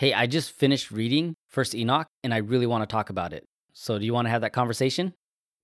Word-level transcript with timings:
Hey, 0.00 0.14
I 0.14 0.26
just 0.26 0.52
finished 0.52 0.90
reading 0.90 1.34
First 1.50 1.74
Enoch 1.74 2.06
and 2.24 2.32
I 2.32 2.38
really 2.38 2.64
want 2.64 2.80
to 2.80 2.90
talk 2.90 3.10
about 3.10 3.34
it. 3.34 3.44
So, 3.74 3.98
do 3.98 4.06
you 4.06 4.14
want 4.14 4.24
to 4.24 4.30
have 4.30 4.40
that 4.40 4.54
conversation? 4.54 5.12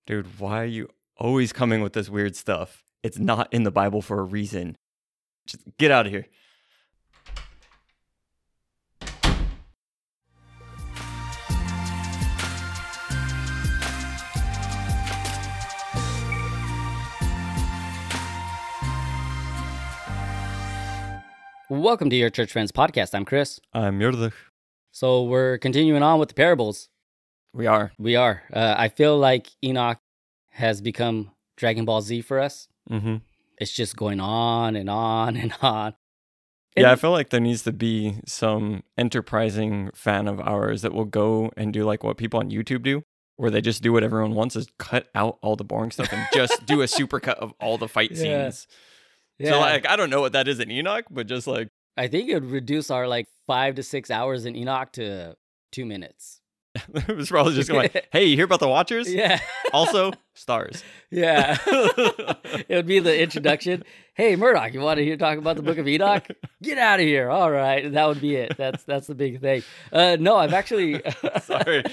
Dude, 0.05 0.39
why 0.39 0.61
are 0.61 0.65
you 0.65 0.89
always 1.17 1.51
coming 1.51 1.81
with 1.81 1.93
this 1.93 2.07
weird 2.07 2.35
stuff? 2.35 2.83
It's 3.01 3.17
not 3.17 3.51
in 3.51 3.63
the 3.63 3.71
Bible 3.71 4.03
for 4.03 4.19
a 4.19 4.23
reason. 4.23 4.75
Just 5.47 5.63
get 5.79 5.89
out 5.89 6.05
of 6.05 6.11
here. 6.11 6.27
Welcome 21.69 22.09
to 22.11 22.15
your 22.15 22.29
Church 22.29 22.51
Friends 22.51 22.71
podcast. 22.71 23.13
I'm 23.13 23.25
Chris. 23.25 23.59
I'm 23.73 23.99
Yurdich. 23.99 24.33
So, 24.91 25.23
we're 25.23 25.57
continuing 25.57 26.01
on 26.01 26.19
with 26.19 26.29
the 26.29 26.35
parables. 26.35 26.89
We 27.53 27.67
are. 27.67 27.91
We 27.99 28.15
are. 28.15 28.43
Uh, 28.53 28.75
I 28.77 28.87
feel 28.89 29.17
like 29.17 29.47
Enoch 29.63 29.99
has 30.51 30.81
become 30.81 31.31
Dragon 31.55 31.85
Ball 31.85 32.01
Z 32.01 32.21
for 32.21 32.39
us. 32.39 32.67
Mm-hmm. 32.89 33.17
It's 33.59 33.73
just 33.73 33.95
going 33.95 34.19
on 34.19 34.75
and 34.75 34.89
on 34.89 35.35
and 35.35 35.53
on. 35.61 35.93
Yeah, 36.75 36.91
I 36.91 36.95
feel 36.95 37.11
like 37.11 37.31
there 37.31 37.39
needs 37.39 37.63
to 37.63 37.71
be 37.71 38.17
some 38.27 38.83
enterprising 38.97 39.89
fan 39.95 40.27
of 40.27 40.39
ours 40.39 40.83
that 40.83 40.93
will 40.93 41.05
go 41.05 41.51
and 41.57 41.73
do 41.73 41.83
like 41.83 42.03
what 42.03 42.17
people 42.17 42.39
on 42.39 42.51
YouTube 42.51 42.83
do, 42.83 43.01
where 43.35 43.49
they 43.49 43.61
just 43.61 43.81
do 43.81 43.91
what 43.91 44.03
everyone 44.03 44.35
wants 44.35 44.55
is 44.55 44.67
cut 44.77 45.07
out 45.15 45.39
all 45.41 45.55
the 45.55 45.63
boring 45.63 45.89
stuff 45.89 46.13
and 46.13 46.27
just 46.33 46.65
do 46.67 46.81
a 46.81 46.85
supercut 46.85 47.35
of 47.35 47.51
all 47.59 47.77
the 47.79 47.87
fight 47.87 48.11
Yeah. 48.11 48.43
scenes. 48.51 48.67
Yeah. 49.39 49.51
So 49.51 49.59
like 49.59 49.87
I 49.87 49.95
don't 49.95 50.09
know 50.09 50.21
what 50.21 50.33
that 50.33 50.47
is 50.47 50.59
in 50.59 50.71
Enoch, 50.71 51.05
but 51.09 51.27
just 51.27 51.47
like 51.47 51.69
I 51.95 52.07
think 52.07 52.29
it 52.29 52.35
would 52.35 52.51
reduce 52.51 52.91
our 52.91 53.07
like 53.07 53.27
five 53.45 53.75
to 53.75 53.83
six 53.83 54.11
hours 54.11 54.45
in 54.45 54.55
Enoch 54.55 54.91
to 54.93 55.35
two 55.71 55.85
minutes. 55.85 56.41
it 56.93 57.15
was 57.15 57.29
probably 57.29 57.55
just 57.55 57.69
going, 57.69 57.89
like, 57.93 58.07
hey, 58.11 58.25
you 58.25 58.35
hear 58.35 58.45
about 58.45 58.59
the 58.59 58.67
Watchers? 58.67 59.11
Yeah. 59.11 59.39
Also, 59.73 60.11
stars. 60.35 60.83
yeah. 61.09 61.57
it 61.65 62.69
would 62.69 62.85
be 62.85 62.99
the 62.99 63.19
introduction. 63.19 63.83
Hey, 64.13 64.35
Murdoch, 64.35 64.73
you 64.73 64.81
want 64.81 64.97
to 64.97 65.03
hear 65.03 65.17
talk 65.17 65.37
about 65.37 65.55
the 65.55 65.63
Book 65.63 65.77
of 65.77 65.87
Enoch? 65.87 66.27
Get 66.61 66.77
out 66.77 66.99
of 66.99 67.05
here. 67.05 67.29
All 67.29 67.49
right. 67.49 67.91
That 67.91 68.07
would 68.07 68.21
be 68.21 68.35
it. 68.35 68.57
That's 68.57 68.83
that's 68.83 69.07
the 69.07 69.15
big 69.15 69.41
thing. 69.41 69.63
Uh, 69.91 70.17
no, 70.19 70.35
I've 70.35 70.53
actually. 70.53 71.01
Sorry, 71.41 71.83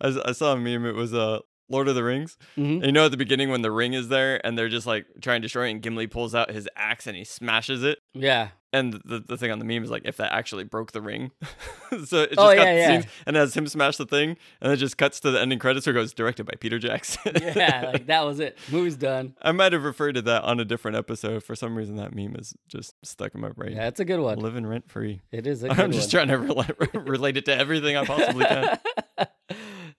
I 0.00 0.32
saw 0.32 0.52
a 0.52 0.56
meme. 0.56 0.86
It 0.86 0.94
was 0.94 1.12
uh, 1.12 1.40
Lord 1.70 1.88
of 1.88 1.94
the 1.94 2.04
Rings. 2.04 2.36
Mhm. 2.58 2.76
And 2.76 2.84
you 2.86 2.92
know, 2.92 3.06
at 3.06 3.10
the 3.10 3.16
beginning 3.16 3.48
when 3.50 3.62
the 3.62 3.70
ring 3.70 3.94
is 3.94 4.08
there 4.08 4.44
and 4.46 4.58
they're 4.58 4.68
just 4.68 4.86
like 4.86 5.06
trying 5.22 5.40
to 5.40 5.46
destroy 5.46 5.68
it, 5.68 5.70
and 5.70 5.82
Gimli 5.82 6.06
pulls 6.08 6.34
out 6.34 6.50
his 6.50 6.68
axe 6.76 7.06
and 7.06 7.16
he 7.16 7.24
smashes 7.24 7.82
it. 7.82 8.00
Yeah. 8.12 8.48
And 8.72 8.92
the, 9.04 9.18
the 9.26 9.36
thing 9.36 9.50
on 9.50 9.58
the 9.58 9.64
meme 9.64 9.82
is 9.82 9.90
like 9.90 10.02
if 10.04 10.16
that 10.18 10.32
actually 10.32 10.62
broke 10.62 10.92
the 10.92 11.02
ring. 11.02 11.32
so 12.04 12.22
it 12.22 12.28
just 12.28 12.38
Oh, 12.38 12.46
cuts 12.54 12.56
yeah, 12.58 12.72
yeah. 12.76 12.88
scenes 13.00 13.06
and 13.26 13.34
has 13.34 13.52
him 13.56 13.66
smash 13.66 13.96
the 13.96 14.06
thing, 14.06 14.36
and 14.60 14.72
it 14.72 14.76
just 14.76 14.96
cuts 14.96 15.18
to 15.20 15.32
the 15.32 15.40
ending 15.40 15.58
credits 15.58 15.86
where 15.86 15.96
it 15.96 15.98
goes 15.98 16.12
directed 16.14 16.44
by 16.46 16.52
Peter 16.60 16.78
Jackson. 16.78 17.32
Yeah. 17.42 17.90
Like 17.92 18.06
that 18.06 18.24
was 18.24 18.38
it. 18.38 18.56
Movie's 18.70 18.96
done. 18.96 19.34
I 19.42 19.50
might 19.50 19.72
have 19.72 19.82
referred 19.82 20.12
to 20.14 20.22
that 20.22 20.44
on 20.44 20.60
a 20.60 20.64
different 20.64 20.96
episode. 20.96 21.42
For 21.42 21.56
some 21.56 21.76
reason, 21.76 21.96
that 21.96 22.14
meme 22.14 22.36
is 22.36 22.54
just 22.68 22.94
stuck 23.04 23.34
in 23.34 23.40
my 23.40 23.48
brain. 23.50 23.72
Yeah, 23.72 23.88
it's 23.88 23.98
a 23.98 24.04
good 24.04 24.20
one. 24.20 24.38
Living 24.38 24.64
rent 24.64 24.88
free. 24.88 25.20
It 25.32 25.48
is 25.48 25.64
a 25.64 25.68
good 25.68 25.80
I'm 25.80 25.90
just 25.90 26.12
one. 26.14 26.28
trying 26.28 26.28
to 26.28 26.38
relate, 26.38 26.94
relate 27.08 27.36
it 27.38 27.46
to 27.46 27.56
everything 27.56 27.96
I 27.96 28.04
possibly 28.04 28.44
can. 28.44 28.78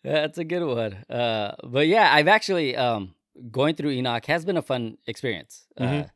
That's 0.03 0.37
a 0.37 0.43
good 0.43 0.63
one. 0.63 0.93
Uh, 1.09 1.55
but 1.63 1.87
yeah, 1.87 2.11
I've 2.13 2.27
actually 2.27 2.75
um, 2.75 3.13
going 3.51 3.75
through 3.75 3.91
Enoch 3.91 4.25
has 4.25 4.45
been 4.45 4.57
a 4.57 4.61
fun 4.61 4.97
experience. 5.07 5.65
Uh, 5.77 5.83
Mhm. 5.83 6.09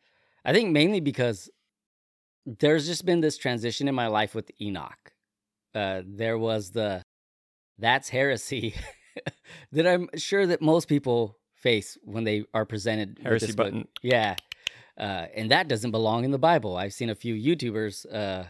I 0.43 0.53
think 0.53 0.71
mainly 0.71 0.99
because 0.99 1.49
there's 2.45 2.85
just 2.85 3.05
been 3.05 3.21
this 3.21 3.37
transition 3.37 3.87
in 3.87 3.95
my 3.95 4.07
life 4.07 4.35
with 4.35 4.51
Enoch. 4.61 5.13
Uh, 5.73 6.01
there 6.05 6.37
was 6.37 6.71
the 6.71 7.01
that's 7.79 8.09
heresy 8.09 8.75
that 9.71 9.87
I'm 9.87 10.07
sure 10.15 10.45
that 10.47 10.61
most 10.61 10.87
people 10.87 11.37
face 11.55 11.97
when 12.03 12.23
they 12.23 12.45
are 12.53 12.65
presented 12.65 13.17
with 13.17 13.23
Heresy 13.27 13.45
this 13.47 13.55
book. 13.55 13.65
button. 13.67 13.87
Yeah. 14.03 14.35
Uh, 14.97 15.25
and 15.35 15.51
that 15.51 15.67
doesn't 15.67 15.91
belong 15.91 16.23
in 16.23 16.31
the 16.31 16.37
Bible. 16.37 16.77
I've 16.77 16.93
seen 16.93 17.09
a 17.09 17.15
few 17.15 17.33
YouTubers 17.35 18.05
uh, 18.13 18.45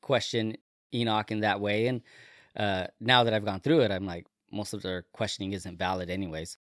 question 0.00 0.56
Enoch 0.94 1.30
in 1.30 1.40
that 1.40 1.60
way. 1.60 1.88
And 1.88 2.00
uh, 2.56 2.86
now 3.00 3.24
that 3.24 3.34
I've 3.34 3.44
gone 3.44 3.60
through 3.60 3.80
it, 3.80 3.90
I'm 3.90 4.06
like, 4.06 4.26
most 4.54 4.72
of 4.74 4.82
their 4.82 5.04
questioning 5.12 5.52
isn't 5.52 5.78
valid, 5.78 6.10
anyways. 6.10 6.56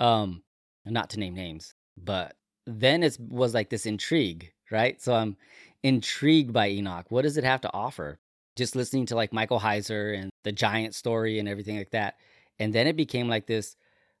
Um, 0.00 0.42
not 0.84 1.10
to 1.10 1.18
name 1.18 1.34
names, 1.34 1.74
but 1.96 2.36
then 2.66 3.02
it 3.02 3.16
was 3.20 3.54
like 3.54 3.70
this 3.70 3.86
intrigue, 3.86 4.52
right? 4.70 5.00
So 5.00 5.14
I'm 5.14 5.36
intrigued 5.82 6.52
by 6.52 6.68
Enoch. 6.70 7.06
What 7.10 7.22
does 7.22 7.36
it 7.36 7.44
have 7.44 7.60
to 7.62 7.72
offer? 7.72 8.18
Just 8.56 8.76
listening 8.76 9.06
to 9.06 9.14
like 9.16 9.32
Michael 9.32 9.60
Heiser 9.60 10.18
and 10.18 10.30
the 10.44 10.52
giant 10.52 10.94
story 10.94 11.38
and 11.38 11.48
everything 11.48 11.76
like 11.76 11.90
that. 11.90 12.16
And 12.58 12.72
then 12.74 12.86
it 12.86 12.96
became 12.96 13.28
like 13.28 13.46
this 13.46 13.76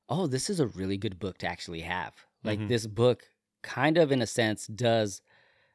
oh, 0.08 0.28
this 0.28 0.48
is 0.48 0.60
a 0.60 0.68
really 0.68 0.96
good 0.96 1.18
book 1.18 1.36
to 1.38 1.48
actually 1.48 1.80
have. 1.80 2.14
Like 2.44 2.60
Mhm. 2.60 2.68
this 2.68 2.86
book 2.86 3.28
kind 3.62 3.98
of 3.98 4.12
in 4.12 4.22
a 4.22 4.26
sense 4.26 4.68
does 4.68 5.20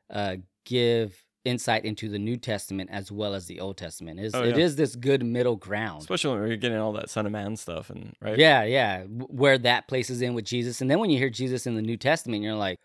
uh 0.09 0.37
give 0.65 1.25
insight 1.43 1.85
into 1.85 2.07
the 2.09 2.19
New 2.19 2.37
Testament 2.37 2.89
as 2.91 3.11
well 3.11 3.33
as 3.33 3.47
the 3.47 3.59
Old 3.59 3.77
Testament. 3.77 4.19
Is 4.19 4.35
Oh, 4.35 4.43
yeah. 4.43 4.55
is 4.55 4.75
this 4.75 4.95
good 4.95 5.23
middle 5.25 5.55
ground. 5.55 6.01
Especially 6.01 6.39
when 6.39 6.47
you're 6.47 6.57
getting 6.57 6.77
all 6.77 6.93
that 6.93 7.09
Son 7.09 7.25
of 7.25 7.31
Man 7.31 7.55
stuff 7.55 7.89
and 7.89 8.15
right. 8.21 8.37
Yeah, 8.37 8.63
yeah. 8.63 9.03
Where 9.05 9.57
that 9.57 9.87
places 9.87 10.21
in 10.21 10.33
with 10.33 10.45
Jesus. 10.45 10.81
And 10.81 10.89
then 10.91 10.99
when 10.99 11.09
you 11.09 11.17
hear 11.17 11.29
Jesus 11.29 11.65
in 11.65 11.75
the 11.75 11.81
New 11.81 11.97
Testament, 11.97 12.43
you're 12.43 12.53
like, 12.55 12.79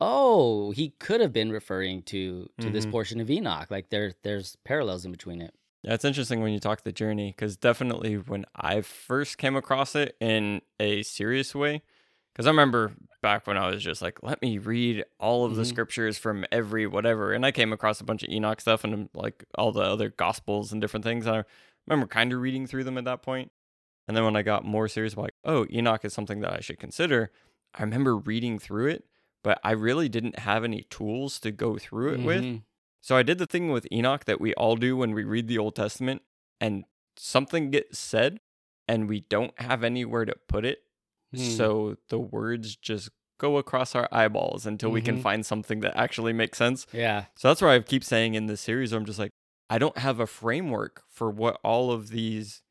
oh, 0.00 0.70
he 0.72 0.90
could 0.98 1.20
have 1.20 1.32
been 1.32 1.50
referring 1.52 2.02
to 2.02 2.48
to 2.60 2.70
this 2.70 2.86
Mhm. 2.86 2.90
portion 2.90 3.20
of 3.20 3.30
Enoch. 3.30 3.70
Like 3.70 3.90
there 3.90 4.14
there's 4.22 4.56
parallels 4.64 5.04
in 5.04 5.12
between 5.12 5.40
it. 5.40 5.54
Yeah, 5.82 5.94
it's 5.94 6.04
interesting 6.04 6.40
when 6.42 6.52
you 6.52 6.60
talk 6.60 6.82
the 6.84 6.92
journey 6.92 7.32
because 7.36 7.56
definitely 7.56 8.14
when 8.16 8.44
I 8.54 8.82
first 8.82 9.38
came 9.38 9.56
across 9.56 9.96
it 9.96 10.16
in 10.20 10.62
a 10.78 11.02
serious 11.02 11.54
way, 11.54 11.82
because 12.32 12.46
I 12.46 12.50
remember 12.50 12.92
back 13.20 13.46
when 13.46 13.56
I 13.56 13.68
was 13.68 13.82
just 13.82 14.02
like, 14.02 14.22
let 14.22 14.42
me 14.42 14.58
read 14.58 15.04
all 15.20 15.44
of 15.44 15.54
the 15.54 15.62
Mhm. 15.62 15.66
scriptures 15.66 16.18
from 16.18 16.44
every 16.50 16.86
whatever, 16.86 17.32
and 17.32 17.44
I 17.46 17.52
came 17.52 17.72
across 17.72 18.00
a 18.00 18.04
bunch 18.04 18.22
of 18.22 18.30
Enoch 18.30 18.60
stuff 18.60 18.84
and 18.84 19.08
like 19.14 19.44
all 19.56 19.70
the 19.72 19.82
other 19.82 20.08
gospels 20.10 20.72
and 20.72 20.80
different 20.80 21.04
things. 21.04 21.26
And 21.26 21.36
I 21.36 21.44
remember 21.86 22.06
kind 22.08 22.32
of 22.32 22.40
reading 22.40 22.66
through 22.66 22.84
them 22.84 22.98
at 22.98 23.04
that 23.04 23.22
point, 23.22 23.52
and 24.08 24.16
then 24.16 24.24
when 24.24 24.36
I 24.36 24.42
got 24.42 24.64
more 24.64 24.88
serious 24.88 25.12
about 25.12 25.22
like, 25.26 25.34
oh, 25.44 25.66
Enoch 25.70 26.04
is 26.04 26.12
something 26.12 26.40
that 26.40 26.52
I 26.52 26.60
should 26.60 26.78
consider, 26.78 27.30
I 27.74 27.82
remember 27.82 28.16
reading 28.16 28.58
through 28.58 28.88
it, 28.88 29.04
but 29.44 29.60
I 29.62 29.72
really 29.72 30.08
didn't 30.08 30.40
have 30.40 30.64
any 30.64 30.82
tools 30.90 31.38
to 31.40 31.50
go 31.50 31.78
through 31.78 32.14
it 32.14 32.20
with. 32.22 32.42
Mhm. 32.44 32.62
So 33.00 33.16
I 33.16 33.22
did 33.22 33.38
the 33.38 33.46
thing 33.46 33.70
with 33.70 33.86
Enoch 33.92 34.24
that 34.26 34.40
we 34.40 34.54
all 34.54 34.76
do 34.76 34.96
when 34.96 35.12
we 35.12 35.24
read 35.24 35.48
the 35.48 35.58
Old 35.58 35.74
Testament 35.74 36.22
and 36.60 36.84
something 37.16 37.70
gets 37.70 37.98
said 37.98 38.40
and 38.86 39.08
we 39.08 39.20
don't 39.20 39.58
have 39.60 39.82
anywhere 39.82 40.24
to 40.24 40.36
put 40.48 40.64
it. 40.64 40.84
Hmm. 41.32 41.38
So 41.38 41.96
the 42.08 42.18
words 42.18 42.76
just 42.76 43.10
go 43.38 43.56
across 43.56 43.94
our 43.94 44.08
eyeballs 44.12 44.66
until 44.66 44.90
we 44.90 45.00
can 45.00 45.16
Mhm. 45.16 45.22
find 45.22 45.46
something 45.46 45.80
that 45.80 45.96
actually 45.96 46.32
makes 46.32 46.58
sense. 46.58 46.86
Yeah. 46.92 47.24
So 47.36 47.48
that's 47.48 47.60
why 47.62 47.74
I 47.74 47.80
keep 47.80 48.04
saying 48.04 48.34
in 48.34 48.46
this 48.46 48.60
series, 48.60 48.92
I'm 48.92 49.04
just 49.04 49.18
like, 49.18 49.32
I 49.68 49.78
don't 49.78 49.98
have 49.98 50.20
a 50.20 50.26
framework 50.26 51.02
for 51.08 51.30
what 51.30 51.58
all 51.64 51.90
of 51.90 52.10
these 52.10 52.62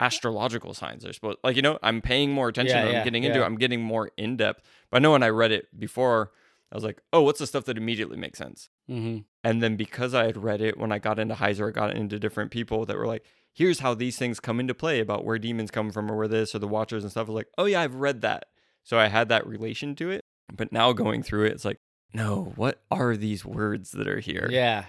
astrological 0.00 0.74
signs 0.74 1.04
are 1.04 1.12
supposed 1.12 1.38
like 1.42 1.56
you 1.56 1.62
know 1.62 1.76
i'm 1.82 2.00
paying 2.00 2.30
more 2.30 2.48
attention 2.48 2.76
Yeah, 2.78 2.86
i'm 2.86 2.92
yeah, 2.92 3.02
getting 3.02 3.24
into 3.24 3.40
yeah. 3.40 3.44
it 3.44 3.46
i'm 3.46 3.56
getting 3.56 3.82
more 3.82 4.12
in 4.16 4.36
depth 4.36 4.62
but 4.90 4.98
i 4.98 5.00
know 5.00 5.10
when 5.10 5.24
i 5.24 5.28
read 5.28 5.50
it 5.50 5.76
before 5.76 6.30
i 6.70 6.76
was 6.76 6.84
like 6.84 7.02
oh 7.12 7.22
what's 7.22 7.40
the 7.40 7.48
stuff 7.48 7.64
that 7.64 7.76
immediately 7.76 8.16
makes 8.16 8.38
sense 8.38 8.68
hmm 8.86 9.18
and 9.44 9.60
then 9.62 9.76
because 9.76 10.14
I 10.14 10.24
had 10.26 10.36
read 10.36 10.60
it, 10.60 10.76
when 10.76 10.90
I 10.90 10.98
got 10.98 11.20
into 11.20 11.34
Heiser, 11.36 11.68
I 11.68 11.70
got 11.70 11.94
into 11.94 12.18
different 12.18 12.50
people 12.50 12.84
that 12.86 12.96
were 12.96 13.06
like, 13.06 13.24
here's 13.58 13.80
how 13.80 13.92
these 13.92 14.16
things 14.16 14.38
come 14.38 14.60
into 14.60 14.72
play 14.72 15.00
about 15.00 15.24
where 15.24 15.36
demons 15.36 15.72
come 15.72 15.90
from 15.90 16.08
or 16.10 16.16
where 16.16 16.28
this 16.28 16.54
or 16.54 16.60
the 16.60 16.68
watchers 16.68 17.02
and 17.02 17.10
stuff. 17.10 17.26
I 17.26 17.30
was 17.32 17.34
like, 17.34 17.48
oh 17.58 17.64
yeah, 17.64 17.80
I've 17.80 17.96
read 17.96 18.20
that. 18.20 18.44
So 18.84 18.96
I 18.96 19.08
had 19.08 19.28
that 19.30 19.48
relation 19.48 19.96
to 19.96 20.10
it. 20.10 20.20
But 20.54 20.72
now 20.72 20.92
going 20.92 21.24
through 21.24 21.46
it, 21.46 21.52
it's 21.52 21.64
like, 21.64 21.78
no, 22.14 22.52
what 22.54 22.80
are 22.88 23.16
these 23.16 23.44
words 23.44 23.90
that 23.90 24.06
are 24.06 24.20
here? 24.20 24.48
Yeah. 24.48 24.84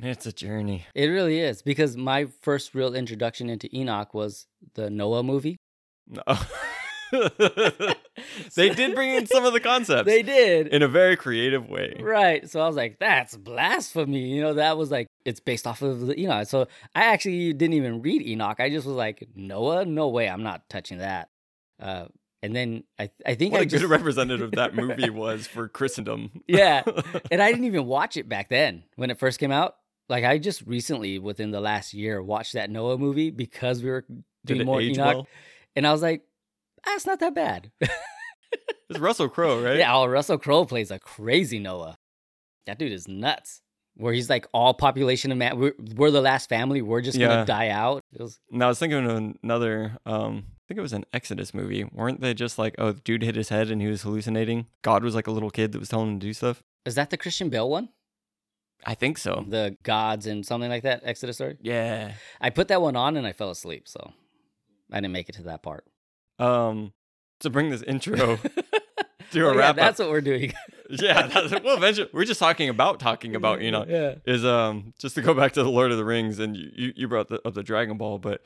It's 0.00 0.26
a 0.26 0.32
journey. 0.32 0.86
It 0.94 1.06
really 1.06 1.38
is 1.38 1.62
because 1.62 1.96
my 1.96 2.26
first 2.42 2.74
real 2.74 2.94
introduction 2.94 3.48
into 3.48 3.74
Enoch 3.74 4.12
was 4.12 4.46
the 4.74 4.90
Noah 4.90 5.22
movie. 5.22 5.56
No. 6.08 6.22
they 8.54 8.70
did 8.70 8.94
bring 8.94 9.10
in 9.10 9.26
some 9.26 9.44
of 9.44 9.52
the 9.52 9.60
concepts 9.60 10.06
They 10.06 10.22
did. 10.22 10.68
in 10.68 10.82
a 10.82 10.88
very 10.88 11.16
creative 11.16 11.68
way. 11.68 11.96
Right. 12.00 12.48
So 12.48 12.60
I 12.60 12.66
was 12.66 12.76
like, 12.76 12.98
that's 12.98 13.36
blasphemy. 13.36 14.20
You 14.20 14.42
know, 14.42 14.54
that 14.54 14.76
was 14.78 14.90
like, 14.90 15.06
it's 15.24 15.40
based 15.40 15.66
off 15.66 15.82
of 15.82 16.06
the 16.06 16.18
Enoch. 16.20 16.46
So 16.48 16.68
I 16.94 17.04
actually 17.06 17.52
didn't 17.52 17.74
even 17.74 18.02
read 18.02 18.22
Enoch. 18.22 18.60
I 18.60 18.70
just 18.70 18.86
was 18.86 18.96
like, 18.96 19.26
Noah? 19.34 19.84
No 19.84 20.08
way. 20.08 20.28
I'm 20.28 20.42
not 20.42 20.68
touching 20.68 20.98
that. 20.98 21.28
Uh, 21.80 22.06
and 22.42 22.54
then 22.54 22.84
I, 22.98 23.10
I 23.24 23.34
think 23.34 23.52
What 23.52 23.60
I 23.60 23.64
a 23.64 23.66
just, 23.66 23.82
good 23.82 23.90
representative 23.90 24.52
that 24.52 24.74
movie 24.76 25.10
was 25.10 25.46
for 25.46 25.68
Christendom. 25.68 26.42
Yeah. 26.46 26.82
and 27.30 27.42
I 27.42 27.50
didn't 27.50 27.64
even 27.64 27.86
watch 27.86 28.16
it 28.16 28.28
back 28.28 28.48
then 28.48 28.84
when 28.96 29.10
it 29.10 29.18
first 29.18 29.38
came 29.40 29.52
out. 29.52 29.76
Like 30.08 30.24
I 30.24 30.38
just 30.38 30.62
recently, 30.66 31.18
within 31.18 31.50
the 31.50 31.60
last 31.60 31.92
year, 31.92 32.22
watched 32.22 32.52
that 32.52 32.70
Noah 32.70 32.96
movie 32.98 33.30
because 33.30 33.82
we 33.82 33.90
were 33.90 34.04
doing 34.44 34.64
more 34.64 34.80
Enoch. 34.80 34.98
well? 35.16 35.26
And 35.74 35.84
I 35.86 35.90
was 35.92 36.00
like, 36.02 36.22
that's 36.86 37.06
not 37.06 37.20
that 37.20 37.34
bad. 37.34 37.70
It's 38.88 39.00
Russell 39.00 39.28
Crowe, 39.28 39.60
right? 39.62 39.78
Yeah, 39.78 39.96
oh, 39.96 40.06
Russell 40.06 40.38
Crowe 40.38 40.64
plays 40.64 40.92
a 40.92 40.98
crazy 41.00 41.58
Noah. 41.58 41.96
That 42.66 42.78
dude 42.78 42.92
is 42.92 43.08
nuts. 43.08 43.60
where 43.96 44.12
he's 44.14 44.30
like 44.30 44.46
all 44.54 44.74
population 44.74 45.32
of 45.32 45.38
man. 45.38 45.58
We're, 45.58 45.72
we're 45.96 46.12
the 46.12 46.20
last 46.20 46.48
family. 46.48 46.82
We're 46.82 47.00
just 47.00 47.18
Yeah. 47.18 47.26
gonna 47.28 47.46
die 47.46 47.70
out. 47.70 48.02
It 48.12 48.22
was 48.22 48.38
Now 48.50 48.66
I 48.66 48.68
was 48.68 48.78
thinking 48.78 49.04
of 49.04 49.34
another. 49.42 49.96
Um, 50.06 50.44
I 50.48 50.62
think 50.68 50.78
it 50.78 50.82
was 50.82 50.92
an 50.92 51.04
Exodus 51.12 51.52
movie. 51.52 51.82
Weren't 51.92 52.20
they 52.20 52.32
just 52.32 52.58
like, 52.60 52.76
oh, 52.78 52.92
the 52.92 53.00
dude 53.00 53.22
hit 53.22 53.34
his 53.34 53.48
head 53.48 53.70
and 53.70 53.80
he 53.82 53.88
was 53.88 54.02
hallucinating? 54.02 54.66
God 54.82 55.02
was 55.02 55.14
like 55.16 55.26
a 55.26 55.32
little 55.32 55.50
kid 55.50 55.72
that 55.72 55.78
was 55.80 55.88
telling 55.88 56.08
him 56.12 56.20
to 56.20 56.26
do 56.26 56.32
stuff. 56.32 56.62
is 56.84 56.94
that 56.94 57.10
the 57.10 57.16
Christian 57.16 57.48
Bale 57.48 57.68
one? 57.68 57.88
I 58.84 58.94
think 58.94 59.18
so. 59.18 59.44
The 59.48 59.76
gods 59.82 60.26
and 60.28 60.46
something 60.46 60.70
like 60.70 60.84
that. 60.84 61.00
Exodus 61.04 61.36
story. 61.36 61.56
Yeah. 61.60 62.12
I 62.40 62.50
put 62.50 62.68
that 62.68 62.80
one 62.82 62.94
on 62.94 63.16
and 63.16 63.26
I 63.26 63.32
fell 63.32 63.50
asleep, 63.50 63.88
so 63.88 64.12
I 64.92 64.98
didn't 65.00 65.12
make 65.12 65.28
it 65.28 65.34
to 65.36 65.42
that 65.44 65.62
part. 65.64 65.84
Um, 66.38 66.92
to 67.40 67.50
bring 67.50 67.70
this 67.70 67.82
intro 67.82 68.36
to 69.32 69.46
Oh, 69.46 69.50
a 69.50 69.54
yeah, 69.54 69.58
wrap 69.58 69.76
that's 69.76 70.00
up. 70.00 70.06
what 70.06 70.12
we're 70.12 70.20
doing. 70.20 70.52
yeah. 70.90 71.26
That's, 71.26 71.50
well, 71.62 71.76
eventually, 71.76 72.08
we're 72.12 72.24
just 72.24 72.40
talking 72.40 72.68
about 72.68 73.00
talking 73.00 73.34
about 73.40 73.60
you 73.60 73.70
know 73.70 73.84
Yeah. 73.88 74.14
is 74.24 74.44
um 74.44 74.94
just 74.98 75.14
to 75.16 75.22
go 75.22 75.34
back 75.34 75.52
to 75.52 75.62
the 75.62 75.70
Lord 75.70 75.90
of 75.92 75.98
the 75.98 76.04
Rings 76.04 76.38
and 76.38 76.56
you 76.56 76.92
you, 76.96 77.08
brought 77.08 77.28
the, 77.28 77.40
up 77.46 77.54
the 77.54 77.62
Dragon 77.62 77.96
Ball, 77.98 78.18
but 78.18 78.42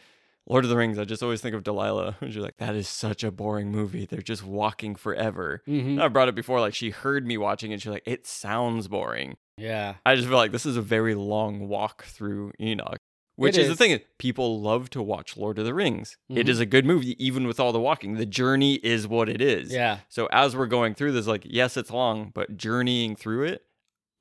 Lord 0.49 0.65
of 0.65 0.71
the 0.71 0.77
Rings, 0.77 0.99
I 0.99 1.05
just 1.05 1.23
always 1.23 1.41
think 1.41 1.55
of 1.55 1.63
Delilah. 1.63 2.17
And 2.21 2.35
you're 2.35 2.43
like, 2.43 2.57
that 2.57 2.75
is 2.75 2.89
such 2.89 3.23
a 3.23 3.31
boring 3.31 3.71
movie. 3.71 4.07
They're 4.07 4.23
just 4.23 4.43
walking 4.45 4.97
forever. 4.97 5.63
Mhm. 5.69 6.01
I 6.01 6.09
brought 6.09 6.29
it 6.29 6.35
before, 6.35 6.59
like 6.61 6.75
she 6.75 6.91
heard 6.91 7.27
me 7.27 7.37
watching 7.37 7.73
and 7.73 7.81
she's 7.81 7.93
like, 7.93 8.03
it 8.07 8.27
sounds 8.27 8.89
boring. 8.89 9.37
Yeah. 9.57 9.97
I 10.05 10.17
just 10.17 10.27
feel 10.27 10.39
like 10.39 10.51
this 10.53 10.67
is 10.67 10.77
a 10.77 10.83
very 10.83 11.15
long 11.15 11.69
walk 11.69 12.05
through 12.05 12.53
Enoch. 12.61 12.99
Which 13.41 13.59
is 13.59 13.67
the 13.67 13.73
is. 13.73 13.79
thing, 13.79 14.01
people 14.19 14.61
love 14.61 14.91
to 14.91 15.03
watch 15.03 15.37
Lord 15.37 15.59
of 15.59 15.65
the 15.65 15.75
Rings. 15.75 16.17
It 16.29 16.47
Mhm. 16.47 16.49
is 16.49 16.61
a 16.61 16.67
good 16.67 16.85
movie, 16.85 17.17
even 17.25 17.47
with 17.47 17.59
all 17.59 17.73
the 17.73 17.81
walking. 17.81 18.15
The 18.15 18.27
journey 18.27 18.75
is 18.75 19.07
what 19.09 19.29
it 19.29 19.41
is. 19.41 19.73
Yeah. 19.73 20.01
So 20.09 20.27
as 20.33 20.55
we're 20.57 20.67
going 20.67 20.95
through 20.95 21.13
this, 21.13 21.27
like, 21.27 21.43
yes, 21.45 21.77
it's 21.77 21.91
long, 21.91 22.31
but 22.35 22.57
journeying 22.57 23.17
through 23.17 23.45
it, 23.45 23.65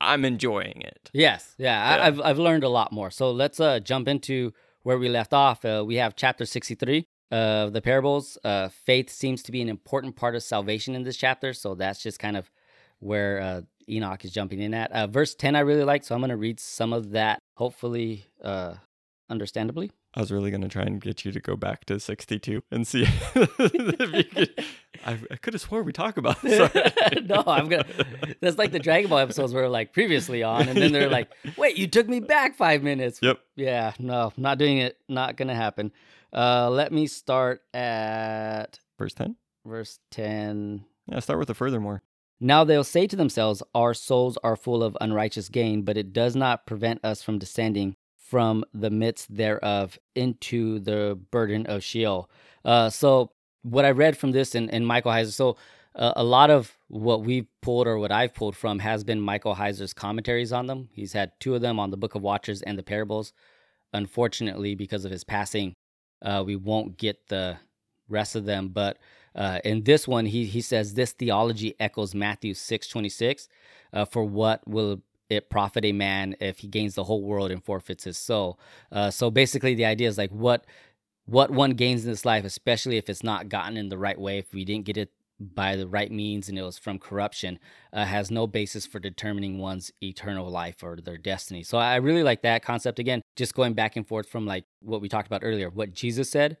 I'm 0.00 0.24
enjoying 0.24 0.80
it. 0.82 1.10
Yes. 1.12 1.54
Yeah. 1.58 1.66
Yeah. 1.96 2.02
I, 2.02 2.06
I've 2.06 2.20
I've 2.22 2.38
learned 2.38 2.64
a 2.64 2.68
lot 2.70 2.92
more. 2.92 3.10
So 3.10 3.30
let's 3.30 3.60
uh 3.60 3.80
jump 3.80 4.08
into 4.08 4.52
where 4.82 4.98
we 4.98 5.08
left 5.10 5.34
off. 5.34 5.64
Uh, 5.64 5.84
we 5.86 5.96
have 5.96 6.16
chapter 6.16 6.46
sixty 6.46 6.74
three 6.74 7.06
of 7.30 7.74
the 7.74 7.82
parables. 7.82 8.38
Uh, 8.42 8.68
faith 8.70 9.10
seems 9.10 9.42
to 9.42 9.52
be 9.52 9.60
an 9.60 9.68
important 9.68 10.16
part 10.16 10.34
of 10.34 10.42
salvation 10.42 10.94
in 10.94 11.02
this 11.04 11.16
chapter. 11.18 11.52
So 11.52 11.74
that's 11.74 12.02
just 12.02 12.18
kind 12.18 12.36
of 12.36 12.50
where 13.00 13.40
uh, 13.40 13.60
Enoch 13.88 14.24
is 14.24 14.32
jumping 14.32 14.60
in 14.60 14.72
at. 14.72 14.90
Uh, 14.92 15.06
verse 15.06 15.34
ten 15.34 15.54
I 15.54 15.60
really 15.60 15.84
like, 15.84 16.02
so 16.04 16.14
I'm 16.14 16.20
gonna 16.22 16.36
read 16.36 16.58
some 16.58 16.92
of 16.94 17.10
that. 17.10 17.38
Hopefully, 17.56 18.24
uh, 18.42 18.76
understandably. 19.30 19.90
I 20.14 20.20
was 20.20 20.30
really 20.32 20.50
going 20.50 20.60
to 20.62 20.68
try 20.68 20.82
and 20.82 21.00
get 21.00 21.24
you 21.24 21.32
to 21.32 21.40
go 21.40 21.56
back 21.56 21.84
to 21.86 21.98
62 22.00 22.62
and 22.70 22.86
see 22.86 23.02
if 23.34 24.12
you 24.14 24.24
could. 24.24 24.64
I, 25.06 25.18
I 25.30 25.36
could 25.36 25.54
have 25.54 25.62
swore 25.62 25.82
we 25.82 25.92
talk 25.92 26.16
about 26.18 26.42
this. 26.42 26.58
no, 27.24 27.42
I'm 27.46 27.68
gonna. 27.68 27.86
That's 28.40 28.58
like 28.58 28.72
the 28.72 28.78
Dragon 28.78 29.08
Ball 29.08 29.20
episodes 29.20 29.54
were 29.54 29.68
like 29.68 29.92
previously 29.94 30.42
on, 30.42 30.68
and 30.68 30.76
then 30.76 30.92
they're 30.92 31.02
Yeah. 31.04 31.08
like, 31.08 31.30
"Wait, 31.56 31.78
you 31.78 31.86
took 31.86 32.06
me 32.08 32.20
back 32.20 32.56
five 32.56 32.82
minutes." 32.82 33.18
Yep. 33.22 33.38
Yeah, 33.56 33.92
no, 33.98 34.32
not 34.36 34.58
doing 34.58 34.78
it. 34.78 34.98
Not 35.08 35.36
gonna 35.36 35.54
happen. 35.54 35.92
Uh, 36.34 36.68
let 36.70 36.92
me 36.92 37.06
start 37.06 37.62
at 37.72 38.78
Verse 38.98 39.14
10? 39.14 39.36
verse 39.64 39.98
ten. 40.10 40.84
Yeah, 41.06 41.20
start 41.20 41.38
with 41.38 41.48
the 41.48 41.54
furthermore. 41.54 42.02
Now 42.40 42.64
they'll 42.64 42.84
say 42.84 43.06
to 43.06 43.16
themselves, 43.16 43.62
Our 43.74 43.94
souls 43.94 44.38
are 44.44 44.56
full 44.56 44.82
of 44.82 44.96
unrighteous 45.00 45.48
gain, 45.48 45.82
but 45.82 45.96
it 45.96 46.12
does 46.12 46.34
not 46.36 46.66
prevent 46.66 47.04
us 47.04 47.22
from 47.22 47.38
descending 47.38 47.96
from 48.30 48.64
the 48.72 48.90
midst 48.90 49.34
thereof 49.34 49.98
into 50.14 50.78
the 50.78 51.18
burden 51.32 51.66
of 51.66 51.82
Sheol. 51.82 52.30
Uh, 52.64 52.88
so, 52.88 53.32
what 53.62 53.84
I 53.84 53.90
read 53.90 54.16
from 54.16 54.30
this 54.30 54.54
and, 54.54 54.72
and 54.72 54.86
Michael 54.86 55.10
Heiser, 55.10 55.32
so 55.32 55.56
uh, 55.96 56.12
a 56.14 56.22
lot 56.22 56.48
of 56.48 56.78
what 56.88 57.22
we've 57.24 57.48
pulled 57.60 57.88
or 57.88 57.98
what 57.98 58.12
I've 58.12 58.34
pulled 58.34 58.56
from 58.56 58.78
has 58.78 59.02
been 59.02 59.20
Michael 59.20 59.56
Heiser's 59.56 59.92
commentaries 59.92 60.52
on 60.52 60.66
them. 60.66 60.88
He's 60.92 61.12
had 61.12 61.32
two 61.40 61.56
of 61.56 61.60
them 61.60 61.80
on 61.80 61.90
the 61.90 61.96
Book 61.96 62.14
of 62.14 62.22
Watchers 62.22 62.62
and 62.62 62.78
the 62.78 62.82
Parables. 62.84 63.32
Unfortunately, 63.92 64.76
because 64.76 65.04
of 65.04 65.10
his 65.10 65.24
passing, 65.24 65.74
uh, 66.22 66.44
we 66.46 66.54
won't 66.54 66.96
get 66.96 67.26
the 67.28 67.58
rest 68.08 68.36
of 68.36 68.44
them. 68.44 68.68
But 68.68 68.98
uh, 69.34 69.58
in 69.64 69.82
this 69.82 70.06
one, 70.06 70.26
he 70.26 70.44
he 70.44 70.60
says 70.60 70.94
this 70.94 71.12
theology 71.12 71.74
echoes 71.80 72.14
Matthew 72.14 72.54
six 72.54 72.86
twenty 72.86 73.08
six. 73.08 73.48
Uh, 73.92 74.04
for 74.04 74.22
what 74.24 74.66
will 74.68 75.02
it 75.30 75.50
profit 75.50 75.84
a 75.84 75.92
man 75.92 76.36
if 76.40 76.58
he 76.58 76.68
gains 76.68 76.94
the 76.94 77.04
whole 77.04 77.22
world 77.22 77.50
and 77.50 77.64
forfeits 77.64 78.04
his 78.04 78.18
soul? 78.18 78.58
Uh, 78.90 79.10
so 79.10 79.30
basically, 79.30 79.74
the 79.74 79.84
idea 79.84 80.08
is 80.08 80.18
like 80.18 80.30
what 80.30 80.66
what 81.26 81.50
one 81.50 81.72
gains 81.72 82.04
in 82.04 82.10
this 82.10 82.24
life, 82.24 82.44
especially 82.44 82.96
if 82.96 83.08
it's 83.08 83.22
not 83.22 83.48
gotten 83.48 83.76
in 83.76 83.88
the 83.88 83.98
right 83.98 84.18
way, 84.18 84.38
if 84.38 84.52
we 84.52 84.64
didn't 84.64 84.84
get 84.84 84.96
it 84.96 85.12
by 85.40 85.76
the 85.76 85.88
right 85.88 86.10
means 86.10 86.48
and 86.48 86.58
it 86.58 86.62
was 86.62 86.76
from 86.76 86.98
corruption, 86.98 87.58
uh, 87.92 88.04
has 88.04 88.30
no 88.30 88.46
basis 88.46 88.84
for 88.84 88.98
determining 88.98 89.58
one's 89.58 89.90
eternal 90.02 90.50
life 90.50 90.82
or 90.82 90.96
their 90.96 91.16
destiny. 91.16 91.62
So 91.62 91.78
I 91.78 91.96
really 91.96 92.22
like 92.22 92.42
that 92.42 92.62
concept 92.62 92.98
again, 92.98 93.22
just 93.36 93.54
going 93.54 93.74
back 93.74 93.96
and 93.96 94.06
forth 94.06 94.28
from 94.28 94.44
like 94.44 94.64
what 94.82 95.00
we 95.00 95.08
talked 95.08 95.28
about 95.28 95.42
earlier, 95.44 95.70
what 95.70 95.94
Jesus 95.94 96.30
said 96.30 96.58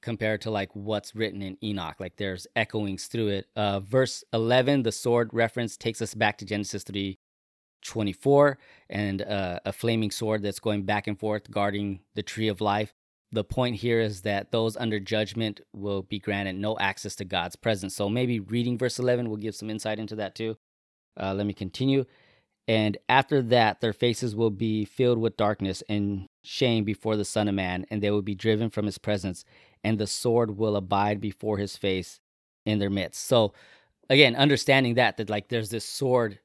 compared 0.00 0.40
to 0.42 0.50
like 0.50 0.70
what's 0.74 1.14
written 1.14 1.42
in 1.42 1.58
Enoch. 1.62 1.96
Like 1.98 2.16
there's 2.16 2.46
echoings 2.56 3.08
through 3.08 3.28
it. 3.28 3.46
Uh, 3.56 3.80
verse 3.80 4.22
11, 4.32 4.84
the 4.84 4.92
sword 4.92 5.30
reference 5.32 5.76
takes 5.76 6.00
us 6.00 6.14
back 6.14 6.38
to 6.38 6.44
Genesis 6.44 6.82
3 6.84 7.18
24 7.84 8.58
and 8.90 9.22
uh, 9.22 9.60
a 9.64 9.72
flaming 9.72 10.10
sword 10.10 10.42
that's 10.42 10.60
going 10.60 10.82
back 10.82 11.06
and 11.06 11.18
forth 11.18 11.50
guarding 11.50 12.00
the 12.14 12.22
tree 12.22 12.48
of 12.48 12.60
life. 12.60 12.94
The 13.32 13.44
point 13.44 13.76
here 13.76 14.00
is 14.00 14.22
that 14.22 14.52
those 14.52 14.76
under 14.76 15.00
judgment 15.00 15.60
will 15.72 16.02
be 16.02 16.18
granted 16.18 16.56
no 16.56 16.78
access 16.78 17.16
to 17.16 17.24
God's 17.24 17.56
presence. 17.56 17.94
So 17.94 18.08
maybe 18.08 18.40
reading 18.40 18.78
verse 18.78 18.98
11 18.98 19.28
will 19.28 19.36
give 19.36 19.54
some 19.54 19.70
insight 19.70 19.98
into 19.98 20.16
that 20.16 20.34
too. 20.34 20.56
Uh, 21.20 21.34
let 21.34 21.46
me 21.46 21.52
continue. 21.52 22.04
And 22.66 22.96
after 23.08 23.42
that, 23.42 23.80
their 23.80 23.92
faces 23.92 24.34
will 24.34 24.50
be 24.50 24.84
filled 24.84 25.18
with 25.18 25.36
darkness 25.36 25.82
and 25.88 26.26
shame 26.42 26.84
before 26.84 27.16
the 27.16 27.24
Son 27.24 27.48
of 27.48 27.54
Man, 27.54 27.84
and 27.90 28.02
they 28.02 28.10
will 28.10 28.22
be 28.22 28.34
driven 28.34 28.70
from 28.70 28.86
his 28.86 28.98
presence, 28.98 29.44
and 29.82 29.98
the 29.98 30.06
sword 30.06 30.56
will 30.56 30.76
abide 30.76 31.20
before 31.20 31.58
his 31.58 31.76
face 31.76 32.20
in 32.64 32.78
their 32.78 32.88
midst. 32.88 33.26
So, 33.26 33.52
again, 34.08 34.34
understanding 34.34 34.94
that, 34.94 35.18
that 35.18 35.28
like 35.28 35.48
there's 35.48 35.68
this 35.68 35.84
sword 35.84 36.38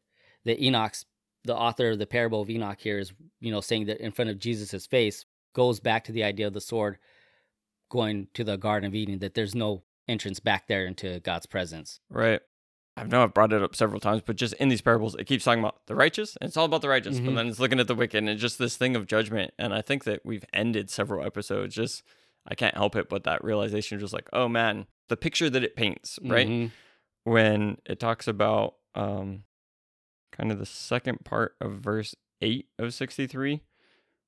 that 0.44 0.62
Enoch's, 0.62 1.06
the 1.46 1.56
author 1.56 1.92
of 1.92 2.00
the 2.00 2.06
parable 2.08 2.42
of 2.42 2.50
Enoch 2.50 2.80
here 2.80 3.00
is, 3.00 3.14
you 3.40 3.52
know, 3.52 3.62
saying 3.62 3.86
that 3.86 4.02
in 4.02 4.12
front 4.12 4.30
of 4.32 4.40
Jesus' 4.40 4.86
face 4.86 5.26
goes 5.54 5.80
back 5.80 6.04
to 6.06 6.12
the 6.12 6.24
idea 6.24 6.48
of 6.48 6.54
the 6.54 6.62
sword 6.62 6.98
going 7.90 8.28
to 8.34 8.44
the 8.44 8.58
Garden 8.58 8.88
of 8.88 8.94
Eden, 8.96 9.20
that 9.20 9.34
there's 9.34 9.56
no 9.56 9.84
entrance 10.08 10.40
back 10.40 10.68
there 10.68 10.86
into 10.86 11.20
God's 11.22 11.46
presence. 11.46 12.00
Right. 12.10 12.42
I 12.98 13.04
know 13.04 13.24
I've 13.24 13.34
brought 13.34 13.54
it 13.54 13.64
up 13.64 13.76
several 13.76 14.00
times, 14.02 14.22
but 14.26 14.36
just 14.36 14.54
in 14.56 14.68
these 14.70 14.82
parables, 14.82 15.16
it 15.16 15.24
keeps 15.26 15.46
talking 15.46 15.64
about 15.64 15.86
the 15.88 15.96
righteous, 15.96 16.36
and 16.42 16.48
it's 16.50 16.58
all 16.58 16.66
about 16.66 16.82
the 16.82 16.90
righteous. 16.90 17.20
Mhm. 17.20 17.26
But 17.28 17.36
then 17.36 17.48
it's 17.48 17.60
looking 17.60 17.80
at 17.80 17.88
the 17.88 17.96
wicked, 17.96 18.18
and 18.18 18.30
it's 18.30 18.42
just 18.42 18.60
this 18.60 18.76
thing 18.76 18.96
of 18.96 19.08
judgment. 19.08 19.54
And 19.58 19.74
I 19.74 19.82
think 19.82 20.04
that 20.04 20.26
we've 20.26 20.44
ended 20.54 20.90
several 20.90 21.26
episodes. 21.26 21.76
Just 21.76 22.04
I 22.46 22.56
can't 22.56 22.76
help 22.76 22.96
it, 22.96 23.08
but 23.10 23.24
that 23.24 23.44
realization 23.44 24.00
just 24.00 24.14
like, 24.14 24.28
oh 24.34 24.48
man, 24.50 24.88
the 25.08 25.16
picture 25.18 25.50
that 25.50 25.64
it 25.64 25.76
paints, 25.76 26.20
right? 26.24 26.48
Mhm. 26.48 26.72
When 27.24 27.78
it 27.86 28.00
talks 28.00 28.28
about 28.28 28.76
um, 28.96 29.44
kind 30.40 30.52
of 30.52 30.60
the 30.60 30.66
second 30.66 31.24
part 31.26 31.56
of 31.60 31.74
verse 31.74 32.16
eight 32.42 32.68
of 32.78 32.94
sixty 32.94 33.28
three. 33.28 33.62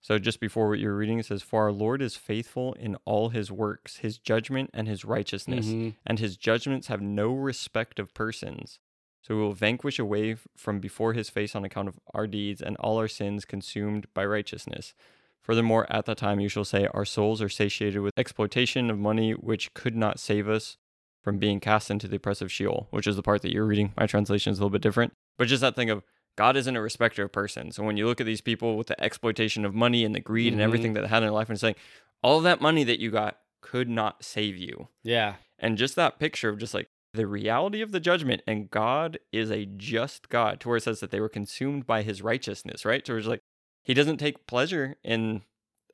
So 0.03 0.17
just 0.17 0.39
before 0.39 0.67
what 0.67 0.79
you're 0.79 0.95
reading, 0.97 1.19
it 1.19 1.27
says, 1.27 1.43
"For 1.43 1.63
our 1.63 1.71
Lord 1.71 2.01
is 2.01 2.15
faithful 2.15 2.73
in 2.73 2.95
all 3.05 3.29
His 3.29 3.51
works, 3.51 3.97
His 3.97 4.17
judgment 4.17 4.71
and 4.73 4.87
His 4.87 5.05
righteousness." 5.05 5.67
Mhm. 5.67 5.95
and 6.05 6.19
his 6.19 6.37
judgments 6.37 6.87
have 6.87 7.01
no 7.01 7.33
respect 7.33 7.99
of 7.99 8.13
persons. 8.13 8.79
So 9.21 9.35
we 9.35 9.41
will 9.41 9.53
vanquish 9.53 9.99
away 9.99 10.35
from 10.57 10.79
before 10.79 11.13
his 11.13 11.29
face 11.29 11.55
on 11.55 11.63
account 11.63 11.87
of 11.87 11.99
our 12.13 12.25
deeds, 12.25 12.61
and 12.61 12.75
all 12.77 12.97
our 12.97 13.07
sins 13.07 13.45
consumed 13.45 14.11
by 14.15 14.25
righteousness. 14.25 14.95
Furthermore, 15.41 15.85
at 15.91 16.05
that 16.05 16.17
time 16.17 16.39
you 16.39 16.49
shall 16.49 16.65
say, 16.65 16.87
Our 16.87 17.05
souls 17.05 17.39
are 17.41 17.49
satiated 17.49 18.01
with 18.01 18.13
exploitation 18.17 18.89
of 18.89 18.97
money, 18.97 19.33
which 19.33 19.73
could 19.75 19.95
not 19.95 20.19
save 20.19 20.49
us 20.49 20.77
from 21.23 21.37
being 21.37 21.59
cast 21.59 21.91
into 21.91 22.07
the 22.07 22.15
oppressive 22.15 22.51
Sheol, 22.51 22.87
which 22.89 23.05
is 23.05 23.15
the 23.15 23.21
part 23.21 23.43
that 23.43 23.53
you're 23.53 23.67
reading. 23.67 23.93
My 23.95 24.07
translation 24.07 24.51
is 24.51 24.57
a 24.57 24.61
little 24.61 24.71
bit 24.71 24.81
different. 24.81 25.13
But 25.37 25.47
just 25.47 25.61
that 25.61 25.75
thing 25.75 25.89
of 25.89 26.03
God 26.37 26.55
isn't 26.55 26.75
a 26.75 26.81
respecter 26.81 27.23
of 27.23 27.31
persons. 27.31 27.75
So 27.75 27.83
when 27.83 27.97
you 27.97 28.05
look 28.07 28.21
at 28.21 28.25
these 28.25 28.41
people 28.41 28.77
with 28.77 28.87
the 28.87 29.01
exploitation 29.03 29.65
of 29.65 29.75
money 29.75 30.05
and 30.05 30.15
the 30.15 30.19
greed 30.19 30.51
Mhm. 30.51 30.53
and 30.53 30.61
everything 30.61 30.93
that 30.93 31.01
they 31.01 31.07
had 31.07 31.17
in 31.17 31.23
their 31.23 31.31
life, 31.31 31.49
and 31.49 31.59
saying, 31.59 31.75
All 32.23 32.39
that 32.41 32.61
money 32.61 32.83
that 32.83 32.99
you 32.99 33.09
got 33.11 33.39
could 33.61 33.89
not 33.89 34.23
save 34.23 34.55
you 34.57 34.87
Yeah. 35.03 35.35
and 35.59 35.77
just 35.77 35.95
that 35.95 36.19
picture 36.19 36.49
of 36.49 36.57
just 36.59 36.73
like 36.73 36.87
the 37.13 37.27
reality 37.27 37.81
of 37.81 37.91
the 37.91 37.99
judgment 37.99 38.41
and 38.47 38.69
god 38.71 39.19
is 39.31 39.51
a 39.51 39.65
just 39.65 40.29
god 40.29 40.59
to 40.61 40.67
where 40.69 40.77
it 40.77 40.81
says 40.83 40.99
that 41.01 41.11
they 41.11 41.19
were 41.19 41.27
consumed 41.29 41.85
by 41.85 42.01
his 42.03 42.21
righteousness 42.21 42.85
right 42.85 43.05
so 43.05 43.17
it's 43.17 43.27
like 43.27 43.41
he 43.83 43.93
doesn't 43.93 44.17
take 44.17 44.47
pleasure 44.47 44.95
in 45.03 45.43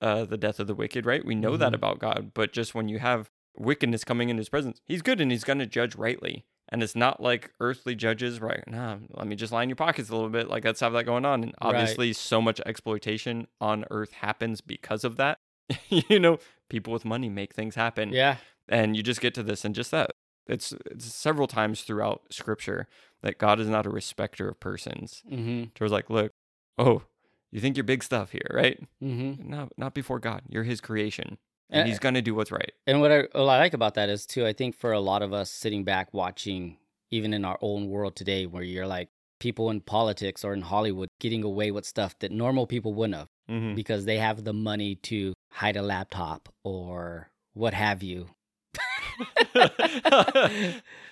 uh, 0.01 0.23
the 0.25 0.37
death 0.37 0.59
of 0.59 0.67
the 0.67 0.75
wicked 0.75 1.05
right 1.05 1.25
we 1.25 1.33
know 1.33 1.57
that 1.57 1.71
Mhm. 1.71 1.75
about 1.75 1.99
god 1.99 2.31
but 2.33 2.53
just 2.53 2.75
when 2.75 2.87
you 2.87 2.99
have 2.99 3.29
wickedness 3.57 4.03
coming 4.03 4.29
in 4.29 4.37
his 4.37 4.47
presence 4.49 4.79
he's 4.85 5.01
good 5.01 5.19
and 5.19 5.31
he's 5.31 5.43
going 5.43 5.59
to 5.59 5.65
judge 5.65 5.95
rightly 5.95 6.45
and 6.69 6.83
it's 6.83 6.95
not 6.95 7.21
like 7.21 7.51
earthly 7.59 7.95
judges 7.95 8.39
right 8.41 8.63
nah 8.67 8.97
let 9.11 9.27
me 9.27 9.35
just 9.35 9.53
line 9.53 9.69
your 9.69 9.75
pockets 9.75 10.09
a 10.09 10.13
little 10.15 10.29
bit 10.29 10.49
like 10.49 10.65
let's 10.65 10.79
have 10.79 10.93
that 10.93 11.05
going 11.05 11.25
on 11.25 11.43
and 11.43 11.53
Right. 11.63 11.69
obviously 11.75 12.13
so 12.13 12.41
much 12.41 12.59
exploitation 12.65 13.47
on 13.61 13.85
earth 13.91 14.11
happens 14.13 14.61
because 14.61 15.03
of 15.03 15.17
that 15.17 15.39
you 15.89 16.19
know 16.19 16.39
people 16.69 16.93
with 16.93 17.05
money 17.05 17.29
make 17.29 17.53
things 17.53 17.75
happen 17.75 18.11
Yeah. 18.13 18.37
and 18.67 18.95
you 18.95 19.03
just 19.03 19.21
get 19.21 19.33
to 19.35 19.43
this 19.43 19.63
and 19.65 19.73
just 19.75 19.91
that 19.91 20.11
it's, 20.47 20.73
it's 20.89 21.05
several 21.05 21.47
times 21.47 21.81
throughout 21.81 22.21
scripture 22.31 22.87
that 23.21 23.37
god 23.37 23.59
is 23.59 23.67
not 23.67 23.85
a 23.85 23.89
respecter 23.89 24.47
of 24.49 24.59
persons 24.59 25.23
Mm-hmm. 25.31 25.65
towards 25.75 25.91
like 25.93 26.09
look 26.09 26.31
oh 26.77 27.03
you 27.51 27.61
think 27.61 27.77
you're 27.77 27.85
big 27.85 28.03
stuff 28.03 28.31
here, 28.33 28.49
right? 28.53 28.77
Mm-hmm. 29.01 29.49
Not 29.49 29.71
not 29.77 29.93
before 29.93 30.19
God. 30.19 30.41
You're 30.49 30.65
His 30.65 30.81
creation, 30.81 31.37
and 31.69 31.81
And- 31.81 31.89
He's 31.89 31.99
gonna 31.99 32.21
do 32.21 32.33
what's 32.35 32.51
right. 32.51 32.71
And 32.85 33.01
what 33.01 33.11
I, 33.11 33.17
what 33.33 33.49
I 33.49 33.57
like 33.59 33.73
about 33.73 33.93
that 33.95 34.09
is 34.09 34.25
too, 34.25 34.45
I 34.45 34.53
think 34.53 34.75
for 34.75 34.91
a 34.91 34.99
lot 34.99 35.21
of 35.21 35.33
us 35.33 35.49
sitting 35.49 35.83
back 35.83 36.13
watching, 36.13 36.77
even 37.11 37.33
in 37.33 37.43
our 37.45 37.57
own 37.61 37.87
world 37.89 38.15
today, 38.15 38.45
where 38.45 38.63
you're 38.63 38.87
like 38.87 39.09
people 39.39 39.69
in 39.69 39.81
politics 39.81 40.43
or 40.43 40.53
in 40.53 40.61
Hollywood 40.61 41.09
getting 41.19 41.43
away 41.43 41.69
with 41.71 41.85
stuff 41.85 42.17
that 42.19 42.31
normal 42.31 42.65
people 42.67 42.93
wouldn't 42.93 43.17
have 43.17 43.27
Mm-hmm. 43.49 43.75
because 43.75 44.03
they 44.03 44.17
have 44.17 44.43
the 44.43 44.51
money 44.51 44.95
to 44.95 45.33
hide 45.53 45.77
a 45.77 45.81
laptop 45.81 46.49
or 46.65 47.29
what 47.53 47.73
have 47.73 48.03
you. 48.03 48.27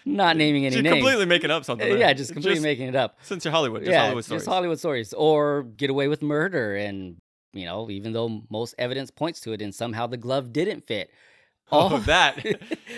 Not 0.05 0.37
naming 0.37 0.65
any 0.65 0.75
She's 0.75 0.83
names. 0.83 0.95
completely 0.95 1.25
making 1.25 1.49
up 1.51 1.65
something. 1.65 1.87
There. 1.87 1.97
yeah, 1.97 2.13
just 2.13 2.33
completely 2.33 2.61
making 2.61 2.87
it 2.89 2.95
up. 2.95 3.17
since 3.23 3.43
you're 3.45 3.51
Hollywood, 3.51 3.81
just 3.81 3.91
yeah, 3.91 4.01
Hollywood 4.01 4.25
stories. 4.25 4.41
just 4.41 4.49
Hollywood 4.49 4.79
stories, 4.79 5.13
or 5.13 5.63
get 5.63 5.89
away 5.89 6.07
with 6.07 6.21
murder, 6.21 6.75
and 6.75 7.17
you 7.55 7.65
know, 7.65 7.89
even 7.89 8.13
though 8.13 8.43
most 8.49 8.75
evidence 8.77 9.11
points 9.11 9.39
to 9.41 9.53
it, 9.53 9.61
and 9.61 9.73
somehow 9.73 10.07
the 10.07 10.17
glove 10.17 10.53
didn't 10.53 10.85
fit. 10.85 11.09
All 11.71 11.93
oh, 11.93 11.97
that. 12.05 12.37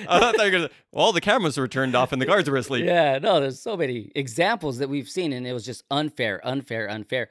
I 0.10 0.20
thought 0.20 0.38
you 0.38 0.44
were 0.44 0.50
gonna. 0.52 0.70
Well, 0.92 1.06
all 1.06 1.14
the 1.14 1.22
cameras 1.22 1.58
were 1.58 1.68
turned 1.70 1.96
off 1.96 2.12
and 2.12 2.22
the 2.22 2.26
guards 2.26 2.50
were 2.50 2.58
asleep. 2.58 2.86
Yeah, 2.86 3.18
no, 3.20 3.40
there's 3.40 3.62
so 3.62 3.78
many 3.78 4.12
examples 4.16 4.80
that 4.80 4.90
we've 4.90 5.08
seen, 5.10 5.32
and 5.32 5.48
it 5.48 5.54
was 5.54 5.66
just 5.66 5.84
unfair, 5.90 6.46
unfair, 6.46 6.90
unfair. 6.90 7.30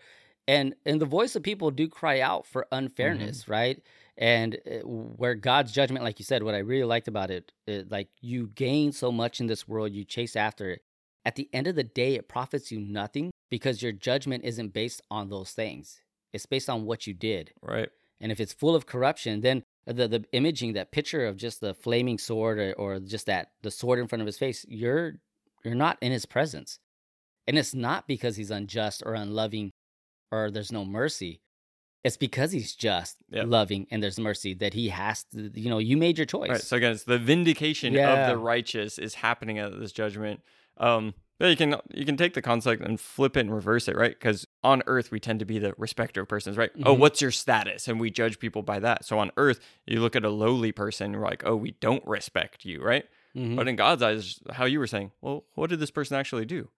And 0.48 0.74
and 0.86 1.00
the 1.00 1.06
voice 1.06 1.36
of 1.36 1.42
people 1.42 1.70
do 1.70 1.88
cry 1.88 2.20
out 2.20 2.46
for 2.46 2.66
unfairness, 2.72 3.42
Mm-hmm. 3.42 3.52
right? 3.52 3.82
And 4.18 4.56
uh, 4.66 4.78
where 4.86 5.34
God's 5.34 5.72
judgment, 5.72 6.04
like 6.04 6.18
you 6.18 6.24
said, 6.24 6.42
what 6.42 6.54
I 6.54 6.58
really 6.58 6.84
liked 6.84 7.06
about 7.06 7.30
it, 7.30 7.52
it, 7.66 7.90
like 7.90 8.08
you 8.22 8.46
gain 8.54 8.92
so 8.92 9.12
much 9.12 9.40
in 9.40 9.46
this 9.46 9.68
world, 9.68 9.92
you 9.92 10.04
chase 10.04 10.36
after 10.36 10.70
it. 10.70 10.82
At 11.26 11.34
the 11.34 11.50
end 11.52 11.66
of 11.66 11.74
the 11.74 11.84
day, 11.84 12.14
it 12.14 12.28
profits 12.28 12.72
you 12.72 12.80
nothing 12.80 13.30
because 13.50 13.82
your 13.82 13.92
judgment 13.92 14.44
isn't 14.44 14.72
based 14.72 15.02
on 15.10 15.28
those 15.28 15.50
things. 15.50 16.00
It's 16.36 16.46
based 16.46 16.70
on 16.70 16.84
what 16.84 17.06
you 17.06 17.14
did. 17.14 17.52
Right. 17.62 17.88
And 18.20 18.30
if 18.30 18.40
it's 18.40 18.52
full 18.52 18.74
of 18.74 18.86
corruption, 18.86 19.40
then 19.40 19.62
the 19.86 20.08
the 20.08 20.24
imaging, 20.32 20.74
that 20.74 20.92
picture 20.92 21.26
of 21.26 21.36
just 21.36 21.60
the 21.60 21.74
flaming 21.74 22.18
sword 22.18 22.58
or, 22.58 22.72
or 22.74 23.00
just 23.00 23.26
that 23.26 23.48
the 23.62 23.70
sword 23.70 23.98
in 23.98 24.06
front 24.08 24.22
of 24.22 24.26
his 24.26 24.38
face, 24.38 24.64
you're 24.68 25.14
you're 25.64 25.74
not 25.74 25.98
in 26.00 26.12
his 26.12 26.26
presence. 26.26 26.78
And 27.48 27.58
it's 27.58 27.74
not 27.74 28.06
because 28.06 28.36
he's 28.36 28.50
unjust 28.50 29.02
or 29.04 29.14
unloving 29.14 29.70
or 30.32 30.50
there's 30.50 30.72
no 30.72 30.84
mercy. 30.84 31.40
It's 32.04 32.16
because 32.16 32.52
he's 32.52 32.74
just, 32.76 33.16
Yep. 33.30 33.46
loving, 33.48 33.86
and 33.90 34.00
there's 34.00 34.18
mercy 34.18 34.54
that 34.54 34.74
he 34.74 34.90
has 34.90 35.24
to, 35.34 35.50
you 35.54 35.68
know, 35.68 35.78
you 35.78 35.96
made 35.96 36.18
your 36.18 36.26
choice. 36.26 36.50
Right. 36.50 36.60
So 36.60 36.76
again, 36.76 36.92
it's 36.92 37.02
the 37.02 37.18
vindication 37.18 37.96
of 37.98 38.28
the 38.28 38.36
righteous 38.38 38.98
is 38.98 39.14
happening 39.14 39.58
at 39.58 39.78
this 39.78 39.90
judgment. 39.90 40.40
Um, 40.76 41.14
but 41.38 41.48
you 41.50 41.56
can 41.56 41.76
you 41.92 42.04
can 42.04 42.16
take 42.16 42.34
the 42.34 42.42
concept 42.42 42.82
and 42.82 42.98
flip 43.00 43.36
it 43.36 43.40
and 43.40 43.54
reverse 43.54 43.88
it, 43.88 43.96
right? 43.96 44.10
Because 44.18 44.46
on 44.62 44.82
Earth 44.86 45.10
we 45.10 45.20
tend 45.20 45.38
to 45.40 45.44
be 45.44 45.58
the 45.58 45.74
respecter 45.78 46.22
of 46.22 46.28
persons, 46.28 46.56
right? 46.56 46.70
Oh, 46.84 46.94
Mhm. 46.94 46.98
what's 46.98 47.20
your 47.20 47.30
status? 47.30 47.88
And 47.88 48.00
we 48.00 48.10
judge 48.10 48.38
people 48.38 48.62
by 48.62 48.78
that. 48.80 49.04
So 49.04 49.18
on 49.18 49.30
Earth, 49.36 49.60
you 49.86 50.00
look 50.00 50.16
at 50.16 50.24
a 50.24 50.30
lowly 50.30 50.72
person, 50.72 51.12
you're 51.12 51.22
like, 51.22 51.42
oh, 51.46 51.56
we 51.56 51.72
don't 51.80 52.06
respect 52.06 52.64
you, 52.64 52.82
right? 52.82 53.04
Mhm. 53.34 53.56
But 53.56 53.68
in 53.68 53.76
God's 53.76 54.02
eyes, 54.02 54.40
how 54.52 54.64
you 54.64 54.78
were 54.78 54.86
saying, 54.86 55.12
well, 55.20 55.44
what 55.54 55.70
did 55.70 55.78
this 55.80 55.90
person 55.90 56.16
actually 56.16 56.46
do? 56.46 56.70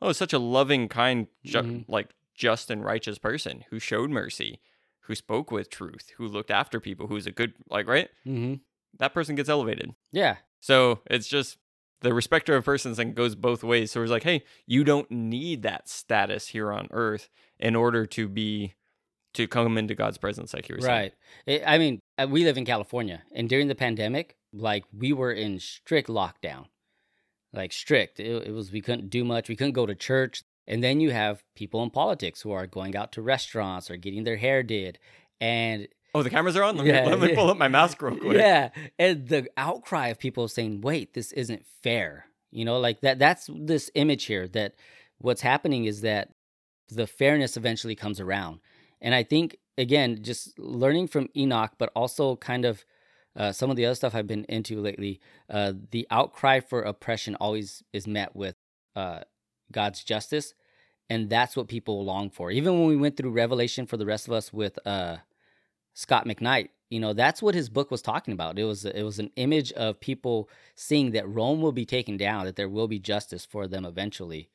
Oh, 0.00 0.12
such 0.12 0.32
a 0.32 0.38
loving, 0.38 0.88
kind, 0.88 1.26
ju- 1.44 1.58
Mhm. 1.58 1.84
like 1.88 2.10
just 2.34 2.70
and 2.70 2.84
righteous 2.84 3.18
person 3.18 3.64
who 3.70 3.78
showed 3.78 4.10
mercy, 4.10 4.60
who 5.02 5.14
spoke 5.14 5.50
with 5.50 5.70
truth, 5.70 6.12
who 6.16 6.26
looked 6.28 6.50
after 6.50 6.78
people, 6.80 7.06
who's 7.08 7.26
a 7.26 7.32
good, 7.32 7.54
like, 7.68 7.86
right? 7.88 8.10
Mhm. 8.26 8.60
That 8.98 9.12
person 9.14 9.34
gets 9.34 9.48
elevated. 9.48 9.94
Yeah. 10.12 10.36
So 10.60 11.00
it's 11.10 11.26
just 11.28 11.58
the 12.04 12.14
respecter 12.14 12.54
of 12.54 12.64
persons 12.64 12.98
and 12.98 13.14
goes 13.14 13.34
both 13.34 13.64
ways. 13.64 13.90
So 13.90 14.02
it's 14.02 14.10
like, 14.10 14.24
hey, 14.24 14.44
you 14.66 14.84
don't 14.84 15.10
need 15.10 15.62
that 15.62 15.88
status 15.88 16.48
here 16.48 16.70
on 16.70 16.86
earth 16.90 17.30
in 17.58 17.74
order 17.74 18.04
to 18.04 18.28
be 18.28 18.74
to 19.32 19.48
come 19.48 19.78
into 19.78 19.94
God's 19.94 20.18
presence, 20.18 20.52
like 20.52 20.68
you 20.68 20.76
were 20.76 20.82
saying. 20.82 21.10
Right. 21.48 21.62
I 21.66 21.78
mean, 21.78 22.00
uh, 22.18 22.28
we 22.30 22.44
live 22.44 22.58
in 22.58 22.66
California, 22.66 23.22
and 23.34 23.48
during 23.48 23.68
the 23.68 23.74
pandemic, 23.74 24.36
like 24.52 24.84
we 24.96 25.12
were 25.12 25.32
in 25.32 25.58
strict 25.58 26.08
lockdown, 26.08 26.66
like 27.52 27.72
strict. 27.72 28.20
It, 28.20 28.48
it 28.48 28.52
was 28.52 28.70
we 28.70 28.82
couldn't 28.82 29.08
do 29.08 29.24
much. 29.24 29.48
We 29.48 29.56
couldn't 29.56 29.72
go 29.72 29.86
to 29.86 29.94
church. 29.94 30.42
And 30.66 30.82
then 30.82 31.00
you 31.00 31.10
have 31.10 31.42
people 31.56 31.82
in 31.82 31.90
politics 31.90 32.42
who 32.42 32.52
are 32.52 32.66
going 32.66 32.96
out 32.96 33.12
to 33.12 33.22
restaurants 33.22 33.90
or 33.90 33.96
getting 33.96 34.24
their 34.24 34.36
hair 34.36 34.62
did, 34.62 34.98
and 35.40 35.88
Oh, 36.14 36.22
the 36.22 36.30
cameras 36.30 36.56
are 36.56 36.62
on. 36.62 36.76
Let 36.76 36.84
me, 36.84 36.92
let 36.92 37.20
me 37.20 37.34
pull 37.34 37.50
up 37.50 37.56
my 37.56 37.68
mask 37.68 38.00
real 38.00 38.16
quick. 38.16 38.36
yeah, 38.38 38.70
and 38.98 39.26
the 39.28 39.48
outcry 39.56 40.08
of 40.08 40.18
people 40.18 40.46
saying, 40.48 40.80
"Wait, 40.82 41.14
this 41.14 41.32
isn't 41.32 41.66
fair." 41.82 42.26
You 42.52 42.64
know, 42.64 42.78
like 42.78 43.00
that. 43.00 43.18
That's 43.18 43.50
this 43.52 43.90
image 43.94 44.24
here. 44.24 44.46
That 44.48 44.74
what's 45.18 45.40
happening 45.40 45.86
is 45.86 46.02
that 46.02 46.30
the 46.88 47.06
fairness 47.06 47.56
eventually 47.56 47.96
comes 47.96 48.20
around, 48.20 48.60
and 49.00 49.14
I 49.14 49.24
think 49.24 49.56
again, 49.76 50.22
just 50.22 50.58
learning 50.58 51.08
from 51.08 51.28
Enoch, 51.36 51.72
but 51.78 51.90
also 51.96 52.36
kind 52.36 52.64
of 52.64 52.84
uh, 53.36 53.52
some 53.52 53.70
of 53.70 53.76
the 53.76 53.86
other 53.86 53.94
stuff 53.94 54.14
I've 54.14 54.26
been 54.26 54.44
into 54.44 54.80
lately. 54.80 55.20
Uh, 55.50 55.72
the 55.90 56.06
outcry 56.10 56.60
for 56.60 56.82
oppression 56.82 57.34
always 57.36 57.82
is 57.92 58.06
met 58.06 58.36
with 58.36 58.56
uh, 58.94 59.20
God's 59.72 60.04
justice, 60.04 60.54
and 61.10 61.28
that's 61.28 61.56
what 61.56 61.68
people 61.68 62.04
long 62.04 62.30
for. 62.30 62.50
Even 62.50 62.78
when 62.78 62.88
we 62.88 62.96
went 62.96 63.16
through 63.16 63.32
Revelation 63.32 63.86
for 63.86 63.96
the 63.96 64.06
rest 64.06 64.28
of 64.28 64.32
us 64.32 64.52
with 64.52 64.78
uh, 64.86 65.16
Scot 65.94 66.26
McKnight, 66.26 66.68
you 66.90 67.00
know, 67.00 67.12
that's 67.12 67.40
what 67.40 67.54
his 67.54 67.68
book 67.68 67.90
was 67.90 68.02
talking 68.02 68.32
about. 68.34 68.58
It 68.58 68.64
was 68.64 68.84
it 68.84 69.02
was 69.02 69.18
an 69.18 69.30
image 69.36 69.72
of 69.72 70.00
people 70.00 70.48
seeing 70.74 71.12
that 71.12 71.28
Rome 71.28 71.62
will 71.62 71.72
be 71.72 71.86
taken 71.86 72.16
down, 72.16 72.44
that 72.44 72.56
there 72.56 72.68
will 72.68 72.88
be 72.88 72.98
justice 72.98 73.44
for 73.44 73.66
them 73.66 73.84
eventually. 73.84 74.48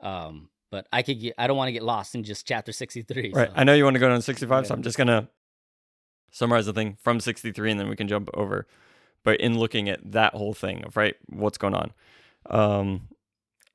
Um, 0.00 0.50
but 0.70 0.86
I 0.92 1.02
could 1.02 1.20
get 1.20 1.34
I 1.38 1.46
don't 1.46 1.56
want 1.56 1.68
to 1.68 1.72
get 1.72 1.82
lost 1.82 2.14
in 2.14 2.24
just 2.24 2.46
chapter 2.46 2.72
sixty 2.72 3.02
three. 3.02 3.32
Right. 3.34 3.50
I 3.54 3.64
know 3.64 3.74
you 3.74 3.84
want 3.84 3.94
to 3.94 4.00
go 4.00 4.08
down 4.08 4.18
to 4.18 4.22
65, 4.22 4.66
so 4.66 4.74
I'm 4.74 4.82
just 4.82 4.96
going 4.96 5.08
to 5.08 5.28
summarize 6.30 6.66
the 6.66 6.72
thing 6.72 6.96
from 7.00 7.20
63 7.20 7.72
and 7.72 7.80
then 7.80 7.88
we 7.88 7.96
can 7.96 8.08
jump 8.08 8.30
over. 8.34 8.66
But 9.22 9.40
in 9.40 9.58
looking 9.58 9.88
at 9.88 10.12
that 10.12 10.34
whole 10.34 10.54
thing 10.54 10.84
of, 10.84 10.96
right, 10.96 11.16
what's 11.26 11.58
going 11.58 11.74
on. 11.74 11.92
Um, 12.48 13.08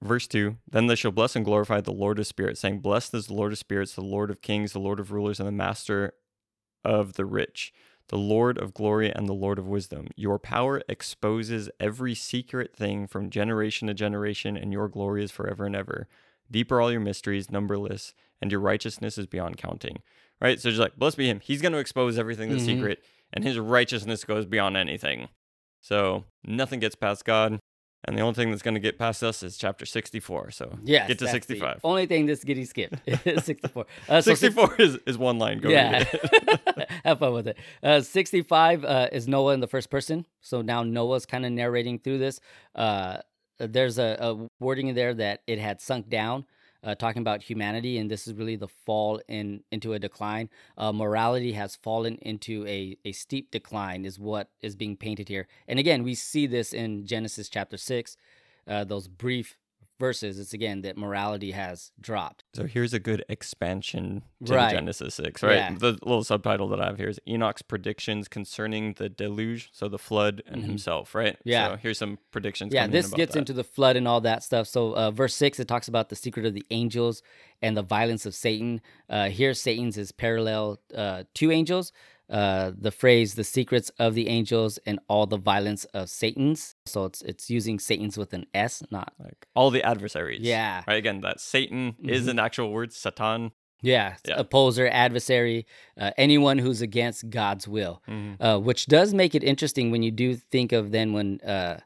verse 0.01 0.27
2 0.27 0.57
Then 0.69 0.87
they 0.87 0.95
shall 0.95 1.11
bless 1.11 1.35
and 1.35 1.45
glorify 1.45 1.81
the 1.81 1.91
Lord 1.91 2.17
of 2.17 2.25
spirits, 2.27 2.61
saying, 2.61 2.79
Blessed 2.79 3.13
is 3.13 3.27
the 3.27 3.33
Lord 3.33 3.51
of 3.51 3.57
spirits, 3.57 3.93
the 3.93 4.01
Lord 4.01 4.31
of 4.31 4.41
kings, 4.41 4.71
the 4.71 4.79
Lord 4.79 4.99
of 4.99 5.11
rulers, 5.11 5.39
and 5.39 5.47
the 5.47 5.51
master 5.51 6.13
of 6.85 7.13
the 7.13 7.25
rich, 7.25 7.73
the 8.09 8.17
Lord 8.17 8.57
of 8.57 8.73
glory 8.73 9.11
and 9.11 9.27
the 9.27 9.33
Lord 9.33 9.57
of 9.57 9.67
wisdom. 9.67 10.07
Your 10.15 10.37
power 10.37 10.81
exposes 10.87 11.69
every 11.79 12.13
secret 12.13 12.75
thing 12.75 13.07
from 13.07 13.29
generation 13.29 13.87
to 13.87 13.93
generation, 13.93 14.55
and 14.55 14.71
your 14.71 14.87
glory 14.87 15.23
is 15.23 15.31
forever 15.31 15.65
and 15.65 15.75
ever. 15.75 16.07
Deep 16.49 16.71
are 16.71 16.79
all 16.79 16.91
your 16.91 17.01
mysteries, 17.01 17.49
numberless, 17.49 18.13
and 18.41 18.51
your 18.51 18.61
righteousness 18.61 19.17
is 19.17 19.25
beyond 19.25 19.57
counting. 19.57 20.03
Right? 20.39 20.59
So 20.59 20.69
just 20.69 20.79
like, 20.79 20.97
blessed 20.97 21.17
be 21.17 21.29
him. 21.29 21.39
He's 21.39 21.61
going 21.61 21.71
to 21.71 21.79
expose 21.79 22.19
everything 22.19 22.49
that's 22.49 22.61
Mhm. 22.63 22.65
secret, 22.67 23.03
and 23.33 23.43
his 23.43 23.57
righteousness 23.57 24.23
goes 24.23 24.45
beyond 24.45 24.77
anything. 24.77 25.29
So 25.81 26.25
nothing 26.43 26.79
gets 26.79 26.95
past 26.95 27.25
God. 27.25 27.59
And 28.07 28.17
the 28.17 28.21
only 28.21 28.35
thing 28.35 28.51
that's 28.51 28.61
going 28.61 28.75
to 28.75 28.79
get 28.79 28.97
past 28.97 29.23
us 29.23 29.43
is 29.43 29.57
chapter 29.57 29.85
64. 29.85 30.51
So 30.51 30.77
Yes, 30.83 31.07
get 31.07 31.19
to 31.19 31.25
that's 31.25 31.33
the 31.33 31.55
65. 31.55 31.79
Only 31.83 32.05
thing 32.05 32.25
that's 32.25 32.43
getting 32.43 32.65
skipped 32.65 32.95
is 33.25 33.43
64. 33.43 33.85
Uh, 34.07 34.21
so 34.21 34.31
64 34.33 34.75
is, 34.79 34.97
is 35.07 35.17
one 35.17 35.39
line. 35.39 35.59
Go 35.59 35.69
yeah, 35.69 36.03
have 37.03 37.19
fun 37.19 37.33
with 37.33 37.47
it. 37.47 37.57
Uh, 37.81 38.01
65 38.01 38.85
uh, 38.85 39.09
is 39.11 39.27
Noah 39.27 39.53
in 39.53 39.59
the 39.59 39.67
first 39.67 39.89
person. 39.89 40.25
So 40.41 40.61
now 40.61 40.83
Noah's 40.83 41.25
kind 41.25 41.45
of 41.45 41.51
narrating 41.51 41.99
through 41.99 42.19
this. 42.19 42.39
Uh, 42.75 43.17
there's 43.59 43.97
a, 43.97 44.17
a 44.19 44.49
wording 44.59 44.87
in 44.87 44.95
there 44.95 45.13
that 45.13 45.41
it 45.47 45.59
had 45.59 45.81
sunk 45.81 46.09
down, 46.09 46.45
uh, 46.85 46.95
talking 46.95 47.21
about 47.21 47.41
humanity, 47.41 47.97
and 47.97 48.09
this 48.09 48.27
is 48.27 48.33
really 48.35 48.55
the 48.55 48.67
fall 48.67 49.19
in 49.27 49.63
into 49.71 49.93
a 49.93 49.99
decline. 49.99 50.49
Uh, 50.77 50.91
morality 50.93 51.53
has 51.53 51.75
fallen 51.75 52.17
into 52.21 52.65
a, 52.67 52.95
a 53.03 53.11
steep 53.11 53.51
decline, 53.51 54.05
is 54.05 54.19
what 54.19 54.49
is 54.61 54.75
being 54.75 54.95
painted 54.95 55.27
here. 55.27 55.47
And 55.67 55.79
again, 55.79 56.03
we 56.03 56.13
see 56.13 56.45
this 56.45 56.71
in 56.71 57.05
Genesis 57.05 57.49
chapter 57.49 57.77
6, 57.77 58.15
uh, 58.67 58.83
those 58.83 59.07
brief 59.07 59.57
verses. 59.99 60.39
It's 60.39 60.53
again 60.53 60.81
that 60.81 60.97
morality 60.97 61.51
has 61.51 61.91
dropped. 61.99 62.43
So 62.53 62.65
here's 62.65 62.93
a 62.93 62.99
good 62.99 63.23
expansion 63.29 64.23
to 64.45 64.53
Right. 64.53 64.71
Genesis 64.71 65.15
6, 65.15 65.41
right? 65.43 65.55
Yeah. 65.55 65.75
The 65.77 65.91
little 66.03 66.23
subtitle 66.23 66.67
that 66.69 66.81
I 66.81 66.85
have 66.87 66.97
here 66.97 67.07
is 67.09 67.19
Enoch's 67.27 67.61
predictions 67.61 68.27
concerning 68.27 68.93
the 68.93 69.09
deluge, 69.09 69.69
so 69.71 69.87
the 69.87 69.97
flood 69.97 70.43
and 70.45 70.61
Mhm. 70.63 70.65
himself, 70.67 71.15
right? 71.15 71.37
Yeah. 71.43 71.69
So 71.69 71.75
here's 71.77 71.97
some 71.97 72.19
predictions. 72.31 72.73
yeah 72.73 72.85
in 72.85 72.91
this 72.91 73.07
about 73.07 73.17
gets 73.17 73.33
that. 73.33 73.39
into 73.39 73.53
the 73.53 73.63
flood 73.63 73.95
and 73.95 74.07
all 74.07 74.21
that 74.21 74.43
stuff 74.43 74.67
so 74.67 74.93
uh, 74.95 75.11
verse 75.11 75.33
6 75.35 75.59
it 75.59 75.67
talks 75.67 75.87
about 75.87 76.09
the 76.09 76.15
secret 76.15 76.45
of 76.45 76.53
the 76.53 76.65
angels 76.69 77.21
and 77.61 77.75
the 77.77 77.81
violence 77.81 78.25
of 78.25 78.33
satan 78.35 78.81
uh, 79.09 79.29
here 79.29 79.53
satan's 79.53 79.97
is 79.97 80.11
parallel 80.11 80.79
uh, 80.93 81.23
to 81.33 81.51
angels 81.51 81.91
uh, 82.29 82.71
the 82.75 82.91
phrase 82.91 83.35
the 83.35 83.43
secrets 83.43 83.91
of 83.99 84.15
the 84.15 84.27
angels 84.27 84.79
and 84.85 84.99
all 85.07 85.25
the 85.27 85.37
violence 85.37 85.85
of 85.93 86.09
satan's 86.09 86.75
so 86.85 87.05
it's 87.05 87.21
it's 87.21 87.49
using 87.51 87.77
satan's 87.79 88.17
with 88.17 88.33
an 88.33 88.45
s 88.53 88.81
not 88.89 89.13
like 89.19 89.47
all 89.55 89.69
the 89.69 89.83
adversaries. 89.83 90.41
yeah 90.41 90.83
Right. 90.87 90.97
Again, 90.97 91.21
that 91.21 91.39
Satan 91.39 91.95
is 92.03 92.25
Mhm. 92.25 92.29
an 92.31 92.39
actual 92.39 92.71
word, 92.71 92.91
Satan. 92.93 93.51
yeah, 93.81 94.15
Yeah. 94.27 94.39
opposer 94.39 94.87
adversary 94.87 95.65
uh, 96.01 96.11
anyone 96.17 96.57
who's 96.57 96.81
against 96.81 97.29
god's 97.29 97.67
will 97.67 98.01
Mhm. 98.07 98.37
uh, 98.39 98.57
which 98.59 98.87
does 98.87 99.13
make 99.13 99.35
it 99.35 99.43
interesting 99.43 99.91
when 99.91 100.01
you 100.01 100.11
do 100.11 100.35
think 100.35 100.71
of 100.71 100.91
then 100.91 101.13
when 101.13 101.39
uh, 101.41 101.79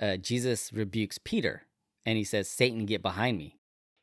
uh, 0.00 0.16
jesus 0.16 0.72
rebukes 0.72 1.18
peter 1.22 1.62
and 2.06 2.16
he 2.18 2.24
says 2.24 2.48
satan 2.48 2.86
get 2.86 3.02
behind 3.02 3.38
me 3.38 3.56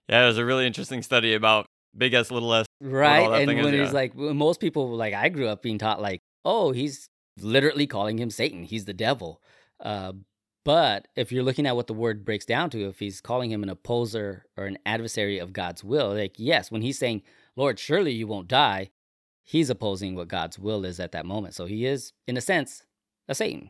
Yeah, 0.08 0.24
it 0.24 0.28
was 0.28 0.38
a 0.38 0.46
really 0.46 0.66
interesting 0.66 1.02
study 1.04 1.34
about 1.34 1.66
big 1.98 2.14
S, 2.14 2.32
little 2.32 2.54
s, 2.54 2.66
right? 2.82 3.42
And 3.42 3.48
thing 3.48 3.58
is, 3.58 3.66
when 3.66 3.74
yeah. 3.74 3.84
he's 3.84 3.94
like, 3.94 4.16
most 4.16 4.60
people 4.60 4.96
like 4.96 5.14
I 5.14 5.30
grew 5.30 5.48
up 5.48 5.62
being 5.62 5.78
taught 5.78 6.02
like, 6.02 6.22
oh, 6.46 6.72
he's 6.72 7.10
literally 7.40 7.88
calling 7.88 8.18
him 8.18 8.30
Satan. 8.30 8.64
He's 8.64 8.86
the 8.86 8.94
devil. 8.94 9.42
Uh, 9.80 10.14
but 10.66 11.08
if 11.16 11.32
you're 11.32 11.44
looking 11.44 11.66
at 11.66 11.76
what 11.76 11.88
the 11.88 11.94
word 11.94 12.26
breaks 12.26 12.46
down 12.46 12.70
to, 12.72 12.90
if 12.90 13.00
he's 13.00 13.22
calling 13.22 13.52
him 13.52 13.64
an 13.64 13.70
opposer 13.70 14.46
or 14.58 14.66
an 14.66 14.78
adversary 14.86 15.40
of 15.40 15.54
God's 15.54 15.84
will, 15.84 16.14
like 16.14 16.36
yes, 16.38 16.70
when 16.70 16.82
he's 16.82 17.00
saying, 17.00 17.22
"Lord, 17.56 17.80
surely 17.80 18.12
you 18.12 18.28
won't 18.28 18.50
die," 18.50 18.90
he's 19.44 19.70
opposing 19.70 20.14
what 20.14 20.28
God's 20.28 20.60
will 20.60 20.84
is 20.84 21.00
at 21.00 21.14
that 21.14 21.26
moment. 21.26 21.54
So 21.54 21.68
he 21.68 21.86
is, 21.86 22.12
in 22.28 22.36
a 22.36 22.42
sense, 22.42 22.84
a 23.30 23.36
Satan. 23.36 23.70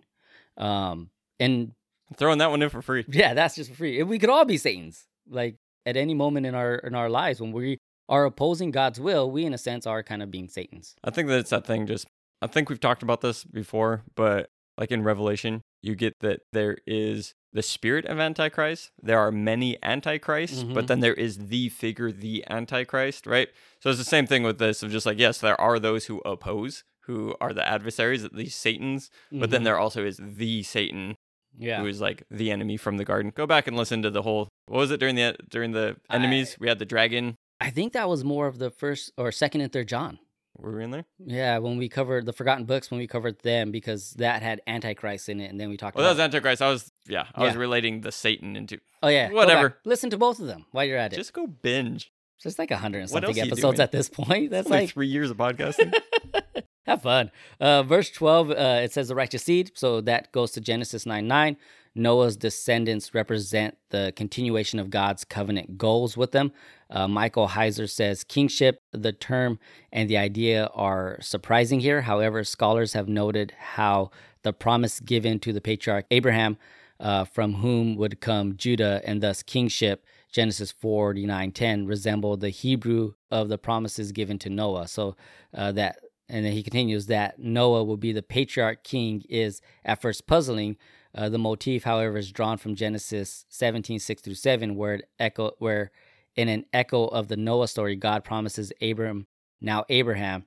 Um, 0.58 1.12
and 1.40 1.74
Throwing 2.16 2.40
that 2.40 2.50
one 2.50 2.64
in 2.64 2.70
for 2.70 2.82
free. 2.82 3.06
yeah, 3.10 3.36
that's 3.36 3.56
just 3.56 3.70
for 3.70 3.76
free. 3.76 4.02
We 4.02 4.18
could 4.18 4.30
all 4.30 4.46
be 4.46 4.58
Satans. 4.58 5.06
Like 5.30 5.58
at 5.86 5.98
any 5.98 6.14
moment 6.14 6.46
in 6.46 6.56
our 6.56 6.76
in 6.76 6.96
our 6.96 7.10
lives 7.10 7.40
when 7.40 7.52
we 7.52 7.80
are 8.10 8.26
opposing 8.26 8.72
God's 8.72 9.00
will, 9.00 9.30
we 9.30 9.46
in 9.46 9.54
a 9.54 9.58
sense 9.58 9.86
are 9.86 10.04
kind 10.04 10.22
of 10.24 10.32
being 10.32 10.48
Satans. 10.48 10.96
I 11.04 11.10
think 11.12 11.28
that 11.30 11.40
it's 11.40 11.50
that 11.50 11.66
thing. 11.66 11.88
Just 11.88 12.08
I 12.42 12.48
think 12.48 12.70
we've 12.70 12.80
talked 12.80 13.04
about 13.04 13.22
this 13.22 13.44
before, 13.44 14.04
but 14.16 14.50
like 14.78 14.92
in 14.92 15.04
Revelation, 15.04 15.62
you 15.82 15.96
get 15.96 16.14
that 16.22 16.42
there 16.54 16.78
is 16.86 17.34
the 17.54 17.64
spirit 17.64 18.06
of 18.06 18.20
Antichrist. 18.20 18.92
There 19.02 19.18
are 19.20 19.32
many 19.32 19.78
Antichrists, 19.84 20.64
Mhm. 20.64 20.74
but 20.76 20.88
then 20.88 21.00
there 21.00 21.14
is 21.16 21.48
the 21.48 21.70
figure, 21.70 22.12
the 22.12 22.44
Antichrist, 22.50 23.26
right? 23.26 23.50
So 23.82 23.90
it's 23.90 23.98
the 24.00 24.06
same 24.06 24.28
thing 24.28 24.44
with 24.44 24.60
this 24.60 24.84
of 24.84 24.92
just 24.92 25.06
like 25.06 25.18
yes, 25.18 25.40
there 25.40 25.60
are 25.60 25.80
those 25.80 26.06
who 26.06 26.20
oppose, 26.20 26.84
who 27.06 27.36
are 27.42 27.54
the 27.54 27.68
adversaries, 27.68 28.24
at 28.24 28.34
least 28.36 28.60
Satans, 28.62 29.10
but 29.32 29.50
then 29.50 29.62
Mhm. 29.62 29.66
there 29.66 29.80
also 29.80 30.06
is 30.06 30.20
the 30.22 30.62
Satan, 30.64 31.16
yeah, 31.58 31.80
who 31.82 31.88
is 31.88 32.00
like 32.02 32.24
the 32.30 32.52
enemy 32.52 32.78
from 32.78 32.98
the 32.98 33.06
garden. 33.06 33.32
Go 33.34 33.48
back 33.48 33.66
and 33.68 33.76
listen 33.76 34.02
to 34.04 34.12
the 34.12 34.22
whole. 34.22 34.48
What 34.68 34.78
was 34.80 34.92
it 34.92 35.00
during 35.00 35.16
the 35.16 35.36
during 35.50 35.72
the 35.72 35.98
I- 36.10 36.16
enemies? 36.16 36.58
we 36.60 36.68
had 36.68 36.78
the 36.80 36.86
dragon. 36.86 37.36
I 37.60 37.70
think 37.70 37.94
that 37.94 38.08
was 38.08 38.24
more 38.24 38.48
of 38.48 38.60
the 38.60 38.70
first 38.70 39.12
or 39.18 39.32
second 39.32 39.62
and 39.62 39.72
third 39.72 39.88
John. 39.88 40.20
Were 40.58 40.76
we 40.76 40.84
in 40.84 40.92
there? 40.92 41.06
Yeah, 41.20 41.60
when 41.60 41.78
we 41.78 41.88
covered 41.88 42.26
the 42.26 42.34
Forgotten 42.34 42.66
Books, 42.66 42.90
when 42.90 43.00
we 43.00 43.06
covered 43.06 43.40
them, 43.44 43.72
because 43.72 44.12
that 44.14 44.42
had 44.42 44.62
Antichrist 44.66 45.30
in 45.30 45.40
it, 45.40 45.52
and 45.52 45.60
then 45.60 45.70
we 45.70 45.78
talked 45.78 45.96
Well, 45.96 46.06
that 46.06 46.12
was 46.12 46.20
Antichrist. 46.20 46.62
I 46.64 46.70
was 46.70 46.92
yeah, 47.08 47.28
I 47.36 47.44
was 47.44 47.56
relating 47.56 48.02
the 48.02 48.12
Satan 48.12 48.56
into 48.56 48.80
oh 49.04 49.08
yeah, 49.08 49.30
whatever. 49.32 49.78
Listen 49.86 50.10
to 50.10 50.18
both 50.18 50.40
of 50.40 50.48
them 50.48 50.66
while 50.72 50.84
you're 50.84 50.98
at 50.98 51.14
it. 51.14 51.18
Just 51.18 51.34
go 51.34 51.46
binge. 51.46 52.12
Just 52.42 52.60
like 52.60 52.72
a 52.72 52.78
hundred 52.78 53.00
and 53.00 53.10
something 53.10 53.30
else 53.30 53.38
are 53.38 53.46
you 53.46 53.52
episodes 53.52 53.80
at 53.80 53.92
this 53.92 54.10
point. 54.10 54.52
That's 54.52 54.70
like 54.70 54.90
three 54.90 55.08
years 55.08 55.32
of 55.32 55.38
podcasting. 55.38 55.94
Have 56.86 57.02
fun. 57.02 57.32
Uh, 57.60 57.84
verse 57.84 58.10
12, 58.12 58.52
uh, 58.52 58.54
it 58.82 58.94
says 58.94 59.10
the 59.10 59.16
righteous 59.16 59.44
seed. 59.44 59.72
So 59.76 60.00
that 60.02 60.32
goes 60.32 60.52
to 60.52 60.62
Genesis 60.62 61.06
9 61.06 61.28
9. 61.28 61.58
Noah's 61.98 62.38
descendants 62.38 63.13
represent 63.13 63.77
the 63.89 64.13
continuation 64.16 64.80
of 64.80 64.89
God's 64.89 65.24
covenant 65.24 65.77
goals 65.77 66.16
with 66.16 66.32
them. 66.32 66.51
Uh, 66.89 67.08
Michael 67.08 67.50
Heiser 67.50 67.89
says 67.89 68.24
kingship, 68.24 68.82
the 68.92 69.12
term, 69.12 69.60
and 69.92 70.10
the 70.10 70.18
idea 70.18 70.70
are 70.74 71.18
surprising 71.22 71.80
here. 71.80 72.01
However, 72.01 72.44
scholars 72.44 72.94
have 72.94 73.08
noted 73.08 73.54
how 73.58 74.12
the 74.44 74.54
promise 74.54 75.00
given 75.00 75.39
to 75.39 75.51
the 75.51 75.62
patriarch 75.62 76.06
Abraham, 76.12 76.58
uh, 77.00 77.25
from 77.25 77.56
whom 77.56 77.96
would 77.96 78.22
come 78.22 78.56
Judah, 78.56 79.01
and 79.04 79.22
thus 79.22 79.44
kingship, 79.44 80.06
Genesis 80.32 80.72
49 80.72 81.51
10, 81.51 81.86
resemble 81.86 82.38
the 82.38 82.50
Hebrew 82.50 83.13
of 83.32 83.50
the 83.50 83.58
promises 83.58 84.12
given 84.12 84.38
to 84.39 84.50
Noah. 84.50 84.88
So 84.88 85.16
uh, 85.54 85.72
that 85.74 86.00
and 86.30 86.46
then 86.46 86.54
he 86.54 86.63
continues 86.63 87.06
that 87.08 87.39
Noah 87.39 87.84
will 87.84 87.98
be 87.98 88.12
the 88.12 88.22
patriarch 88.22 88.84
king 88.84 89.24
is 89.30 89.62
at 89.86 90.01
first 90.01 90.27
puzzling. 90.27 90.77
Uh, 91.18 91.30
the 91.30 91.40
motif, 91.40 91.84
however, 91.84 92.18
is 92.18 92.32
drawn 92.32 92.58
from 92.58 92.76
Genesis 92.76 93.46
17, 93.50 94.00
6 94.00 94.22
through 94.22 94.36
7, 94.36 94.76
where 94.76 95.02
echo 95.20 95.52
where 95.58 95.92
in 96.36 96.48
an 96.48 96.66
echo 96.72 97.06
of 97.08 97.28
the 97.28 97.36
Noah 97.36 97.68
story, 97.68 97.96
God 97.96 98.24
promises 98.24 98.72
Abram, 98.80 99.26
now 99.60 99.84
Abraham, 99.90 100.46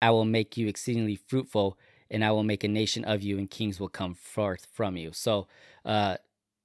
I 0.00 0.10
will 0.10 0.24
make 0.24 0.56
you 0.56 0.68
exceedingly 0.68 1.16
fruitful, 1.16 1.78
and 2.10 2.24
I 2.24 2.30
will 2.30 2.42
make 2.44 2.64
a 2.64 2.68
nation 2.68 3.04
of 3.04 3.22
you, 3.22 3.36
and 3.36 3.50
kings 3.50 3.78
will 3.78 3.90
come 3.90 4.14
forth 4.14 4.66
from 4.72 4.96
you. 4.96 5.10
So 5.12 5.48
uh, 5.84 6.16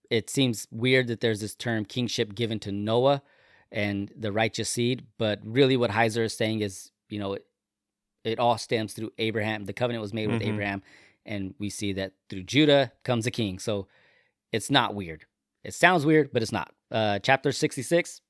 it 0.09 0.29
seems 0.29 0.67
weird 0.71 1.07
that 1.07 1.19
there's 1.19 1.41
this 1.41 1.55
term 1.55 1.83
kingship 1.83 2.33
given 2.33 2.59
to 2.61 2.71
Noah 2.71 3.21
and 3.69 4.11
the 4.15 4.31
righteous 4.31 4.69
seed, 4.69 5.03
but 5.17 5.39
really 5.43 5.75
what 5.75 5.91
Heiser 5.91 6.23
is 6.23 6.33
saying 6.33 6.61
is, 6.61 6.91
you 7.09 7.19
know, 7.19 7.33
it, 7.33 7.45
it 8.23 8.39
all 8.39 8.57
stems 8.57 8.93
through 8.93 9.11
Abraham. 9.17 9.65
The 9.65 9.73
covenant 9.73 10.01
was 10.01 10.13
made 10.13 10.27
with 10.27 10.41
Mhm. 10.41 10.47
Abraham, 10.47 10.83
and 11.25 11.53
we 11.59 11.69
see 11.69 11.93
that 11.93 12.13
through 12.29 12.43
Judah 12.43 12.91
comes 13.03 13.25
a 13.25 13.31
king. 13.31 13.59
So 13.59 13.87
it's 14.51 14.69
not 14.69 14.95
weird. 14.95 15.25
It 15.63 15.73
sounds 15.73 16.05
weird, 16.05 16.31
but 16.33 16.41
it's 16.41 16.51
not. 16.51 16.73
Uh, 16.89 17.19
chapter 17.19 17.51
66. 17.51 18.21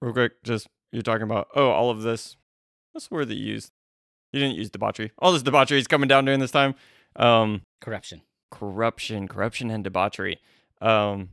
Real 0.00 0.12
quick, 0.12 0.42
just 0.42 0.68
you're 0.92 1.02
talking 1.02 1.24
about 1.24 1.48
oh, 1.54 1.70
all 1.70 1.90
of 1.90 2.02
this. 2.02 2.36
What's 2.92 3.08
the 3.08 3.14
word 3.14 3.28
that 3.28 3.36
you 3.36 3.44
used? 3.52 3.72
You 4.32 4.40
didn't 4.40 4.56
use 4.56 4.70
debauchery. 4.70 5.12
All 5.18 5.32
this 5.32 5.42
debauchery 5.42 5.78
is 5.78 5.86
coming 5.88 6.08
down 6.08 6.24
during 6.24 6.40
this 6.40 6.50
time. 6.52 6.74
Um, 7.16 7.62
Corruption. 7.80 8.22
corruption, 8.50 9.26
corruption 9.28 9.70
and 9.70 9.82
debauchery. 9.82 10.38
Um, 10.80 11.30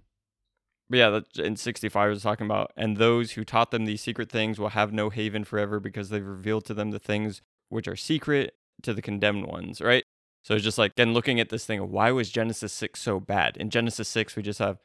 but 0.90 0.98
yeah, 0.98 1.10
that, 1.12 1.38
in 1.38 1.56
65 1.56 2.02
I 2.02 2.08
was 2.10 2.24
talking 2.24 2.46
about, 2.46 2.72
and 2.76 2.98
those 2.98 3.32
who 3.34 3.44
taught 3.44 3.72
them 3.72 3.86
these 3.86 4.02
secret 4.02 4.32
things 4.32 4.60
will 4.60 4.70
have 4.70 4.92
no 4.92 5.10
haven 5.10 5.44
forever 5.44 5.80
because 5.80 6.10
they've 6.10 6.26
revealed 6.26 6.66
to 6.66 6.74
them 6.74 6.92
the 6.92 7.00
things 7.00 7.42
which 7.70 7.88
are 7.88 7.96
secret 7.96 8.56
to 8.84 8.94
the 8.94 9.02
condemned 9.02 9.46
ones, 9.46 9.82
right? 9.82 10.04
So 10.44 10.56
it's 10.56 10.64
just 10.64 10.78
like, 10.78 10.96
then 10.96 11.14
looking 11.14 11.40
at 11.40 11.50
this 11.50 11.66
thing, 11.66 11.92
why 11.92 12.12
was 12.12 12.30
Genesis 12.30 12.72
6 12.74 13.00
so 13.02 13.20
bad? 13.20 13.58
In 13.58 13.70
Genesis 13.70 14.08
6, 14.08 14.36
we 14.36 14.44
just 14.44 14.60
have 14.60 14.80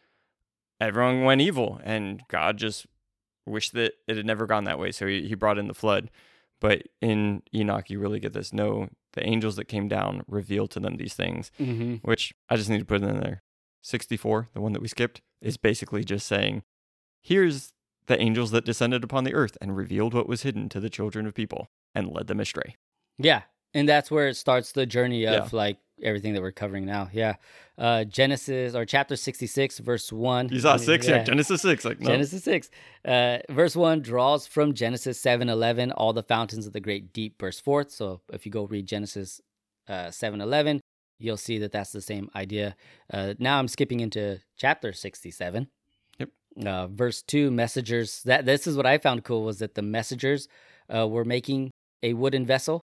everyone 0.80 1.22
went 1.22 1.40
evil, 1.40 1.80
and 1.84 2.22
God 2.28 2.56
just 2.56 2.86
wished 3.46 3.72
that 3.74 3.92
it 4.08 4.16
had 4.16 4.26
never 4.26 4.46
gone 4.46 4.64
that 4.64 4.78
way. 4.78 4.90
So 4.92 5.06
he, 5.06 5.28
he 5.28 5.34
brought 5.34 5.58
in 5.58 5.68
the 5.68 5.74
flood. 5.74 6.10
But 6.60 6.82
in 7.00 7.42
Enoch, 7.54 7.90
you 7.90 7.98
really 7.98 8.20
get 8.20 8.32
this 8.32 8.52
no, 8.52 8.88
the 9.14 9.26
angels 9.26 9.56
that 9.56 9.66
came 9.66 9.88
down 9.88 10.22
revealed 10.28 10.70
to 10.72 10.80
them 10.80 10.96
these 10.96 11.14
things 11.14 11.50
Mm-hmm. 11.60 11.96
which 12.08 12.32
I 12.48 12.56
just 12.56 12.70
need 12.70 12.78
to 12.78 12.84
put 12.84 13.02
in 13.02 13.20
there. 13.20 13.42
64, 13.82 14.48
the 14.54 14.60
one 14.60 14.72
that 14.72 14.82
we 14.82 14.86
skipped, 14.88 15.20
is 15.40 15.56
basically 15.56 16.04
just 16.04 16.26
saying, 16.26 16.62
here's 17.20 17.72
the 18.06 18.20
angels 18.20 18.52
that 18.52 18.64
descended 18.64 19.02
upon 19.02 19.24
the 19.24 19.34
earth 19.34 19.58
and 19.60 19.76
revealed 19.76 20.14
what 20.14 20.28
was 20.28 20.42
hidden 20.42 20.68
to 20.68 20.78
the 20.80 20.90
children 20.90 21.26
of 21.26 21.34
people 21.34 21.68
and 21.94 22.12
led 22.12 22.28
them 22.28 22.38
astray. 22.40 22.76
Yeah. 23.18 23.42
And 23.74 23.88
that's 23.88 24.10
where 24.10 24.28
it 24.28 24.36
starts 24.36 24.72
the 24.72 24.86
journey 24.86 25.24
of 25.26 25.34
Yeah. 25.34 25.48
like 25.56 25.78
everything 26.02 26.34
that 26.34 26.42
we're 26.42 26.52
covering 26.52 26.84
now. 26.84 27.08
Yeah. 27.12 27.36
Uh, 27.78 28.04
Genesis 28.04 28.74
or 28.74 28.84
chapter 28.84 29.16
66, 29.16 29.78
verse 29.78 30.12
1. 30.12 30.50
You 30.50 30.60
saw 30.60 30.76
six, 30.76 31.06
Yeah. 31.08 31.16
yeah. 31.16 31.24
Genesis 31.24 31.62
6, 31.62 31.84
like, 31.84 32.00
no. 32.00 32.08
Genesis 32.10 32.44
6. 32.44 32.70
Uh, 33.04 33.38
verse 33.48 33.74
1 33.76 34.02
draws 34.02 34.46
from 34.46 34.74
Genesis 34.74 35.18
7 35.20 35.48
11. 35.48 35.90
All 35.92 36.12
the 36.12 36.22
fountains 36.22 36.66
of 36.66 36.72
the 36.72 36.80
great 36.80 37.12
deep 37.12 37.38
burst 37.38 37.64
forth. 37.64 37.90
So 37.90 38.20
if 38.32 38.44
you 38.44 38.52
go 38.52 38.64
read 38.64 38.86
Genesis 38.86 39.40
uh, 39.88 40.10
7 40.10 40.40
11, 40.40 40.80
you'll 41.18 41.36
see 41.36 41.58
that 41.58 41.72
that's 41.72 41.92
the 41.92 42.00
same 42.02 42.28
idea. 42.36 42.74
Uh, 43.12 43.34
now 43.38 43.58
I'm 43.58 43.68
skipping 43.68 44.00
into 44.00 44.40
chapter 44.56 44.92
67. 44.92 45.68
Yep. 46.18 46.28
Uh, 46.66 46.86
verse 46.88 47.22
2 47.22 47.50
messengers. 47.50 48.22
That 48.24 48.44
This 48.44 48.66
is 48.66 48.76
what 48.76 48.86
I 48.86 48.98
found 48.98 49.24
cool 49.24 49.44
was 49.44 49.60
that 49.60 49.74
the 49.76 49.82
messengers 49.82 50.46
uh, 50.94 51.08
were 51.08 51.24
making 51.24 51.70
a 52.02 52.12
wooden 52.14 52.44
vessel. 52.44 52.82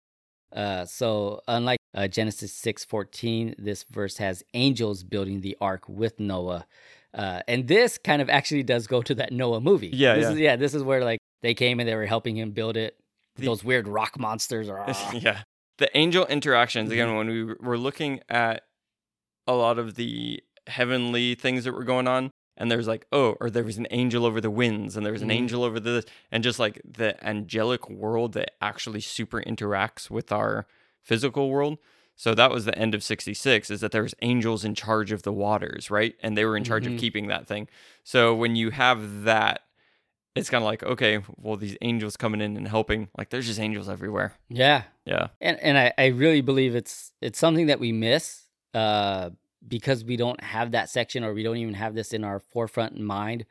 Uh, 0.54 0.86
so 0.86 1.42
unlike 1.48 1.80
uh, 1.94 2.08
Genesis 2.08 2.52
6:14, 2.62 3.56
this 3.58 3.84
verse 3.90 4.18
has 4.18 4.44
angels 4.54 5.04
building 5.04 5.42
the 5.42 5.56
ark 5.62 5.88
with 5.88 6.20
Noah. 6.20 6.66
Uh, 7.14 7.42
and 7.48 7.68
this 7.68 7.98
kind 7.98 8.22
of 8.22 8.30
actually 8.30 8.64
does 8.64 8.88
go 8.88 9.02
to 9.02 9.16
that 9.16 9.32
Noah 9.32 9.62
movie. 9.62 9.88
Yeah, 9.94 10.16
this 10.16 10.24
yeah. 10.24 10.32
Is, 10.32 10.40
yeah, 10.40 10.56
this 10.58 10.74
is 10.74 10.84
where 10.84 11.04
like 11.04 11.20
they 11.42 11.54
came 11.54 11.80
and 11.80 11.88
they 11.88 11.96
were 11.96 12.06
helping 12.06 12.36
him 12.38 12.52
build 12.52 12.76
it. 12.78 12.98
The- 13.38 13.46
Those 13.46 13.64
weird 13.64 13.88
rock 13.88 14.20
monsters 14.20 14.70
are. 14.70 14.86
yeah. 15.14 15.42
The 15.78 15.90
angel 15.98 16.26
interactions, 16.28 16.90
again, 16.92 17.08
Mm-hmm. 17.10 17.18
when 17.18 17.28
we 17.28 17.44
were 17.60 17.78
looking 17.78 18.22
at 18.30 18.64
a 19.48 19.54
lot 19.54 19.78
of 19.78 19.96
the 19.96 20.42
heavenly 20.68 21.36
things 21.36 21.66
that 21.66 21.74
were 21.74 21.84
going 21.84 22.08
on, 22.08 22.32
and 22.58 22.72
there's 22.72 22.88
like, 22.88 23.06
oh, 23.12 23.36
or 23.42 23.50
there 23.50 23.64
was 23.64 23.78
an 23.78 23.88
angel 23.92 24.26
over 24.26 24.40
the 24.42 24.50
winds, 24.52 24.96
and 24.96 25.06
there 25.06 25.14
was 25.14 25.22
an 25.22 25.30
Mhm. 25.30 25.34
angel 25.34 25.64
over 25.64 25.80
this, 25.80 26.06
and 26.32 26.44
just 26.44 26.60
like 26.60 26.82
the 26.84 27.24
angelic 27.26 27.90
world 27.90 28.34
that 28.34 28.52
actually 28.62 29.02
super 29.02 29.42
interacts 29.42 30.10
with 30.10 30.32
our 30.32 30.66
physical 31.02 31.50
world. 31.50 31.78
So 32.16 32.34
that 32.34 32.50
was 32.52 32.64
the 32.66 32.78
end 32.78 32.96
of 32.96 33.04
66 33.04 33.70
is 33.70 33.82
that 33.82 33.92
there 33.92 34.04
was 34.04 34.16
angels 34.22 34.64
in 34.64 34.74
charge 34.74 35.12
of 35.12 35.24
the 35.24 35.34
waters, 35.34 35.92
right? 35.92 36.16
And 36.24 36.38
they 36.38 36.46
were 36.46 36.56
in 36.56 36.64
charge 36.64 36.86
Mhm. 36.86 36.94
of 36.94 36.98
keeping 36.98 37.28
that 37.28 37.46
thing. 37.46 37.68
So 38.06 38.34
when 38.34 38.56
you 38.56 38.72
have 38.72 39.24
that, 39.24 39.62
it's 40.34 40.50
kind 40.50 40.62
of 40.64 40.66
like, 40.66 40.82
okay, 40.84 41.22
well, 41.38 41.58
these 41.58 41.76
angels 41.82 42.16
coming 42.18 42.40
in 42.42 42.56
and 42.58 42.68
helping, 42.68 43.10
like 43.18 43.30
there's 43.32 43.48
just 43.48 43.60
angels 43.60 43.88
everywhere. 43.90 44.34
Yeah, 44.50 44.84
Yeah. 45.06 45.28
and 45.42 45.60
and 45.62 45.78
I, 45.78 45.94
I 45.98 46.06
really 46.08 46.42
believe 46.42 46.74
it's 46.76 47.12
it's 47.22 47.38
something 47.40 47.68
that 47.68 47.80
we 47.80 47.92
miss 47.92 48.44
uh 48.74 49.30
because 49.68 50.04
we 50.04 50.18
don't 50.18 50.42
have 50.42 50.72
that 50.72 50.90
section 50.90 51.24
or 51.24 51.34
we 51.34 51.44
don't 51.44 51.58
even 51.58 51.74
have 51.74 51.96
this 51.96 52.14
in 52.14 52.24
our 52.24 52.40
forefront 52.40 52.96
in 52.96 53.04
mind 53.04 53.46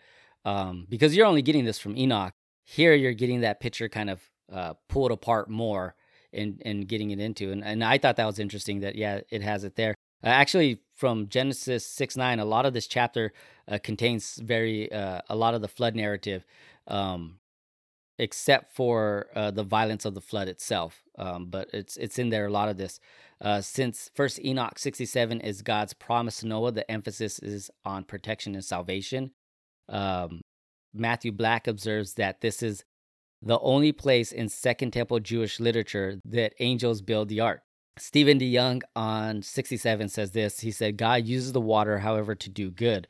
um 0.45 0.87
because 0.89 1.17
you're 1.17 1.27
only 1.27 1.43
getting 1.43 1.65
this 1.65 1.79
from 1.79 1.97
enoch 1.97 2.35
here 2.65 2.95
you're 2.95 3.13
getting 3.13 3.41
that 3.41 3.61
picture 3.61 3.89
kind 3.89 4.11
of 4.11 4.21
uh 4.53 4.75
pulled 4.89 5.11
apart 5.11 5.49
more 5.49 5.95
and 6.33 6.61
and 6.65 6.89
getting 6.89 7.11
it 7.11 7.21
into 7.21 7.51
and, 7.53 7.65
and 7.65 7.83
i 7.83 7.99
thought 7.99 8.17
that 8.17 8.27
was 8.27 8.39
interesting 8.39 8.81
that 8.81 8.95
yeah 8.95 9.21
it 9.31 9.43
has 9.43 9.65
it 9.65 9.77
there 9.77 9.95
uh, 10.23 10.29
actually 10.29 10.81
from 10.95 11.29
genesis 11.29 11.87
6 11.87 12.17
9 12.17 12.39
a 12.39 12.45
lot 12.45 12.67
of 12.67 12.75
this 12.75 12.87
chapter 12.87 13.33
uh, 13.69 13.79
contains 13.83 14.37
very 14.37 14.91
uh, 14.93 15.21
a 15.29 15.37
lot 15.37 15.55
of 15.55 15.63
the 15.63 15.69
flood 15.69 15.95
narrative 15.95 16.45
um 16.89 17.39
except 18.19 18.73
for 18.73 19.27
uh, 19.35 19.51
the 19.51 19.63
violence 19.63 20.05
of 20.05 20.15
the 20.15 20.21
flood 20.21 20.49
itself. 20.49 21.03
Um, 21.19 21.47
but 21.47 21.69
it's 21.73 21.97
it's 21.97 22.19
in 22.19 22.31
there 22.31 22.47
a 22.47 22.53
lot 22.53 22.69
of 22.69 22.77
this. 22.77 23.01
Uh, 23.45 23.61
since 23.61 24.11
First 24.15 24.43
Enoch 24.43 24.79
sixty 24.79 25.05
seven 25.05 25.41
is 25.43 25.61
God's 25.61 25.93
promise 25.93 26.39
to 26.41 26.47
Noah, 26.47 26.73
the 26.73 26.91
emphasis 26.91 27.39
is 27.39 27.71
on 27.85 28.05
protection 28.05 28.55
and 28.55 28.65
salvation. 28.65 29.33
Um, 29.89 30.41
Matthew 30.95 31.31
Black 31.31 31.67
observes 31.67 32.15
that 32.15 32.41
this 32.41 32.63
is 32.63 32.85
the 33.43 33.59
only 33.61 33.93
place 33.93 34.33
in 34.33 34.49
Second 34.49 34.93
Temple 34.93 35.21
Jewish 35.21 35.61
literature 35.61 36.19
that 36.25 36.55
angels 36.59 37.03
build 37.03 37.29
the 37.29 37.41
ark. 37.41 37.61
Stephen 37.99 38.39
DeYoung 38.39 38.81
on 38.97 39.43
67 39.43 40.09
says 40.09 40.31
this. 40.31 40.61
He 40.61 40.71
said, 40.71 40.97
God 40.97 41.27
uses 41.27 41.53
the 41.53 41.61
water, 41.61 41.99
however, 41.99 42.35
to 42.35 42.49
do 42.49 42.71
good. 42.71 43.07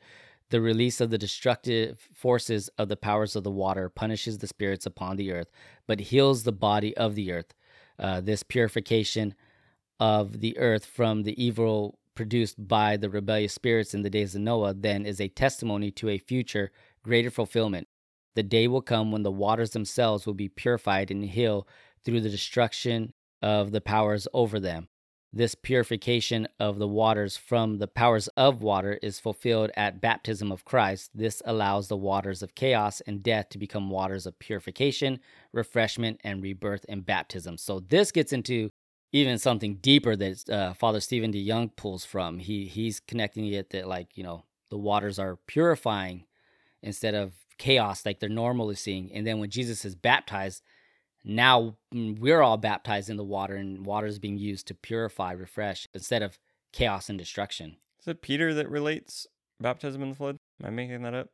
The 0.49 0.61
release 0.61 0.99
of 0.99 1.09
the 1.09 1.17
destructive 1.17 2.07
forces 2.13 2.69
of 2.77 2.89
the 2.89 2.97
powers 2.97 3.35
of 3.35 3.43
the 3.43 3.51
water 3.51 3.89
punishes 3.89 4.39
the 4.39 4.47
spirits 4.47 4.85
upon 4.85 5.15
the 5.15 5.31
earth, 5.31 5.49
but 5.87 5.99
heals 6.01 6.43
the 6.43 6.51
body 6.51 6.95
of 6.97 7.15
the 7.15 7.31
earth. 7.31 7.53
Uh, 7.97 8.19
this 8.19 8.43
purification 8.43 9.33
of 9.99 10.39
the 10.41 10.57
earth 10.57 10.85
from 10.85 11.23
the 11.23 11.41
evil 11.43 11.99
produced 12.15 12.67
by 12.67 12.97
the 12.97 13.09
rebellious 13.09 13.53
spirits 13.53 13.93
in 13.93 14.01
the 14.01 14.09
days 14.09 14.35
of 14.35 14.41
Noah 14.41 14.73
then 14.73 15.05
is 15.05 15.19
a 15.19 15.27
testimony 15.27 15.91
to 15.91 16.09
a 16.09 16.17
future 16.17 16.71
greater 17.03 17.29
fulfillment. 17.29 17.87
The 18.35 18.43
day 18.43 18.67
will 18.67 18.81
come 18.81 19.11
when 19.11 19.23
the 19.23 19.31
waters 19.31 19.71
themselves 19.71 20.25
will 20.25 20.33
be 20.33 20.49
purified 20.49 21.11
and 21.11 21.23
healed 21.23 21.67
through 22.03 22.21
the 22.21 22.29
destruction 22.29 23.13
of 23.41 23.71
the 23.71 23.81
powers 23.81 24.27
over 24.33 24.59
them. 24.59 24.87
This 25.31 25.53
purification 25.53 26.47
of 26.61 26.79
the 26.79 26.87
waters 26.87 27.35
from 27.35 27.79
the 27.79 27.87
powers 27.87 28.29
of 28.37 28.61
water 28.61 28.97
is 29.03 29.19
fulfilled 29.19 29.69
at 29.75 29.99
baptism 29.99 30.49
of 30.49 30.63
Christ. 30.63 31.11
This 31.13 31.41
allows 31.45 31.89
the 31.89 31.97
waters 31.97 32.41
of 32.41 32.55
chaos 32.55 33.01
and 33.01 33.21
death 33.21 33.49
to 33.49 33.57
become 33.57 33.89
waters 33.89 34.25
of 34.25 34.39
purification, 34.39 35.19
refreshment, 35.51 36.21
and 36.23 36.41
rebirth 36.41 36.85
in 36.87 37.01
baptism. 37.01 37.57
So 37.57 37.81
this 37.81 38.13
gets 38.13 38.31
into 38.31 38.69
even 39.15 39.37
something 39.37 39.75
deeper 39.75 40.15
that 40.17 40.49
uh, 40.49 40.73
Father 40.73 40.99
Stephen 40.99 41.31
DeYoung 41.31 41.73
pulls 41.77 42.03
from. 42.03 42.39
He 42.39 42.65
he's 42.65 42.99
connecting 42.99 43.47
it 43.47 43.69
that 43.69 43.87
like 43.87 44.17
you 44.17 44.23
know 44.23 44.43
the 44.69 44.77
waters 44.77 45.17
are 45.17 45.37
purifying 45.47 46.25
instead 46.81 47.15
of 47.15 47.33
chaos 47.57 48.05
like 48.05 48.19
they're 48.19 48.29
normally 48.29 48.75
seeing. 48.75 49.11
And 49.13 49.25
then 49.25 49.39
when 49.39 49.49
Jesus 49.49 49.85
is 49.85 49.95
baptized, 49.95 50.61
now 51.23 51.77
mm, 51.93 52.19
we're 52.19 52.41
all 52.41 52.57
baptized 52.57 53.09
in 53.09 53.15
the 53.15 53.23
water 53.23 53.55
and 53.55 53.85
water 53.85 54.07
is 54.07 54.19
being 54.19 54.37
used 54.37 54.67
to 54.67 54.75
purify 54.75 55.31
refresh 55.31 55.87
instead 55.93 56.21
of 56.21 56.37
chaos 56.73 57.07
and 57.07 57.17
destruction 57.17 57.77
Is 58.01 58.09
it 58.09 58.21
Peter 58.21 58.53
that 58.53 58.69
relates 58.69 59.27
baptism 59.61 60.03
in 60.03 60.09
the 60.09 60.15
flood? 60.15 60.35
Am 60.61 60.67
I 60.67 60.69
making 60.71 61.03
that 61.03 61.13
up? 61.13 61.29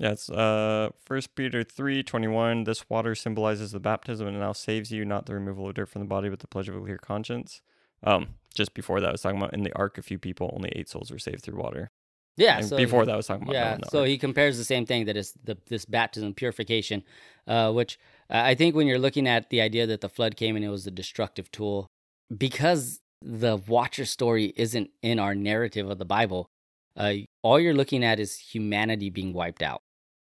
Yeah, 0.00 0.12
it's 0.12 0.30
uh 0.30 0.90
First 1.04 1.34
Peter 1.34 1.64
three 1.64 2.02
twenty 2.02 2.28
one. 2.28 2.64
This 2.64 2.88
water 2.88 3.14
symbolizes 3.14 3.72
the 3.72 3.80
baptism 3.80 4.28
and 4.28 4.38
now 4.38 4.52
saves 4.52 4.90
you, 4.92 5.04
not 5.04 5.26
the 5.26 5.34
removal 5.34 5.68
of 5.68 5.74
dirt 5.74 5.88
from 5.88 6.02
the 6.02 6.08
body, 6.08 6.28
but 6.28 6.38
the 6.38 6.46
pleasure 6.46 6.72
of 6.76 6.82
a 6.82 6.84
clear 6.84 6.98
conscience. 6.98 7.60
Um, 8.04 8.36
just 8.54 8.74
before 8.74 9.00
that, 9.00 9.08
I 9.08 9.12
was 9.12 9.22
talking 9.22 9.38
about 9.38 9.54
in 9.54 9.64
the 9.64 9.72
ark, 9.74 9.98
a 9.98 10.02
few 10.02 10.18
people, 10.18 10.52
only 10.54 10.70
eight 10.76 10.88
souls 10.88 11.10
were 11.10 11.18
saved 11.18 11.42
through 11.42 11.58
water. 11.58 11.90
yeah 12.36 12.60
so 12.60 12.76
before 12.76 13.04
that, 13.04 13.14
I 13.14 13.16
was 13.16 13.26
talking 13.26 13.42
about 13.42 13.54
yeah 13.54 13.78
so 13.88 14.04
he 14.04 14.16
compares 14.16 14.56
the 14.56 14.64
same 14.64 14.86
thing 14.86 15.06
that 15.06 15.16
is 15.16 15.32
the 15.42 15.56
this 15.66 15.84
baptism 15.84 16.32
purification 16.34 17.02
uh, 17.48 17.72
which 17.72 17.98
uh, 18.30 18.42
i 18.50 18.54
think 18.54 18.76
when 18.76 18.86
you're 18.86 19.00
looking 19.06 19.26
at 19.26 19.50
the 19.50 19.60
idea 19.60 19.84
that 19.88 20.00
the 20.00 20.08
flood 20.08 20.36
came 20.36 20.54
and 20.54 20.64
it 20.64 20.68
was 20.68 20.86
a 20.86 20.92
destructive 20.92 21.50
tool 21.50 21.88
because 22.46 23.00
the 23.20 23.56
watcher 23.56 24.04
story 24.04 24.52
isn't 24.56 24.90
in 25.02 25.18
our 25.18 25.34
narrative 25.34 25.90
of 25.90 25.98
the 25.98 26.04
bible 26.04 26.46
uh, 26.96 27.14
all 27.42 27.58
you're 27.58 27.74
looking 27.82 28.04
at 28.04 28.20
is 28.20 28.36
humanity 28.54 29.10
being 29.10 29.32
wiped 29.32 29.62
out 29.62 29.82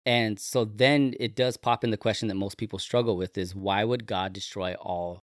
and 0.06 0.40
so 0.40 0.66
then 0.66 1.14
it 1.20 1.36
does 1.36 1.58
pop 1.58 1.84
in 1.84 1.92
the 1.92 1.98
question 1.98 2.28
that 2.28 2.36
most 2.36 2.58
people 2.58 2.80
struggle 2.80 3.18
with 3.18 3.38
is 3.38 3.54
why 3.56 3.84
would 3.84 4.06
god 4.06 4.34
destroy 4.34 4.74
all 4.76 5.24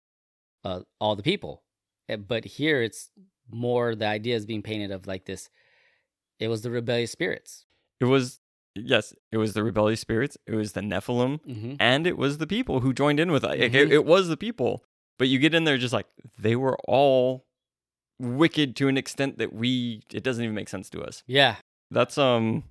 uh, 0.63 0.81
all 0.99 1.15
the 1.15 1.23
people 1.23 1.63
Uh, 2.09 2.17
but 2.17 2.45
here 2.45 2.81
it's 2.81 3.09
more 3.49 3.95
the 3.95 4.05
idea 4.05 4.35
is 4.35 4.45
being 4.45 4.61
painted 4.63 4.91
of 4.91 5.07
like 5.07 5.25
this 5.25 5.49
it 6.39 6.47
was 6.49 6.61
the 6.61 6.71
rebellious 6.71 7.11
spirits 7.11 7.65
It 7.99 8.05
was 8.05 8.39
yes, 8.75 9.13
it 9.31 9.37
was 9.37 9.53
the 9.53 9.63
rebellious 9.63 9.99
spirits, 10.01 10.37
it 10.45 10.53
was 10.53 10.73
the 10.73 10.81
Nephilim, 10.81 11.39
mm-hmm. 11.43 11.73
and 11.79 12.05
it 12.05 12.15
was 12.15 12.37
the 12.37 12.45
people 12.45 12.81
who 12.81 12.93
joined 12.93 13.19
in 13.19 13.31
with 13.31 13.43
it. 13.43 13.57
Mhm. 13.59 13.73
It, 13.73 13.91
it 13.91 14.05
was 14.05 14.27
the 14.27 14.37
people, 14.37 14.83
but 15.17 15.27
you 15.29 15.39
get 15.39 15.55
in 15.55 15.63
there 15.63 15.79
just 15.79 15.93
like 15.93 16.05
they 16.37 16.55
were 16.55 16.77
all 16.87 17.47
wicked 18.19 18.75
to 18.75 18.87
an 18.87 18.97
extent 18.97 19.37
that 19.39 19.51
we 19.51 20.03
it 20.13 20.23
doesn't 20.23 20.43
even 20.43 20.53
make 20.55 20.69
sense 20.69 20.89
to 20.91 21.01
us. 21.01 21.23
Yeah. 21.25 21.55
That's 21.89 22.17
um, 22.17 22.65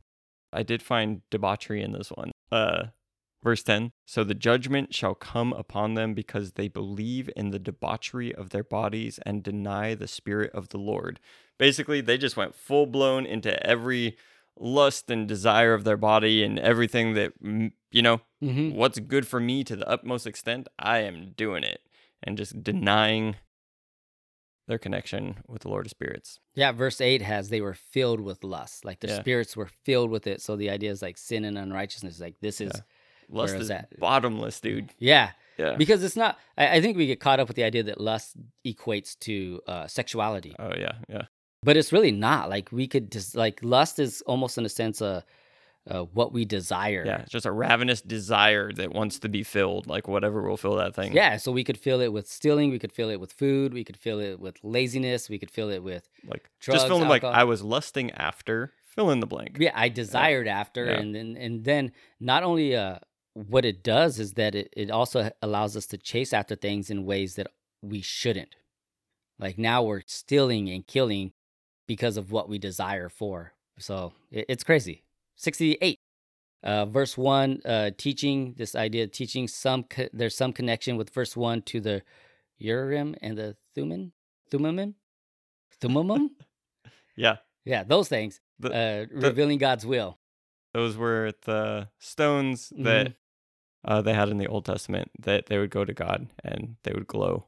I 0.57 0.63
did 0.63 0.83
find 0.83 1.21
debauchery 1.31 1.83
in 1.83 1.93
this 1.93 2.11
one. 2.11 2.33
Uh, 2.51 2.87
verse 3.45 3.63
ten. 3.63 3.93
So 4.07 4.25
the 4.25 4.35
judgment 4.35 4.95
shall 4.95 5.15
come 5.15 5.53
upon 5.53 5.95
them 5.95 6.15
because 6.15 6.53
they 6.53 6.69
believe 6.69 7.31
in 7.37 7.51
the 7.51 7.59
debauchery 7.59 8.35
of 8.35 8.51
their 8.51 8.65
bodies 8.65 9.21
and 9.25 9.43
deny 9.43 9.95
the 9.95 10.09
spirit 10.09 10.51
of 10.53 10.71
the 10.71 10.79
Lord. 10.79 11.21
Basically, 11.59 12.01
they 12.01 12.19
just 12.19 12.37
went 12.37 12.55
full 12.55 12.87
blown 12.87 13.27
into 13.27 13.65
every 13.67 14.17
lust 14.59 15.11
and 15.11 15.29
desire 15.29 15.75
of 15.75 15.85
their 15.85 15.97
body 15.99 16.43
and 16.43 16.59
everything 16.59 17.15
that 17.15 17.43
mm, 17.43 17.71
you 17.91 18.03
know 18.03 18.21
Mm-hmm. 18.43 18.77
what's 18.77 18.99
good 18.99 19.27
for 19.27 19.41
me 19.41 19.65
to 19.65 19.77
the 19.77 19.89
utmost 19.89 20.27
extent, 20.27 20.69
I 20.79 20.99
am 20.99 21.33
doing 21.37 21.65
it 21.65 21.81
and 22.23 22.37
just 22.37 22.63
denying 22.63 23.37
their 24.69 24.79
connection 24.79 25.37
with 25.47 25.63
the 25.63 25.69
Lord 25.69 25.87
of 25.87 25.91
Spirits. 25.91 26.41
Yeah. 26.55 26.73
Verse 26.73 27.01
8 27.01 27.23
has 27.23 27.49
they 27.49 27.61
were 27.61 27.75
filled 27.75 28.21
with 28.21 28.43
lust. 28.45 28.85
Like 28.85 29.01
their 29.01 29.11
Yeah. 29.11 29.21
spirits 29.21 29.57
were 29.57 29.69
filled 29.85 30.11
with 30.11 30.27
it. 30.27 30.41
So 30.43 30.57
the 30.57 30.71
idea 30.71 30.91
is 30.91 31.03
like 31.03 31.17
sin 31.19 31.45
and 31.45 31.57
unrighteousness. 31.57 32.19
Like 32.21 32.35
this 32.41 32.61
is, 32.61 32.73
Yeah. 32.75 32.81
Lust 33.29 33.55
is 33.55 33.63
is 33.63 33.69
that? 33.69 33.99
bottomless, 33.99 34.61
dude. 34.61 34.91
yeah. 34.99 35.31
Yeah. 35.59 35.75
Because 35.77 36.05
it's 36.05 36.17
not, 36.17 36.39
I, 36.59 36.77
I 36.77 36.81
think 36.83 36.97
we 36.99 37.07
get 37.07 37.19
caught 37.19 37.41
up 37.41 37.49
with 37.49 37.57
the 37.57 37.65
idea 37.65 37.83
that 37.85 37.99
lust 38.01 38.37
equates 38.67 39.19
to 39.21 39.61
uh, 39.67 39.87
sexuality, 39.87 40.55
Oh 40.59 40.73
yeah, 40.77 40.93
yeah. 41.09 41.23
but 41.63 41.77
it's 41.79 41.93
really 41.95 42.13
not. 42.13 42.51
Like 42.51 42.71
we 42.73 42.87
could 42.87 43.11
just, 43.11 43.35
like 43.35 43.61
lust 43.63 43.99
is 43.99 44.21
almost 44.27 44.59
in 44.59 44.67
a 44.67 44.69
sense 44.69 45.01
uh, 45.01 45.23
uh, 45.89 46.03
what 46.03 46.33
we 46.33 46.45
desire. 46.45 47.05
Yeah, 47.07 47.21
it's 47.23 47.31
just 47.31 47.47
a 47.47 47.53
ravenous 47.53 48.01
desire 48.01 48.73
that 48.73 48.93
wants 48.93 49.19
to 49.21 49.29
be 49.29 49.43
filled, 49.45 49.87
like 49.87 50.09
whatever 50.09 50.43
will 50.43 50.57
fill 50.57 50.77
that 50.77 50.95
thing. 50.95 51.13
Yeah, 51.13 51.37
so 51.37 51.53
we 51.53 51.63
could 51.65 51.79
feel 51.79 52.01
it 52.01 52.13
with 52.13 52.29
stealing, 52.29 52.71
we 52.71 52.79
could 52.79 52.93
feel 52.93 53.09
it 53.11 53.21
with 53.21 53.33
food, 53.33 53.73
we 53.73 53.85
could 53.85 53.97
feel 53.97 54.19
it 54.19 54.41
with 54.41 54.57
laziness, 54.63 55.29
we 55.29 55.39
could 55.39 55.51
feel 55.51 55.71
it 55.71 55.83
with 55.83 56.09
Like 56.27 56.51
Drugs, 56.61 56.81
just 56.83 56.89
feeling 56.89 57.09
like. 57.09 57.23
I 57.25 57.45
was 57.45 57.63
lusting 57.63 58.11
after, 58.13 58.73
fill 58.95 59.11
in 59.11 59.21
the 59.21 59.27
blank. 59.27 59.57
yeah 59.61 59.73
i 59.75 59.89
desired 59.91 60.49
after 60.49 60.87
Yeah. 60.87 60.93
and 60.99 61.15
then 61.15 61.37
and 61.37 61.65
then 61.65 61.93
not 62.19 62.43
only 62.43 62.75
uh 62.75 62.99
what 63.35 63.67
it 63.67 63.85
does 63.85 64.19
is 64.19 64.33
that 64.33 64.55
it, 64.55 64.73
it 64.75 64.91
also 64.91 65.31
allows 65.43 65.77
us 65.77 65.85
to 65.89 65.99
chase 65.99 66.33
after 66.33 66.57
things 66.57 66.89
in 66.89 67.05
ways 67.05 67.35
that 67.35 67.49
we 67.83 68.01
shouldn't 68.01 68.57
like 69.39 69.59
now 69.59 69.83
we're 69.83 70.01
stealing 70.07 70.71
and 70.71 70.87
killing 70.87 71.33
because 71.87 72.17
of 72.17 72.33
what 72.33 72.49
we 72.49 72.59
desire 72.59 73.11
for 73.11 73.53
so 73.79 74.15
it, 74.31 74.47
it's 74.49 74.65
crazy 74.65 75.03
68 75.37 75.99
uh, 76.63 76.87
verse 76.87 77.17
1 77.17 77.61
uh, 77.65 77.91
teaching 77.97 78.55
this 78.57 78.75
idea 78.75 79.05
of 79.05 79.13
teaching 79.13 79.47
some 79.49 79.85
co- 79.85 80.09
there's 80.13 80.35
some 80.37 80.53
connection 80.53 80.97
with 80.97 81.11
verse 81.11 81.37
1 81.37 81.63
to 81.63 81.81
the 81.81 82.03
urim 82.59 83.15
and 83.23 83.37
the 83.39 83.57
thummim 83.75 84.13
thummim 84.51 84.95
thummim 85.81 86.31
Yeah. 87.17 87.37
yeah 87.65 87.83
those 87.85 88.09
things 88.09 88.41
The- 88.59 88.73
uh, 88.73 89.07
revealing 89.15 89.59
god's 89.59 89.85
will 89.87 90.19
Those 90.75 90.97
were 90.97 91.33
the 91.45 91.89
stones 91.99 92.71
Mm-hmm. 92.73 92.85
that 92.85 93.13
uh, 93.85 94.03
they 94.03 94.13
had 94.15 94.29
in 94.31 94.39
the 94.39 94.49
Old 94.49 94.65
Testament 94.65 95.11
that 95.21 95.47
they 95.47 95.59
would 95.59 95.71
go 95.71 95.85
to 95.85 95.95
God 95.95 96.27
and 96.43 96.75
they 96.83 96.93
would 96.93 97.07
glow. 97.07 97.47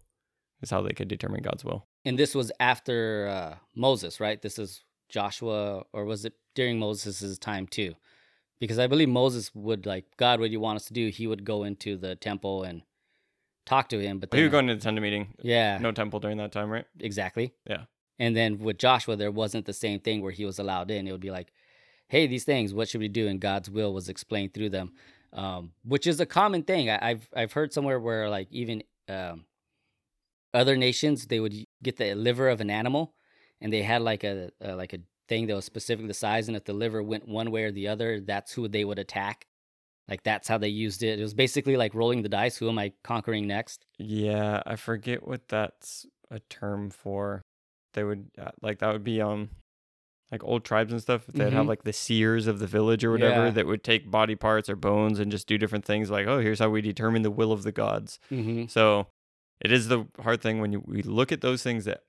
Is 0.62 0.70
how 0.70 0.82
they 0.82 0.92
could 0.94 1.08
determine 1.08 1.42
God's 1.42 1.64
will. 1.64 1.86
And 2.04 2.16
this 2.18 2.32
was 2.34 2.52
after 2.60 3.26
uh, 3.28 3.56
Moses, 3.74 4.20
right? 4.20 4.40
This 4.40 4.56
is 4.58 4.84
Joshua, 5.08 5.84
or 5.92 6.04
was 6.04 6.24
it 6.24 6.34
during 6.54 6.78
Moses' 6.78 7.38
time 7.38 7.66
too? 7.66 7.94
Because 8.60 8.78
I 8.78 8.86
believe 8.86 9.08
Moses 9.08 9.50
would 9.54 9.86
like, 9.86 10.04
God, 10.16 10.40
what 10.40 10.46
do 10.46 10.52
you 10.52 10.60
want 10.60 10.76
us 10.76 10.86
to 10.86 10.92
do? 10.92 11.08
He 11.08 11.26
would 11.26 11.44
go 11.44 11.64
into 11.64 11.96
the 11.96 12.16
temple 12.16 12.64
and 12.64 12.82
talk 13.66 13.88
to 13.90 13.98
him. 14.00 14.18
But 14.18 14.32
He 14.32 14.38
then, 14.38 14.44
was 14.46 14.50
going 14.52 14.66
to 14.66 14.74
the 14.74 14.80
tent 14.80 15.00
meeting. 15.00 15.34
yeah, 15.42 15.78
No 15.78 15.92
temple 15.92 16.18
during 16.20 16.38
that 16.38 16.50
time, 16.52 16.68
right? 16.70 16.84
exactly. 16.98 17.52
Yeah. 17.68 17.84
And 18.18 18.36
then 18.36 18.58
with 18.58 18.78
Joshua, 18.78 19.14
there 19.14 19.30
wasn't 19.30 19.66
the 19.66 19.72
same 19.72 20.00
thing 20.00 20.22
where 20.22 20.32
he 20.32 20.44
was 20.44 20.58
allowed 20.58 20.90
in. 20.90 21.06
It 21.06 21.12
would 21.12 21.20
be 21.20 21.30
like, 21.30 21.52
hey, 22.08 22.26
these 22.26 22.42
things, 22.44 22.74
what 22.74 22.88
should 22.88 23.00
we 23.00 23.06
do? 23.08 23.28
And 23.28 23.40
God's 23.40 23.70
will 23.70 23.94
was 23.94 24.08
explained 24.08 24.54
through 24.54 24.70
them, 24.70 24.92
um, 25.32 25.70
which 25.84 26.06
is 26.08 26.18
a 26.18 26.26
common 26.26 26.64
thing. 26.64 26.90
I, 26.90 27.10
I've 27.10 27.28
I've 27.36 27.52
heard 27.52 27.72
somewhere 27.72 28.00
where 28.00 28.28
like 28.28 28.48
even 28.50 28.82
um, 29.08 29.44
other 30.52 30.76
nations 30.76 31.26
they 31.26 31.38
would 31.38 31.54
get 31.82 31.96
the 31.96 32.14
liver 32.14 32.48
of 32.48 32.60
an 32.60 32.70
animal, 32.70 33.14
and 33.60 33.72
they 33.72 33.82
had 33.82 34.02
like 34.02 34.24
a, 34.24 34.50
a 34.60 34.74
like 34.74 34.92
a 34.92 34.98
thing 35.28 35.46
that 35.46 35.54
was 35.54 35.64
specifically 35.64 36.08
the 36.08 36.14
size, 36.14 36.48
and 36.48 36.56
if 36.56 36.64
the 36.64 36.72
liver 36.72 37.02
went 37.02 37.28
one 37.28 37.50
way 37.50 37.64
or 37.64 37.72
the 37.72 37.88
other, 37.88 38.20
that's 38.20 38.52
who 38.52 38.68
they 38.68 38.84
would 38.84 38.98
attack. 38.98 39.46
Like 40.08 40.22
that's 40.22 40.48
how 40.48 40.56
they 40.58 40.68
used 40.68 41.02
it. 41.02 41.18
It 41.18 41.22
was 41.22 41.34
basically 41.34 41.76
like 41.76 41.94
rolling 41.94 42.22
the 42.22 42.28
dice. 42.30 42.56
Who 42.56 42.68
am 42.68 42.78
I 42.78 42.92
conquering 43.04 43.46
next? 43.46 43.84
Yeah, 43.98 44.62
I 44.64 44.76
forget 44.76 45.26
what 45.26 45.48
that's 45.48 46.06
a 46.30 46.40
term 46.48 46.88
for. 46.90 47.42
They 47.94 48.04
would 48.04 48.30
uh, 48.38 48.50
like 48.62 48.78
that 48.78 48.92
would 48.92 49.04
be 49.04 49.20
um 49.20 49.50
like 50.30 50.44
old 50.44 50.62
tribes 50.62 50.92
and 50.92 51.00
stuff, 51.00 51.26
they'd 51.26 51.54
have 51.54 51.64
Mhm. 51.64 51.68
like 51.68 51.84
the 51.84 51.92
seers 51.92 52.46
of 52.46 52.58
the 52.58 52.66
village 52.66 53.02
or 53.02 53.10
whatever 53.12 53.46
Yeah. 53.46 53.50
that 53.52 53.66
would 53.66 53.82
take 53.82 54.10
body 54.10 54.36
parts 54.36 54.68
or 54.68 54.76
bones 54.76 55.18
and 55.18 55.32
just 55.32 55.46
do 55.48 55.56
different 55.56 55.86
things. 55.86 56.10
Like, 56.10 56.26
oh, 56.26 56.38
here's 56.40 56.58
how 56.58 56.68
we 56.68 56.82
determine 56.82 57.22
the 57.22 57.30
will 57.30 57.50
of 57.50 57.62
the 57.62 57.72
gods. 57.72 58.18
Mm-hmm. 58.30 58.66
So 58.66 59.06
it 59.62 59.72
is 59.72 59.88
the 59.88 60.06
hard 60.20 60.42
thing 60.42 60.60
when 60.60 60.70
you 60.72 60.82
we 60.86 61.00
look 61.02 61.32
at 61.32 61.40
those 61.40 61.62
things 61.62 61.86
that 61.86 62.02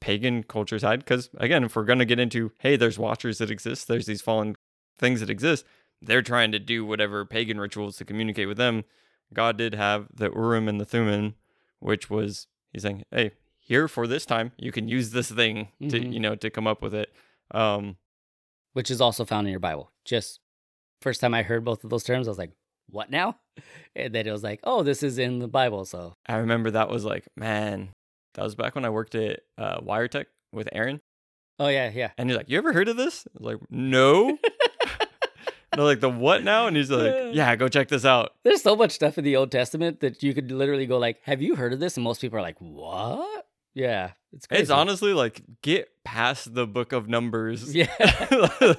pagan 0.00 0.42
cultures 0.42 0.82
had. 0.82 1.00
Because 1.00 1.30
again, 1.38 1.64
if 1.64 1.74
we're 1.76 1.84
gonna 1.84 2.04
get 2.04 2.18
into, 2.20 2.52
hey, 2.58 2.76
there's 2.76 2.98
watchers 2.98 3.38
that 3.38 3.50
exist, 3.50 3.88
there's 3.88 4.06
these 4.06 4.22
fallen 4.22 4.56
things 4.98 5.20
that 5.20 5.30
exist. 5.30 5.64
They're 6.00 6.22
trying 6.22 6.52
to 6.52 6.58
do 6.58 6.84
whatever 6.84 7.24
pagan 7.24 7.58
rituals 7.58 7.96
to 7.96 8.04
communicate 8.04 8.48
with 8.48 8.56
them. 8.56 8.84
God 9.32 9.56
did 9.58 9.74
have 9.74 10.06
the 10.14 10.30
Urim 10.30 10.68
and 10.68 10.80
the 10.80 10.84
Thummim, 10.84 11.34
which 11.80 12.08
was 12.08 12.46
he's 12.72 12.82
saying, 12.82 13.04
hey, 13.10 13.32
here 13.58 13.88
for 13.88 14.06
this 14.06 14.24
time, 14.24 14.52
you 14.56 14.72
can 14.72 14.88
use 14.88 15.10
this 15.10 15.30
thing 15.30 15.68
to 15.80 16.00
Mhm. 16.00 16.12
you 16.12 16.20
know 16.20 16.34
to 16.36 16.48
come 16.50 16.66
up 16.66 16.80
with 16.82 16.94
it. 16.94 17.12
Um, 17.50 17.96
Which 18.74 18.90
is 18.90 19.00
also 19.00 19.24
found 19.24 19.46
in 19.46 19.50
your 19.50 19.60
Bible. 19.60 19.90
Just 20.04 20.40
first 21.02 21.20
time 21.20 21.34
I 21.34 21.42
heard 21.42 21.64
both 21.64 21.82
of 21.84 21.90
those 21.90 22.04
terms, 22.04 22.28
I 22.28 22.30
was 22.30 22.38
like, 22.38 22.52
"What 22.88 23.10
now?" 23.10 23.38
And 23.96 24.14
then 24.14 24.26
it 24.26 24.30
was 24.32 24.42
like, 24.44 24.60
"Oh, 24.62 24.82
this 24.82 25.02
is 25.02 25.18
in 25.18 25.40
the 25.40 25.48
Bible." 25.48 25.84
So 25.84 26.14
I 26.26 26.36
remember 26.36 26.70
that 26.70 26.88
was 26.88 27.04
like, 27.04 27.26
man, 27.36 27.90
that 28.38 28.44
was 28.44 28.54
back 28.54 28.74
when 28.76 28.84
I 28.84 28.90
worked 28.90 29.16
at 29.16 29.40
uh, 29.58 29.80
WireTech 29.80 30.26
with 30.52 30.68
Aaron. 30.72 31.00
Oh 31.58 31.66
yeah, 31.66 31.90
yeah. 31.92 32.10
And 32.16 32.30
he's 32.30 32.36
like, 32.36 32.48
You 32.48 32.56
ever 32.58 32.72
heard 32.72 32.88
of 32.88 32.96
this? 32.96 33.26
I 33.26 33.38
was 33.38 33.46
like, 33.54 33.70
No. 33.70 34.28
and 35.72 35.80
I'm 35.80 35.80
like, 35.80 35.98
The 36.00 36.08
what 36.08 36.44
now? 36.44 36.68
And 36.68 36.76
he's 36.76 36.88
like, 36.90 37.34
Yeah, 37.34 37.56
go 37.56 37.68
check 37.68 37.88
this 37.88 38.04
out. 38.04 38.30
There's 38.44 38.62
so 38.62 38.76
much 38.76 38.92
stuff 38.92 39.18
in 39.18 39.24
the 39.24 39.34
Old 39.34 39.50
Testament 39.50 39.98
that 40.00 40.22
you 40.22 40.34
could 40.34 40.52
literally 40.52 40.86
go 40.86 40.98
like, 40.98 41.18
"Have 41.24 41.42
you 41.42 41.56
heard 41.56 41.72
of 41.72 41.80
this?" 41.80 41.96
And 41.96 42.04
most 42.04 42.20
people 42.20 42.38
are 42.38 42.42
like, 42.42 42.58
"What?" 42.60 43.46
Yeah, 43.74 44.12
it's 44.32 44.46
crazy. 44.46 44.62
It's 44.62 44.70
honestly 44.70 45.12
like, 45.12 45.42
get 45.62 45.88
past 46.04 46.54
the 46.54 46.66
book 46.66 46.92
of 46.92 47.08
numbers. 47.08 47.74
Yeah. 47.74 47.86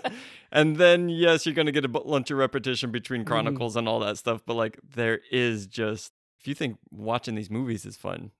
and 0.52 0.78
then, 0.78 1.10
yes, 1.10 1.46
you're 1.46 1.56
going 1.56 1.68
to 1.68 1.72
get 1.72 1.86
a 1.86 1.90
bunch 1.90 2.32
of 2.32 2.38
repetition 2.38 2.92
between 2.92 3.24
Mhm. 3.24 3.28
Chronicles 3.28 3.76
and 3.76 3.88
all 3.88 4.00
that 4.00 4.18
stuff. 4.18 4.42
But 4.46 4.56
like, 4.56 4.80
there 4.96 5.20
is 5.32 5.68
just, 5.68 6.12
if 6.40 6.48
you 6.48 6.56
think 6.56 6.80
watching 6.92 7.36
these 7.36 7.50
movies 7.50 7.86
is 7.86 7.96
fun, 7.98 8.32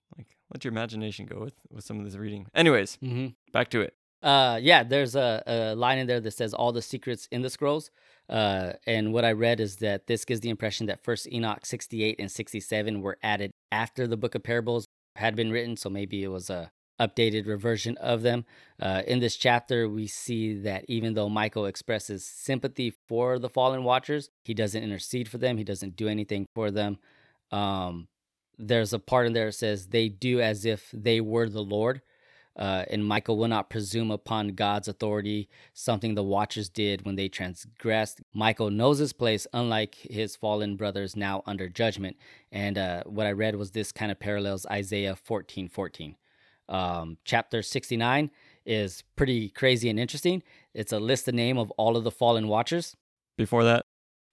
let 0.52 0.64
your 0.64 0.72
imagination 0.72 1.26
go 1.26 1.40
with, 1.40 1.54
with 1.70 1.84
some 1.84 2.00
of 2.00 2.06
this 2.06 2.16
reading. 2.16 2.48
Anyways, 2.54 2.96
hmm 2.96 3.28
back 3.52 3.70
to 3.70 3.82
it. 3.82 3.94
Uh, 4.22 4.60
yeah. 4.62 4.84
There's 4.84 5.16
a, 5.16 5.44
a 5.48 5.76
line 5.76 5.98
in 5.98 6.08
there 6.08 6.20
that 6.20 6.32
says 6.32 6.54
all 6.54 6.72
the 6.72 6.82
secrets 6.82 7.28
in 7.32 7.42
the 7.42 7.50
scrolls. 7.50 7.90
Uh, 8.28 8.74
and 8.86 9.14
what 9.14 9.26
I 9.26 9.32
read 9.32 9.60
is 9.60 9.78
that 9.78 10.08
this 10.08 10.26
gives 10.26 10.42
the 10.42 10.50
impression 10.50 10.88
that 10.88 11.04
First 11.04 11.32
Enoch 11.32 11.66
68 11.66 12.18
and 12.20 12.30
67 12.30 13.02
were 13.02 13.18
added 13.24 13.52
after 13.72 14.08
the 14.08 14.18
Book 14.18 14.36
of 14.36 14.44
Parables 14.44 14.86
had 15.16 15.36
been 15.36 15.52
written, 15.52 15.76
so 15.78 15.90
maybe 15.90 16.24
it 16.24 16.28
was 16.28 16.50
a 16.50 16.72
updated 17.00 17.48
reversion 17.48 17.98
of 17.98 18.22
them. 18.22 18.46
Uh, 18.80 19.02
in 19.08 19.20
this 19.20 19.36
chapter, 19.36 19.88
we 19.88 20.06
see 20.06 20.54
that 20.54 20.86
even 20.88 21.14
though 21.14 21.30
Michael 21.30 21.66
expresses 21.66 22.26
sympathy 22.26 22.94
for 23.08 23.40
the 23.40 23.50
fallen 23.50 23.84
watchers, 23.84 24.30
he 24.44 24.54
doesn't 24.54 24.84
intercede 24.84 25.28
for 25.30 25.38
them. 25.38 25.58
He 25.58 25.64
doesn't 25.64 25.96
do 25.96 26.08
anything 26.08 26.46
for 26.54 26.72
them. 26.72 26.98
Um, 27.52 28.10
there's 28.60 28.94
a 28.94 29.00
part 29.00 29.26
in 29.26 29.34
there 29.34 29.48
that 29.48 29.54
says 29.54 29.88
they 29.88 30.10
do 30.10 30.42
as 30.42 30.66
if 30.66 30.90
they 30.94 31.22
were 31.22 31.50
the 31.50 31.64
Lord. 31.64 32.02
Uh, 32.58 32.84
and 32.90 33.06
Michael 33.06 33.38
will 33.38 33.48
not 33.48 33.70
presume 33.70 34.12
upon 34.12 34.50
God's 34.50 34.90
authority, 34.90 35.48
something 35.74 36.14
the 36.14 36.24
Watchers 36.24 36.68
did 36.68 37.06
when 37.06 37.16
they 37.16 37.30
transgressed. 37.30 38.20
Michael 38.34 38.70
knows 38.70 38.98
his 38.98 39.14
place, 39.14 39.48
unlike 39.54 39.96
his 39.96 40.36
fallen 40.36 40.76
brothers 40.76 41.16
now 41.16 41.42
under 41.46 41.70
judgment. 41.70 42.18
And 42.52 42.78
uh, 42.78 43.04
what 43.06 43.28
I 43.28 43.32
read 43.32 43.56
was 43.56 43.72
this 43.72 43.94
kind 43.94 44.12
of 44.12 44.20
parallels 44.20 44.66
Isaiah 44.66 45.16
14 45.16 45.70
14. 45.70 46.18
Um, 46.68 47.18
chapter 47.24 47.62
69 47.62 48.30
is 48.66 49.04
pretty 49.16 49.50
crazy 49.50 49.90
and 49.90 49.98
interesting. 50.00 50.44
It's 50.74 50.92
a 50.92 51.00
list 51.00 51.28
the 51.28 51.32
name 51.32 51.58
of 51.58 51.72
all 51.72 51.96
of 51.96 52.04
the 52.04 52.12
fallen 52.12 52.50
Watchers. 52.50 52.96
before 53.38 53.64
that. 53.64 53.86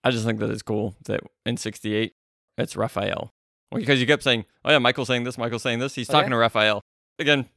I 0.03 0.11
just 0.11 0.25
think 0.25 0.41
that 0.41 0.51
it's 0.51 0.63
cool 0.63 0.97
that 1.05 1.21
in 1.45 1.57
68, 1.57 2.13
it's 2.59 2.77
Raphael. 2.77 3.33
Well, 3.73 3.81
because 3.81 4.01
you 4.01 4.07
kept 4.07 4.23
saying, 4.23 4.45
oh, 4.65 4.71
yeah, 4.71 4.79
Michael's 4.79 5.09
saying 5.09 5.25
this, 5.25 5.37
Michael's 5.39 5.63
saying 5.63 5.79
this. 5.81 5.95
He's 5.95 6.09
Oh, 6.11 6.13
talking 6.13 6.29
yeah? 6.31 6.37
to 6.37 6.41
Raphael. 6.41 6.83
Again, 7.19 7.49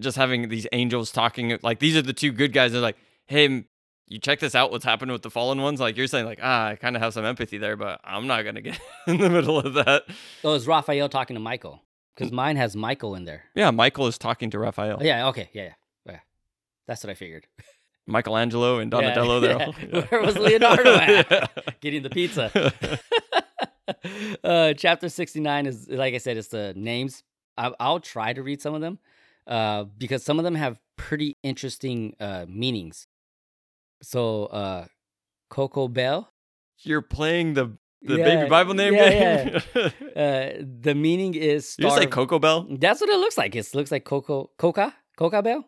just 0.00 0.16
having 0.16 0.48
these 0.48 0.66
angels 0.72 1.12
talking, 1.12 1.56
like, 1.62 1.78
these 1.78 1.96
are 1.96 2.02
the 2.02 2.12
two 2.12 2.32
good 2.32 2.52
guys. 2.52 2.72
They're 2.72 2.80
like, 2.80 2.96
hey, 3.26 3.64
you 4.08 4.18
check 4.18 4.40
this 4.40 4.54
out, 4.54 4.70
what's 4.72 4.84
happened 4.84 5.12
with 5.12 5.22
the 5.22 5.30
fallen 5.30 5.62
ones? 5.62 5.78
Like, 5.80 5.96
you're 5.96 6.06
saying, 6.08 6.26
like, 6.26 6.40
ah, 6.42 6.68
I 6.68 6.74
kind 6.76 6.96
of 6.96 7.02
have 7.02 7.14
some 7.14 7.24
empathy 7.24 7.58
there, 7.58 7.76
but 7.76 8.00
I'm 8.04 8.26
not 8.26 8.42
going 8.42 8.56
to 8.56 8.60
get 8.60 8.78
in 9.06 9.18
the 9.18 9.30
middle 9.30 9.58
of 9.58 9.74
that. 9.74 10.02
Oh, 10.42 10.54
it's 10.54 10.66
Raphael 10.66 11.08
talking 11.08 11.34
to 11.34 11.40
Michael 11.40 11.82
because 12.16 12.32
mine 12.32 12.56
has 12.56 12.74
Michael 12.74 13.14
in 13.14 13.24
there. 13.24 13.44
Yeah, 13.54 13.70
Michael 13.70 14.06
is 14.08 14.18
talking 14.18 14.50
to 14.50 14.58
Raphael. 14.58 14.98
Oh, 15.00 15.04
yeah, 15.04 15.28
okay, 15.28 15.48
yeah, 15.52 15.62
yeah, 15.62 15.72
yeah. 16.06 16.18
That's 16.88 17.04
what 17.04 17.10
I 17.10 17.14
figured. 17.14 17.46
Michelangelo 18.06 18.80
and 18.80 18.90
Donatello. 18.90 19.38
they're 19.40 19.58
yeah. 19.58 19.66
all- 19.94 20.02
Where 20.02 20.20
was 20.22 20.36
Leonardo 20.36 20.94
at? 20.96 21.80
Getting 21.80 22.02
the 22.02 22.10
pizza. 22.10 22.72
uh, 24.44 24.74
chapter 24.74 25.08
69 25.08 25.66
is, 25.66 25.88
like 25.88 26.14
I 26.14 26.18
said, 26.18 26.36
it's 26.36 26.48
the 26.48 26.72
names. 26.76 27.22
I, 27.56 27.72
I'll 27.80 28.00
try 28.00 28.32
to 28.32 28.42
read 28.42 28.62
some 28.62 28.74
of 28.74 28.80
them 28.80 28.98
uh, 29.46 29.84
because 29.84 30.22
some 30.24 30.38
of 30.38 30.44
them 30.44 30.54
have 30.54 30.78
pretty 30.96 31.36
interesting 31.42 32.14
uh, 32.20 32.46
meanings. 32.48 33.06
So, 34.02 34.46
uh, 34.46 34.86
Coco 35.50 35.88
Bell, 35.88 36.32
You're 36.78 37.02
playing 37.02 37.54
the, 37.54 37.76
the 38.00 38.16
Yeah, 38.16 38.24
baby 38.24 38.48
Bible 38.48 38.74
name 38.74 38.94
yeah, 38.94 39.44
game? 39.44 39.60
uh, 40.16 40.64
the 40.82 40.94
meaning 40.94 41.34
is 41.34 41.76
Did 41.76 41.84
you 41.86 41.90
say 41.96 42.06
Coco 42.06 42.38
Bell? 42.38 42.66
That's 42.70 43.00
what 43.00 43.10
it 43.10 43.18
looks 43.18 43.36
like. 43.36 43.54
It 43.54 43.68
looks 43.74 43.90
like 43.92 44.04
Coco, 44.04 44.50
Coca, 44.58 44.94
Coca 45.16 45.42
Bell, 45.42 45.64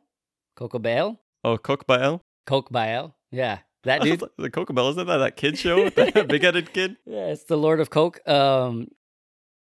Coco 0.57 0.79
Bell, 0.79 1.21
Oh, 1.45 1.59
Coke 1.59 1.87
Bael? 1.87 2.21
Coke 2.47 2.73
Bell. 2.73 3.15
Yeah, 3.31 3.59
that 3.85 4.03
dude. 4.03 4.23
the 4.39 4.51
Coca 4.51 4.73
Bell, 4.73 4.89
isn't 4.91 5.07
that 5.07 5.19
that 5.19 5.37
kid 5.37 5.59
show 5.59 5.85
with 5.85 5.95
that 5.97 6.29
big 6.29 6.43
headed 6.43 6.73
kid? 6.73 6.97
Yeah, 7.07 7.27
it's 7.27 7.45
the 7.45 7.57
Lord 7.57 7.81
of 7.81 7.91
Coke. 7.91 8.27
Um, 8.29 8.89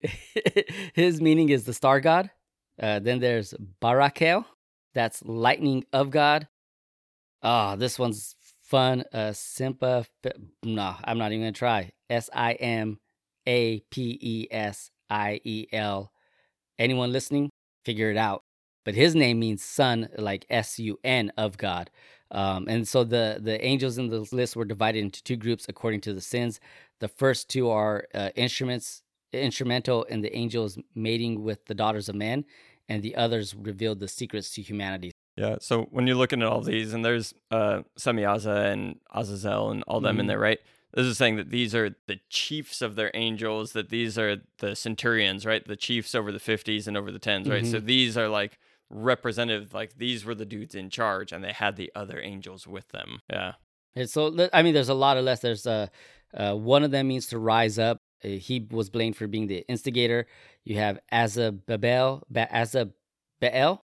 his 0.93 1.21
meaning 1.21 1.49
is 1.49 1.63
the 1.63 1.73
star 1.73 1.99
god. 1.99 2.31
Uh, 2.81 2.99
then 2.99 3.19
there's 3.19 3.53
Barakel, 3.81 4.45
that's 4.93 5.23
lightning 5.23 5.85
of 5.93 6.09
God. 6.09 6.47
Ah, 7.41 7.75
this 7.75 7.99
one's 7.99 8.35
fun. 8.61 9.03
Uh, 9.13 9.31
Simpa. 9.31 10.05
No, 10.63 10.95
I'm 11.03 11.17
not 11.17 11.31
even 11.31 11.41
gonna 11.41 11.51
try. 11.51 11.91
S 12.09 12.29
I 12.33 12.53
M 12.53 12.99
A 13.47 13.81
P 13.91 14.17
E 14.21 14.47
S 14.49 14.89
I 15.09 15.41
E 15.43 15.67
L. 15.71 16.11
Anyone 16.79 17.11
listening, 17.11 17.49
figure 17.85 18.09
it 18.09 18.17
out. 18.17 18.43
But 18.85 18.95
his 18.95 19.15
name 19.15 19.39
means 19.39 19.63
son, 19.63 20.09
like 20.17 20.45
S 20.49 20.79
U 20.79 20.99
N 21.03 21.31
of 21.37 21.57
God. 21.57 21.89
Um, 22.33 22.65
and 22.67 22.87
so 22.87 23.03
the 23.03 23.37
the 23.39 23.63
angels 23.63 23.97
in 23.97 24.09
the 24.09 24.27
list 24.31 24.55
were 24.55 24.65
divided 24.65 24.99
into 24.99 25.23
two 25.23 25.35
groups 25.37 25.67
according 25.69 26.01
to 26.01 26.13
the 26.13 26.21
sins. 26.21 26.59
The 26.99 27.07
first 27.07 27.49
two 27.49 27.69
are 27.69 28.07
uh, 28.13 28.29
instruments, 28.35 29.03
instrumental 29.31 30.03
in 30.03 30.21
the 30.21 30.35
angels 30.35 30.77
mating 30.95 31.43
with 31.43 31.65
the 31.65 31.75
daughters 31.75 32.09
of 32.09 32.15
men, 32.15 32.45
and 32.89 33.03
the 33.03 33.15
others 33.15 33.55
revealed 33.55 33.99
the 33.99 34.07
secrets 34.07 34.53
to 34.55 34.61
humanity. 34.61 35.11
Yeah. 35.35 35.57
So 35.61 35.83
when 35.91 36.05
you're 36.07 36.15
looking 36.15 36.41
at 36.41 36.47
all 36.47 36.61
these, 36.61 36.93
and 36.93 37.03
there's 37.03 37.33
uh, 37.51 37.81
Semiaza 37.99 38.71
and 38.71 38.99
Azazel 39.13 39.71
and 39.71 39.83
all 39.87 39.99
them 40.01 40.19
in 40.19 40.25
Mhm. 40.25 40.29
there, 40.29 40.39
right? 40.39 40.59
This 40.93 41.07
is 41.07 41.17
saying 41.17 41.37
that 41.37 41.49
these 41.49 41.73
are 41.73 41.95
the 42.05 42.19
chiefs 42.29 42.81
of 42.83 42.95
their 42.95 43.09
angels, 43.15 43.71
that 43.73 43.89
these 43.89 44.17
are 44.19 44.37
the 44.59 44.75
centurions, 44.75 45.43
right? 45.43 45.65
The 45.67 45.75
chiefs 45.75 46.13
over 46.13 46.31
the 46.31 46.39
50s 46.39 46.87
and 46.87 46.95
over 46.95 47.11
the 47.11 47.17
10s, 47.19 47.49
right? 47.49 47.65
So 47.65 47.79
these 47.79 48.15
are 48.15 48.29
like 48.29 48.59
representative, 48.89 49.73
like 49.73 49.97
these 49.97 50.25
were 50.25 50.35
the 50.35 50.45
dudes 50.45 50.75
in 50.75 50.89
charge, 50.89 51.31
and 51.31 51.43
they 51.43 51.51
had 51.51 51.75
the 51.75 51.91
other 51.95 52.19
angels 52.19 52.67
with 52.67 52.89
them. 52.89 53.19
Yeah. 53.29 53.53
And 53.95 54.09
so 54.09 54.49
I 54.53 54.63
mean, 54.63 54.73
there's 54.73 54.89
a 54.89 54.93
lot 54.93 55.17
of 55.17 55.23
less. 55.23 55.41
There's 55.41 55.67
uh, 55.67 55.87
uh, 56.33 56.55
one 56.55 56.83
of 56.83 56.91
them 56.91 57.07
means 57.07 57.27
to 57.27 57.39
rise 57.39 57.77
up. 57.77 57.97
Uh, 58.23 58.29
he 58.29 58.67
was 58.71 58.89
blamed 58.89 59.15
for 59.15 59.27
being 59.27 59.47
the 59.47 59.65
instigator. 59.67 60.27
You 60.63 60.77
have 60.77 60.99
Azabel, 61.11 62.21
ba- 62.29 62.49
Azabel. 62.51 63.79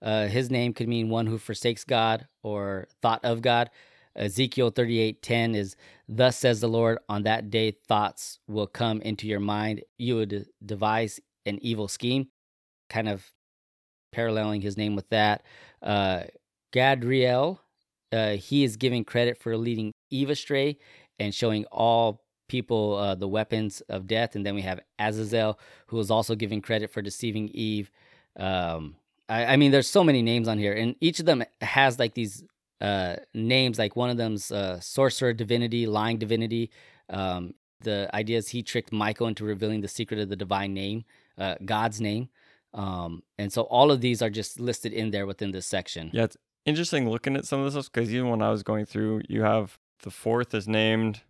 Uh, 0.00 0.26
his 0.26 0.50
name 0.50 0.72
could 0.72 0.88
mean 0.88 1.08
one 1.08 1.26
who 1.26 1.38
forsakes 1.38 1.84
God 1.84 2.28
or 2.42 2.86
thought 3.02 3.24
of 3.24 3.42
God. 3.42 3.70
Ezekiel 4.14 4.70
38:10 4.70 5.54
is 5.54 5.76
thus 6.08 6.36
says 6.36 6.60
the 6.60 6.68
Lord 6.68 6.98
on 7.08 7.22
that 7.22 7.50
day 7.50 7.70
thoughts 7.70 8.40
will 8.48 8.66
come 8.66 9.00
into 9.02 9.28
your 9.28 9.40
mind 9.40 9.82
you 9.96 10.16
would 10.16 10.46
devise 10.64 11.20
an 11.46 11.58
evil 11.62 11.86
scheme 11.86 12.28
kind 12.90 13.08
of 13.08 13.32
paralleling 14.12 14.60
his 14.60 14.76
name 14.76 14.96
with 14.96 15.08
that 15.10 15.42
uh 15.82 16.22
Gadriel 16.72 17.58
uh, 18.12 18.32
he 18.32 18.64
is 18.64 18.76
giving 18.76 19.04
credit 19.04 19.38
for 19.38 19.56
leading 19.56 19.92
Eve 20.10 20.30
astray 20.30 20.78
and 21.18 21.34
showing 21.34 21.64
all 21.66 22.22
people 22.48 22.94
uh, 22.94 23.14
the 23.14 23.28
weapons 23.28 23.80
of 23.88 24.06
death. 24.06 24.34
And 24.34 24.44
then 24.44 24.54
we 24.54 24.62
have 24.62 24.80
Azazel, 24.98 25.58
who 25.86 25.98
is 25.98 26.10
also 26.10 26.34
giving 26.34 26.62
credit 26.62 26.90
for 26.90 27.02
deceiving 27.02 27.48
Eve. 27.48 27.90
Um, 28.38 28.96
I, 29.28 29.44
I 29.46 29.56
mean, 29.56 29.70
there's 29.70 29.88
so 29.88 30.02
many 30.02 30.22
names 30.22 30.48
on 30.48 30.58
here, 30.58 30.72
and 30.72 30.94
each 31.00 31.20
of 31.20 31.26
them 31.26 31.44
has 31.60 31.98
like 31.98 32.14
these 32.14 32.44
uh, 32.80 33.16
names. 33.34 33.78
Like 33.78 33.96
one 33.96 34.10
of 34.10 34.16
them's 34.16 34.50
uh, 34.50 34.80
sorcerer 34.80 35.34
divinity, 35.34 35.86
lying 35.86 36.18
divinity. 36.18 36.70
Um, 37.10 37.54
the 37.82 38.08
idea 38.14 38.38
is 38.38 38.48
he 38.48 38.62
tricked 38.62 38.92
Michael 38.92 39.26
into 39.26 39.44
revealing 39.44 39.82
the 39.82 39.88
secret 39.88 40.18
of 40.18 40.28
the 40.28 40.36
divine 40.36 40.72
name, 40.72 41.04
uh, 41.36 41.56
God's 41.64 42.00
name. 42.00 42.28
Um, 42.74 43.22
and 43.38 43.52
so 43.52 43.62
all 43.62 43.90
of 43.90 44.00
these 44.00 44.22
are 44.22 44.30
just 44.30 44.60
listed 44.60 44.92
in 44.92 45.10
there 45.10 45.26
within 45.26 45.52
this 45.52 45.66
section. 45.66 46.10
Yeah. 46.12 46.24
It's 46.24 46.36
interesting 46.64 47.08
looking 47.08 47.36
at 47.36 47.46
some 47.46 47.60
of 47.60 47.64
this 47.64 47.74
stuff 47.74 47.92
because 47.92 48.12
even 48.12 48.28
when 48.28 48.42
I 48.42 48.50
was 48.50 48.62
going 48.62 48.84
through, 48.84 49.22
you 49.28 49.42
have 49.42 49.78
the 50.02 50.10
fourth 50.10 50.54
is 50.54 50.68
named 50.68 51.22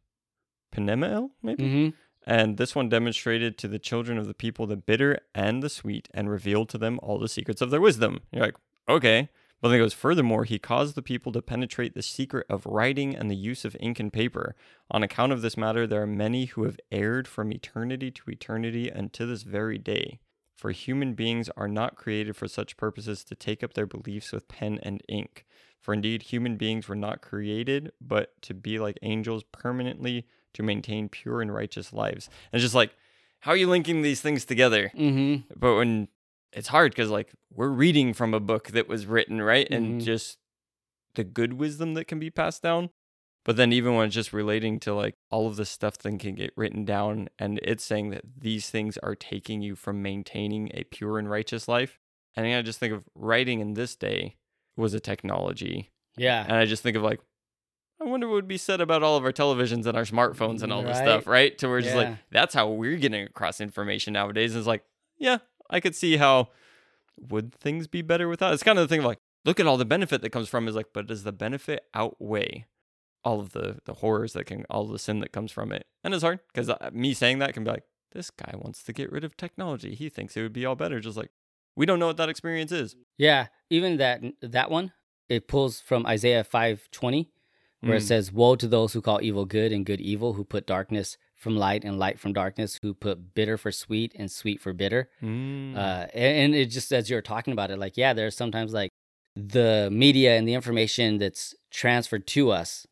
Penemael, 0.74 1.30
maybe? 1.42 1.64
Mm-hmm. 1.64 1.88
And 2.26 2.58
this 2.58 2.74
one 2.74 2.88
demonstrated 2.88 3.56
to 3.58 3.68
the 3.68 3.78
children 3.78 4.18
of 4.18 4.26
the 4.26 4.34
people 4.34 4.66
the 4.66 4.76
bitter 4.76 5.18
and 5.34 5.62
the 5.62 5.70
sweet, 5.70 6.08
and 6.12 6.28
revealed 6.28 6.68
to 6.70 6.78
them 6.78 7.00
all 7.02 7.18
the 7.18 7.28
secrets 7.28 7.62
of 7.62 7.70
their 7.70 7.80
wisdom. 7.80 8.20
You're 8.32 8.44
like, 8.44 8.56
okay. 8.88 9.30
But 9.60 9.68
then 9.68 9.78
it 9.78 9.82
goes, 9.82 9.94
furthermore, 9.94 10.44
he 10.44 10.58
caused 10.58 10.94
the 10.94 11.02
people 11.02 11.32
to 11.32 11.42
penetrate 11.42 11.94
the 11.94 12.02
secret 12.02 12.46
of 12.48 12.66
writing 12.66 13.16
and 13.16 13.30
the 13.30 13.36
use 13.36 13.64
of 13.64 13.76
ink 13.80 13.98
and 13.98 14.12
paper. 14.12 14.54
On 14.90 15.02
account 15.02 15.32
of 15.32 15.42
this 15.42 15.56
matter, 15.56 15.86
there 15.86 16.02
are 16.02 16.06
many 16.06 16.44
who 16.44 16.64
have 16.64 16.78
erred 16.92 17.26
from 17.26 17.52
eternity 17.52 18.10
to 18.10 18.30
eternity 18.30 18.88
and 18.88 19.12
to 19.14 19.26
this 19.26 19.42
very 19.42 19.78
day. 19.78 20.20
For 20.58 20.72
human 20.72 21.14
beings 21.14 21.48
are 21.56 21.68
not 21.68 21.94
created 21.94 22.34
for 22.36 22.48
such 22.48 22.76
purposes 22.76 23.22
to 23.24 23.36
take 23.36 23.62
up 23.62 23.74
their 23.74 23.86
beliefs 23.86 24.32
with 24.32 24.48
pen 24.48 24.80
and 24.82 25.00
ink. 25.08 25.46
For 25.80 25.94
indeed, 25.94 26.24
human 26.24 26.56
beings 26.56 26.88
were 26.88 26.96
not 26.96 27.22
created, 27.22 27.92
but 28.00 28.32
to 28.42 28.54
be 28.54 28.80
like 28.80 28.98
angels 29.02 29.44
permanently 29.52 30.26
to 30.54 30.64
maintain 30.64 31.08
pure 31.08 31.40
and 31.40 31.54
righteous 31.54 31.92
lives. 31.92 32.26
And 32.52 32.58
it's 32.58 32.64
just 32.64 32.74
like, 32.74 32.90
how 33.38 33.52
are 33.52 33.56
you 33.56 33.68
linking 33.68 34.02
these 34.02 34.20
things 34.20 34.44
together? 34.44 34.90
Mm-hmm. 34.96 35.52
But 35.56 35.76
when 35.76 36.08
it's 36.52 36.66
hard 36.68 36.90
because 36.90 37.08
like 37.10 37.32
we're 37.54 37.68
reading 37.68 38.12
from 38.12 38.34
a 38.34 38.40
book 38.40 38.68
that 38.72 38.88
was 38.88 39.06
written, 39.06 39.40
right? 39.40 39.70
And 39.70 40.00
Mhm. 40.00 40.04
just 40.04 40.38
the 41.14 41.22
good 41.22 41.52
wisdom 41.52 41.94
that 41.94 42.06
can 42.06 42.18
be 42.18 42.30
passed 42.30 42.62
down. 42.64 42.90
But 43.48 43.56
then 43.56 43.72
even 43.72 43.94
when 43.94 44.04
it's 44.04 44.14
just 44.14 44.34
relating 44.34 44.78
to 44.80 44.92
like 44.92 45.14
all 45.30 45.46
of 45.46 45.56
this 45.56 45.70
stuff 45.70 45.96
that 45.96 46.20
can 46.20 46.34
get 46.34 46.52
written 46.54 46.84
down 46.84 47.30
and 47.38 47.58
it's 47.62 47.82
saying 47.82 48.10
that 48.10 48.20
these 48.38 48.68
things 48.68 48.98
are 48.98 49.14
taking 49.14 49.62
you 49.62 49.74
from 49.74 50.02
maintaining 50.02 50.70
a 50.74 50.84
pure 50.84 51.18
and 51.18 51.30
righteous 51.30 51.66
life. 51.66 51.98
And 52.36 52.46
I 52.46 52.60
just 52.60 52.78
think 52.78 52.92
of 52.92 53.04
writing 53.14 53.60
in 53.60 53.72
this 53.72 53.96
day 53.96 54.36
was 54.76 54.92
a 54.92 55.00
technology. 55.00 55.92
Yeah. 56.18 56.44
And 56.46 56.58
I 56.58 56.66
just 56.66 56.82
think 56.82 56.94
of 56.94 57.02
like, 57.02 57.20
I 57.98 58.04
wonder 58.04 58.28
what 58.28 58.34
would 58.34 58.48
be 58.48 58.58
said 58.58 58.82
about 58.82 59.02
all 59.02 59.16
of 59.16 59.24
our 59.24 59.32
televisions 59.32 59.86
and 59.86 59.96
our 59.96 60.04
smartphones 60.04 60.62
and 60.62 60.70
all 60.70 60.82
this 60.82 60.98
stuff, 60.98 61.26
right? 61.26 61.56
To 61.56 61.68
where 61.68 61.78
it's 61.78 61.86
just 61.86 61.96
like, 61.96 62.18
that's 62.30 62.52
how 62.52 62.68
we're 62.68 62.98
getting 62.98 63.22
across 63.22 63.62
information 63.62 64.12
nowadays. 64.12 64.52
And 64.52 64.58
it's 64.58 64.68
like, 64.68 64.84
yeah, 65.16 65.38
I 65.70 65.80
could 65.80 65.96
see 65.96 66.18
how 66.18 66.50
would 67.30 67.54
things 67.54 67.86
be 67.86 68.02
better 68.02 68.28
without? 68.28 68.52
It's 68.52 68.62
kind 68.62 68.78
of 68.78 68.86
the 68.86 68.92
thing 68.92 68.98
of 68.98 69.06
like, 69.06 69.20
look 69.46 69.58
at 69.58 69.66
all 69.66 69.78
the 69.78 69.86
benefit 69.86 70.20
that 70.20 70.32
comes 70.32 70.50
from 70.50 70.68
is 70.68 70.74
like, 70.74 70.88
but 70.92 71.06
does 71.06 71.22
the 71.22 71.32
benefit 71.32 71.86
outweigh 71.94 72.66
all 73.24 73.40
of 73.40 73.52
the 73.52 73.78
the 73.84 73.94
horrors 73.94 74.32
that 74.34 74.46
can 74.46 74.64
all 74.70 74.86
the 74.86 74.98
sin 74.98 75.20
that 75.20 75.32
comes 75.32 75.52
from 75.52 75.72
it? 75.72 75.86
And 76.04 76.14
it's 76.14 76.22
hard 76.22 76.40
because 76.52 76.70
me 76.92 77.14
saying 77.14 77.38
that 77.40 77.54
can 77.54 77.64
be 77.64 77.70
like, 77.70 77.84
this 78.12 78.30
guy 78.30 78.54
wants 78.54 78.82
to 78.84 78.92
get 78.92 79.12
rid 79.12 79.24
of 79.24 79.36
technology. 79.36 79.94
He 79.94 80.08
thinks 80.08 80.36
it 80.36 80.42
would 80.42 80.52
be 80.52 80.64
all 80.66 80.76
better. 80.76 81.00
Just 81.00 81.16
like 81.16 81.30
we 81.76 81.86
don't 81.86 81.98
know 81.98 82.06
what 82.08 82.16
that 82.16 82.28
experience 82.28 82.72
is. 82.72 82.96
Yeah, 83.16 83.48
even 83.70 83.96
that 83.98 84.22
that 84.42 84.70
one, 84.70 84.92
it 85.28 85.46
pulls 85.48 85.80
from 85.80 86.06
Isaiah 86.06 86.42
five 86.44 86.88
twenty, 86.90 87.30
where 87.80 87.96
it 87.96 88.02
Mm. 88.02 88.08
says, 88.08 88.32
"Woe 88.32 88.56
to 88.56 88.66
those 88.66 88.92
who 88.94 89.00
call 89.02 89.20
evil 89.22 89.44
good 89.44 89.72
and 89.72 89.84
good 89.86 90.00
evil, 90.00 90.32
who 90.34 90.44
put 90.44 90.66
darkness 90.66 91.16
from 91.36 91.56
light 91.56 91.84
and 91.84 91.98
light 91.98 92.18
from 92.18 92.32
darkness, 92.32 92.80
who 92.82 92.92
put 92.94 93.32
bitter 93.34 93.56
for 93.56 93.70
sweet 93.70 94.12
and 94.18 94.28
sweet 94.30 94.60
for 94.60 94.72
bitter." 94.72 95.08
Mm. 95.22 95.76
Uh, 95.76 96.06
and, 96.14 96.36
and 96.42 96.54
it 96.56 96.66
just 96.66 96.92
as 96.92 97.08
you're 97.10 97.22
talking 97.22 97.52
about 97.52 97.70
it, 97.70 97.78
like 97.78 97.96
yeah, 97.96 98.12
there's 98.12 98.36
sometimes 98.36 98.72
like 98.72 98.90
the 99.36 99.88
media 99.92 100.36
and 100.36 100.48
the 100.48 100.54
information 100.54 101.18
that's 101.18 101.54
transferred 101.70 102.26
to 102.26 102.50
us, 102.50 102.87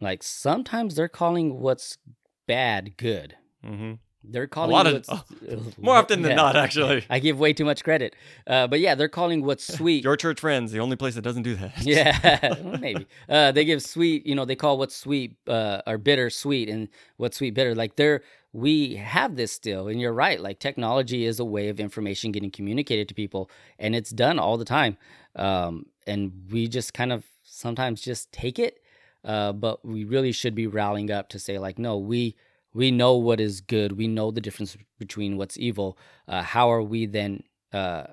like 0.00 0.22
sometimes 0.22 0.94
they're 0.94 1.08
calling 1.08 1.60
what's 1.60 1.98
bad 2.46 2.96
good. 2.96 3.34
hmm 3.64 3.94
They're 4.24 4.46
calling 4.46 4.70
a 4.70 4.74
lot 4.74 4.86
of- 4.86 5.06
what's, 5.08 5.78
More 5.78 5.96
often 5.96 6.22
than 6.22 6.30
Yeah. 6.32 6.36
not, 6.36 6.56
actually. 6.64 7.04
I 7.08 7.18
give 7.18 7.38
way 7.38 7.52
too 7.52 7.64
much 7.64 7.82
credit, 7.84 8.14
uh, 8.46 8.66
but 8.66 8.80
yeah, 8.80 8.94
they're 8.94 9.08
calling 9.08 9.44
what's 9.44 9.64
sweet. 9.78 10.04
Your 10.04 10.16
church 10.16 10.40
friends, 10.40 10.72
the 10.72 10.80
only 10.80 10.96
place 10.96 11.14
that 11.14 11.22
doesn't 11.22 11.42
do 11.44 11.54
that. 11.56 11.72
Yeah, 11.82 12.56
well, 12.62 12.78
maybe. 12.78 13.06
Uh, 13.28 13.52
they 13.52 13.64
give 13.64 13.82
sweet, 13.82 14.26
you 14.26 14.34
know, 14.34 14.44
they 14.44 14.56
call 14.56 14.78
what's 14.78 14.94
sweet 14.96 15.36
uh, 15.46 15.82
or 15.86 15.98
bitter 15.98 16.30
sweet 16.30 16.68
and 16.68 16.88
what's 17.16 17.36
sweet 17.38 17.54
bitter. 17.54 17.74
Like 17.74 17.96
they're, 17.96 18.22
we 18.52 18.96
have 18.96 19.36
this 19.36 19.52
still. 19.52 19.88
And 19.88 20.00
you're 20.00 20.12
right. 20.12 20.40
Like 20.40 20.58
technology 20.58 21.24
is 21.26 21.38
a 21.38 21.44
way 21.44 21.68
of 21.68 21.78
information 21.80 22.32
getting 22.32 22.50
communicated 22.50 23.08
to 23.08 23.14
people 23.14 23.50
and 23.78 23.94
it's 23.94 24.10
done 24.10 24.38
all 24.38 24.56
the 24.56 24.64
time. 24.64 24.96
Um, 25.36 25.86
and 26.06 26.32
we 26.50 26.66
just 26.68 26.94
kind 26.94 27.12
of 27.12 27.24
sometimes 27.42 28.00
just 28.00 28.32
take 28.32 28.58
it. 28.58 28.80
Uh, 29.24 29.52
but 29.52 29.84
we 29.84 30.04
really 30.04 30.32
should 30.32 30.54
be 30.54 30.66
rallying 30.66 31.10
up 31.10 31.28
to 31.30 31.38
say 31.38 31.58
like, 31.58 31.78
no, 31.78 31.96
we, 31.98 32.36
we 32.72 32.90
know 32.90 33.14
what 33.16 33.40
is 33.40 33.60
good. 33.60 33.92
We 33.92 34.06
know 34.08 34.30
the 34.30 34.40
difference 34.40 34.76
between 34.98 35.36
what's 35.36 35.58
evil. 35.58 35.98
Uh, 36.26 36.42
how 36.42 36.70
are 36.70 36.82
we 36.82 37.06
then, 37.06 37.42
uh, 37.72 38.04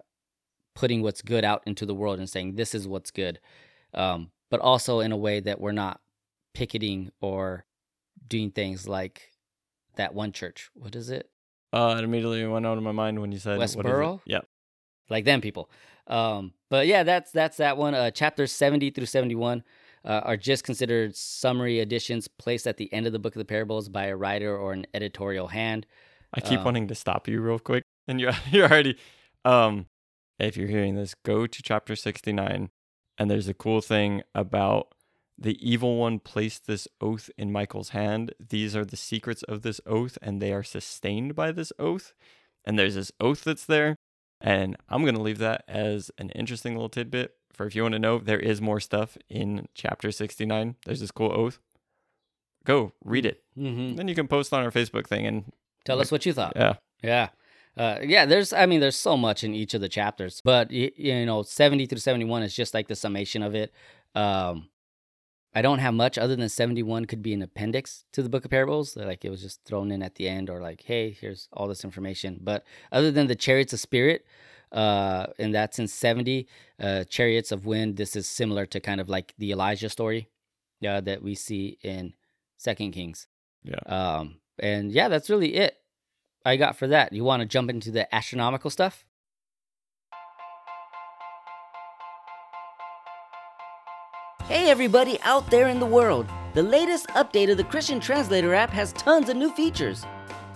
putting 0.75 1.01
what's 1.01 1.21
good 1.21 1.45
out 1.45 1.63
into 1.65 1.85
the 1.85 1.95
world 1.95 2.19
and 2.19 2.29
saying 2.29 2.55
this 2.55 2.75
is 2.75 2.85
what's 2.85 3.09
good 3.09 3.39
um, 3.93 4.29
but 4.51 4.59
also 4.59 4.99
in 4.99 5.13
a 5.13 5.17
way 5.17 5.39
that 5.39 5.61
we're 5.61 5.71
not 5.71 6.01
picketing 6.53 7.09
or 7.21 7.65
doing 8.27 8.51
things 8.51 8.85
like 8.85 9.31
that 9.95 10.13
one 10.13 10.33
church 10.33 10.69
what 10.73 10.93
is 10.93 11.09
it 11.09 11.29
Uh, 11.71 11.95
it 11.97 12.03
immediately 12.03 12.45
went 12.45 12.65
out 12.65 12.77
of 12.77 12.83
my 12.83 12.91
mind 12.91 13.21
when 13.21 13.31
you 13.31 13.37
said 13.37 13.57
what 13.57 13.63
is 13.63 13.75
it? 13.75 13.79
Westboro? 13.79 14.19
Yeah. 14.25 14.41
like 15.09 15.23
them 15.23 15.39
people 15.39 15.69
um, 16.07 16.51
but 16.69 16.87
yeah 16.87 17.03
that's 17.03 17.31
that's 17.31 17.55
that 17.55 17.77
one 17.77 17.95
uh, 17.95 18.11
chapters 18.11 18.51
70 18.51 18.89
through 18.89 19.05
71 19.05 19.63
uh, 20.05 20.21
are 20.23 20.37
just 20.37 20.63
considered 20.63 21.15
summary 21.15 21.79
additions 21.79 22.27
placed 22.27 22.67
at 22.67 22.77
the 22.77 22.93
end 22.93 23.07
of 23.07 23.13
the 23.13 23.19
book 23.19 23.35
of 23.35 23.39
the 23.39 23.45
parables 23.45 23.89
by 23.89 24.05
a 24.05 24.15
writer 24.15 24.55
or 24.55 24.71
an 24.73 24.85
editorial 24.93 25.47
hand 25.47 25.85
I 26.35 26.41
keep 26.41 26.59
Uh, 26.59 26.63
wanting 26.63 26.87
to 26.89 26.95
stop 26.95 27.27
you 27.27 27.41
real 27.41 27.59
quick, 27.59 27.83
and 28.07 28.19
you're 28.19 28.33
you're 28.51 28.67
already. 28.67 28.97
Um, 29.43 29.87
if 30.37 30.57
you're 30.57 30.67
hearing 30.67 30.95
this, 30.95 31.15
go 31.23 31.47
to 31.47 31.63
chapter 31.63 31.95
sixty 31.95 32.33
nine, 32.33 32.69
and 33.17 33.31
there's 33.31 33.47
a 33.47 33.53
cool 33.53 33.81
thing 33.81 34.21
about 34.33 34.93
the 35.37 35.57
evil 35.67 35.97
one 35.97 36.19
placed 36.19 36.67
this 36.67 36.87
oath 37.01 37.29
in 37.37 37.51
Michael's 37.51 37.89
hand. 37.89 38.33
These 38.39 38.75
are 38.75 38.85
the 38.85 38.97
secrets 38.97 39.43
of 39.43 39.61
this 39.61 39.79
oath, 39.85 40.17
and 40.21 40.41
they 40.41 40.51
are 40.53 40.63
sustained 40.63 41.35
by 41.35 41.51
this 41.51 41.71
oath. 41.79 42.13
And 42.65 42.79
there's 42.79 42.95
this 42.95 43.11
oath 43.19 43.43
that's 43.43 43.65
there, 43.65 43.95
and 44.41 44.75
I'm 44.89 45.05
gonna 45.05 45.21
leave 45.21 45.37
that 45.39 45.63
as 45.67 46.11
an 46.17 46.31
interesting 46.31 46.73
little 46.73 46.89
tidbit 46.89 47.35
for 47.55 47.65
if 47.65 47.75
you 47.75 47.81
want 47.83 47.93
to 47.93 47.99
know. 47.99 48.19
There 48.19 48.39
is 48.39 48.61
more 48.61 48.79
stuff 48.79 49.17
in 49.29 49.67
chapter 49.73 50.11
sixty 50.11 50.45
nine. 50.45 50.75
There's 50.85 50.99
this 50.99 51.11
cool 51.11 51.31
oath. 51.31 51.59
Go 52.65 52.93
read 53.03 53.25
it. 53.25 53.43
mm-hmm. 53.57 53.95
Then 53.95 54.07
you 54.07 54.15
can 54.15 54.27
post 54.27 54.51
on 54.53 54.63
our 54.63 54.71
Facebook 54.71 55.07
thing 55.07 55.25
and 55.25 55.51
tell 55.83 55.99
us 56.01 56.11
what 56.11 56.25
you 56.25 56.33
thought 56.33 56.53
yeah. 56.55 56.73
Yeah. 57.03 57.29
Uh, 57.77 57.99
yeah, 58.01 58.25
there's, 58.25 58.53
I 58.53 58.65
mean, 58.65 58.79
there's 58.79 58.95
so 58.95 59.17
much 59.17 59.43
in 59.43 59.53
each 59.53 59.73
of 59.73 59.81
the 59.81 59.89
chapters, 59.89 60.41
but, 60.43 60.69
y- 60.71 60.93
you 60.95 61.25
know, 61.25 61.43
70 61.43 61.87
through 61.87 61.99
71 61.99 62.41
is 62.43 62.55
just 62.55 62.73
like 62.73 62.87
the 62.87 62.95
summation 62.95 63.43
of 63.43 63.53
it. 63.53 63.73
Um, 64.15 64.69
I 65.53 65.61
don't 65.61 65.79
have 65.79 65.93
much 65.93 66.17
other 66.17 66.37
than 66.37 66.47
71 66.47 67.03
could 67.05 67.21
be 67.21 67.33
an 67.33 67.41
appendix 67.41 68.05
to 68.13 68.23
the 68.23 68.29
book 68.29 68.45
of 68.45 68.51
parables. 68.51 68.95
Like 68.95 69.25
it 69.25 69.29
was 69.29 69.41
just 69.41 69.63
thrown 69.65 69.91
in 69.91 70.01
at 70.03 70.15
the 70.15 70.27
end 70.27 70.49
or 70.49 70.61
like, 70.61 70.83
hey, 70.83 71.11
here's 71.19 71.49
all 71.51 71.67
this 71.67 71.83
information. 71.83 72.39
But 72.41 72.63
other 72.93 73.11
than 73.11 73.27
the 73.27 73.35
chariots 73.35 73.73
of 73.73 73.79
spirit, 73.81 74.25
uh, 74.75 75.27
and 75.39 75.55
that's 75.55 75.79
in 75.79 75.87
70, 75.87 76.47
uh, 76.79 77.03
chariots 77.05 77.51
of 77.51 77.65
wind, 77.65 77.97
this 77.97 78.15
is 78.15 78.27
similar 78.27 78.67
to 78.67 78.79
kind 78.79 79.01
of 79.01 79.09
like 79.09 79.33
the 79.39 79.51
Elijah 79.51 79.89
story 79.89 80.29
uh, 80.87 81.01
that 81.01 81.23
we 81.23 81.33
see 81.33 81.79
in 81.81 82.13
Second 82.57 82.91
Kings. 82.91 83.27
Yeah. 83.63 83.79
Um, 83.87 84.35
and 84.59 84.91
yeah, 84.91 85.07
that's 85.07 85.29
really 85.29 85.55
it 85.55 85.77
I 86.45 86.57
got 86.57 86.77
for 86.77 86.87
that. 86.87 87.11
You 87.11 87.23
want 87.23 87.41
to 87.41 87.47
jump 87.47 87.71
into 87.71 87.89
the 87.89 88.13
astronomical 88.13 88.69
stuff? 88.69 89.03
Hey, 94.43 94.69
everybody 94.69 95.19
out 95.23 95.49
there 95.49 95.69
in 95.69 95.79
the 95.79 95.87
world! 95.87 96.27
The 96.53 96.61
latest 96.61 97.07
update 97.09 97.49
of 97.49 97.57
the 97.57 97.63
Christian 97.63 97.99
Translator 97.99 98.53
app 98.53 98.69
has 98.69 98.93
tons 98.93 99.27
of 99.27 99.35
new 99.35 99.49
features. 99.49 100.05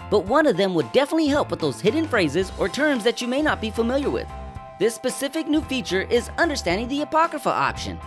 But 0.09 0.25
one 0.25 0.47
of 0.47 0.57
them 0.57 0.73
would 0.73 0.91
definitely 0.91 1.27
help 1.27 1.51
with 1.51 1.59
those 1.59 1.81
hidden 1.81 2.07
phrases 2.07 2.51
or 2.57 2.67
terms 2.67 3.03
that 3.03 3.21
you 3.21 3.27
may 3.27 3.41
not 3.41 3.61
be 3.61 3.69
familiar 3.69 4.09
with. 4.09 4.27
This 4.79 4.95
specific 4.95 5.47
new 5.47 5.61
feature 5.61 6.01
is 6.03 6.29
understanding 6.37 6.87
the 6.87 7.01
Apocrypha 7.01 7.49
option. 7.49 7.99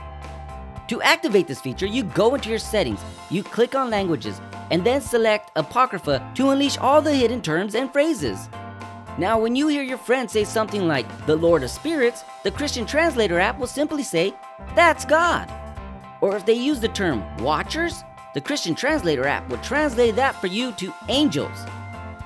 To 0.88 1.00
activate 1.02 1.46
this 1.46 1.60
feature, 1.60 1.86
you 1.86 2.02
go 2.02 2.34
into 2.34 2.50
your 2.50 2.58
settings, 2.58 3.00
you 3.30 3.42
click 3.42 3.74
on 3.74 3.90
languages, 3.90 4.40
and 4.70 4.84
then 4.84 5.00
select 5.00 5.50
Apocrypha 5.56 6.32
to 6.34 6.50
unleash 6.50 6.78
all 6.78 7.00
the 7.00 7.14
hidden 7.14 7.40
terms 7.40 7.74
and 7.74 7.92
phrases. 7.92 8.48
Now, 9.18 9.38
when 9.38 9.54
you 9.54 9.68
hear 9.68 9.82
your 9.82 9.98
friend 9.98 10.30
say 10.30 10.44
something 10.44 10.88
like 10.88 11.06
the 11.26 11.36
Lord 11.36 11.62
of 11.62 11.70
Spirits, 11.70 12.24
the 12.42 12.50
Christian 12.50 12.86
Translator 12.86 13.38
app 13.38 13.58
will 13.58 13.66
simply 13.66 14.02
say, 14.02 14.34
That's 14.74 15.04
God. 15.04 15.52
Or 16.22 16.36
if 16.36 16.46
they 16.46 16.54
use 16.54 16.80
the 16.80 16.88
term 16.88 17.22
Watchers, 17.36 18.02
the 18.32 18.40
Christian 18.40 18.74
Translator 18.74 19.26
app 19.26 19.46
will 19.50 19.58
translate 19.58 20.16
that 20.16 20.34
for 20.40 20.46
you 20.46 20.72
to 20.72 20.94
angels. 21.10 21.66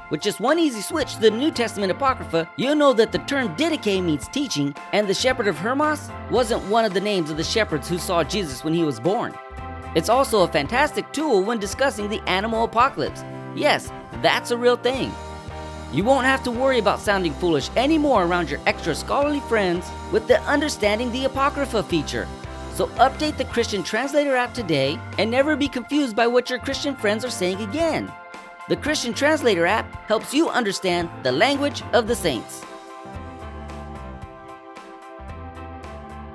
With 0.08 0.20
just 0.20 0.38
one 0.38 0.60
easy 0.60 0.82
switch 0.82 1.14
to 1.14 1.20
the 1.20 1.32
New 1.32 1.50
Testament 1.50 1.90
Apocrypha, 1.90 2.48
you'll 2.54 2.76
know 2.76 2.92
that 2.92 3.10
the 3.10 3.18
term 3.18 3.56
Didache 3.56 4.04
means 4.04 4.28
teaching, 4.28 4.72
and 4.92 5.08
the 5.08 5.14
shepherd 5.14 5.48
of 5.48 5.58
Hermas 5.58 6.10
wasn't 6.30 6.62
one 6.66 6.84
of 6.84 6.94
the 6.94 7.00
names 7.00 7.28
of 7.28 7.36
the 7.36 7.42
shepherds 7.42 7.88
who 7.88 7.98
saw 7.98 8.22
Jesus 8.22 8.62
when 8.62 8.72
he 8.72 8.84
was 8.84 9.00
born. 9.00 9.34
It's 9.96 10.08
also 10.08 10.42
a 10.42 10.48
fantastic 10.48 11.12
tool 11.12 11.42
when 11.42 11.58
discussing 11.58 12.08
the 12.08 12.22
animal 12.28 12.62
apocalypse. 12.62 13.24
Yes, 13.56 13.90
that's 14.22 14.52
a 14.52 14.56
real 14.56 14.76
thing. 14.76 15.12
You 15.92 16.04
won't 16.04 16.26
have 16.26 16.44
to 16.44 16.52
worry 16.52 16.78
about 16.78 17.00
sounding 17.00 17.32
foolish 17.34 17.70
anymore 17.76 18.26
around 18.26 18.48
your 18.48 18.60
extra 18.66 18.94
scholarly 18.94 19.40
friends 19.40 19.90
with 20.12 20.28
the 20.28 20.40
Understanding 20.42 21.10
the 21.10 21.24
Apocrypha 21.24 21.82
feature. 21.82 22.28
So 22.74 22.86
update 22.98 23.38
the 23.38 23.44
Christian 23.46 23.82
Translator 23.82 24.36
app 24.36 24.54
today 24.54 25.00
and 25.18 25.32
never 25.32 25.56
be 25.56 25.66
confused 25.66 26.14
by 26.14 26.28
what 26.28 26.48
your 26.48 26.60
Christian 26.60 26.94
friends 26.94 27.24
are 27.24 27.30
saying 27.30 27.60
again. 27.60 28.12
The 28.68 28.76
Christian 28.76 29.14
Translator 29.14 29.64
app 29.64 30.08
helps 30.08 30.34
you 30.34 30.48
understand 30.48 31.08
the 31.22 31.30
language 31.30 31.82
of 31.92 32.08
the 32.08 32.16
saints. 32.16 32.64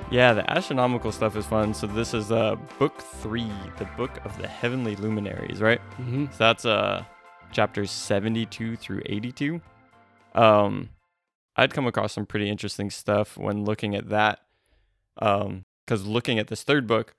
Yeah, 0.09 0.34
the 0.34 0.49
astronomical 0.49 1.11
stuff 1.11 1.36
is 1.36 1.45
fun. 1.45 1.73
So 1.73 1.88
this 1.88 2.13
is 2.13 2.32
uh 2.32 2.55
book 2.79 3.01
three, 3.01 3.51
the 3.77 3.86
book 3.97 4.23
of 4.25 4.38
the 4.38 4.47
heavenly 4.47 4.95
luminaries, 4.95 5.61
right? 5.61 5.82
Mm-hmm. 5.99 6.25
So 6.27 6.38
that's 6.38 6.65
uh 6.65 7.03
chapters 7.51 7.91
72 7.91 8.77
through 8.77 9.01
82. 9.05 9.61
Um 10.34 10.89
I'd 11.57 11.73
come 11.73 11.86
across 11.86 12.13
some 12.13 12.25
pretty 12.25 12.49
interesting 12.49 12.89
stuff 12.89 13.38
when 13.38 13.65
looking 13.65 13.93
at 13.95 14.07
that. 14.09 14.39
Um 15.21 15.65
cuz 15.86 16.05
looking 16.05 16.39
at 16.39 16.47
this 16.47 16.63
third 16.63 16.88
book, 16.88 17.13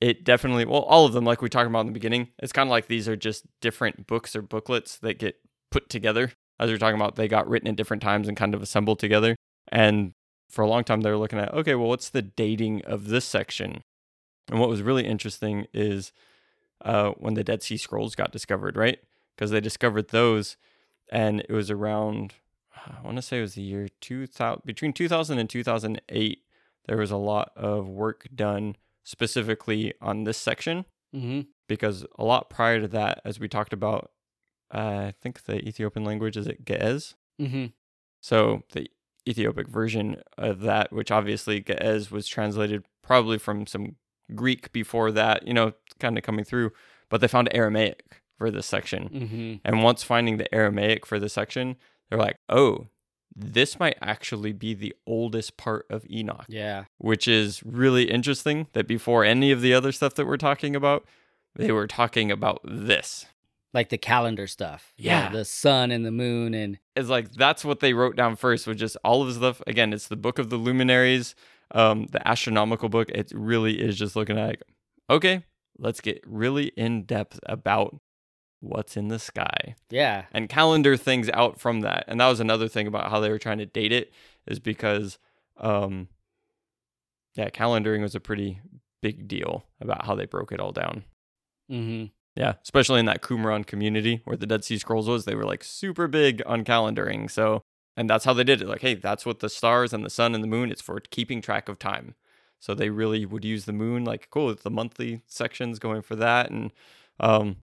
it 0.00 0.24
definitely 0.24 0.64
well 0.64 0.82
all 0.82 1.06
of 1.06 1.12
them 1.12 1.24
like 1.24 1.42
we 1.42 1.48
talked 1.48 1.68
about 1.68 1.80
in 1.80 1.86
the 1.86 1.92
beginning, 1.92 2.28
it's 2.38 2.52
kind 2.52 2.68
of 2.68 2.70
like 2.70 2.86
these 2.86 3.08
are 3.08 3.16
just 3.16 3.44
different 3.60 4.06
books 4.06 4.34
or 4.34 4.42
booklets 4.42 4.98
that 4.98 5.18
get 5.18 5.36
put 5.70 5.88
together. 5.88 6.32
As 6.58 6.68
we 6.68 6.74
are 6.74 6.78
talking 6.78 7.00
about, 7.00 7.16
they 7.16 7.28
got 7.28 7.48
written 7.48 7.68
at 7.68 7.76
different 7.76 8.02
times 8.02 8.28
and 8.28 8.36
kind 8.36 8.54
of 8.54 8.62
assembled 8.62 8.98
together. 8.98 9.34
And 9.68 10.12
for 10.50 10.62
a 10.62 10.68
long 10.68 10.84
time 10.84 11.00
they 11.00 11.10
were 11.10 11.16
looking 11.16 11.38
at 11.38 11.52
okay, 11.54 11.74
well 11.74 11.88
what's 11.88 12.10
the 12.10 12.22
dating 12.22 12.84
of 12.84 13.08
this 13.08 13.24
section? 13.24 13.82
And 14.50 14.58
what 14.58 14.68
was 14.68 14.82
really 14.82 15.06
interesting 15.06 15.66
is 15.72 16.12
uh, 16.84 17.10
when 17.12 17.34
the 17.34 17.44
Dead 17.44 17.62
Sea 17.62 17.76
Scrolls 17.76 18.14
got 18.14 18.32
discovered, 18.32 18.76
right? 18.76 18.98
Because 19.34 19.50
they 19.50 19.60
discovered 19.60 20.08
those, 20.08 20.56
and 21.10 21.40
it 21.40 21.50
was 21.50 21.70
around, 21.70 22.34
I 22.74 23.00
want 23.04 23.16
to 23.16 23.22
say 23.22 23.38
it 23.38 23.42
was 23.42 23.54
the 23.54 23.62
year 23.62 23.88
2000, 24.00 24.62
between 24.64 24.92
2000 24.92 25.38
and 25.38 25.48
2008, 25.48 26.38
there 26.86 26.96
was 26.96 27.10
a 27.10 27.16
lot 27.16 27.52
of 27.54 27.88
work 27.88 28.26
done 28.34 28.76
specifically 29.04 29.94
on 30.00 30.24
this 30.24 30.38
section. 30.38 30.84
Mm-hmm. 31.14 31.42
Because 31.68 32.04
a 32.18 32.24
lot 32.24 32.50
prior 32.50 32.80
to 32.80 32.88
that, 32.88 33.20
as 33.24 33.38
we 33.38 33.48
talked 33.48 33.72
about, 33.72 34.10
uh, 34.74 35.06
I 35.08 35.14
think 35.20 35.44
the 35.44 35.56
Ethiopian 35.66 36.04
language 36.04 36.36
is 36.36 36.46
it 36.46 36.64
Ge'ez? 36.64 37.14
Mm-hmm. 37.40 37.66
So 38.20 38.62
the 38.72 38.88
Ethiopic 39.28 39.68
version 39.68 40.22
of 40.36 40.60
that, 40.60 40.92
which 40.92 41.10
obviously 41.10 41.60
Ge'ez 41.62 42.10
was 42.10 42.26
translated 42.26 42.84
probably 43.02 43.38
from 43.38 43.66
some 43.66 43.96
Greek 44.34 44.72
before 44.72 45.10
that, 45.12 45.46
you 45.46 45.54
know, 45.54 45.72
kind 45.98 46.16
of 46.16 46.24
coming 46.24 46.44
through, 46.44 46.72
but 47.08 47.20
they 47.20 47.28
found 47.28 47.48
Aramaic 47.52 48.22
for 48.38 48.50
this 48.50 48.66
section. 48.66 49.08
Mm-hmm. 49.08 49.54
And 49.64 49.82
once 49.82 50.02
finding 50.02 50.36
the 50.38 50.52
Aramaic 50.54 51.06
for 51.06 51.18
this 51.18 51.32
section, 51.32 51.76
they're 52.08 52.18
like, 52.18 52.36
oh, 52.48 52.86
this 53.34 53.78
might 53.78 53.96
actually 54.02 54.52
be 54.52 54.74
the 54.74 54.94
oldest 55.06 55.56
part 55.56 55.86
of 55.90 56.04
Enoch, 56.10 56.46
Yeah. 56.48 56.84
which 56.98 57.28
is 57.28 57.62
really 57.64 58.10
interesting 58.10 58.66
that 58.72 58.86
before 58.86 59.24
any 59.24 59.50
of 59.52 59.60
the 59.60 59.72
other 59.74 59.92
stuff 59.92 60.14
that 60.14 60.26
we're 60.26 60.36
talking 60.36 60.74
about, 60.76 61.06
they 61.54 61.72
were 61.72 61.86
talking 61.86 62.30
about 62.30 62.60
this. 62.64 63.26
Like 63.72 63.88
the 63.88 63.98
calendar 63.98 64.46
stuff. 64.48 64.92
Yeah. 64.96 65.30
The 65.30 65.44
sun 65.44 65.90
and 65.92 66.04
the 66.04 66.10
moon 66.10 66.54
and 66.54 66.78
It's 66.96 67.08
like 67.08 67.30
that's 67.32 67.64
what 67.64 67.78
they 67.80 67.92
wrote 67.94 68.16
down 68.16 68.34
first, 68.36 68.66
with 68.66 68.78
just 68.78 68.96
all 69.04 69.22
of 69.22 69.28
the 69.28 69.34
stuff. 69.34 69.62
Again, 69.66 69.92
it's 69.92 70.08
the 70.08 70.16
book 70.16 70.38
of 70.40 70.50
the 70.50 70.56
luminaries, 70.56 71.36
um, 71.70 72.06
the 72.06 72.26
astronomical 72.26 72.88
book. 72.88 73.10
It 73.10 73.30
really 73.34 73.80
is 73.80 73.96
just 73.96 74.16
looking 74.16 74.36
at 74.38 74.46
like, 74.48 74.62
okay, 75.08 75.44
let's 75.78 76.00
get 76.00 76.20
really 76.26 76.66
in 76.76 77.04
depth 77.04 77.38
about 77.44 77.96
what's 78.60 78.96
in 78.96 79.08
the 79.08 79.18
sky 79.18 79.74
yeah. 79.88 80.26
and 80.32 80.48
calendar 80.48 80.96
things 80.96 81.30
out 81.30 81.58
from 81.58 81.80
that. 81.80 82.04
And 82.06 82.20
that 82.20 82.28
was 82.28 82.40
another 82.40 82.68
thing 82.68 82.86
about 82.86 83.10
how 83.10 83.18
they 83.20 83.30
were 83.30 83.38
trying 83.38 83.58
to 83.58 83.66
date 83.66 83.92
it, 83.92 84.12
is 84.46 84.58
because, 84.58 85.18
um, 85.56 86.08
yeah, 87.34 87.48
calendaring 87.48 88.02
was 88.02 88.14
a 88.14 88.20
pretty 88.20 88.60
big 89.00 89.26
deal 89.26 89.64
about 89.80 90.04
how 90.04 90.14
they 90.14 90.26
broke 90.26 90.52
it 90.52 90.60
all 90.60 90.72
down. 90.72 91.04
Mm-hmm. 91.70 92.06
Yeah, 92.36 92.54
especially 92.62 93.00
in 93.00 93.06
that 93.06 93.22
Qumran 93.22 93.66
community 93.66 94.20
where 94.24 94.36
the 94.36 94.46
Dead 94.46 94.64
Sea 94.64 94.78
Scrolls 94.78 95.08
was, 95.08 95.24
they 95.24 95.34
were 95.34 95.44
like 95.44 95.64
super 95.64 96.06
big 96.06 96.42
on 96.46 96.64
calendaring. 96.64 97.30
So, 97.30 97.62
and 97.96 98.08
that's 98.08 98.24
how 98.24 98.32
they 98.34 98.44
did 98.44 98.62
it. 98.62 98.68
Like, 98.68 98.82
hey, 98.82 98.94
that's 98.94 99.26
what 99.26 99.40
the 99.40 99.48
stars 99.48 99.92
and 99.92 100.04
the 100.04 100.10
sun 100.10 100.34
and 100.34 100.44
the 100.44 100.48
moon. 100.48 100.70
It's 100.70 100.82
for 100.82 101.00
keeping 101.00 101.40
track 101.40 101.68
of 101.68 101.78
time. 101.78 102.14
So 102.58 102.74
they 102.74 102.90
really 102.90 103.24
would 103.24 103.44
use 103.44 103.64
the 103.64 103.72
moon. 103.72 104.04
Like, 104.04 104.28
cool, 104.30 104.50
it's 104.50 104.62
the 104.62 104.70
monthly 104.70 105.22
sections 105.26 105.78
going 105.78 106.02
for 106.02 106.14
that. 106.16 106.50
And, 106.50 106.72
um, 107.18 107.56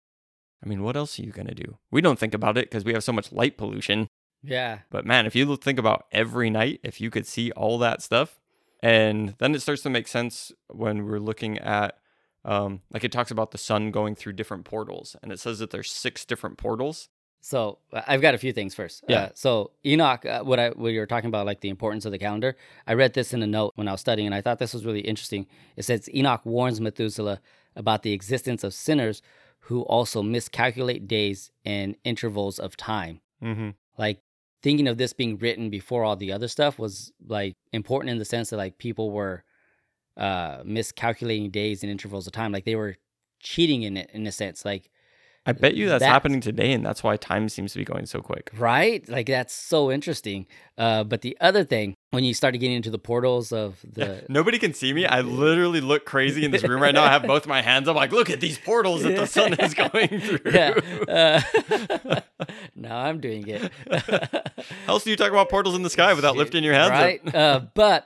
I 0.64 0.68
mean, 0.68 0.84
what 0.84 0.97
else 0.97 1.20
are 1.20 1.24
you 1.24 1.32
gonna 1.32 1.53
do? 1.53 1.78
We 1.91 2.01
don't 2.01 2.20
think 2.20 2.34
about 2.34 2.58
it 2.58 2.66
because 2.66 2.84
we 2.84 2.93
have 2.93 3.03
so 3.03 3.14
much 3.14 3.32
light 3.32 3.58
pollution. 3.58 4.08
Yeah. 4.43 4.80
But 4.89 5.05
man, 5.05 5.26
if 5.26 5.36
you 5.36 5.55
think 5.58 5.80
about 5.80 6.05
every 6.12 6.49
night, 6.49 6.80
if 6.84 7.01
you 7.01 7.10
could 7.10 7.28
see 7.28 7.51
all 7.51 7.78
that 7.80 8.01
stuff, 8.01 8.39
and 8.82 9.36
then 9.39 9.55
it 9.55 9.62
starts 9.62 9.82
to 9.84 9.89
make 9.89 10.08
sense 10.08 10.51
when 10.68 11.05
we're 11.05 11.20
looking 11.20 11.58
at, 11.58 11.97
um, 12.45 12.82
like 12.91 13.03
it 13.03 13.12
talks 13.12 13.32
about 13.32 13.51
the 13.51 13.58
sun 13.58 13.91
going 13.91 14.16
through 14.16 14.34
different 14.34 14.66
portals, 14.66 15.16
and 15.22 15.32
it 15.32 15.39
says 15.39 15.60
that 15.60 15.72
there's 15.72 15.91
six 15.91 16.26
different 16.26 16.58
portals. 16.58 17.10
So 17.41 17.80
uh, 17.93 18.01
I've 18.08 18.22
got 18.22 18.36
a 18.36 18.38
few 18.38 18.51
things 18.53 18.76
first. 18.76 19.03
Yeah. 19.08 19.18
Uh, 19.18 19.30
so 19.34 19.72
Enoch, 19.86 20.26
uh, 20.26 20.43
what 20.43 20.60
I 20.60 20.70
what 20.70 20.89
you 20.89 20.99
were 20.99 21.05
talking 21.05 21.30
about, 21.30 21.45
like 21.45 21.62
the 21.62 21.70
importance 21.70 22.05
of 22.05 22.12
the 22.12 22.20
calendar. 22.20 22.55
I 22.86 22.93
read 22.93 23.14
this 23.14 23.34
in 23.34 23.41
a 23.41 23.47
note 23.47 23.74
when 23.76 23.88
I 23.88 23.91
was 23.91 24.01
studying, 24.01 24.28
and 24.28 24.36
I 24.36 24.41
thought 24.41 24.60
this 24.60 24.74
was 24.74 24.86
really 24.86 25.01
interesting. 25.01 25.47
It 25.76 25.84
says 25.86 26.10
Enoch 26.14 26.45
warns 26.45 26.82
Methuselah 26.82 27.41
about 27.76 28.03
the 28.03 28.12
existence 28.12 28.64
of 28.64 28.74
sinners 28.74 29.22
who 29.68 29.82
also 29.82 30.24
miscalculate 30.24 31.09
days 31.09 31.51
and 31.65 31.97
intervals 32.05 32.57
of 32.57 32.78
time. 32.78 33.20
Mm-hmm. 33.43 33.72
Like 33.97 34.22
thinking 34.63 34.88
of 34.88 34.97
this 34.97 35.11
being 35.11 35.38
written 35.38 35.70
before 35.70 36.05
all 36.05 36.15
the 36.15 36.32
other 36.32 36.47
stuff 36.47 36.80
was 36.80 37.11
like 37.28 37.57
important 37.74 38.11
in 38.11 38.18
the 38.18 38.24
sense 38.24 38.49
that 38.49 38.57
like 38.57 38.78
people 38.78 39.11
were 39.11 39.43
uh 40.15 40.59
miscalculating 40.63 41.51
days 41.51 41.84
and 41.84 41.91
intervals 41.91 42.28
of 42.28 42.34
time. 42.34 42.53
Like 42.53 42.63
they 42.63 42.78
were 42.78 42.95
cheating 43.41 43.84
in 43.84 43.97
it 43.97 44.09
in 44.13 44.26
a 44.26 44.32
sense. 44.32 44.63
Like 44.63 44.89
I 45.48 45.54
bet 45.54 45.76
you 45.76 45.88
that's 45.88 46.02
That- 46.02 46.10
happening 46.10 46.41
today, 46.41 46.74
and 46.74 46.86
that's 46.86 47.02
why 47.04 47.16
time 47.16 47.48
seems 47.48 47.72
to 47.72 47.80
be 47.80 47.86
going 47.86 48.06
so 48.06 48.20
quick. 48.20 48.52
Right? 48.58 49.08
Like 49.08 49.28
that's 49.28 49.54
so 49.54 49.89
interesting. 49.89 50.45
Uh, 50.78 51.06
but 51.06 51.22
the 51.22 51.38
other 51.39 51.64
thing, 51.64 51.95
when 52.12 52.26
you 52.26 52.34
started 52.34 52.58
getting 52.58 52.76
into 52.76 52.91
the 52.91 53.00
portals 53.00 53.54
of 53.54 53.80
the 53.89 54.26
Nobody 54.30 54.60
can 54.60 54.74
see 54.74 54.91
me. 54.91 55.06
I 55.06 55.22
literally 55.22 55.80
look 55.80 56.06
crazy 56.06 56.43
in 56.43 56.52
this 56.52 56.64
room 56.64 56.82
right 56.82 56.93
now. 56.93 57.04
I 57.06 57.12
have 57.12 57.24
both 57.24 57.48
my 57.48 57.62
hands. 57.62 57.88
I'm 57.88 57.95
like, 57.95 58.12
look 58.12 58.30
at 58.30 58.41
these 58.41 58.58
portals 58.60 59.04
that 59.04 59.16
the 59.16 59.26
sun 59.38 59.54
is 59.54 59.74
going 59.74 60.20
through. 60.20 60.52
yeah, 60.52 60.80
uh, 61.08 62.20
now 62.76 62.98
I'm 63.00 63.20
doing 63.22 63.48
it. 63.48 63.72
How 64.86 64.93
else 64.93 65.06
do 65.06 65.12
you 65.12 65.16
talk 65.16 65.32
about 65.32 65.50
portals 65.50 65.76
in 65.76 65.82
the 65.82 65.89
sky 65.89 66.14
without 66.14 66.36
lifting 66.36 66.64
your 66.64 66.74
hands? 66.74 66.91
up? 66.91 67.00
right? 67.02 67.36
Uh, 67.36 67.62
but 67.74 68.06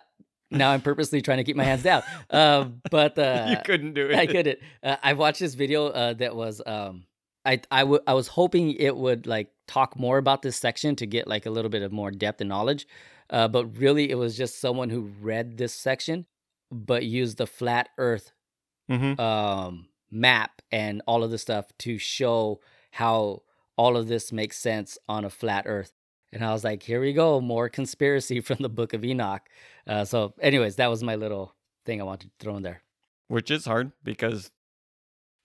now 0.51 0.71
I'm 0.71 0.81
purposely 0.81 1.21
trying 1.21 1.37
to 1.39 1.43
keep 1.43 1.55
my 1.55 1.63
hands 1.63 1.81
down. 1.83 2.03
Uh, 2.29 2.65
but 2.91 3.17
uh, 3.17 3.47
you 3.49 3.57
couldn't 3.65 3.93
do 3.93 4.09
it. 4.09 4.15
I 4.15 4.27
couldn't. 4.27 4.59
Uh, 4.83 4.97
I 5.01 5.13
watched 5.13 5.39
this 5.39 5.55
video 5.55 5.87
uh, 5.87 6.13
that 6.13 6.35
was 6.35 6.61
um, 6.65 7.03
I 7.45 7.61
I 7.71 7.81
w- 7.81 8.01
I 8.07 8.13
was 8.13 8.27
hoping 8.29 8.73
it 8.73 8.95
would 8.95 9.25
like 9.27 9.49
talk 9.67 9.97
more 9.97 10.17
about 10.17 10.41
this 10.41 10.57
section 10.57 10.95
to 10.97 11.05
get 11.05 11.27
like 11.27 11.45
a 11.45 11.49
little 11.49 11.69
bit 11.69 11.81
of 11.81 11.91
more 11.91 12.11
depth 12.11 12.41
and 12.41 12.49
knowledge, 12.49 12.87
uh, 13.29 13.47
but 13.47 13.77
really 13.77 14.09
it 14.11 14.15
was 14.15 14.37
just 14.37 14.59
someone 14.59 14.89
who 14.89 15.11
read 15.21 15.57
this 15.57 15.73
section, 15.73 16.25
but 16.71 17.03
used 17.05 17.37
the 17.37 17.47
flat 17.47 17.89
Earth 17.97 18.31
Mm-hmm. 18.89 19.21
um, 19.21 19.87
map 20.11 20.61
and 20.71 21.01
all 21.07 21.23
of 21.23 21.31
the 21.31 21.37
stuff 21.37 21.71
to 21.79 21.97
show 21.97 22.59
how 22.91 23.43
all 23.77 23.95
of 23.95 24.09
this 24.09 24.33
makes 24.33 24.57
sense 24.57 24.97
on 25.07 25.23
a 25.23 25.29
flat 25.29 25.63
Earth. 25.65 25.93
And 26.33 26.43
I 26.43 26.51
was 26.51 26.63
like, 26.65 26.83
here 26.83 26.99
we 26.99 27.13
go, 27.13 27.39
more 27.39 27.69
conspiracy 27.69 28.41
from 28.47 28.57
the 28.59 28.67
Book 28.69 28.93
of 28.93 29.05
Enoch. 29.05 29.43
Uh, 29.87 30.03
so, 30.03 30.33
anyways, 30.41 30.75
that 30.75 30.89
was 30.89 31.03
my 31.03 31.15
little 31.15 31.55
thing 31.85 32.01
I 32.01 32.03
wanted 32.03 32.31
to 32.31 32.35
throw 32.43 32.57
in 32.57 32.63
there. 32.63 32.81
which 33.29 33.49
is 33.49 33.63
hard 33.65 33.93
because 34.03 34.51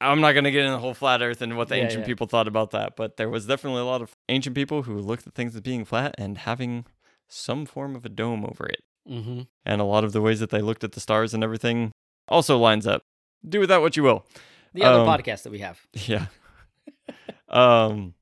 I'm 0.01 0.21
not 0.21 0.33
going 0.33 0.45
to 0.45 0.51
get 0.51 0.65
in 0.65 0.73
the 0.73 0.79
whole 0.79 0.95
flat 0.95 1.23
earth 1.23 1.41
and 1.43 1.57
what 1.57 1.69
the 1.69 1.77
Yeah, 1.77 1.85
ancient 1.85 2.01
yeah. 2.03 2.07
people 2.07 2.27
thought 2.27 2.47
about 2.49 2.71
that, 2.73 2.97
but 2.97 3.17
there 3.17 3.29
was 3.31 3.47
definitely 3.47 3.81
a 3.81 3.85
lot 3.85 4.03
of 4.03 4.13
ancient 4.29 4.55
people 4.55 4.83
who 4.83 4.99
looked 4.99 5.27
at 5.27 5.35
things 5.35 5.55
as 5.55 5.61
being 5.63 5.85
flat 5.85 6.15
and 6.19 6.39
having 6.39 6.85
some 7.29 7.65
form 7.67 7.97
of 7.97 8.05
a 8.05 8.09
dome 8.11 8.45
over 8.45 8.67
it. 8.67 8.83
Mm-hmm. 9.11 9.43
And 9.65 9.81
a 9.81 9.85
lot 9.85 10.05
of 10.05 10.13
the 10.13 10.21
ways 10.21 10.41
that 10.41 10.51
they 10.51 10.61
looked 10.61 10.85
at 10.85 10.93
the 10.93 11.01
stars 11.01 11.33
and 11.33 11.43
everything 11.43 11.93
also 12.29 12.59
lines 12.59 12.87
up. 12.87 13.03
Do 13.49 13.61
with 13.61 13.69
that 13.71 13.81
what 13.81 13.97
you 13.97 14.03
will. 14.03 14.27
The 14.75 14.83
other 14.85 15.01
Um, 15.01 15.07
podcast 15.09 15.43
that 15.45 15.51
we 15.53 15.61
have. 15.61 15.81
Yeah. 16.07 16.27
um 17.49 18.15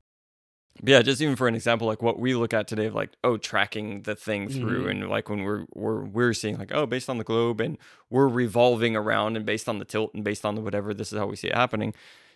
yeah, 0.83 1.01
just 1.01 1.21
even 1.21 1.35
for 1.35 1.47
an 1.47 1.55
example, 1.55 1.87
like 1.87 2.01
what 2.01 2.19
we 2.19 2.35
look 2.35 2.53
at 2.53 2.67
today 2.67 2.85
of 2.87 2.95
like, 2.95 3.11
oh, 3.23 3.37
tracking 3.37 4.01
the 4.03 4.15
thing 4.15 4.49
through 4.49 4.85
Mhm. 4.85 4.91
and 4.91 5.09
like 5.09 5.29
when 5.29 5.43
we're 5.43 5.65
we're 5.73 6.03
we're 6.03 6.33
seeing 6.33 6.57
like, 6.57 6.71
oh, 6.73 6.85
based 6.85 7.09
on 7.09 7.17
the 7.17 7.23
globe 7.23 7.61
and 7.61 7.77
we're 8.09 8.27
revolving 8.27 8.95
around 8.95 9.37
and 9.37 9.45
based 9.45 9.69
on 9.69 9.79
the 9.79 9.85
tilt 9.85 10.13
and 10.13 10.23
based 10.23 10.45
on 10.45 10.55
the 10.55 10.61
whatever, 10.61 10.93
this 10.93 11.11
is 11.13 11.17
how 11.19 11.27
we 11.27 11.35
see 11.35 11.47
it 11.47 11.55
happening. 11.55 11.93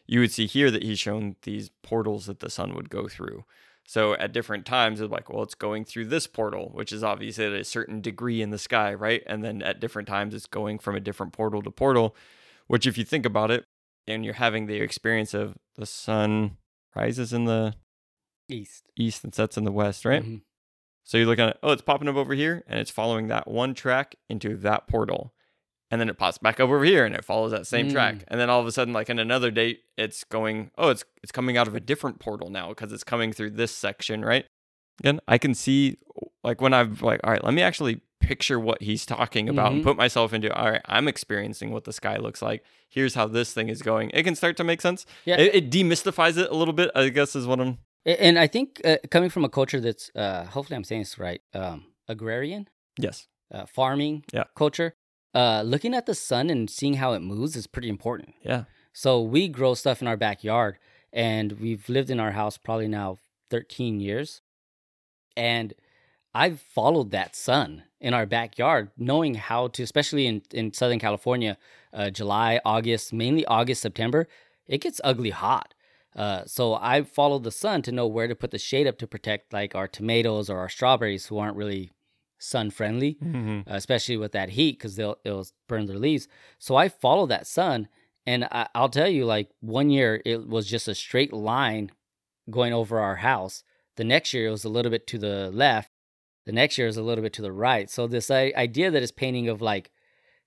You 0.08 0.22
would 0.22 0.32
see 0.32 0.46
here 0.48 0.72
that 0.72 0.84
he's 0.84 1.00
shown 1.00 1.36
these 1.44 1.70
portals 1.84 2.26
that 2.28 2.40
the 2.40 2.50
sun 2.50 2.74
would 2.76 2.90
go 2.90 3.08
through. 3.08 3.44
So 3.86 4.14
at 4.16 4.32
different 4.34 4.66
times, 4.66 5.02
it's 5.02 5.12
like, 5.12 5.30
well, 5.32 5.44
it's 5.44 5.56
going 5.56 5.84
through 5.84 6.06
this 6.06 6.28
portal, 6.28 6.70
which 6.74 6.92
is 6.92 7.04
obviously 7.04 7.46
at 7.46 7.54
a 7.54 7.64
certain 7.64 8.02
degree 8.02 8.42
in 8.42 8.52
the 8.52 8.58
sky, 8.60 8.94
right? 8.94 9.24
And 9.28 9.44
then 9.44 9.62
at 9.64 9.80
different 9.80 10.08
times, 10.08 10.34
it's 10.36 10.46
going 10.46 10.78
from 10.80 10.96
a 10.96 11.00
different 11.00 11.34
portal 11.34 11.62
to 11.64 11.72
portal, 11.72 12.16
which, 12.68 12.86
if 12.86 12.98
you 13.00 13.04
think 13.04 13.26
about 13.26 13.50
it, 13.52 13.66
and 14.08 14.24
you're 14.24 14.36
having 14.36 14.68
the 14.68 14.78
experience 14.80 15.34
of 15.34 15.56
the 15.76 15.88
sun 15.88 16.58
rises 16.96 17.34
in 17.34 17.46
the 17.46 17.74
East. 18.50 18.84
east 18.98 19.24
and 19.24 19.34
sets 19.34 19.58
in 19.58 19.64
the 19.64 19.72
west, 19.72 20.06
right? 20.06 20.24
Mhm. 20.24 20.42
So 21.04 21.18
you 21.18 21.26
look 21.26 21.40
at 21.40 21.50
it, 21.50 21.60
oh, 21.64 21.72
it's 21.72 21.82
popping 21.82 22.08
up 22.08 22.16
over 22.16 22.34
here, 22.34 22.64
and 22.68 22.80
it's 22.80 22.92
following 22.92 23.28
that 23.30 23.48
one 23.48 23.74
track 23.74 24.16
into 24.30 24.56
that 24.58 24.88
portal. 24.88 25.34
and 25.92 26.00
then 26.00 26.08
it 26.08 26.20
pops 26.20 26.38
back 26.38 26.60
over 26.60 26.84
here 26.84 27.04
and 27.04 27.16
it 27.16 27.26
follows 27.26 27.50
that 27.50 27.66
same 27.66 27.90
track. 27.90 28.14
Mm. 28.18 28.24
And 28.28 28.40
then 28.40 28.48
all 28.48 28.60
of 28.62 28.68
a 28.68 28.72
sudden, 28.72 28.94
like 28.94 29.10
in 29.10 29.18
another 29.18 29.50
date, 29.50 29.80
it's 29.98 30.24
going, 30.24 30.70
oh, 30.78 30.90
it's 30.90 31.04
it's 31.24 31.32
coming 31.32 31.58
out 31.58 31.68
of 31.68 31.74
a 31.74 31.80
different 31.80 32.20
portal 32.20 32.52
now 32.52 32.70
because 32.70 32.94
it's 32.94 33.04
coming 33.04 33.34
through 33.34 33.50
this 33.50 33.72
section, 33.76 34.24
right? 34.24 34.46
Again, 35.00 35.20
I 35.28 35.40
can 35.40 35.56
see 35.56 35.98
like 36.44 36.62
when 36.62 36.76
I've 36.76 37.02
like, 37.02 37.22
all 37.24 37.32
right, 37.32 37.44
let 37.44 37.56
me 37.56 37.64
actually 37.64 38.02
picture 38.20 38.60
what 38.60 38.84
he's 38.84 39.04
talking 39.04 39.50
about 39.50 39.72
and 39.72 39.82
Mhm. 39.82 39.86
put 39.86 39.98
myself 39.98 40.32
into 40.32 40.54
all 40.54 40.70
right, 40.70 40.82
I'm 40.86 41.08
experiencing 41.08 41.72
what 41.72 41.86
the 41.86 41.94
sky 41.94 42.18
looks 42.18 42.44
like. 42.44 42.64
Here's 42.88 43.16
how 43.16 43.26
this 43.26 43.52
thing 43.52 43.68
is 43.70 43.82
going. 43.82 44.12
It 44.14 44.22
can 44.22 44.36
start 44.36 44.58
to 44.58 44.64
make 44.64 44.82
sense. 44.82 45.08
Yeah. 45.26 45.38
It, 45.40 45.56
it 45.56 45.72
demystifies 45.72 46.38
it 46.38 46.52
a 46.52 46.56
little 46.56 46.76
bit, 46.76 46.92
I 46.94 47.10
guess 47.10 47.36
is 47.36 47.48
what 47.48 47.60
I'm 47.60 47.80
And 48.06 48.40
I 48.40 48.48
think 48.48 48.82
uh, 48.86 48.98
coming 49.12 49.30
from 49.30 49.44
a 49.46 49.50
culture 49.50 49.80
that's, 49.80 50.10
uh, 50.16 50.46
hopefully 50.46 50.76
I'm 50.78 50.84
saying 50.84 51.02
this 51.02 51.20
right, 51.20 51.42
um, 51.54 51.86
agrarian, 52.08 52.68
yes. 52.98 53.28
uh, 53.52 53.66
farming 53.66 54.24
Yeah. 54.34 54.46
culture, 54.56 54.96
uh, 55.36 55.62
looking 55.64 55.94
at 55.94 56.06
the 56.06 56.16
sun 56.16 56.50
and 56.50 56.70
seeing 56.70 56.96
how 56.96 57.14
it 57.14 57.20
moves 57.20 57.56
is 57.56 57.68
pretty 57.68 57.90
important. 57.90 58.34
Yeah. 58.44 58.64
So 58.94 59.22
we 59.22 59.48
grow 59.48 59.74
stuff 59.76 60.02
in 60.02 60.08
our 60.08 60.18
backyard, 60.18 60.80
and 61.14 61.54
we've 61.60 61.88
lived 61.90 62.10
in 62.10 62.20
our 62.20 62.32
house 62.32 62.58
probably 62.58 62.88
now 62.88 63.18
13 63.50 64.00
years. 64.00 64.42
And 65.38 65.74
I've 66.34 66.60
followed 66.62 67.12
that 67.12 67.36
sun 67.36 67.84
in 68.00 68.14
our 68.14 68.26
backyard, 68.26 68.92
knowing 68.98 69.36
how 69.36 69.68
to, 69.70 69.84
especially 69.84 70.26
in, 70.26 70.42
in 70.52 70.74
Southern 70.74 71.00
California, 71.00 71.58
uh, 71.94 72.10
July, 72.10 72.60
August, 72.66 73.14
mainly 73.14 73.46
August, 73.46 73.82
September, 73.82 74.28
it 74.68 74.80
gets 74.82 75.02
ugly 75.04 75.32
hot. 75.32 75.74
Uh, 76.16 76.44
so 76.46 76.74
I 76.74 77.04
follow 77.04 77.40
the 77.40 77.52
sun 77.52 77.82
to 77.84 77.92
know 77.92 78.08
where 78.08 78.28
to 78.28 78.36
put 78.36 78.52
the 78.52 78.58
shade 78.58 78.88
up 78.88 78.98
to 78.98 79.08
protect 79.08 79.54
like 79.54 79.76
our 79.76 79.88
tomatoes 79.88 80.50
or 80.50 80.58
our 80.58 80.70
strawberries 80.70 81.28
who 81.28 81.38
aren't 81.38 81.56
really 81.58 81.92
sun 82.40 82.72
friendly 82.72 83.18
Mm-hmm. 83.24 83.70
uh, 83.70 83.76
especially 83.76 84.18
with 84.18 84.32
that 84.32 84.50
heat 84.52 84.78
because 84.78 84.96
they'll 84.96 85.18
it'll 85.24 85.46
burn 85.68 85.86
their 85.86 85.98
leaves. 86.00 86.28
So 86.58 86.76
I 86.76 86.90
follow 86.90 87.26
that 87.28 87.46
sun, 87.48 87.88
and 88.26 88.46
I, 88.46 88.68
I'll 88.74 88.90
tell 88.90 89.10
you, 89.10 89.26
like 89.26 89.50
one 89.60 89.90
year 89.90 90.22
it 90.26 90.48
was 90.48 90.66
just 90.68 90.88
a 90.88 90.96
straight 90.96 91.34
line 91.34 91.92
going 92.50 92.74
over 92.74 93.00
our 93.00 93.18
house. 93.18 93.64
The 93.98 94.04
next 94.06 94.34
year 94.34 94.48
it 94.48 94.52
was 94.52 94.64
a 94.66 94.70
little 94.70 94.90
bit 94.92 95.06
to 95.08 95.18
the 95.18 95.52
left. 95.52 95.92
The 96.46 96.54
next 96.54 96.78
year 96.78 96.88
is 96.88 96.98
a 96.98 97.04
little 97.04 97.22
bit 97.24 97.34
to 97.34 97.42
the 97.44 97.52
right. 97.52 97.90
So 97.90 98.08
this 98.08 98.32
I- 98.32 98.54
idea 98.56 98.90
that 98.90 99.04
is 99.04 99.12
painting 99.12 99.48
of 99.50 99.62
like 99.62 99.92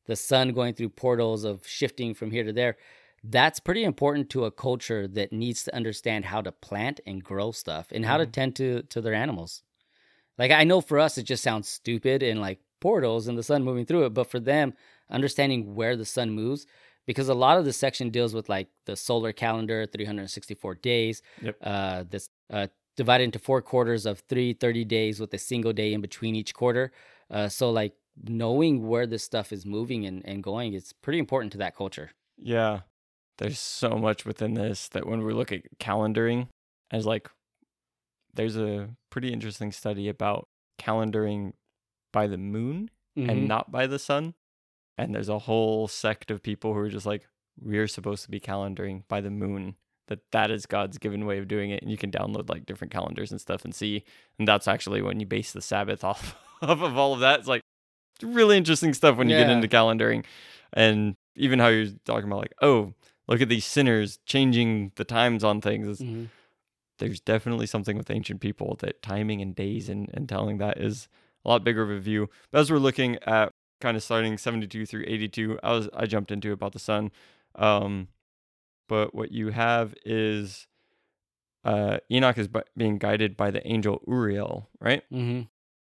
the 0.06 0.16
sun 0.16 0.52
going 0.52 0.74
through 0.74 0.88
portals 0.88 1.44
of 1.44 1.64
shifting 1.66 2.14
from 2.14 2.30
here 2.32 2.42
to 2.42 2.52
there. 2.52 2.76
That's 3.24 3.60
pretty 3.60 3.84
important 3.84 4.30
to 4.30 4.44
a 4.44 4.50
culture 4.50 5.06
that 5.06 5.32
needs 5.32 5.62
to 5.64 5.74
understand 5.74 6.24
how 6.26 6.40
to 6.42 6.50
plant 6.52 7.00
and 7.06 7.22
grow 7.22 7.52
stuff 7.52 7.86
and 7.92 8.04
how 8.04 8.16
to 8.16 8.26
tend 8.26 8.56
to 8.56 8.82
to 8.82 9.00
their 9.00 9.14
animals. 9.14 9.62
Like 10.38 10.50
I 10.50 10.64
know 10.64 10.80
for 10.80 10.98
us 10.98 11.18
it 11.18 11.24
just 11.24 11.42
sounds 11.42 11.68
stupid 11.68 12.22
and 12.22 12.40
like 12.40 12.60
portals 12.80 13.28
and 13.28 13.38
the 13.38 13.42
sun 13.42 13.62
moving 13.62 13.86
through 13.86 14.06
it, 14.06 14.14
but 14.14 14.30
for 14.30 14.40
them 14.40 14.74
understanding 15.10 15.74
where 15.74 15.96
the 15.96 16.04
sun 16.04 16.30
moves 16.30 16.66
because 17.06 17.28
a 17.28 17.34
lot 17.34 17.58
of 17.58 17.64
the 17.64 17.72
section 17.72 18.10
deals 18.10 18.34
with 18.34 18.48
like 18.48 18.68
the 18.86 18.96
solar 18.96 19.32
calendar 19.32 19.86
364 19.86 20.74
days 20.76 21.22
Yep. 21.42 21.56
uh 21.62 22.04
that's 22.08 22.30
uh 22.50 22.66
divided 22.96 23.24
into 23.24 23.38
four 23.38 23.60
quarters 23.62 24.06
of 24.06 24.20
three 24.20 24.52
30 24.52 24.84
days 24.84 25.20
with 25.20 25.32
a 25.34 25.38
single 25.38 25.72
day 25.72 25.92
in 25.92 26.00
between 26.00 26.34
each 26.34 26.54
quarter 26.54 26.92
uh 27.30 27.48
so 27.48 27.70
like 27.70 27.94
knowing 28.24 28.86
where 28.86 29.06
this 29.06 29.22
stuff 29.24 29.52
is 29.52 29.66
moving 29.66 30.06
and, 30.06 30.24
and 30.26 30.42
going 30.42 30.72
it's 30.74 30.92
pretty 30.92 31.18
important 31.18 31.52
to 31.52 31.58
that 31.58 31.76
culture 31.76 32.10
Yeah. 32.36 32.80
There's 33.38 33.58
so 33.58 33.90
much 33.96 34.24
within 34.24 34.54
this 34.54 34.88
that 34.88 35.06
when 35.06 35.24
we 35.24 35.32
look 35.32 35.52
at 35.52 35.62
calendaring 35.78 36.48
as 36.90 37.06
like 37.06 37.28
there's 38.34 38.56
a 38.56 38.90
pretty 39.10 39.32
interesting 39.32 39.72
study 39.72 40.08
about 40.08 40.48
calendaring 40.80 41.52
by 42.12 42.26
the 42.26 42.38
moon 42.38 42.90
Mhm. 43.16 43.30
and 43.30 43.48
not 43.48 43.70
by 43.70 43.86
the 43.86 43.98
sun. 43.98 44.34
And 44.98 45.14
there's 45.14 45.28
a 45.28 45.40
whole 45.40 45.88
sect 45.88 46.30
of 46.30 46.42
people 46.42 46.72
who 46.74 46.80
are 46.80 46.88
just 46.88 47.06
like 47.06 47.26
we're 47.60 47.88
supposed 47.88 48.24
to 48.24 48.30
be 48.30 48.40
calendaring 48.40 49.02
by 49.08 49.20
the 49.20 49.30
moon. 49.30 49.76
That 50.08 50.20
that 50.32 50.50
is 50.50 50.66
God's 50.66 50.98
given 50.98 51.26
way 51.26 51.38
of 51.38 51.48
doing 51.48 51.70
it 51.70 51.80
and 51.82 51.90
you 51.90 51.96
can 51.96 52.10
download 52.10 52.48
like 52.50 52.66
different 52.66 52.92
calendars 52.92 53.30
and 53.30 53.40
stuff 53.40 53.64
and 53.64 53.74
see 53.74 54.04
and 54.38 54.46
that's 54.48 54.66
actually 54.68 55.00
when 55.00 55.20
you 55.20 55.26
base 55.26 55.52
the 55.52 55.62
Sabbath 55.62 56.02
off, 56.10 56.36
off 56.60 56.80
of 56.82 56.96
all 56.98 57.14
of 57.14 57.20
that. 57.20 57.40
It's 57.40 57.48
like 57.48 57.62
really 58.22 58.56
interesting 58.56 58.94
stuff 58.94 59.16
when 59.16 59.28
you 59.28 59.36
get 59.36 59.50
into 59.50 59.68
calendaring 59.68 60.24
and 60.72 61.14
even 61.36 61.58
how 61.58 61.68
you're 61.68 61.92
talking 62.04 62.26
about 62.26 62.40
like 62.40 62.54
oh 62.62 62.92
look 63.32 63.40
at 63.40 63.48
these 63.48 63.64
sinners 63.64 64.18
changing 64.26 64.92
the 64.96 65.04
times 65.04 65.42
on 65.42 65.60
things 65.60 66.00
Mhm. 66.00 66.28
there's 66.98 67.20
definitely 67.20 67.66
something 67.66 67.96
with 67.96 68.10
ancient 68.10 68.40
people 68.40 68.76
that 68.80 69.02
timing 69.02 69.40
and 69.40 69.54
days 69.56 69.88
and, 69.88 70.08
and 70.14 70.28
telling 70.28 70.58
that 70.58 70.76
is 70.78 71.08
a 71.44 71.48
lot 71.48 71.64
bigger 71.64 71.82
of 71.82 71.90
a 71.90 71.98
view 71.98 72.28
but 72.50 72.60
as 72.60 72.70
we're 72.70 72.78
looking 72.78 73.16
at 73.26 73.50
kind 73.80 73.96
of 73.96 74.02
starting 74.02 74.36
72 74.38 74.86
through 74.86 75.04
82 75.06 75.58
i 75.62 75.72
was 75.72 75.88
i 75.94 76.04
jumped 76.06 76.30
into 76.30 76.52
about 76.52 76.72
the 76.72 76.78
sun 76.78 77.10
um 77.56 78.08
but 78.88 79.14
what 79.14 79.32
you 79.32 79.48
have 79.50 79.94
is 80.04 80.68
uh 81.64 81.98
enoch 82.10 82.38
is 82.38 82.48
bu- 82.48 82.60
being 82.76 82.98
guided 82.98 83.36
by 83.36 83.50
the 83.50 83.66
angel 83.66 84.02
uriel 84.06 84.68
right 84.80 85.02
Mhm. 85.10 85.48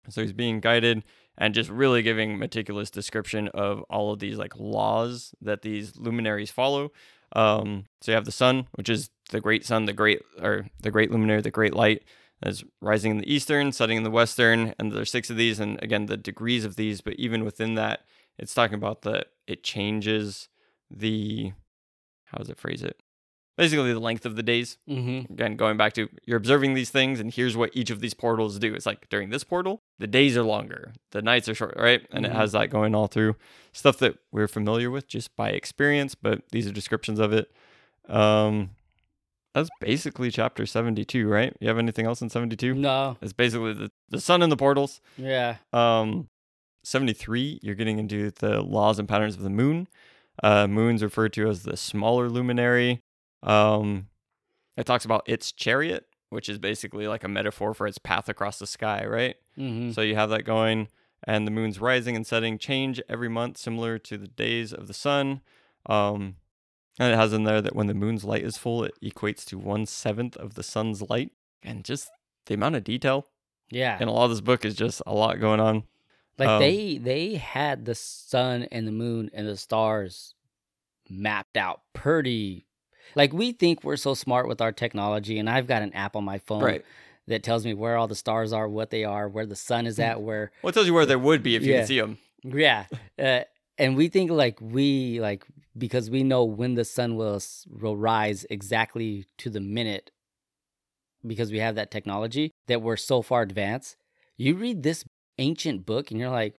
so 0.09 0.21
he's 0.21 0.33
being 0.33 0.59
guided 0.59 1.03
and 1.37 1.53
just 1.53 1.69
really 1.69 2.01
giving 2.01 2.37
meticulous 2.37 2.89
description 2.91 3.47
of 3.49 3.81
all 3.89 4.11
of 4.13 4.19
these 4.19 4.37
like 4.37 4.55
laws 4.57 5.33
that 5.41 5.61
these 5.63 5.95
luminaries 5.97 6.51
follow. 6.51 6.91
Um, 7.33 7.85
so 8.01 8.11
you 8.11 8.15
have 8.15 8.25
the 8.25 8.31
sun, 8.31 8.67
which 8.73 8.89
is 8.89 9.09
the 9.29 9.39
great 9.39 9.65
sun, 9.65 9.85
the 9.85 9.93
great 9.93 10.21
or 10.41 10.67
the 10.81 10.91
great 10.91 11.11
luminary, 11.11 11.41
the 11.41 11.51
great 11.51 11.73
light 11.73 12.03
is 12.45 12.63
rising 12.81 13.11
in 13.11 13.17
the 13.19 13.31
eastern, 13.33 13.71
setting 13.71 13.97
in 13.97 14.03
the 14.03 14.11
western, 14.11 14.73
and 14.79 14.91
there's 14.91 15.11
six 15.11 15.29
of 15.29 15.37
these, 15.37 15.59
and 15.59 15.81
again 15.81 16.07
the 16.07 16.17
degrees 16.17 16.65
of 16.65 16.75
these. 16.75 17.01
But 17.01 17.15
even 17.15 17.45
within 17.45 17.75
that, 17.75 18.01
it's 18.37 18.53
talking 18.53 18.75
about 18.75 19.03
the 19.03 19.25
it 19.47 19.63
changes 19.63 20.49
the 20.89 21.53
how 22.25 22.37
does 22.39 22.49
it 22.49 22.57
phrase 22.57 22.83
it? 22.83 23.00
Basically, 23.61 23.93
the 23.93 23.99
length 23.99 24.25
of 24.25 24.35
the 24.35 24.43
days. 24.43 24.77
Mhm. 24.89 25.29
again 25.29 25.55
going 25.55 25.77
back 25.77 25.93
to 25.93 26.09
you're 26.25 26.37
observing 26.37 26.73
these 26.73 26.89
things 26.89 27.19
and 27.19 27.33
here's 27.33 27.55
what 27.55 27.69
each 27.73 27.89
of 27.91 27.99
these 28.01 28.13
portals 28.13 28.57
do. 28.59 28.73
It's 28.73 28.85
like 28.85 29.07
during 29.09 29.29
this 29.29 29.43
portal 29.43 29.81
the 29.99 30.07
days 30.07 30.35
are 30.35 30.43
longer 30.43 30.93
the 31.11 31.21
nights 31.21 31.47
are 31.47 31.53
short 31.55 31.75
right? 31.77 32.05
And 32.11 32.25
Mhm. 32.25 32.29
it 32.29 32.35
has 32.35 32.51
that 32.53 32.69
going 32.69 32.95
all 32.95 33.07
through 33.07 33.35
stuff 33.71 33.97
that 33.99 34.17
we're 34.31 34.47
familiar 34.47 34.89
with 34.91 35.07
just 35.07 35.35
by 35.35 35.49
experience 35.51 36.15
but 36.15 36.41
these 36.51 36.67
are 36.67 36.71
descriptions 36.71 37.19
of 37.19 37.31
it. 37.33 37.51
Um 38.09 38.71
that's 39.53 39.69
basically 39.81 40.31
chapter 40.31 40.65
72 40.65 41.27
right? 41.27 41.53
You 41.59 41.67
have 41.67 41.77
anything 41.77 42.05
else 42.05 42.21
in 42.21 42.29
72 42.29 42.73
no. 42.73 43.17
It's 43.21 43.33
basically 43.33 43.73
the, 43.73 43.91
the 44.09 44.19
sun 44.21 44.41
and 44.41 44.51
the 44.51 44.57
portals. 44.57 45.01
Yeah. 45.17 45.57
Um 45.71 46.29
73 46.83 47.59
you're 47.61 47.75
getting 47.75 47.99
into 47.99 48.31
the 48.31 48.61
laws 48.61 48.97
and 48.97 49.07
patterns 49.07 49.35
of 49.35 49.43
the 49.43 49.49
moon. 49.49 49.87
Uh 50.41 50.67
moon's 50.67 51.03
referred 51.03 51.33
to 51.33 51.47
as 51.49 51.63
the 51.63 51.77
smaller 51.77 52.27
luminary 52.29 53.01
um 53.43 54.07
it 54.77 54.85
talks 54.85 55.05
about 55.05 55.23
its 55.27 55.51
chariot 55.51 56.05
which 56.29 56.47
is 56.47 56.57
basically 56.57 57.07
like 57.07 57.23
a 57.23 57.27
metaphor 57.27 57.73
for 57.73 57.87
its 57.87 57.97
path 57.97 58.29
across 58.29 58.59
the 58.59 58.67
sky 58.67 59.05
right? 59.05 59.35
Mhm. 59.57 59.93
so 59.93 60.01
you 60.01 60.15
have 60.15 60.29
that 60.29 60.43
going 60.45 60.87
and 61.23 61.45
the 61.45 61.51
moon's 61.51 61.79
rising 61.79 62.15
and 62.15 62.25
setting 62.25 62.57
change 62.57 63.01
every 63.09 63.29
month 63.29 63.57
similar 63.57 63.99
to 63.99 64.17
the 64.17 64.27
days 64.27 64.73
of 64.73 64.87
the 64.87 64.93
sun. 64.93 65.41
Um 65.85 66.35
and 66.99 67.13
it 67.13 67.15
has 67.15 67.31
in 67.33 67.43
there 67.43 67.61
that 67.61 67.75
when 67.75 67.87
the 67.87 67.93
moon's 67.93 68.23
light 68.23 68.43
is 68.43 68.57
full 68.57 68.83
it 68.83 68.93
equates 69.03 69.45
to 69.45 69.57
one 69.57 69.85
seventh 69.85 70.35
of 70.37 70.55
the 70.55 70.63
sun's 70.63 71.01
light. 71.01 71.31
And 71.63 71.83
just 71.83 72.09
the 72.47 72.53
amount 72.55 72.75
of 72.75 72.83
detail 72.83 73.27
yeah. 73.69 73.97
in 74.01 74.07
a 74.07 74.11
lot 74.11 74.25
of 74.25 74.31
this 74.31 74.41
book 74.41 74.65
is 74.65 74.75
just 74.75 75.01
a 75.05 75.13
lot 75.13 75.39
going 75.39 75.59
on. 75.59 75.83
Like 76.39 76.49
Um, 76.49 76.59
they 76.59 76.97
they 76.97 77.35
had 77.35 77.85
the 77.85 77.95
sun 77.95 78.63
and 78.71 78.87
the 78.87 78.91
moon 78.91 79.29
and 79.33 79.47
the 79.47 79.57
stars 79.57 80.33
mapped 81.09 81.55
out 81.57 81.81
pretty 81.93 82.65
like 83.15 83.33
we 83.33 83.51
think 83.51 83.83
we're 83.83 83.97
so 83.97 84.13
smart 84.13 84.47
with 84.47 84.61
our 84.61 84.71
technology 84.71 85.37
and 85.39 85.49
I've 85.49 85.67
got 85.67 85.81
an 85.81 85.93
app 85.93 86.15
on 86.15 86.23
my 86.23 86.37
phone 86.39 86.63
right 86.63 86.85
that 87.27 87.43
tells 87.43 87.63
me 87.65 87.73
where 87.73 87.97
all 87.97 88.07
the 88.07 88.15
stars 88.15 88.51
are, 88.51 88.67
what 88.67 88.89
they 88.89 89.03
are, 89.03 89.29
where 89.29 89.45
the 89.45 89.55
sun 89.55 89.85
is 89.85 89.99
at, 89.99 90.21
where 90.21 90.51
Well, 90.63 90.69
it 90.69 90.73
tells 90.73 90.87
you 90.87 90.93
where 90.93 91.05
there 91.05 91.19
would 91.19 91.43
be 91.43 91.55
if 91.55 91.63
you 91.63 91.71
Yeah. 91.73 91.79
could 91.81 91.87
see 91.87 91.99
them. 91.99 92.17
yeah. 92.43 92.85
Uh, 93.19 93.41
and 93.77 93.95
we 93.95 94.07
think 94.09 94.31
like 94.31 94.59
we 94.59 95.19
like 95.21 95.45
because 95.77 96.09
we 96.09 96.23
know 96.23 96.43
when 96.43 96.73
the 96.75 96.83
sun 96.85 97.15
will 97.15 97.39
will 97.69 97.95
rise 97.95 98.45
exactly 98.49 99.25
to 99.37 99.49
the 99.49 99.61
minute 99.61 100.11
because 101.25 101.51
we 101.51 101.59
have 101.59 101.75
that 101.75 101.91
technology 101.91 102.51
that 102.67 102.81
we're 102.81 102.97
so 102.97 103.21
far 103.21 103.41
advanced. 103.43 103.95
You 104.37 104.55
read 104.55 104.83
this 104.83 105.05
ancient 105.37 105.85
book 105.85 106.11
and 106.11 106.19
you're 106.19 106.29
like, 106.29 106.55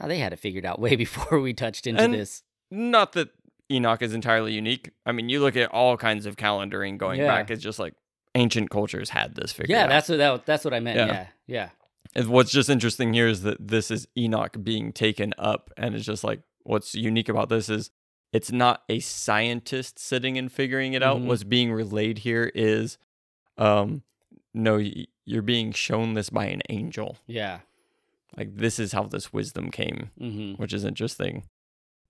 oh, 0.00 0.08
they 0.08 0.18
had 0.18 0.32
it 0.32 0.38
figured 0.40 0.66
out 0.66 0.80
way 0.80 0.96
before 1.04 1.40
we 1.40 1.52
touched 1.54 1.86
into 1.86 2.02
And- 2.02 2.14
this. 2.14 2.42
Not 2.70 3.12
that 3.12 3.30
Enoch 3.70 4.02
is 4.02 4.14
entirely 4.14 4.52
unique. 4.54 4.90
I 5.04 5.12
mean, 5.12 5.28
you 5.28 5.40
look 5.40 5.56
at 5.56 5.70
all 5.70 5.96
kinds 5.96 6.26
of 6.26 6.36
calendaring 6.36 6.96
going 6.98 7.20
Yeah. 7.20 7.26
back. 7.26 7.50
It's 7.50 7.62
just 7.62 7.78
like 7.78 7.94
ancient 8.34 8.70
cultures 8.70 9.10
had 9.10 9.34
this 9.34 9.52
figured 9.52 9.70
Yeah, 9.70 9.84
out. 9.84 9.88
that's 9.88 10.08
what 10.08 10.18
that, 10.18 10.46
that's 10.46 10.64
what 10.64 10.72
I 10.74 10.80
meant. 10.80 10.96
Yeah. 10.98 11.06
Yeah, 11.06 11.26
yeah. 11.46 11.68
And 12.14 12.28
what's 12.28 12.50
just 12.50 12.70
interesting 12.70 13.12
here 13.12 13.28
is 13.28 13.42
that 13.42 13.68
this 13.68 13.90
is 13.90 14.08
Enoch 14.16 14.56
being 14.62 14.92
taken 14.92 15.34
up, 15.38 15.70
and 15.76 15.94
it's 15.94 16.04
just 16.06 16.24
like 16.24 16.40
what's 16.62 16.94
unique 16.94 17.28
about 17.28 17.48
this 17.50 17.68
is 17.68 17.90
it's 18.32 18.50
not 18.52 18.82
a 18.88 19.00
scientist 19.00 19.98
sitting 19.98 20.36
and 20.38 20.50
figuring 20.52 20.92
it 20.94 21.02
out. 21.02 21.18
Mhm. 21.18 21.24
What's 21.26 21.44
being 21.44 21.72
relayed 21.72 22.18
here 22.18 22.50
is, 22.54 22.98
um, 23.56 24.02
no, 24.54 24.80
you're 25.24 25.42
being 25.42 25.72
shown 25.72 26.14
this 26.14 26.30
by 26.30 26.46
an 26.46 26.62
angel. 26.70 27.18
yeah. 27.26 27.60
Like 28.36 28.56
this 28.56 28.78
is 28.78 28.92
how 28.92 29.04
this 29.04 29.32
wisdom 29.32 29.70
came, 29.70 30.10
hmm 30.18 30.52
which 30.54 30.72
is 30.72 30.84
interesting. 30.84 31.44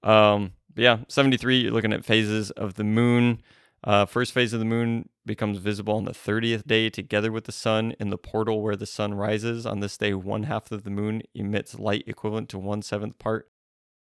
Um, 0.03 0.53
but 0.75 0.83
yeah, 0.83 0.99
73, 1.09 1.61
you're 1.63 1.73
looking 1.73 1.93
at 1.93 2.05
phases 2.05 2.51
of 2.53 2.75
the 2.75 2.85
moon. 2.85 3.43
Uh, 3.85 4.07
first 4.07 4.33
phase 4.33 4.53
of 4.53 4.59
the 4.59 4.65
moon 4.65 5.09
becomes 5.25 5.59
visible 5.59 5.95
on 5.95 6.05
the 6.05 6.13
30th 6.13 6.67
day 6.67 6.91
together 6.91 7.31
with 7.31 7.45
the 7.45 7.53
sun 7.53 7.95
in 8.01 8.11
the 8.11 8.19
portal 8.19 8.61
where 8.63 8.77
the 8.77 8.87
sun 8.87 9.15
rises. 9.15 9.65
On 9.67 9.81
this 9.81 9.97
day, 9.97 10.15
one 10.15 10.45
half 10.45 10.71
of 10.73 10.85
the 10.85 10.91
moon 10.91 11.23
emits 11.35 11.79
light 11.79 12.05
equivalent 12.07 12.49
to 12.51 12.59
one 12.59 12.83
seventh 12.83 13.19
part, 13.19 13.49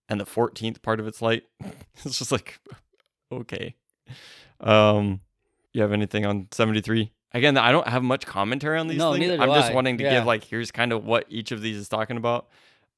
and 0.10 0.20
the 0.20 0.26
14th 0.26 0.82
part 0.82 1.00
of 1.00 1.08
its 1.08 1.22
light. 1.22 1.44
it's 2.06 2.20
just 2.20 2.32
like, 2.32 2.60
okay. 3.32 3.76
Um, 4.60 5.22
you 5.74 5.82
have 5.82 5.92
anything 5.92 6.26
on 6.26 6.48
73? 6.52 7.12
Again, 7.36 7.58
I 7.58 7.72
don't 7.72 7.88
have 7.88 8.04
much 8.04 8.28
commentary 8.28 8.78
on 8.78 8.88
these 8.88 9.00
No, 9.00 9.12
things. 9.14 9.22
neither 9.22 9.38
do 9.38 9.44
I'm 9.44 9.50
just 9.60 9.72
I. 9.72 9.74
wanting 9.74 9.98
to 9.98 10.04
Yeah. 10.04 10.12
give 10.20 10.26
like 10.26 10.44
here's 10.44 10.70
kind 10.72 10.92
of 10.94 11.04
what 11.04 11.26
each 11.30 11.52
of 11.52 11.62
these 11.62 11.78
is 11.78 11.90
talking 11.90 12.18
about. 12.18 12.48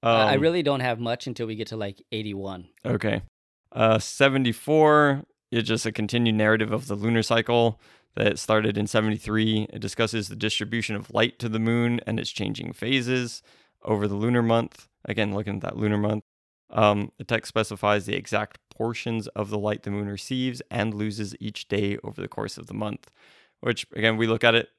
Um, 0.05 0.27
I 0.27 0.33
really 0.35 0.61
don't 0.61 0.81
have 0.81 0.99
much 0.99 1.25
until 1.25 1.47
we 1.47 1.55
get 1.55 1.67
to 1.67 1.77
like 1.77 1.99
81. 2.11 2.67
Okay. 2.85 3.23
Uh, 3.71 3.97
74 3.97 5.23
is 5.51 5.63
just 5.63 5.85
a 5.87 5.91
continued 5.91 6.35
narrative 6.35 6.71
of 6.71 6.87
the 6.87 6.93
lunar 6.95 7.23
cycle 7.23 7.79
that 8.15 8.37
started 8.37 8.77
in 8.77 8.85
73. 8.85 9.67
It 9.73 9.79
discusses 9.79 10.27
the 10.27 10.35
distribution 10.35 10.95
of 10.95 11.11
light 11.11 11.39
to 11.39 11.49
the 11.49 11.59
moon 11.59 12.01
and 12.05 12.19
its 12.19 12.29
changing 12.29 12.73
phases 12.73 13.41
over 13.83 14.07
the 14.07 14.15
lunar 14.15 14.43
month. 14.43 14.87
Again, 15.05 15.33
looking 15.33 15.55
at 15.55 15.61
that 15.61 15.77
lunar 15.77 15.97
month. 15.97 16.23
Um, 16.69 17.11
the 17.17 17.23
text 17.23 17.49
specifies 17.49 18.05
the 18.05 18.15
exact 18.15 18.59
portions 18.69 19.27
of 19.29 19.49
the 19.49 19.57
light 19.57 19.83
the 19.83 19.91
moon 19.91 20.07
receives 20.07 20.61
and 20.69 20.93
loses 20.93 21.35
each 21.39 21.67
day 21.67 21.97
over 22.03 22.21
the 22.21 22.27
course 22.27 22.59
of 22.59 22.67
the 22.67 22.73
month. 22.75 23.09
Which, 23.59 23.87
again, 23.95 24.17
we 24.17 24.27
look 24.27 24.43
at 24.43 24.53
it. 24.53 24.69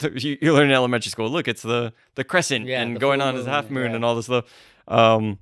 You, 0.14 0.38
you 0.40 0.52
learn 0.52 0.68
in 0.68 0.74
elementary 0.74 1.10
school. 1.10 1.28
Look, 1.28 1.48
it's 1.48 1.62
the 1.62 1.92
the 2.14 2.24
crescent 2.24 2.66
Yeah, 2.66 2.82
and 2.82 2.96
the 2.96 3.00
going 3.00 3.20
on 3.20 3.34
as 3.34 3.44
moon, 3.44 3.52
half 3.52 3.70
moon 3.70 3.90
yeah. 3.90 3.96
and 3.96 4.04
all 4.04 4.14
this 4.14 4.26
stuff. 4.26 4.44
Um, 4.86 5.38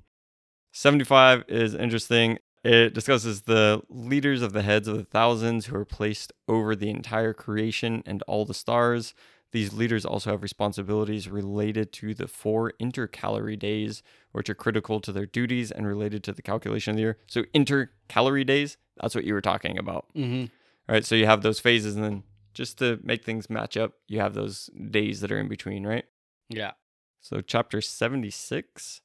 75 0.71 1.43
is 1.47 1.73
interesting. 1.73 2.39
It 2.63 2.93
discusses 2.93 3.43
the 3.43 3.81
leaders 3.89 4.41
of 4.41 4.53
the 4.53 4.61
heads 4.61 4.87
of 4.87 4.97
the 4.97 5.03
thousands 5.03 5.67
who 5.67 5.75
are 5.75 5.85
placed 5.85 6.33
over 6.47 6.75
the 6.75 6.89
entire 6.89 7.33
creation 7.33 8.03
and 8.05 8.21
all 8.23 8.45
the 8.45 8.53
stars. 8.53 9.13
These 9.53 9.73
leaders 9.73 10.05
also 10.05 10.31
have 10.31 10.43
responsibilities 10.43 11.29
related 11.29 11.93
to 11.93 12.13
the 12.13 12.27
four 12.27 12.73
intercalary 12.79 13.55
days, 13.55 14.03
which 14.33 14.49
are 14.49 14.55
critical 14.55 14.99
to 14.99 15.11
their 15.11 15.25
duties 15.25 15.71
and 15.71 15.87
related 15.87 16.23
to 16.25 16.33
the 16.33 16.41
calculation 16.41 16.91
of 16.91 16.95
the 16.97 17.01
year. 17.01 17.17
So, 17.27 17.43
intercalary 17.53 18.43
days, 18.45 18.77
that's 19.01 19.15
what 19.15 19.23
you 19.23 19.33
were 19.33 19.41
talking 19.41 19.77
about. 19.77 20.07
Mm-hmm. 20.15 20.41
All 20.89 20.93
right. 20.93 21.05
So, 21.05 21.15
you 21.15 21.25
have 21.25 21.43
those 21.43 21.59
phases, 21.61 21.95
and 21.95 22.03
then 22.03 22.23
just 22.57 22.77
to 22.79 22.99
make 23.03 23.23
things 23.23 23.49
match 23.49 23.77
up, 23.77 23.93
you 24.07 24.19
have 24.19 24.33
those 24.33 24.69
days 24.91 25.21
that 25.21 25.31
are 25.31 25.39
in 25.39 25.47
between, 25.47 25.85
right? 25.85 26.05
Yeah. 26.49 26.71
So, 27.21 27.41
chapter 27.41 27.81
76 27.81 29.01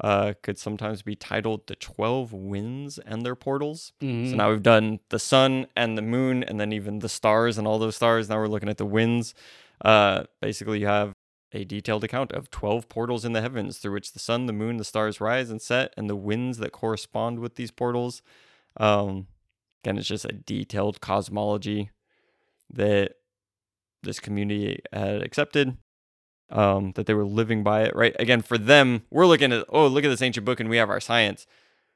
uh, 0.00 0.32
could 0.42 0.58
sometimes 0.58 1.02
be 1.02 1.14
titled 1.14 1.66
The 1.66 1.76
12 1.76 2.32
Winds 2.32 2.98
and 2.98 3.22
Their 3.24 3.34
Portals. 3.36 3.92
Mhm. 4.00 4.30
So, 4.30 4.36
now 4.36 4.50
we've 4.50 4.62
done 4.62 5.00
the 5.10 5.18
sun 5.18 5.66
and 5.76 5.96
the 5.96 6.02
moon, 6.02 6.42
and 6.42 6.58
then 6.58 6.72
even 6.72 6.98
the 7.00 7.08
stars 7.08 7.58
and 7.58 7.66
all 7.66 7.78
those 7.78 7.96
stars. 7.96 8.28
Now 8.28 8.38
we're 8.38 8.48
looking 8.48 8.68
at 8.68 8.78
the 8.78 8.86
winds. 8.86 9.34
Uh, 9.84 10.24
basically, 10.40 10.80
you 10.80 10.86
have 10.86 11.12
a 11.52 11.64
detailed 11.64 12.02
account 12.04 12.32
of 12.32 12.50
12 12.50 12.88
portals 12.88 13.24
in 13.24 13.32
the 13.32 13.40
heavens 13.40 13.78
through 13.78 13.92
which 13.92 14.12
the 14.12 14.18
sun, 14.18 14.46
the 14.46 14.52
moon, 14.52 14.76
the 14.78 14.84
stars 14.84 15.20
rise 15.20 15.50
and 15.50 15.62
set, 15.62 15.92
and 15.96 16.10
the 16.10 16.16
winds 16.16 16.58
that 16.58 16.72
correspond 16.72 17.38
with 17.38 17.54
these 17.56 17.70
portals. 17.70 18.22
Um, 18.78 19.28
again, 19.82 19.98
it's 19.98 20.08
just 20.08 20.24
a 20.24 20.32
detailed 20.32 21.00
cosmology 21.00 21.90
that 22.74 23.12
this 24.02 24.20
community 24.20 24.80
had 24.92 25.22
accepted 25.22 25.76
um, 26.50 26.92
that 26.94 27.06
they 27.06 27.14
were 27.14 27.24
living 27.24 27.62
by 27.62 27.82
it, 27.84 27.96
right? 27.96 28.14
Again, 28.18 28.42
for 28.42 28.58
them, 28.58 29.02
we're 29.10 29.26
looking 29.26 29.52
at, 29.52 29.64
oh, 29.70 29.86
look 29.86 30.04
at 30.04 30.08
this 30.08 30.22
ancient 30.22 30.44
book 30.44 30.60
and 30.60 30.68
we 30.68 30.76
have 30.76 30.90
our 30.90 31.00
science. 31.00 31.46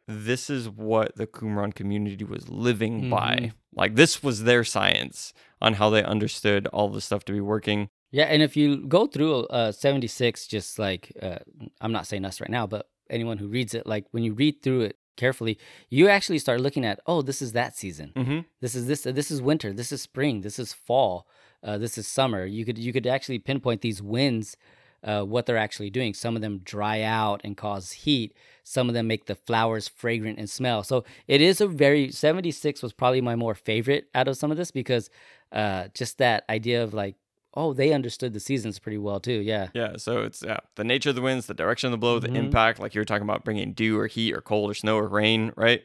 This 0.07 0.49
is 0.49 0.69
what 0.71 1.17
the 1.17 1.27
Qumran 1.27 1.75
community 1.75 2.25
was 2.25 2.49
living 2.49 3.11
by. 3.11 3.37
Mhm. 3.37 3.53
Like, 3.75 3.95
this 3.95 4.23
was 4.23 4.45
their 4.45 4.65
science 4.65 5.35
on 5.61 5.75
how 5.75 5.91
they 5.91 6.03
understood 6.03 6.67
all 6.69 6.89
the 6.89 7.03
stuff 7.03 7.25
to 7.27 7.33
be 7.33 7.41
working. 7.43 7.91
Yeah, 8.11 8.25
and 8.25 8.43
if 8.43 8.57
you 8.57 8.87
go 8.87 9.07
through 9.07 9.45
uh 9.49 9.71
76 9.71 10.47
just 10.47 10.79
like 10.79 11.13
uh 11.21 11.39
I'm 11.83 11.93
not 11.93 12.07
saying 12.07 12.25
us 12.25 12.41
right 12.41 12.51
now, 12.51 12.67
but 12.67 12.89
anyone 13.11 13.37
who 13.37 13.49
reads 13.49 13.75
it 13.75 13.87
like 13.87 14.07
when 14.13 14.23
you 14.23 14.33
read 14.33 14.63
through 14.63 14.83
it 14.83 14.97
carefully, 15.19 15.59
you 15.91 16.09
actually 16.09 16.39
start 16.39 16.63
looking 16.63 16.87
at, 16.87 17.01
oh, 17.07 17.21
this 17.21 17.43
is 17.43 17.53
that 17.53 17.77
season. 17.77 18.13
Mm-hmm. 18.17 18.39
This 18.63 18.75
is 18.75 18.87
this 18.87 19.03
this 19.03 19.31
is 19.31 19.43
winter, 19.43 19.75
this 19.75 19.93
is 19.93 20.01
spring, 20.01 20.41
this 20.41 20.59
is 20.59 20.73
fall, 20.73 21.27
uh 21.63 21.77
this 21.77 21.99
is 21.99 22.07
summer. 22.07 22.47
You 22.47 22.65
could 22.65 22.79
you 22.79 22.93
could 22.95 23.07
actually 23.07 23.39
pinpoint 23.39 23.83
these 23.83 24.01
winds 24.01 24.57
uh, 25.03 25.23
what 25.23 25.47
they're 25.47 25.57
actually 25.57 25.91
doing. 25.91 26.15
Some 26.15 26.37
of 26.37 26.43
them 26.43 26.61
dry 26.65 27.03
out 27.03 27.41
and 27.45 27.57
cause 27.57 27.93
heat. 27.93 28.35
Some 28.65 28.89
of 28.89 28.95
them 28.95 29.07
make 29.07 29.27
the 29.27 29.35
flowers 29.35 29.89
fragrant 29.89 30.39
and 30.39 30.51
smell. 30.51 30.83
So 30.83 31.05
it 31.27 31.41
is 31.41 31.61
a 31.61 31.67
very 31.67 32.11
76 32.11 32.83
was 32.83 32.93
probably 32.93 33.21
my 33.21 33.37
more 33.37 33.55
favorite 33.55 34.09
out 34.15 34.29
of 34.29 34.37
some 34.37 34.51
of 34.51 34.57
this 34.57 34.71
because 34.71 35.09
uh, 35.53 35.89
just 35.95 36.19
that 36.19 36.45
idea 36.51 36.83
of 36.83 36.95
like, 36.95 37.17
oh, 37.55 37.73
they 37.73 37.93
understood 37.93 38.33
the 38.33 38.41
seasons 38.41 38.79
pretty 38.79 38.99
well 38.99 39.21
too. 39.21 39.41
Yeah. 39.41 39.69
Yeah, 39.75 39.97
so 39.97 40.23
it's 40.23 40.43
yeah, 40.47 40.59
the 40.77 40.85
nature 40.85 41.11
of 41.11 41.17
the 41.17 41.23
winds, 41.23 41.47
the 41.47 41.55
direction 41.55 41.89
of 41.89 41.93
the 41.93 41.99
blow, 41.99 42.19
the 42.19 42.29
Mhm. 42.29 42.37
impact, 42.37 42.79
like 42.79 42.95
you 42.95 43.01
were 43.01 43.05
talking 43.07 43.23
about 43.25 43.45
bringing 43.45 43.73
dew 43.73 43.99
or 43.99 44.07
heat 44.07 44.33
or 44.35 44.41
cold 44.41 44.71
or 44.71 44.75
snow 44.75 44.97
or 44.97 45.09
rain, 45.09 45.53
right? 45.57 45.83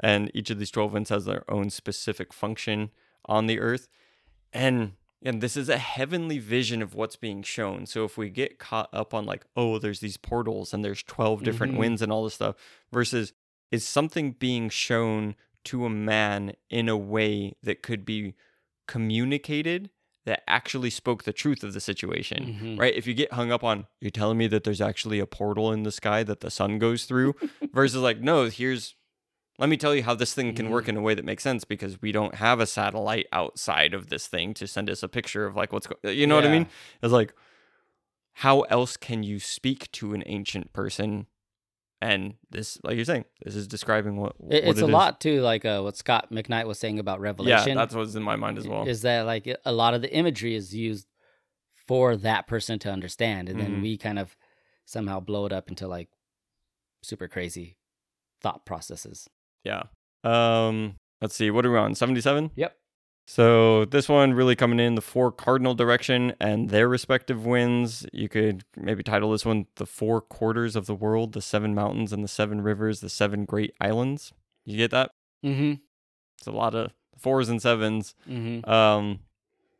And 0.00 0.30
each 0.34 0.50
of 0.50 0.58
these 0.58 0.70
12 0.70 0.92
winds 0.92 1.10
has 1.10 1.24
their 1.26 1.44
own 1.50 1.70
specific 1.70 2.32
function 2.32 2.90
on 3.26 3.46
the 3.46 3.60
earth. 3.60 3.88
And 4.52 4.92
and 5.24 5.40
this 5.40 5.56
is 5.56 5.68
a 5.68 5.78
heavenly 5.78 6.40
vision 6.40 6.82
of 6.82 6.96
what's 6.96 7.14
being 7.14 7.44
shown. 7.44 7.86
So 7.86 8.04
if 8.04 8.18
we 8.18 8.28
get 8.28 8.58
caught 8.58 8.88
up 8.92 9.14
on 9.14 9.24
like, 9.24 9.46
oh, 9.56 9.78
there's 9.78 10.00
these 10.00 10.16
portals 10.16 10.74
and 10.74 10.84
there's 10.84 11.04
12 11.04 11.44
different 11.44 11.74
Mhm. 11.74 11.78
winds 11.78 12.02
and 12.02 12.10
all 12.10 12.24
this 12.24 12.34
stuff 12.34 12.56
versus 12.90 13.32
is 13.70 13.86
something 13.86 14.32
being 14.32 14.68
shown 14.68 15.36
to 15.64 15.84
a 15.86 15.90
man 15.90 16.54
in 16.70 16.88
a 16.88 16.96
way 16.96 17.54
that 17.62 17.82
could 17.84 18.04
be 18.04 18.34
communicated 18.88 19.90
that 20.24 20.42
actually 20.46 20.90
spoke 20.90 21.24
the 21.24 21.32
truth 21.32 21.64
of 21.64 21.72
the 21.72 21.80
situation 21.80 22.56
Mhm. 22.60 22.78
right? 22.78 22.94
If 22.94 23.06
you 23.06 23.14
get 23.14 23.32
hung 23.32 23.50
up 23.50 23.64
on, 23.64 23.86
you're 24.00 24.10
telling 24.10 24.38
me 24.38 24.46
that 24.48 24.62
there's 24.64 24.80
actually 24.80 25.18
a 25.18 25.26
portal 25.26 25.72
in 25.72 25.82
the 25.82 25.90
sky 25.92 26.22
that 26.22 26.40
the 26.40 26.50
sun 26.50 26.78
goes 26.78 27.04
through, 27.06 27.34
versus 27.74 28.00
like, 28.00 28.20
no, 28.20 28.44
here's, 28.44 28.94
let 29.58 29.68
me 29.68 29.76
tell 29.76 29.94
you 29.94 30.02
how 30.04 30.14
this 30.14 30.32
thing 30.34 30.54
can 30.54 30.70
work 30.70 30.88
in 30.88 30.96
a 30.96 31.00
way 31.00 31.14
that 31.14 31.24
makes 31.24 31.42
sense 31.42 31.64
because 31.64 32.00
we 32.00 32.12
don't 32.12 32.36
have 32.36 32.60
a 32.60 32.66
satellite 32.66 33.26
outside 33.32 33.94
of 33.94 34.08
this 34.08 34.26
thing 34.28 34.54
to 34.54 34.66
send 34.66 34.88
us 34.88 35.02
a 35.02 35.08
picture 35.08 35.44
of 35.44 35.56
like 35.56 35.72
what's 35.72 35.86
going, 35.88 36.16
you 36.16 36.26
know 36.26 36.36
what 36.36 36.44
I 36.44 36.48
mean? 36.50 36.66
It's 37.02 37.12
like, 37.12 37.34
how 38.36 38.60
else 38.62 38.96
can 38.96 39.22
you 39.22 39.38
speak 39.38 39.90
to 39.92 40.14
an 40.14 40.22
ancient 40.26 40.72
person? 40.72 41.26
And 42.02 42.34
this, 42.50 42.78
like 42.82 42.96
you're 42.96 43.04
saying, 43.04 43.26
this 43.44 43.54
is 43.54 43.68
describing 43.68 44.16
what, 44.16 44.34
what 44.42 44.52
it's 44.54 44.80
it 44.80 44.82
a 44.82 44.86
is. 44.86 44.90
lot 44.92 45.20
too, 45.20 45.40
like 45.40 45.64
uh, 45.64 45.82
what 45.82 45.96
Scot 45.96 46.32
McKnight 46.32 46.66
was 46.66 46.78
saying 46.80 46.98
about 46.98 47.20
revelation 47.20 47.68
Yeah, 47.68 47.74
that's 47.76 47.94
what's 47.94 48.16
in 48.16 48.24
my 48.24 48.34
mind 48.34 48.58
as 48.58 48.66
well. 48.66 48.88
Is 48.88 49.02
that 49.02 49.24
like 49.24 49.46
a 49.64 49.72
lot 49.72 49.94
of 49.94 50.02
the 50.02 50.12
imagery 50.12 50.56
is 50.56 50.74
used 50.74 51.06
for 51.86 52.16
that 52.16 52.48
person 52.48 52.80
to 52.80 52.90
understand, 52.90 53.48
and 53.48 53.56
Mhm. 53.56 53.62
then 53.62 53.80
we 53.82 53.96
kind 53.98 54.18
of 54.18 54.36
somehow 54.84 55.20
blow 55.20 55.46
it 55.46 55.52
up 55.52 55.68
into 55.68 55.86
like 55.86 56.08
super 57.04 57.28
crazy 57.28 57.76
thought 58.40 58.66
processes. 58.66 59.28
Yeah. 59.62 59.84
Um, 60.24 60.96
let's 61.20 61.36
see, 61.36 61.50
what 61.52 61.64
are 61.64 61.70
we 61.70 61.78
on? 61.78 61.94
77? 61.94 62.50
Yep. 62.56 62.76
So 63.26 63.84
this 63.84 64.08
one 64.08 64.34
really 64.34 64.56
coming 64.56 64.80
in 64.80 64.94
the 64.94 65.00
four 65.00 65.30
cardinal 65.30 65.74
direction 65.74 66.34
and 66.40 66.70
their 66.70 66.88
respective 66.88 67.46
winds. 67.46 68.04
You 68.12 68.28
could 68.28 68.64
maybe 68.76 69.02
title 69.02 69.30
this 69.30 69.46
one 69.46 69.66
the 69.76 69.86
four 69.86 70.20
quarters 70.20 70.76
of 70.76 70.86
the 70.86 70.94
world, 70.94 71.32
the 71.32 71.42
seven 71.42 71.74
mountains 71.74 72.12
and 72.12 72.24
the 72.24 72.28
seven 72.28 72.60
rivers, 72.60 73.00
the 73.00 73.08
seven 73.08 73.44
great 73.44 73.74
islands. 73.80 74.32
You 74.64 74.76
get 74.76 74.90
that? 74.90 75.12
Mm-hmm. 75.44 75.74
It's 76.38 76.46
a 76.46 76.52
lot 76.52 76.74
of 76.74 76.92
fours 77.16 77.48
and 77.48 77.62
sevens. 77.62 78.14
Mm-hmm. 78.28 78.68
Um, 78.68 79.20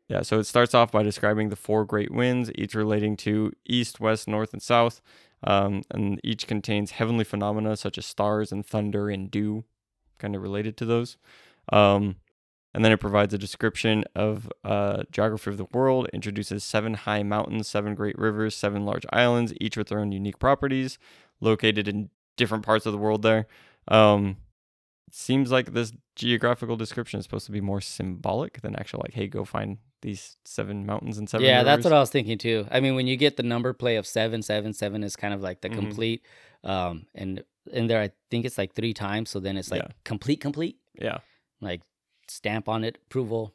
yeah, 0.07 0.21
so 0.21 0.39
it 0.39 0.45
starts 0.45 0.73
off 0.73 0.91
by 0.91 1.03
describing 1.03 1.49
the 1.49 1.55
four 1.55 1.85
great 1.85 2.11
winds, 2.11 2.51
each 2.55 2.75
relating 2.75 3.17
to 3.17 3.51
east, 3.65 3.99
west, 3.99 4.27
north, 4.27 4.53
and 4.53 4.61
south. 4.61 5.01
Um, 5.43 5.81
and 5.91 6.19
each 6.23 6.47
contains 6.47 6.91
heavenly 6.91 7.25
phenomena 7.25 7.75
such 7.75 7.97
as 7.97 8.05
stars 8.05 8.51
and 8.51 8.65
thunder 8.65 9.09
and 9.09 9.29
dew, 9.29 9.65
kind 10.17 10.35
of 10.35 10.41
related 10.41 10.77
to 10.77 10.85
those. 10.85 11.17
Um, 11.71 12.17
and 12.73 12.83
then 12.83 12.91
it 12.91 12.99
provides 12.99 13.33
a 13.33 13.37
description 13.37 14.03
of 14.15 14.51
uh, 14.63 15.03
geography 15.11 15.51
of 15.51 15.57
the 15.57 15.65
world, 15.71 16.09
introduces 16.13 16.63
seven 16.63 16.93
high 16.95 17.23
mountains, 17.23 17.67
seven 17.67 17.95
great 17.95 18.17
rivers, 18.17 18.55
seven 18.55 18.85
large 18.85 19.05
islands, 19.11 19.53
each 19.61 19.77
with 19.77 19.89
their 19.89 19.99
own 19.99 20.11
unique 20.11 20.39
properties, 20.39 20.97
located 21.39 21.87
in 21.87 22.09
different 22.35 22.65
parts 22.65 22.85
of 22.85 22.91
the 22.91 22.97
world 22.97 23.21
there. 23.21 23.47
Um, 23.87 24.37
seems 25.11 25.51
like 25.51 25.73
this 25.73 25.93
geographical 26.15 26.75
description 26.75 27.19
is 27.19 27.25
supposed 27.25 27.45
to 27.45 27.51
be 27.51 27.61
more 27.61 27.81
symbolic 27.81 28.61
than 28.61 28.75
actual, 28.75 29.01
like, 29.03 29.13
hey, 29.13 29.27
go 29.27 29.45
find 29.45 29.77
these 30.01 30.37
seven 30.43 30.85
mountains 30.85 31.17
and 31.17 31.29
seven 31.29 31.45
yeah, 31.45 31.63
that's 31.63 31.85
what 31.85 31.93
I 31.93 31.99
was 31.99 32.09
thinking 32.09 32.37
too. 32.37 32.67
I 32.71 32.79
mean, 32.79 32.95
when 32.95 33.07
you 33.07 33.15
get 33.15 33.37
the 33.37 33.43
number 33.43 33.71
play 33.73 33.95
of 33.95 34.05
seven, 34.05 34.41
seven, 34.41 34.73
seven 34.73 35.03
is 35.03 35.15
kind 35.15 35.33
of 35.33 35.41
like 35.41 35.61
the 35.61 35.69
Mhm. 35.69 35.75
complete, 35.75 36.25
um, 36.63 37.05
and 37.15 37.43
in 37.71 37.87
there 37.87 38.01
I 38.01 38.11
think 38.29 38.45
it's 38.45 38.57
like 38.57 38.73
three 38.73 38.93
times. 38.93 39.29
So 39.29 39.39
then 39.39 39.55
it's 39.55 39.71
like 39.71 39.83
Yeah. 39.83 39.87
complete, 40.03 40.41
complete, 40.41 40.77
Yeah. 40.99 41.19
like 41.61 41.81
stamp 42.33 42.67
on 42.67 42.83
it, 42.83 42.97
approval. 43.05 43.53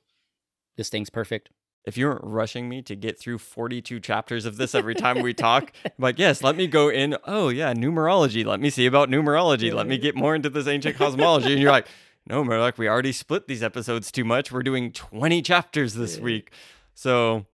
This 0.76 0.88
thing's 0.88 1.10
perfect. 1.10 1.50
if 1.84 1.96
you 1.96 2.06
weren't 2.06 2.22
rushing 2.24 2.68
me 2.68 2.82
to 2.82 2.94
get 2.94 3.18
through 3.18 3.38
42 3.38 3.98
chapters 4.00 4.44
of 4.44 4.56
this 4.58 4.74
every 4.74 4.94
time 4.94 5.22
we 5.22 5.32
talk, 5.32 5.72
I'm 5.84 5.92
like, 5.98 6.18
yes, 6.18 6.42
let 6.42 6.54
me 6.54 6.66
go 6.66 6.88
in. 6.90 7.16
Oh, 7.24 7.48
yeah, 7.48 7.72
numerology. 7.72 8.44
Let 8.44 8.60
me 8.60 8.68
see 8.70 8.84
about 8.86 9.08
numerology. 9.08 9.72
Let 9.72 9.86
me 9.86 9.96
get 9.96 10.14
more 10.14 10.34
into 10.34 10.50
this 10.50 10.66
ancient 10.66 10.96
cosmology. 10.96 11.52
And 11.52 11.62
you're 11.62 11.72
like, 11.72 11.86
no, 12.26 12.44
Murdoch, 12.44 12.76
we 12.76 12.88
already 12.88 13.12
split 13.12 13.48
these 13.48 13.62
episodes 13.62 14.12
too 14.12 14.24
much. 14.24 14.52
We're 14.52 14.62
doing 14.62 14.92
20 14.92 15.40
chapters 15.40 15.94
this 15.94 16.18
week. 16.18 16.52
So, 16.94 17.46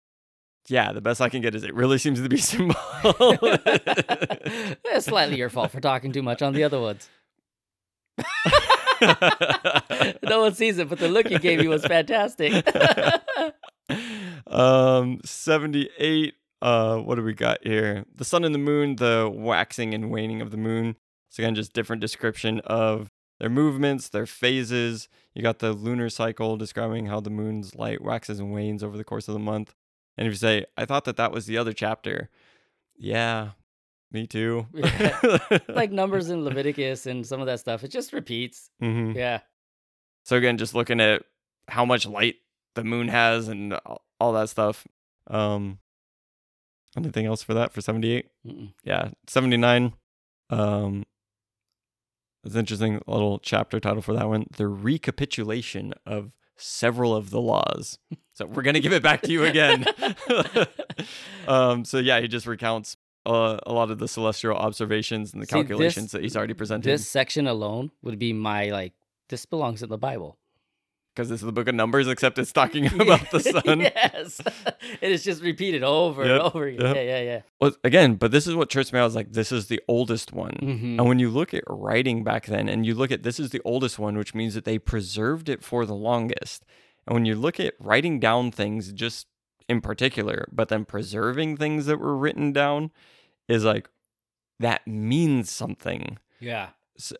yeah, 0.67 0.93
the 0.93 1.01
best 1.01 1.21
I 1.21 1.29
can 1.29 1.41
get 1.41 1.55
is 1.55 1.63
it 1.63 1.73
really 1.75 1.99
seems 1.99 2.21
to 2.21 2.29
be 2.29 2.37
symbol. 2.51 2.75
It's 4.87 5.07
slightly 5.07 5.37
your 5.37 5.51
fault 5.51 5.71
for 5.71 5.81
talking 5.81 6.11
too 6.13 6.23
much 6.23 6.43
on 6.43 6.53
the 6.55 6.65
other 6.65 6.81
ones. 6.81 7.09
no 10.23 10.41
one 10.41 10.55
sees 10.55 10.79
it, 10.79 10.89
but 10.89 10.99
the 10.99 11.09
look 11.09 11.31
you 11.31 11.39
gave 11.39 11.61
me 11.61 11.69
was 11.69 11.85
fantastic. 11.85 12.67
um 14.47 15.21
78 15.25 16.35
uh 16.63 16.97
what 16.99 17.17
do 17.17 17.23
we 17.23 17.35
got 17.35 17.59
here? 17.63 18.05
The 18.15 18.25
sun 18.25 18.45
and 18.45 18.55
the 18.55 18.59
moon 18.59 18.97
the 18.97 19.31
waxing 19.33 19.95
and 19.95 20.11
waning 20.11 20.41
of 20.41 20.51
the 20.51 20.57
moon. 20.57 20.97
So 21.31 21.43
again 21.43 21.55
just 21.55 21.73
different 21.73 22.01
description 22.01 22.61
of 22.61 23.09
their 23.41 23.51
movements 23.51 24.09
their 24.09 24.27
phases. 24.27 25.09
You 25.35 25.43
got 25.43 25.59
the 25.59 25.73
lunar 25.73 26.09
cycle 26.09 26.57
describing 26.57 27.07
how 27.07 27.21
the 27.21 27.31
moon's 27.31 27.75
light 27.75 28.03
waxes 28.03 28.39
and 28.41 28.53
wanes 28.53 28.83
over 28.83 28.97
the 28.97 29.05
course 29.05 29.29
of 29.29 29.35
the 29.35 29.41
month. 29.41 29.75
And 30.17 30.27
if 30.27 30.33
you 30.33 30.39
say 30.39 30.65
i 30.77 30.85
thought 30.85 31.05
that 31.05 31.17
that 31.17 31.33
was 31.33 31.47
the 31.47 31.59
other 31.59 31.73
chapter. 31.73 32.31
Yeah 32.97 33.51
me 34.15 34.27
too 34.27 34.67
Yeah. 34.73 35.39
like 35.69 35.91
numbers 35.93 36.31
in 36.31 36.45
Leviticus 36.45 37.05
and 37.07 37.27
some 37.27 37.41
of 37.41 37.47
that 37.47 37.61
stuff, 37.61 37.85
it 37.85 37.89
just 37.89 38.13
repeats. 38.15 38.71
Mhm. 38.83 39.15
Yeah. 39.15 39.41
So 40.25 40.37
again, 40.37 40.57
just 40.57 40.75
looking 40.75 41.01
at 41.01 41.23
how 41.69 41.85
much 41.85 42.07
light 42.07 42.37
the 42.75 42.85
moon 42.85 43.09
has 43.09 43.49
and 43.49 43.75
all- 44.21 44.33
that 44.33 44.49
stuff. 44.49 44.87
Um, 45.27 45.79
anything 46.97 47.27
else 47.27 47.43
for 47.43 47.53
that 47.55 47.73
for 47.73 47.83
seventy 47.83 48.13
eight? 48.13 48.29
Mm-mm. 48.47 48.73
Yeah, 48.85 49.11
seventy 49.27 49.59
nine. 49.59 49.93
Um, 50.49 51.05
it's 52.45 52.55
interesting 52.55 53.01
little 53.07 53.39
chapter 53.39 53.81
title 53.81 54.01
for 54.01 54.15
that 54.15 54.29
one: 54.29 54.47
the 54.57 54.67
recapitulation 54.69 55.93
of 56.07 56.33
several 56.57 57.15
of 57.15 57.29
the 57.31 57.41
laws. 57.41 57.99
So 58.33 58.47
we're 58.47 58.63
gonna 58.63 58.81
give 58.81 58.93
it 58.95 59.03
back 59.03 59.21
to 59.23 59.33
you 59.33 59.45
again. 59.45 59.85
um, 61.49 61.85
so 61.85 61.99
yeah, 61.99 62.21
he 62.21 62.29
just 62.29 62.47
recounts. 62.47 62.97
Uh, 63.27 63.59
a 63.67 63.73
lot 63.73 63.91
of 63.91 63.99
the 63.99 64.07
celestial 64.09 64.55
observations 64.55 65.33
and 65.33 65.41
the 65.43 65.47
See, 65.47 65.55
this- 65.55 65.63
calculations 65.69 66.13
that 66.13 66.23
he's 66.23 66.37
already 66.37 66.53
presented 66.55 66.85
This 66.91 67.09
section 67.09 67.47
alone 67.47 67.91
would 68.03 68.19
be 68.19 68.33
my 68.35 68.71
like. 68.71 68.93
This 69.31 69.47
belongs 69.47 69.83
in 69.83 69.89
the 69.89 69.97
Bible. 69.97 70.37
because 71.15 71.31
this 71.31 71.41
is 71.41 71.47
the 71.47 71.53
book 71.53 71.67
of 71.69 71.75
Numbers, 71.75 72.07
except 72.09 72.39
it's 72.39 72.53
talking 72.53 72.87
about 73.01 73.31
the 73.31 73.41
sun. 73.41 73.81
yes, 73.81 74.41
it 75.01 75.11
is 75.13 75.25
just 75.25 75.43
repeated 75.43 75.83
over 75.83 76.23
and 76.23 76.33
over 76.33 76.67
again. 76.67 76.85
yep. 76.85 76.97
Yeah, 76.97 77.03
yeah, 77.03 77.21
yeah. 77.23 77.41
Well, 77.61 77.73
again, 77.85 78.17
but 78.17 78.31
this 78.33 78.47
is 78.47 78.55
what 78.55 78.75
me 78.75 78.99
out. 79.01 79.07
Is 79.07 79.15
like 79.15 79.33
this 79.33 79.51
is 79.53 79.69
the 79.69 79.81
oldest 79.89 80.33
one, 80.35 80.59
Mhm. 80.61 80.99
and 80.99 81.07
when 81.09 81.19
you 81.19 81.31
look 81.31 81.55
at 81.55 81.65
writing 81.69 82.25
back 82.25 82.45
then, 82.47 82.69
and 82.69 82.85
you 82.85 82.95
look 82.95 83.11
at 83.11 83.23
this 83.23 83.41
is 83.41 83.51
the 83.51 83.63
oldest 83.65 83.99
one, 83.99 84.19
which 84.19 84.35
means 84.35 84.53
that 84.55 84.65
they 84.67 84.79
preserved 84.79 85.49
it 85.49 85.63
for 85.65 85.87
the 85.87 85.95
longest. 85.95 86.65
And 87.07 87.15
when 87.15 87.25
you 87.25 87.37
look 87.37 87.59
at 87.61 87.73
writing 87.79 88.21
down 88.21 88.51
things, 88.51 88.93
just 88.93 89.27
in 89.69 89.81
particular, 89.81 90.47
but 90.53 90.69
then 90.69 90.85
preserving 90.85 91.57
things 91.57 91.87
that 91.87 91.99
were 91.99 92.17
written 92.17 92.53
down, 92.53 92.91
is 93.49 93.65
like 93.65 93.89
that 94.61 94.87
means 94.87 95.51
something. 95.51 96.19
Yeah. 96.41 96.71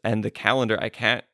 And 0.05 0.23
the 0.25 0.31
calendar, 0.31 0.79
I 0.81 0.89
can't. 0.89 1.25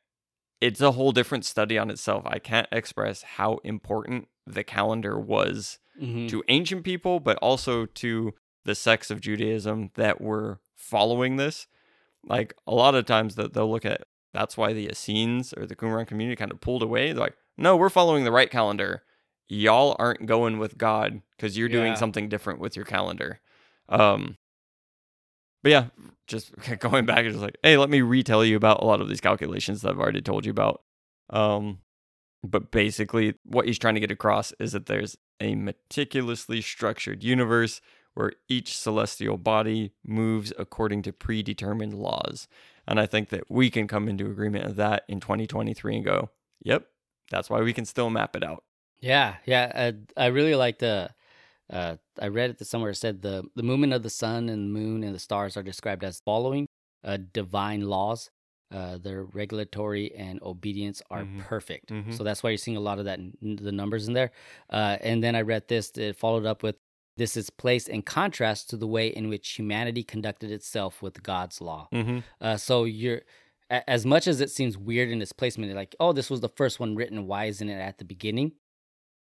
It's 0.59 0.81
a 0.81 0.91
whole 0.91 1.11
different 1.11 1.45
study 1.45 1.77
on 1.77 1.89
itself. 1.89 2.23
I 2.25 2.39
can't 2.39 2.67
express 2.71 3.23
how 3.23 3.59
important 3.63 4.27
the 4.47 4.63
calendar 4.63 5.19
was 5.19 5.79
Mhm. 6.01 6.29
to 6.29 6.43
ancient 6.47 6.83
people, 6.83 7.19
but 7.19 7.37
also 7.37 7.85
to 7.85 8.33
the 8.63 8.75
sects 8.75 9.09
of 9.11 9.21
Judaism 9.21 9.91
that 9.95 10.21
were 10.21 10.59
following 10.75 11.35
this. 11.37 11.67
Like 12.23 12.55
a 12.67 12.73
lot 12.73 12.95
of 12.95 13.05
times 13.05 13.35
that 13.35 13.53
they'll 13.53 13.69
look 13.69 13.85
at 13.85 14.03
that's 14.33 14.55
why 14.55 14.71
the 14.73 14.87
Essenes 14.89 15.53
or 15.53 15.65
the 15.65 15.75
Qumran 15.75 16.07
community 16.07 16.35
kind 16.37 16.51
of 16.51 16.61
pulled 16.61 16.81
away. 16.83 17.11
They're 17.11 17.21
like, 17.23 17.37
no, 17.57 17.75
we're 17.75 17.89
following 17.89 18.23
the 18.23 18.31
right 18.31 18.49
calendar. 18.49 19.03
Y'all 19.49 19.95
aren't 19.99 20.25
going 20.25 20.57
with 20.57 20.77
God 20.77 21.21
because 21.35 21.57
you're 21.57 21.67
doing 21.69 21.87
Yeah. 21.93 21.95
something 21.95 22.29
different 22.29 22.59
with 22.59 22.75
your 22.75 22.85
calendar. 22.85 23.41
Um, 23.89 24.37
but 25.63 25.71
yeah, 25.71 25.85
just 26.27 26.51
going 26.79 27.05
back 27.05 27.19
and 27.19 27.31
just 27.31 27.41
like, 27.41 27.57
hey, 27.63 27.77
let 27.77 27.89
me 27.89 28.01
retell 28.01 28.43
you 28.43 28.55
about 28.55 28.81
a 28.81 28.85
lot 28.85 29.01
of 29.01 29.09
these 29.09 29.21
calculations 29.21 29.81
that 29.81 29.89
I've 29.89 29.99
already 29.99 30.21
told 30.21 30.45
you 30.45 30.51
about. 30.51 30.81
Um, 31.29 31.79
but 32.43 32.71
basically, 32.71 33.35
what 33.43 33.67
he's 33.67 33.79
trying 33.79 33.93
to 33.93 33.99
get 33.99 34.11
across 34.11 34.51
is 34.59 34.71
that 34.71 34.87
there's 34.87 35.17
a 35.39 35.55
meticulously 35.55 36.61
structured 36.61 37.23
universe 37.23 37.81
where 38.13 38.33
each 38.49 38.75
celestial 38.75 39.37
body 39.37 39.93
moves 40.05 40.51
according 40.57 41.01
to 41.03 41.13
predetermined 41.13 41.93
laws. 41.93 42.47
And 42.87 42.99
I 42.99 43.05
think 43.05 43.29
that 43.29 43.49
we 43.49 43.69
can 43.69 43.87
come 43.87 44.09
into 44.09 44.25
agreement 44.25 44.65
of 44.65 44.75
that 44.77 45.03
in 45.07 45.19
2023 45.19 45.97
and 45.97 46.05
go, 46.05 46.29
yep, 46.61 46.87
that's 47.29 47.49
why 47.49 47.61
we 47.61 47.73
can 47.73 47.85
still 47.85 48.09
map 48.09 48.35
it 48.35 48.43
out. 48.43 48.63
Yeah, 48.99 49.35
yeah. 49.45 49.93
I, 50.17 50.25
I 50.25 50.27
really 50.27 50.55
like 50.55 50.79
the. 50.79 51.11
Uh, 51.71 51.95
I 52.21 52.27
read 52.27 52.49
it 52.59 52.67
somewhere. 52.67 52.91
It 52.91 52.95
said 52.95 53.21
the 53.21 53.43
the 53.55 53.63
movement 53.63 53.93
of 53.93 54.03
the 54.03 54.09
sun 54.09 54.49
and 54.49 54.63
the 54.75 54.79
moon 54.79 55.03
and 55.03 55.15
the 55.15 55.19
stars 55.19 55.55
are 55.57 55.63
described 55.63 56.03
as 56.03 56.19
following 56.25 56.67
uh, 57.03 57.17
divine 57.33 57.81
laws. 57.81 58.29
Uh, 58.73 58.97
their 58.97 59.23
regulatory 59.23 60.13
and 60.15 60.41
obedience 60.43 61.01
are 61.09 61.23
Mhm. 61.23 61.39
perfect. 61.39 61.89
Mhm. 61.89 62.13
So 62.13 62.23
that's 62.23 62.41
why 62.41 62.51
you're 62.51 62.57
seeing 62.57 62.77
a 62.77 62.81
lot 62.89 62.99
of 62.99 63.05
that 63.05 63.19
the 63.41 63.71
numbers 63.71 64.07
in 64.07 64.13
there. 64.13 64.31
Uh, 64.69 64.97
and 65.01 65.21
then 65.23 65.35
I 65.35 65.41
read 65.41 65.67
this. 65.67 65.91
It 65.97 66.15
followed 66.15 66.45
up 66.45 66.63
with 66.63 66.77
this 67.17 67.35
is 67.35 67.49
placed 67.49 67.89
in 67.89 68.01
contrast 68.01 68.69
to 68.69 68.77
the 68.77 68.87
way 68.87 69.07
in 69.09 69.27
which 69.27 69.49
humanity 69.59 70.03
conducted 70.03 70.51
itself 70.51 71.01
with 71.01 71.21
God's 71.21 71.59
law. 71.59 71.89
Mm-hmm. 71.91 72.19
Uh, 72.39 72.55
so 72.57 72.85
you're 72.85 73.21
a- 73.69 73.89
as 73.89 74.05
much 74.05 74.25
as 74.27 74.39
it 74.39 74.49
seems 74.49 74.77
weird 74.77 75.09
in 75.09 75.21
its 75.21 75.33
placement, 75.33 75.73
like 75.75 75.93
oh, 75.99 76.13
this 76.13 76.29
was 76.29 76.39
the 76.39 76.49
first 76.49 76.79
one 76.79 76.95
written. 76.95 77.27
Why 77.27 77.45
isn't 77.45 77.67
it 77.69 77.73
at 77.79 77.97
the 77.97 78.05
beginning? 78.05 78.53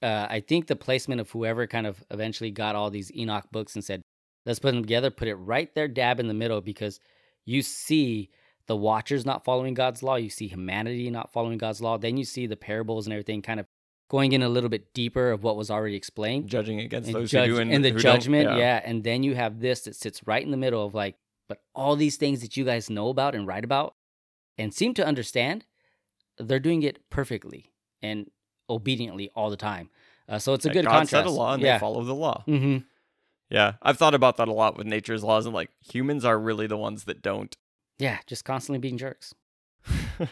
Uh, 0.01 0.27
I 0.29 0.41
think 0.41 0.67
the 0.67 0.75
placement 0.75 1.21
of 1.21 1.31
whoever 1.31 1.65
kind 1.67 1.87
of 1.87 2.03
eventually 2.11 2.51
got 2.51 2.75
all 2.75 2.89
these 2.89 3.11
Enoch 3.15 3.45
books 3.51 3.75
and 3.75 3.83
said, 3.83 4.01
let's 4.45 4.59
put 4.59 4.73
them 4.73 4.83
together, 4.83 5.09
put 5.09 5.27
it 5.27 5.35
right 5.35 5.73
there, 5.73 5.87
dab 5.87 6.19
in 6.19 6.27
the 6.27 6.33
middle, 6.33 6.61
because 6.61 6.99
you 7.45 7.61
see 7.61 8.29
the 8.67 8.75
Watchers 8.75 9.25
not 9.25 9.43
following 9.43 9.73
God's 9.73 10.03
law, 10.03 10.15
you 10.15 10.29
see 10.29 10.47
humanity 10.47 11.09
not 11.09 11.31
following 11.31 11.57
God's 11.57 11.81
law, 11.81 11.97
then 11.97 12.17
you 12.17 12.25
see 12.25 12.45
the 12.47 12.55
parables 12.55 13.07
and 13.07 13.13
everything 13.13 13.41
kind 13.41 13.59
of 13.59 13.65
going 14.09 14.33
in 14.33 14.43
a 14.43 14.49
little 14.49 14.69
bit 14.69 14.93
deeper 14.93 15.31
of 15.31 15.43
what 15.43 15.57
was 15.57 15.71
already 15.71 15.95
explained. 15.95 16.47
Judging 16.47 16.79
against 16.79 17.11
those 17.11 17.31
judge, 17.31 17.49
who 17.49 17.55
do 17.55 17.61
and, 17.61 17.73
and 17.73 17.83
the 17.83 17.91
judgment, 17.91 18.57
yeah. 18.57 18.81
And 18.83 19.03
then 19.03 19.23
you 19.23 19.35
have 19.35 19.59
this 19.59 19.81
that 19.81 19.95
sits 19.95 20.25
right 20.25 20.43
in 20.43 20.51
the 20.51 20.57
middle 20.57 20.85
of 20.85 20.93
like, 20.93 21.15
but 21.49 21.61
all 21.73 21.95
these 21.95 22.17
things 22.17 22.41
that 22.41 22.55
you 22.55 22.65
guys 22.65 22.89
know 22.89 23.09
about 23.09 23.35
and 23.35 23.47
write 23.47 23.63
about 23.63 23.95
and 24.57 24.73
seem 24.73 24.93
to 24.95 25.05
understand, 25.05 25.65
they're 26.37 26.59
doing 26.59 26.83
it 26.83 27.09
perfectly. 27.09 27.71
And 28.01 28.29
obediently 28.69 29.29
all 29.35 29.49
the 29.49 29.57
time. 29.57 29.89
Uh, 30.29 30.39
so 30.39 30.53
it's 30.53 30.65
a 30.65 30.69
good 30.69 30.85
God 30.85 30.91
contrast. 30.91 31.11
set 31.11 31.25
a 31.25 31.29
law 31.29 31.53
and 31.53 31.63
yeah. 31.63 31.77
they 31.77 31.79
follow 31.79 32.03
the 32.03 32.13
law. 32.15 32.43
hmm 32.45 32.77
Yeah, 33.49 33.73
I've 33.81 33.97
thought 33.97 34.13
about 34.13 34.37
that 34.37 34.47
a 34.47 34.53
lot 34.53 34.77
with 34.77 34.87
nature's 34.87 35.23
laws, 35.23 35.45
and 35.45 35.55
like 35.55 35.69
humans 35.81 36.25
are 36.25 36.37
really 36.37 36.67
the 36.67 36.77
ones 36.77 37.05
that 37.05 37.21
don't. 37.21 37.55
Yeah, 37.97 38.19
just 38.27 38.45
constantly 38.45 38.79
being 38.79 38.97
jerks. 38.97 39.33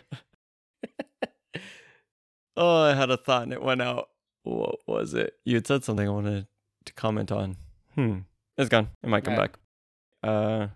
oh, 2.58 2.84
I 2.84 2.94
had 2.94 3.10
a 3.10 3.18
thought 3.18 3.44
and 3.44 3.54
it 3.54 3.62
went 3.62 3.82
out. 3.82 4.10
What 4.44 4.80
was 4.88 5.14
it? 5.14 5.34
You 5.44 5.56
had 5.56 5.68
said 5.68 5.84
something 5.84 6.08
I 6.08 6.12
wanted 6.12 6.48
to 6.86 6.94
comment 6.94 7.32
on. 7.32 7.58
Hmm, 7.96 8.20
it's 8.58 8.70
gone. 8.70 8.90
It 9.04 9.10
might 9.10 9.24
come 9.24 9.36
Right. 9.36 9.52
back. 9.52 9.60
Uh, 10.30 10.68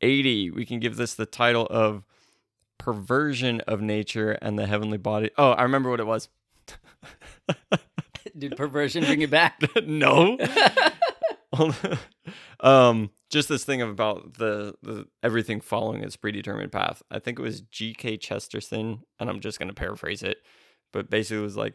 eighty. 0.00 0.50
We 0.50 0.64
can 0.64 0.80
give 0.80 0.96
this 0.96 1.14
the 1.14 1.26
title 1.26 1.66
of 1.68 2.04
perversion 2.78 3.60
of 3.62 3.82
nature 3.82 4.32
and 4.40 4.58
the 4.58 4.66
heavenly 4.66 4.98
body. 4.98 5.30
Oh, 5.36 5.50
I 5.50 5.62
remember 5.64 5.90
what 5.90 6.00
it 6.00 6.06
was. 6.06 6.28
Dude, 8.38 8.56
perversion, 8.56 9.04
bring 9.04 9.22
it 9.22 9.30
back. 9.30 9.60
no. 9.86 10.38
um, 12.60 13.10
just 13.30 13.48
this 13.48 13.64
thing 13.64 13.82
about 13.82 14.34
the, 14.34 14.74
the 14.82 15.06
everything 15.22 15.60
following 15.60 16.02
its 16.02 16.16
predetermined 16.16 16.72
path. 16.72 17.02
I 17.10 17.18
think 17.18 17.38
it 17.38 17.42
was 17.42 17.60
G.K. 17.62 18.18
Chesterton, 18.18 19.00
and 19.18 19.30
I'm 19.30 19.40
just 19.40 19.58
gonna 19.58 19.74
paraphrase 19.74 20.22
it, 20.22 20.38
but 20.92 21.10
basically 21.10 21.38
it 21.38 21.44
was 21.44 21.56
like, 21.56 21.74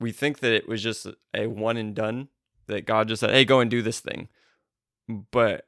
we 0.00 0.12
think 0.12 0.40
that 0.40 0.52
it 0.52 0.68
was 0.68 0.82
just 0.82 1.06
a 1.34 1.46
one 1.46 1.76
and 1.76 1.94
done 1.94 2.28
that 2.66 2.86
God 2.86 3.08
just 3.08 3.20
said, 3.20 3.30
"Hey, 3.30 3.44
go 3.44 3.60
and 3.60 3.70
do 3.70 3.82
this 3.82 4.00
thing," 4.00 4.28
but 5.30 5.66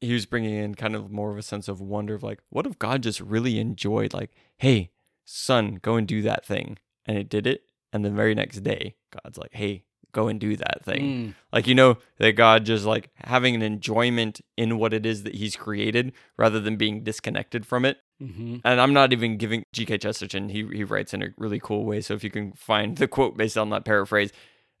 he 0.00 0.12
was 0.12 0.26
bringing 0.26 0.54
in 0.54 0.74
kind 0.74 0.94
of 0.94 1.10
more 1.10 1.30
of 1.30 1.38
a 1.38 1.42
sense 1.42 1.68
of 1.68 1.80
wonder 1.80 2.14
of 2.14 2.22
like, 2.22 2.40
what 2.50 2.66
if 2.66 2.78
God 2.78 3.02
just 3.02 3.20
really 3.20 3.58
enjoyed 3.58 4.14
like, 4.14 4.30
"Hey, 4.58 4.92
son, 5.24 5.76
go 5.82 5.96
and 5.96 6.06
do 6.08 6.22
that 6.22 6.46
thing," 6.46 6.78
and 7.06 7.16
it 7.18 7.28
did 7.28 7.46
it, 7.46 7.64
and 7.92 8.04
the 8.04 8.10
very 8.10 8.34
next 8.34 8.60
day, 8.60 8.96
God's 9.22 9.38
like, 9.38 9.52
"Hey, 9.54 9.84
go 10.12 10.28
and 10.28 10.38
do 10.40 10.56
that 10.56 10.84
thing." 10.84 11.02
Mm, 11.02 11.34
Like 11.52 11.66
you 11.66 11.74
know 11.74 11.98
that 12.18 12.32
God 12.32 12.64
just 12.64 12.84
like 12.84 13.10
having 13.16 13.54
an 13.54 13.62
enjoyment 13.62 14.40
in 14.56 14.78
what 14.78 14.92
it 14.92 15.04
is 15.06 15.22
that 15.24 15.34
He's 15.34 15.56
created, 15.56 16.12
rather 16.36 16.60
than 16.60 16.76
being 16.76 17.02
disconnected 17.04 17.66
from 17.66 17.84
it. 17.84 17.98
mhm. 18.22 18.60
And 18.64 18.80
I'm 18.80 18.92
not 18.92 19.12
even 19.12 19.36
giving 19.36 19.64
G.K. 19.72 19.98
Chesterton. 19.98 20.48
He 20.48 20.66
he 20.72 20.84
writes 20.84 21.12
in 21.14 21.22
a 21.22 21.28
really 21.36 21.60
cool 21.60 21.84
way. 21.84 22.00
So 22.00 22.14
if 22.14 22.22
you 22.24 22.30
can 22.30 22.52
find 22.52 22.96
the 22.96 23.08
quote 23.08 23.36
based 23.36 23.58
on 23.58 23.70
that 23.70 23.84
paraphrase, 23.84 24.32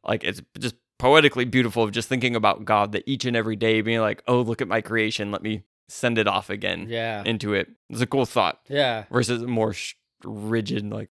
like 0.04 0.22
it's 0.24 0.40
just 0.58 0.76
poetically 0.98 1.44
beautiful 1.44 1.82
of 1.82 1.90
just 1.90 2.08
thinking 2.08 2.36
about 2.36 2.64
God 2.64 2.92
that 2.92 3.02
each 3.06 3.24
and 3.24 3.36
every 3.36 3.56
day 3.56 3.80
being 3.80 4.00
like, 4.00 4.22
oh, 4.28 4.40
look 4.40 4.62
at 4.62 4.68
my 4.68 4.80
creation. 4.80 5.32
Let 5.32 5.42
me 5.42 5.62
send 5.88 6.16
it 6.18 6.28
off 6.28 6.48
again 6.48 6.86
Yeah. 6.88 7.22
into 7.26 7.52
it. 7.52 7.68
It's 7.90 8.00
a 8.00 8.06
cool 8.06 8.24
thought 8.24 8.60
Yeah. 8.68 9.04
versus 9.10 9.42
more 9.42 9.72
sh- 9.74 9.94
rigid, 10.24 10.88
like, 10.90 11.10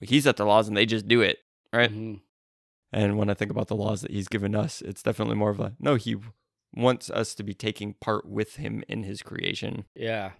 he 0.00 0.20
set 0.20 0.36
the 0.36 0.44
laws 0.44 0.68
and 0.68 0.76
they 0.76 0.86
just 0.86 1.08
do 1.08 1.20
it. 1.20 1.38
Right. 1.72 1.90
Mhm. 1.92 2.20
And 2.92 3.18
when 3.18 3.28
I 3.28 3.34
think 3.34 3.50
about 3.50 3.68
the 3.68 3.76
laws 3.76 4.02
that 4.02 4.12
he's 4.12 4.28
given 4.28 4.54
us, 4.54 4.80
it's 4.80 5.02
definitely 5.02 5.34
more 5.36 5.50
of 5.50 5.60
a 5.60 5.74
no, 5.80 5.96
he 5.96 6.16
wants 6.74 7.10
us 7.10 7.34
to 7.36 7.42
be 7.42 7.54
taking 7.54 7.94
part 7.94 8.26
with 8.26 8.56
him 8.56 8.84
in 8.88 9.02
his 9.04 9.22
creation. 9.22 9.84
Yeah. 9.94 10.32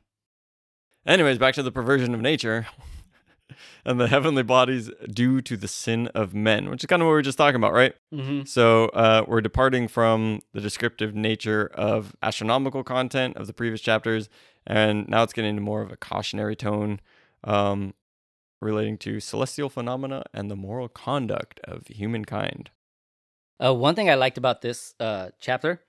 Anyways, 1.06 1.38
back 1.38 1.54
to 1.54 1.62
the 1.62 1.72
perversion 1.72 2.14
of 2.14 2.20
nature 2.20 2.66
and 3.84 4.00
the 4.00 4.08
heavenly 4.08 4.42
bodies 4.42 4.90
due 5.12 5.40
to 5.42 5.56
the 5.56 5.68
sin 5.68 6.08
of 6.08 6.34
men, 6.34 6.70
which 6.70 6.82
is 6.82 6.86
kind 6.86 7.02
of 7.02 7.06
what 7.06 7.10
we 7.10 7.16
were 7.16 7.22
just 7.22 7.38
talking 7.38 7.56
about, 7.56 7.72
right? 7.72 7.94
Mm-hmm. 8.12 8.44
So 8.44 8.86
uh, 8.86 9.24
we're 9.26 9.40
departing 9.42 9.86
from 9.88 10.40
the 10.52 10.60
descriptive 10.60 11.14
nature 11.14 11.70
of 11.74 12.16
astronomical 12.22 12.82
content 12.82 13.36
of 13.36 13.46
the 13.46 13.52
previous 13.52 13.80
chapters, 13.80 14.28
and 14.66 15.06
now 15.08 15.22
it's 15.22 15.32
getting 15.32 15.50
into 15.50 15.62
more 15.62 15.82
of 15.82 15.92
a 15.92 15.96
cautionary 15.96 16.56
tone 16.56 17.00
um, 17.44 17.92
relating 18.64 18.98
to 18.98 19.20
celestial 19.20 19.68
phenomena 19.68 20.24
and 20.32 20.50
the 20.50 20.56
moral 20.56 20.88
conduct 20.88 21.60
of 21.64 21.86
humankind. 21.86 22.70
Uh, 23.62 23.74
one 23.74 23.94
thing 23.94 24.10
I 24.10 24.14
liked 24.14 24.38
about 24.38 24.62
this 24.62 24.94
uh, 24.98 25.28
chapter 25.38 25.82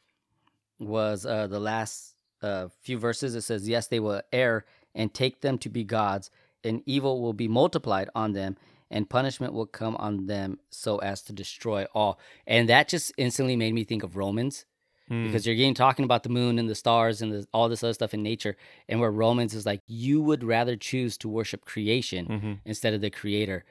was 0.79 1.25
uh, 1.25 1.47
the 1.47 1.59
last 1.59 2.15
uh, 2.43 2.67
few 2.81 2.99
verses. 2.99 3.33
It 3.33 3.41
says, 3.41 3.67
Yes, 3.67 3.87
they 3.87 3.99
will 3.99 4.21
err 4.31 4.65
and 4.93 5.13
take 5.13 5.41
them 5.41 5.57
to 5.59 5.69
be 5.69 5.83
gods, 5.83 6.29
and 6.63 6.83
evil 6.85 7.21
will 7.21 7.33
be 7.33 7.47
multiplied 7.47 8.09
on 8.13 8.33
them, 8.33 8.57
and 8.91 9.09
punishment 9.09 9.53
will 9.53 9.65
come 9.65 9.95
on 9.95 10.27
them 10.27 10.59
so 10.69 10.97
as 10.99 11.21
to 11.23 11.33
destroy 11.33 11.85
all. 11.95 12.19
And 12.45 12.69
that 12.69 12.89
just 12.89 13.13
instantly 13.17 13.55
made 13.55 13.73
me 13.73 13.83
think 13.83 14.03
of 14.03 14.15
Romans 14.15 14.65
Mm. 15.09 15.25
because 15.25 15.45
you're 15.45 15.55
getting 15.55 15.75
talking 15.75 16.03
about 16.05 16.23
the 16.23 16.29
moon 16.29 16.57
and 16.57 16.67
the 16.67 16.73
stars 16.75 17.21
and 17.21 17.31
the, 17.31 17.47
all 17.53 17.69
this 17.69 17.83
other 17.83 17.93
stuff 17.93 18.13
in 18.13 18.23
nature. 18.23 18.57
And 18.89 18.99
where 18.99 19.11
Romans 19.11 19.53
is 19.53 19.65
like, 19.65 19.81
you 19.87 20.19
would 20.21 20.43
rather 20.43 20.75
choose 20.75 21.15
to 21.19 21.29
worship 21.29 21.63
creation 21.63 22.27
Mhm. 22.27 22.59
instead 22.65 22.93
of 22.95 23.01
the 23.01 23.11
creator. 23.11 23.65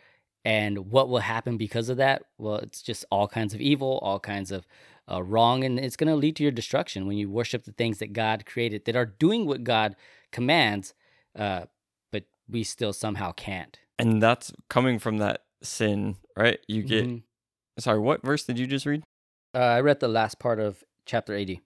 And 0.45 0.91
what 0.91 1.09
will 1.09 1.18
happen 1.18 1.57
because 1.57 1.89
of 1.89 1.97
that? 1.97 2.24
Well, 2.39 2.57
it's 2.57 2.82
just 2.82 3.05
all 3.11 3.26
kinds 3.26 3.53
of 3.55 3.61
evil, 3.61 3.99
all 4.03 4.20
kinds 4.20 4.53
of 4.53 4.66
uh, 5.11 5.22
wrong, 5.22 5.64
and 5.64 5.78
it's 5.78 5.97
going 5.97 6.09
to 6.09 6.14
lead 6.16 6.37
to 6.37 6.43
your 6.43 6.53
destruction 6.53 7.07
when 7.07 7.16
you 7.18 7.28
worship 7.28 7.64
the 7.64 7.72
things 7.72 7.99
that 7.99 8.12
God 8.12 8.47
created 8.47 8.85
that 8.87 8.95
are 8.97 9.05
doing 9.07 9.45
what 9.47 9.64
God 9.64 9.97
commands, 10.32 10.95
uh, 11.37 11.64
but 12.12 12.24
we 12.49 12.62
still 12.64 12.93
somehow 12.93 13.32
can't. 13.32 13.78
and 13.99 14.22
that's 14.22 14.53
coming 14.68 14.99
from 14.99 15.18
that 15.18 15.45
sin, 15.62 16.16
right? 16.37 16.59
You 16.68 16.82
get 16.82 17.07
Mhm. 17.07 17.22
sorry, 17.78 17.99
what 17.99 18.22
verse 18.22 18.45
did 18.45 18.59
you 18.59 18.66
just 18.66 18.87
read? 18.87 19.03
Uh, 19.55 19.59
I 19.59 19.80
read 19.80 20.01
the 20.01 20.09
last 20.09 20.39
part 20.39 20.59
of 20.59 20.82
chapter 21.07 21.35
80. 21.35 21.61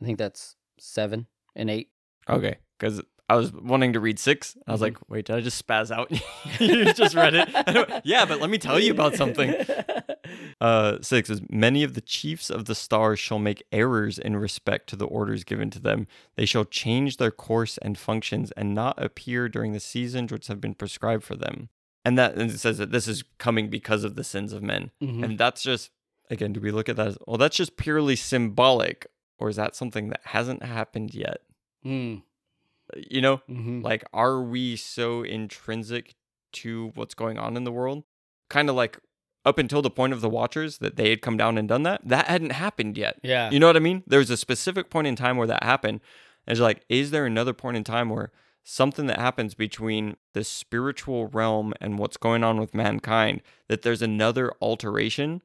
I 0.00 0.04
think 0.04 0.18
that's 0.18 0.56
seven 0.78 1.26
and 1.54 1.68
eight. 1.70 1.90
Okay, 2.28 2.56
because 2.78 3.00
I 3.28 3.36
was 3.36 3.52
wanting 3.52 3.92
to 3.92 4.00
read 4.00 4.18
six. 4.18 4.56
I 4.66 4.72
was 4.72 4.80
Mhm. 4.80 4.84
like, 4.84 4.96
wait, 5.08 5.24
did 5.26 5.36
I 5.36 5.40
just 5.40 5.64
spaz 5.66 5.90
out? 5.90 6.10
you 6.60 6.92
just 6.94 7.14
read 7.14 7.34
it. 7.34 8.02
Yeah, 8.04 8.24
but 8.24 8.40
let 8.40 8.50
me 8.50 8.58
tell 8.58 8.78
you 8.80 8.92
about 8.92 9.14
something. 9.16 9.54
Uh, 10.60 10.98
six 11.00 11.30
is 11.30 11.40
many 11.48 11.82
of 11.82 11.94
the 11.94 12.00
chiefs 12.02 12.50
of 12.50 12.66
the 12.66 12.74
stars 12.74 13.18
shall 13.18 13.38
make 13.38 13.62
errors 13.72 14.18
in 14.18 14.36
respect 14.36 14.88
to 14.88 14.94
the 14.94 15.06
orders 15.06 15.42
given 15.42 15.70
to 15.70 15.80
them. 15.80 16.06
They 16.36 16.44
shall 16.44 16.64
change 16.66 17.16
their 17.16 17.30
course 17.30 17.78
and 17.78 17.96
functions 17.98 18.52
and 18.52 18.74
not 18.74 19.02
appear 19.02 19.48
during 19.48 19.72
the 19.72 19.80
seasons 19.80 20.30
which 20.30 20.46
have 20.48 20.60
been 20.60 20.74
prescribed 20.74 21.24
for 21.24 21.34
them. 21.34 21.70
And 22.04 22.18
that 22.18 22.34
and 22.36 22.50
it 22.50 22.58
says 22.60 22.76
that 22.78 22.92
this 22.92 23.08
is 23.08 23.24
coming 23.38 23.70
because 23.70 24.04
of 24.04 24.14
the 24.16 24.22
sins 24.24 24.52
of 24.52 24.62
men. 24.62 24.90
Mhm. 25.02 25.24
And 25.24 25.38
that's 25.38 25.62
just 25.62 25.90
again, 26.30 26.52
do 26.52 26.60
we 26.60 26.70
look 26.70 26.88
at 26.88 26.96
that 26.96 27.08
as 27.08 27.18
well, 27.26 27.36
that's 27.38 27.56
just 27.56 27.76
purely 27.76 28.16
symbolic, 28.16 29.06
or 29.38 29.48
is 29.48 29.56
that 29.56 29.76
something 29.76 30.08
that 30.10 30.20
hasn't 30.24 30.62
happened 30.62 31.14
yet? 31.14 31.38
Mm, 31.84 32.22
You 33.10 33.20
know? 33.20 33.40
mhm. 33.48 33.82
Like, 33.84 34.04
are 34.12 34.40
we 34.40 34.76
so 34.76 35.22
intrinsic 35.22 36.14
to 36.52 36.92
what's 36.94 37.14
going 37.14 37.38
on 37.38 37.56
in 37.56 37.64
the 37.64 37.72
world? 37.72 38.04
Kind 38.48 38.68
of 38.68 38.76
like 38.76 38.98
up 39.44 39.58
until 39.58 39.80
the 39.80 39.90
point 39.90 40.12
of 40.12 40.20
the 40.20 40.28
Watchers 40.28 40.78
that 40.78 40.96
they 40.96 41.08
had 41.10 41.22
come 41.22 41.36
down 41.36 41.56
and 41.56 41.66
done 41.68 41.82
that. 41.84 42.00
That 42.04 42.26
hadn't 42.26 42.50
happened 42.52 42.98
yet. 42.98 43.18
Yeah. 43.22 43.50
You 43.50 43.58
know 43.58 43.66
what 43.68 43.76
I 43.76 43.80
mean? 43.80 44.02
There's 44.06 44.28
a 44.30 44.36
specific 44.36 44.90
point 44.90 45.06
in 45.06 45.16
time 45.16 45.36
where 45.36 45.46
that 45.46 45.62
happened. 45.62 46.00
And 46.46 46.52
it's 46.52 46.60
like, 46.60 46.84
is 46.88 47.10
there 47.10 47.24
another 47.24 47.52
point 47.54 47.76
in 47.78 47.84
time 47.84 48.10
where 48.10 48.32
something 48.62 49.06
that 49.06 49.18
happens 49.18 49.54
between 49.54 50.16
the 50.34 50.44
spiritual 50.44 51.28
realm 51.28 51.72
and 51.80 51.98
what's 51.98 52.18
going 52.18 52.44
on 52.44 52.58
with 52.60 52.74
mankind, 52.74 53.40
that 53.68 53.80
there's 53.82 54.02
another 54.02 54.52
alteration 54.60 55.40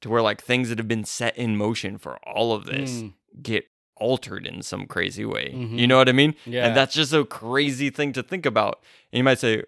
to 0.00 0.08
where 0.10 0.22
like 0.22 0.42
things 0.42 0.68
that 0.68 0.78
have 0.78 0.88
been 0.88 1.04
set 1.04 1.36
in 1.36 1.56
motion 1.56 1.98
for 1.98 2.16
all 2.26 2.52
of 2.52 2.64
this 2.64 3.02
Mm, 3.02 3.12
get 3.42 3.64
altered 3.96 4.46
in 4.46 4.62
some 4.62 4.86
crazy 4.86 5.24
way. 5.26 5.52
Mhm. 5.54 5.78
You 5.78 5.86
know 5.86 5.98
what 5.98 6.08
I 6.08 6.12
mean? 6.12 6.34
yeah. 6.46 6.66
And 6.66 6.76
that's 6.76 6.94
just 6.94 7.12
a 7.12 7.24
crazy 7.24 7.90
thing 7.90 8.12
to 8.14 8.22
think 8.22 8.46
about. 8.46 8.80
And 9.12 9.18
you 9.18 9.24
might 9.24 9.38
say, 9.38 9.62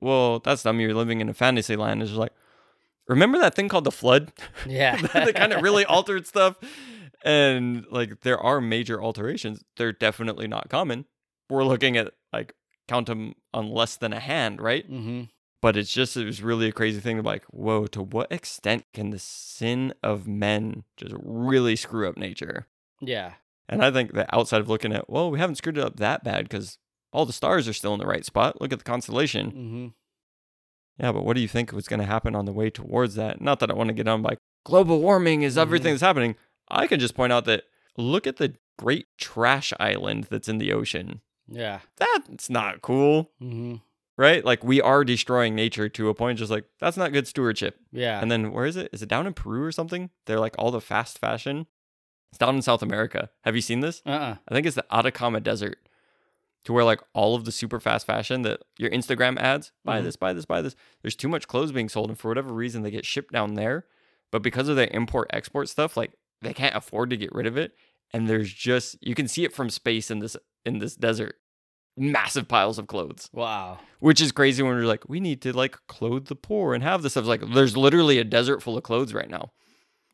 well, 0.00 0.38
that's 0.40 0.62
dumb. 0.62 0.80
You're 0.80 0.94
living 0.94 1.20
in 1.20 1.28
a 1.28 1.34
fantasy 1.34 1.76
land. 1.76 2.00
It's 2.00 2.10
just 2.10 2.18
like, 2.18 2.32
remember 3.08 3.38
that 3.38 3.54
thing 3.54 3.68
called 3.68 3.84
the 3.84 3.90
flood? 3.92 4.32
yeah. 4.66 4.96
that 5.12 5.34
kind 5.34 5.52
of 5.52 5.62
really 5.62 5.84
altered 5.84 6.26
stuff. 6.26 6.56
And 7.24 7.84
like, 7.90 8.20
there 8.20 8.38
are 8.38 8.60
major 8.60 9.02
alterations. 9.02 9.64
They're 9.76 9.92
definitely 9.92 10.46
not 10.48 10.68
common. 10.70 11.04
We're 11.50 11.64
looking 11.64 11.96
at 11.96 12.12
like, 12.32 12.54
count 12.86 13.06
them 13.08 13.34
on 13.52 13.70
less 13.70 13.96
than 13.96 14.12
a 14.14 14.20
hand, 14.20 14.60
right? 14.62 14.86
hmm 14.86 15.24
But 15.60 15.76
it's 15.76 15.92
just, 15.92 16.16
it 16.16 16.24
was 16.24 16.40
really 16.42 16.68
a 16.68 16.72
crazy 16.72 17.00
thing 17.00 17.16
to 17.16 17.22
like, 17.22 17.44
whoa, 17.46 17.86
to 17.88 18.02
what 18.02 18.30
extent 18.30 18.84
can 18.94 19.10
the 19.10 19.18
sin 19.18 19.92
of 20.04 20.28
men 20.28 20.84
just 20.96 21.14
really 21.18 21.74
screw 21.74 22.08
up 22.08 22.16
nature? 22.16 22.66
Yeah. 23.00 23.34
And 23.68 23.84
I 23.84 23.90
think 23.90 24.12
that 24.14 24.30
outside 24.32 24.60
of 24.60 24.68
looking 24.68 24.92
at, 24.92 25.10
well, 25.10 25.30
we 25.30 25.38
haven't 25.40 25.56
screwed 25.56 25.76
it 25.78 25.84
up 25.84 25.96
that 25.96 26.22
bad 26.22 26.44
because 26.44 26.78
all 27.12 27.26
the 27.26 27.32
stars 27.32 27.66
are 27.66 27.72
still 27.72 27.92
in 27.92 27.98
the 28.00 28.06
right 28.06 28.24
spot. 28.24 28.60
Look 28.60 28.72
at 28.72 28.78
the 28.78 28.84
constellation. 28.84 29.50
hmm 29.50 29.86
Yeah, 31.02 31.12
but 31.12 31.24
what 31.24 31.34
do 31.34 31.40
you 31.42 31.48
think 31.48 31.72
was 31.72 31.88
going 31.88 32.00
to 32.00 32.06
happen 32.06 32.34
on 32.34 32.44
the 32.44 32.52
way 32.52 32.70
towards 32.70 33.14
that? 33.16 33.40
Not 33.40 33.60
that 33.60 33.70
I 33.70 33.74
want 33.74 33.88
to 33.88 33.94
get 33.94 34.08
on 34.08 34.22
by 34.22 34.36
global 34.64 35.00
warming 35.00 35.42
is 35.42 35.58
everything 35.58 35.90
Mhm. 35.90 35.94
that's 35.94 36.02
happening. 36.02 36.36
I 36.68 36.86
can 36.86 37.00
just 37.00 37.14
point 37.14 37.32
out 37.32 37.44
that 37.46 37.64
look 37.96 38.26
at 38.26 38.36
the 38.36 38.54
great 38.78 39.06
trash 39.16 39.72
island 39.80 40.28
that's 40.30 40.48
in 40.48 40.58
the 40.58 40.72
ocean. 40.72 41.20
Yeah. 41.48 41.80
That's 41.96 42.48
not 42.50 42.80
cool, 42.82 43.30
hmm 43.40 43.76
right? 44.18 44.44
Like 44.44 44.62
we 44.62 44.82
are 44.82 45.04
destroying 45.04 45.54
nature 45.54 45.88
to 45.88 46.08
a 46.10 46.14
point 46.14 46.38
just 46.38 46.50
like 46.50 46.64
that's 46.80 46.96
not 46.98 47.12
good 47.14 47.26
stewardship. 47.26 47.78
Yeah. 47.92 48.20
And 48.20 48.30
then 48.30 48.52
where 48.52 48.66
is 48.66 48.76
it? 48.76 48.90
Is 48.92 49.00
it 49.02 49.08
down 49.08 49.26
in 49.26 49.32
Peru 49.32 49.62
or 49.64 49.72
something? 49.72 50.10
They're 50.26 50.40
like 50.40 50.54
all 50.58 50.70
the 50.70 50.80
fast 50.82 51.18
fashion. 51.18 51.66
It's 52.32 52.38
down 52.38 52.56
in 52.56 52.60
South 52.62 52.82
America. 52.82 53.30
Have 53.44 53.54
you 53.54 53.62
seen 53.62 53.80
this? 53.80 54.02
uh-uh. 54.04 54.36
I 54.46 54.54
think 54.54 54.66
it's 54.66 54.76
the 54.76 54.84
Atacama 54.94 55.40
Desert, 55.40 55.78
to 56.66 56.74
where 56.74 56.84
like 56.84 57.00
all 57.14 57.34
of 57.34 57.46
the 57.46 57.52
super 57.52 57.80
fast 57.80 58.06
fashion 58.06 58.42
that 58.42 58.60
your 58.76 58.90
Instagram 58.90 59.38
ads 59.38 59.72
buy 59.84 60.00
Mhm. 60.00 60.04
this, 60.04 60.16
buy 60.16 60.32
this, 60.34 60.44
buy 60.44 60.60
this. 60.60 60.76
There's 61.00 61.16
too 61.16 61.28
much 61.28 61.46
clothes 61.48 61.72
being 61.72 61.88
sold, 61.88 62.10
and 62.10 62.18
for 62.18 62.28
whatever 62.28 62.52
reason, 62.52 62.82
they 62.82 62.90
get 62.90 63.06
shipped 63.06 63.32
down 63.32 63.54
there. 63.54 63.86
But 64.30 64.42
because 64.42 64.68
of 64.68 64.76
their 64.76 64.88
import 64.90 65.30
export 65.32 65.70
stuff, 65.70 65.96
like 65.96 66.12
they 66.42 66.52
can't 66.52 66.74
afford 66.76 67.08
to 67.10 67.16
get 67.16 67.32
rid 67.34 67.46
of 67.46 67.56
it, 67.56 67.72
and 68.12 68.28
there's 68.28 68.52
just 68.52 68.98
you 69.00 69.14
can 69.14 69.26
see 69.26 69.44
it 69.44 69.54
from 69.54 69.70
space 69.70 70.10
in 70.10 70.18
this 70.18 70.36
in 70.66 70.80
this 70.80 70.96
desert, 70.96 71.36
massive 71.98 72.48
piles 72.48 72.78
of 72.78 72.86
clothes, 72.86 73.28
Wow. 73.32 73.78
which 74.00 74.20
is 74.20 74.32
crazy 74.32 74.62
when 74.62 74.74
we're 74.76 74.84
like 74.86 75.08
we 75.08 75.20
need 75.20 75.42
to 75.42 75.52
like 75.52 75.76
clothe 75.86 76.26
the 76.26 76.34
poor 76.36 76.74
and 76.74 76.82
have 76.82 77.02
this 77.02 77.12
stuff. 77.12 77.26
Like 77.26 77.42
there's 77.52 77.76
literally 77.76 78.18
a 78.18 78.24
desert 78.24 78.62
full 78.62 78.76
of 78.76 78.82
clothes 78.82 79.12
right 79.14 79.28
now. 79.28 79.50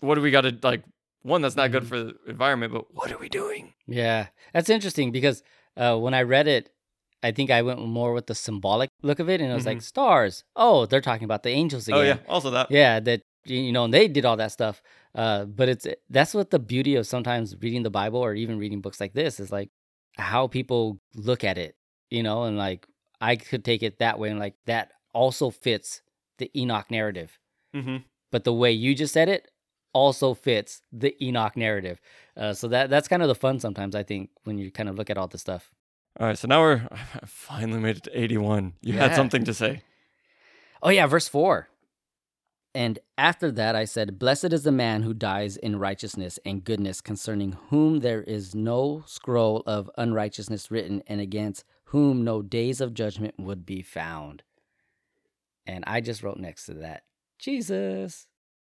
What 0.01 0.17
do 0.17 0.21
we 0.21 0.31
got 0.31 0.43
to 0.43 0.57
like? 0.63 0.83
One 1.23 1.41
that's 1.41 1.57
not 1.57 1.71
good 1.73 1.85
Mhm. 1.85 1.89
for 1.89 1.99
the 2.03 2.15
environment, 2.27 2.73
but 2.75 2.95
what 2.95 3.11
are 3.11 3.17
we 3.19 3.31
doing? 3.31 3.73
Yeah. 3.87 4.27
That's 4.53 4.69
interesting 4.69 5.11
because 5.11 5.43
uh, 5.77 5.97
when 5.97 6.13
I 6.13 6.21
read 6.23 6.47
it, 6.47 6.69
I 7.23 7.33
think 7.33 7.51
I 7.51 7.63
went 7.63 7.81
more 7.87 8.13
with 8.13 8.27
the 8.27 8.35
symbolic 8.35 8.91
look 9.03 9.19
of 9.19 9.31
it, 9.31 9.41
and 9.41 9.51
it 9.51 9.55
was 9.55 9.65
like 9.65 9.81
stars. 9.81 10.45
Oh, 10.55 10.85
they're 10.85 11.01
talking 11.01 11.25
about 11.25 11.43
the 11.43 11.49
angels 11.49 11.89
again. 11.89 11.99
Oh 12.01 12.03
yeah, 12.03 12.19
also 12.29 12.51
that. 12.51 12.71
yeah 12.71 13.01
that 13.01 13.23
you 13.47 13.73
know 13.73 13.85
and 13.85 13.93
they 13.95 14.09
did 14.09 14.25
all 14.25 14.37
that 14.39 14.53
stuff 14.53 14.81
uh 15.15 15.45
but 15.45 15.69
it's 15.69 15.87
that's 16.09 16.33
what 16.33 16.49
the 16.51 16.59
beauty 16.59 16.95
of 16.97 17.07
sometimes 17.07 17.55
reading 17.61 17.83
the 17.83 17.91
bible 17.91 18.19
or 18.19 18.33
even 18.35 18.59
reading 18.59 18.81
books 18.81 18.99
like 19.03 19.13
this 19.13 19.39
is 19.39 19.53
like 19.53 19.69
how 20.17 20.47
people 20.47 21.01
look 21.15 21.43
at 21.45 21.59
it 21.59 21.77
you 22.11 22.23
know 22.23 22.45
and 22.45 22.57
like 22.57 22.87
i 23.21 23.37
could 23.37 23.65
take 23.65 23.83
it 23.83 23.99
that 23.99 24.19
way 24.19 24.31
and 24.31 24.39
like 24.39 24.55
that 24.67 24.93
also 25.13 25.51
fits 25.51 26.03
the 26.39 26.51
enoch 26.59 26.91
narrative 26.91 27.39
Mm-hmm. 27.75 27.97
but 28.31 28.45
the 28.45 28.53
way 28.53 28.71
you 28.71 28.95
just 28.95 29.13
said 29.13 29.29
it 29.29 29.51
also 29.93 30.35
fits 30.35 30.81
the 30.93 31.17
enoch 31.25 31.57
narrative 31.57 32.01
uh 32.37 32.53
so 32.53 32.69
that 32.69 32.89
that's 32.91 33.09
kind 33.09 33.23
of 33.23 33.29
the 33.29 33.35
fun 33.35 33.59
sometimes 33.59 33.95
i 33.97 34.03
think 34.05 34.31
when 34.45 34.59
you 34.59 34.71
kind 34.71 34.89
of 34.89 34.95
look 34.97 35.11
at 35.11 35.19
all 35.19 35.27
this 35.29 35.41
stuff 35.41 35.73
All 36.21 36.27
right, 36.29 36.39
so 36.39 36.47
now 36.47 36.61
we're 36.61 36.87
I 36.93 37.27
finally 37.27 37.81
made 37.81 37.97
it 37.97 38.05
to 38.05 38.13
81. 38.23 38.75
You 38.83 38.93
had 38.95 39.15
something 39.17 39.45
to 39.45 39.55
say. 39.55 39.83
Oh, 40.83 40.91
yeah, 40.91 41.07
verse 41.07 41.27
4. 41.29 41.67
And 42.75 42.99
after 43.17 43.53
that 43.53 43.77
I 43.77 43.85
said, 43.85 44.19
Blessed 44.19 44.53
is 44.53 44.65
the 44.65 44.73
man 44.73 45.03
who 45.03 45.15
dies 45.15 45.57
in 45.57 45.79
righteousness 45.79 46.41
and 46.45 46.65
goodness, 46.65 47.01
concerning 47.01 47.57
whom 47.71 48.01
there 48.01 48.23
is 48.23 48.55
no 48.55 49.05
scroll 49.07 49.63
of 49.67 49.91
unrighteousness 49.97 50.71
written, 50.71 51.03
and 51.07 51.21
against 51.21 51.65
whom 51.87 52.25
no 52.25 52.43
days 52.43 52.81
of 52.81 52.93
judgment 52.93 53.35
would 53.39 53.65
be 53.65 53.81
found. 53.81 54.43
And 55.67 55.85
I 55.87 56.01
just 56.01 56.23
wrote 56.23 56.39
next 56.39 56.67
to 56.67 56.75
that, 56.75 57.05
Jesus. 57.39 58.27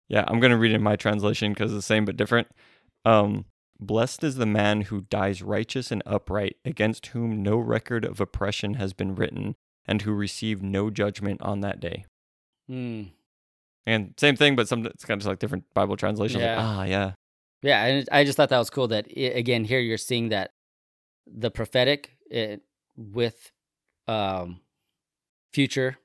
Yeah, 0.09 0.25
I'm 0.29 0.41
going 0.41 0.53
to 0.53 0.59
read 0.59 0.73
it 0.73 0.77
in 0.77 0.83
my 0.83 0.97
translation 0.97 1.53
because 1.53 1.73
it's 1.73 1.79
the 1.79 1.95
same 1.95 2.05
but 2.05 2.17
different. 2.17 2.49
Um, 3.05 3.47
Blessed 3.81 4.25
is 4.25 4.37
the 4.37 4.47
man 4.47 4.83
who 4.83 5.03
dies 5.03 5.43
righteous 5.43 5.91
and 5.91 6.03
upright, 6.07 6.57
against 6.65 7.09
whom 7.09 7.43
no 7.43 7.57
record 7.57 8.05
of 8.05 8.21
oppression 8.21 8.75
has 8.75 8.93
been 8.93 9.15
written, 9.15 9.55
and 9.87 10.03
who 10.03 10.13
received 10.13 10.63
no 10.63 10.91
judgment 10.91 11.41
on 11.43 11.61
that 11.61 11.81
day. 11.81 12.05
Hmm. 12.69 13.03
And 13.87 14.15
same 14.19 14.37
thing, 14.37 14.57
but 14.57 14.69
some 14.69 14.85
it's 14.85 15.05
kind 15.05 15.21
of 15.21 15.27
like 15.27 15.39
different 15.39 15.65
Bible 15.73 15.97
translations. 15.97 16.43
Like, 16.43 16.51
Yeah. 16.51 16.59
ah, 16.61 16.83
yeah. 16.85 17.13
Yeah, 17.63 17.85
and 17.85 18.09
I 18.13 18.25
just 18.25 18.37
thought 18.37 18.51
that 18.51 18.59
was 18.59 18.71
cool. 18.71 18.89
That 18.89 19.07
i 19.17 19.21
again 19.21 19.65
here 19.65 19.81
you're 19.81 19.97
seeing 19.97 20.29
that 20.29 20.51
the 21.27 21.51
prophetic 21.51 22.17
it, 22.31 22.63
with 22.97 23.51
um, 24.07 24.61
future, 25.53 25.99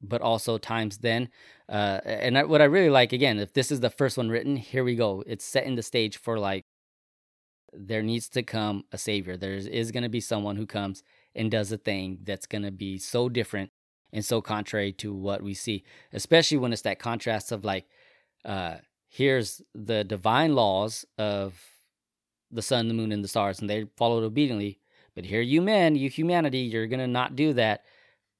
but 0.00 0.22
also 0.22 0.58
times 0.58 0.98
then. 0.98 1.28
Uh, 1.68 2.00
and 2.04 2.38
I, 2.38 2.44
what 2.44 2.62
I 2.62 2.64
really 2.64 2.90
like 2.90 3.12
again, 3.12 3.38
if 3.38 3.52
this 3.52 3.70
is 3.70 3.80
the 3.80 3.90
first 3.90 4.16
one 4.16 4.30
written, 4.30 4.56
here 4.56 4.84
we 4.84 4.94
go. 4.94 5.22
It's 5.26 5.44
setting 5.44 5.74
the 5.76 5.82
stage 5.82 6.16
for 6.16 6.38
like 6.38 6.64
there 7.72 8.02
needs 8.02 8.28
to 8.30 8.42
come 8.42 8.84
a 8.92 8.98
savior. 8.98 9.36
There 9.36 9.54
is 9.54 9.92
going 9.92 10.04
to 10.04 10.08
be 10.08 10.20
someone 10.20 10.56
who 10.56 10.66
comes 10.66 11.02
and 11.34 11.50
does 11.50 11.70
a 11.72 11.78
thing 11.78 12.20
that's 12.22 12.46
going 12.46 12.62
to 12.62 12.70
be 12.70 12.98
so 12.98 13.28
different 13.28 13.70
and 14.12 14.24
so 14.24 14.40
contrary 14.40 14.92
to 14.92 15.12
what 15.12 15.42
we 15.42 15.54
see, 15.54 15.84
especially 16.12 16.58
when 16.58 16.72
it's 16.72 16.82
that 16.82 16.98
contrast 16.98 17.52
of 17.52 17.64
like, 17.64 17.86
uh, 18.44 18.76
here's 19.08 19.62
the 19.74 20.04
divine 20.04 20.54
laws 20.54 21.04
of 21.18 21.60
the 22.50 22.62
sun, 22.62 22.88
the 22.88 22.94
moon, 22.94 23.12
and 23.12 23.24
the 23.24 23.28
stars, 23.28 23.60
and 23.60 23.68
they 23.68 23.86
followed 23.96 24.24
obediently. 24.24 24.78
But 25.14 25.24
here, 25.24 25.40
you 25.40 25.62
men, 25.62 25.96
you 25.96 26.10
humanity, 26.10 26.58
you're 26.60 26.86
to 27.00 27.06
not 27.06 27.36
do 27.36 27.52
that. 27.54 27.84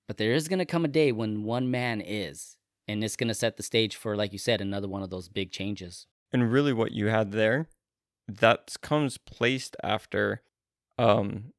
But 0.07 0.19
there 0.19 0.33
is 0.33 0.49
to 0.61 0.65
come 0.67 0.85
a 0.85 0.89
day 0.89 1.11
when 1.11 1.43
one 1.43 1.71
man 1.71 2.01
is. 2.01 2.57
And 2.87 3.03
it's 3.03 3.17
to 3.29 3.35
set 3.35 3.57
the 3.57 3.63
stage 3.63 3.97
for, 3.97 4.15
like 4.15 4.33
you 4.33 4.39
said, 4.39 4.61
another 4.61 4.87
one 4.87 5.03
of 5.03 5.11
those 5.11 5.29
big 5.29 5.51
changes. 5.51 6.07
And 6.33 6.53
really, 6.53 6.73
what 6.73 6.93
you 6.93 7.07
had 7.07 7.33
there, 7.33 7.69
that 8.29 8.77
comes 8.81 9.19
placed 9.19 9.77
after. 9.83 10.43
Um, 10.99 11.53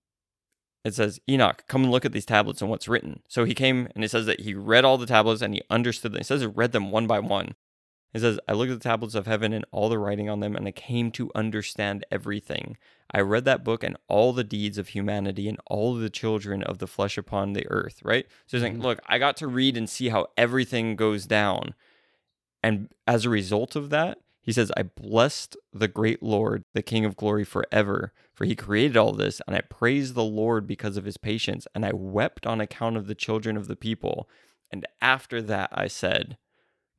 it 0.83 0.93
says 0.93 1.19
Enoch, 1.29 1.63
come 1.67 1.83
and 1.83 1.91
look 1.91 2.05
at 2.05 2.11
these 2.11 2.25
tablets 2.25 2.61
and 2.61 2.69
what's 2.69 2.87
written. 2.87 3.21
So 3.27 3.43
he 3.43 3.53
came 3.53 3.89
and 3.93 4.03
it 4.03 4.11
says 4.11 4.25
that 4.25 4.41
he 4.41 4.53
read 4.53 4.85
all 4.85 4.97
the 4.97 5.05
tablets 5.05 5.41
and 5.41 5.53
he 5.53 5.61
understood 5.69 6.13
them. 6.13 6.21
It 6.21 6.25
says 6.25 6.41
he 6.41 6.47
read 6.47 6.71
them 6.71 6.91
one 6.91 7.07
by 7.07 7.19
one. 7.19 7.55
It 8.13 8.21
says, 8.21 8.39
I 8.47 8.53
looked 8.53 8.71
at 8.71 8.79
the 8.79 8.89
tablets 8.89 9.15
of 9.15 9.27
heaven 9.27 9.51
and 9.51 9.65
all 9.71 9.89
the 9.89 9.99
writing 9.99 10.29
on 10.29 10.39
them, 10.39 10.55
and 10.55 10.65
I 10.65 10.71
came 10.71 11.11
to 11.11 11.29
understand 11.35 12.05
everything. 12.09 12.77
I 13.11 13.19
read 13.19 13.43
that 13.45 13.65
book 13.65 13.83
and 13.83 13.97
all 14.07 14.31
the 14.31 14.45
deeds 14.45 14.77
of 14.77 14.89
humanity 14.89 15.47
and 15.49 15.59
all 15.67 15.93
the 15.93 16.09
children 16.09 16.63
of 16.63 16.77
the 16.77 16.87
flesh 16.87 17.17
upon 17.17 17.51
the 17.53 17.67
earth, 17.69 17.99
right? 18.03 18.25
So 18.47 18.57
he's 18.57 18.63
saying, 18.63 18.79
Mhm. 18.79 18.83
look, 18.83 18.99
I 19.07 19.17
got 19.19 19.35
to 19.37 19.47
read 19.47 19.75
and 19.75 19.89
see 19.89 20.07
how 20.09 20.27
everything 20.37 20.95
goes 20.95 21.25
down. 21.25 21.75
And 22.63 22.89
as 23.05 23.25
a 23.25 23.29
result 23.29 23.75
of 23.75 23.89
that, 23.89 24.19
he 24.41 24.53
says, 24.53 24.71
I 24.77 24.83
blessed 24.83 25.57
the 25.73 25.89
great 25.89 26.23
Lord, 26.23 26.63
the 26.73 26.81
King 26.81 27.03
of 27.05 27.17
glory 27.17 27.43
forever, 27.43 28.13
for 28.37 28.45
he 28.45 28.55
created 28.55 28.95
all 28.95 29.13
this, 29.13 29.41
and 29.47 29.55
I 29.55 29.61
praised 29.61 30.13
the 30.13 30.23
Lord 30.23 30.67
because 30.67 30.95
of 30.95 31.05
his 31.05 31.17
patience, 31.17 31.65
and 31.73 31.83
I 31.83 31.91
wept 31.91 32.45
on 32.45 32.61
account 32.61 32.95
of 32.95 33.07
the 33.07 33.15
children 33.15 33.57
of 33.57 33.67
the 33.67 33.75
people. 33.75 34.29
And 34.71 34.85
after 35.01 35.41
that, 35.41 35.69
I 35.73 35.87
said, 35.87 36.37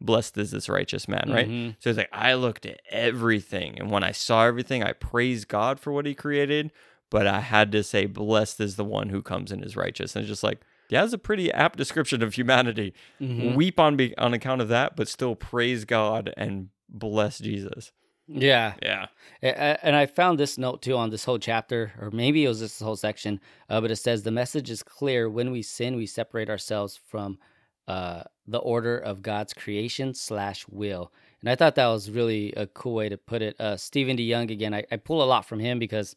Blessed 0.01 0.37
is 0.39 0.51
this 0.51 0.69
righteous 0.69 1.07
man, 1.07 1.29
right? 1.31 1.49
Mhm. 1.49 1.77
So 1.79 1.91
it's 1.91 1.97
like, 1.97 2.09
I 2.13 2.35
looked 2.35 2.67
at 2.67 2.81
everything, 2.91 3.79
and 3.79 3.89
when 3.89 4.03
I 4.03 4.11
saw 4.11 4.47
everything, 4.47 4.83
I 4.83 4.93
praised 4.95 5.47
God 5.47 5.79
for 5.79 5.93
what 5.93 6.07
he 6.07 6.15
created, 6.15 6.73
but 7.09 7.29
I 7.29 7.39
had 7.41 7.71
to 7.73 7.85
say, 7.85 8.07
Blessed 8.07 8.61
is 8.61 8.75
the 8.75 8.85
one 8.85 9.11
who 9.11 9.23
comes 9.23 9.53
and 9.53 9.65
is 9.65 9.77
righteous. 9.77 10.17
And 10.17 10.25
it's 10.25 10.31
just 10.31 10.43
like, 10.43 10.61
yeah, 10.89 11.03
that's 11.03 11.13
a 11.13 11.19
pretty 11.19 11.53
apt 11.53 11.77
description 11.79 12.21
of 12.23 12.35
humanity 12.35 12.95
Mhm. 13.21 13.55
weep 13.55 13.79
on 13.79 13.95
be- 13.97 14.17
on 14.19 14.35
account 14.35 14.61
of 14.61 14.69
that, 14.69 14.97
but 14.97 15.07
still 15.07 15.37
praise 15.37 15.85
God 15.85 16.33
and 16.37 16.71
bless 16.89 17.39
Jesus. 17.39 17.93
Yeah. 18.29 18.75
Yeah. 18.83 19.07
And 19.41 19.97
I 19.97 20.07
found 20.07 20.39
this 20.39 20.59
note 20.59 20.83
too 20.83 20.97
on 20.97 21.11
this 21.11 21.25
whole 21.25 21.39
chapter, 21.39 21.93
or 22.01 22.11
maybe 22.11 22.45
it 22.45 22.49
was 22.49 22.61
this 22.61 22.81
whole 22.81 22.97
section, 22.97 23.41
uh, 23.69 23.81
but 23.81 23.91
it 23.91 23.97
says 23.97 24.23
the 24.23 24.31
message 24.31 24.71
is 24.71 24.83
clear. 24.83 25.31
When 25.31 25.51
we 25.51 25.63
sin, 25.63 25.97
we 25.97 26.07
separate 26.07 26.51
ourselves 26.51 26.99
from 27.09 27.39
uh, 27.87 28.25
the 28.47 28.59
order 28.59 28.99
of 28.99 29.23
God's 29.23 29.55
creation 29.55 30.13
slash 30.13 30.67
will. 30.69 31.13
And 31.41 31.49
I 31.49 31.55
thought 31.55 31.77
that 31.77 31.87
was 31.87 32.11
really 32.11 32.53
a 32.55 32.67
cool 32.67 32.95
way 32.95 33.09
to 33.09 33.17
put 33.17 33.43
it. 33.43 33.59
Uh, 33.61 33.77
Stephen 33.77 34.17
DeYoung, 34.17 34.51
again, 34.51 34.75
I, 34.75 34.85
I 34.91 34.97
pull 34.97 35.23
a 35.23 35.25
lot 35.25 35.47
from 35.47 35.61
him 35.61 35.79
because 35.79 36.17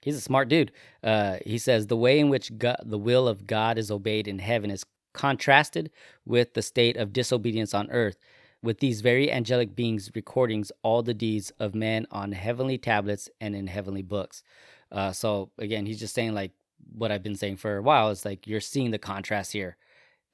he's 0.00 0.16
a 0.16 0.20
smart 0.20 0.48
dude. 0.48 0.72
Uh, 1.02 1.38
he 1.44 1.58
says 1.58 1.86
the 1.86 1.96
way 1.96 2.20
in 2.20 2.28
which 2.28 2.56
God, 2.58 2.76
the 2.84 2.98
will 2.98 3.26
of 3.26 3.46
God 3.46 3.78
is 3.78 3.90
obeyed 3.90 4.28
in 4.28 4.38
heaven 4.38 4.70
is 4.70 4.84
contrasted 5.14 5.90
with 6.24 6.54
the 6.54 6.62
state 6.62 6.96
of 6.96 7.12
disobedience 7.12 7.74
on 7.74 7.90
earth 7.90 8.16
with 8.62 8.78
these 8.78 9.00
very 9.00 9.30
angelic 9.30 9.74
beings 9.74 10.10
recordings 10.14 10.70
all 10.82 11.02
the 11.02 11.14
deeds 11.14 11.50
of 11.58 11.74
men 11.74 12.06
on 12.10 12.32
heavenly 12.32 12.78
tablets 12.78 13.28
and 13.40 13.56
in 13.56 13.66
heavenly 13.66 14.02
books. 14.02 14.42
Uh, 14.90 15.12
so 15.12 15.50
again, 15.58 15.86
he's 15.86 15.98
just 15.98 16.14
saying 16.14 16.34
like 16.34 16.52
what 16.94 17.10
I've 17.10 17.22
been 17.22 17.36
saying 17.36 17.56
for 17.56 17.76
a 17.76 17.82
while. 17.82 18.10
It's 18.10 18.24
like 18.24 18.46
you're 18.46 18.60
seeing 18.60 18.90
the 18.90 18.98
contrast 18.98 19.52
here, 19.52 19.76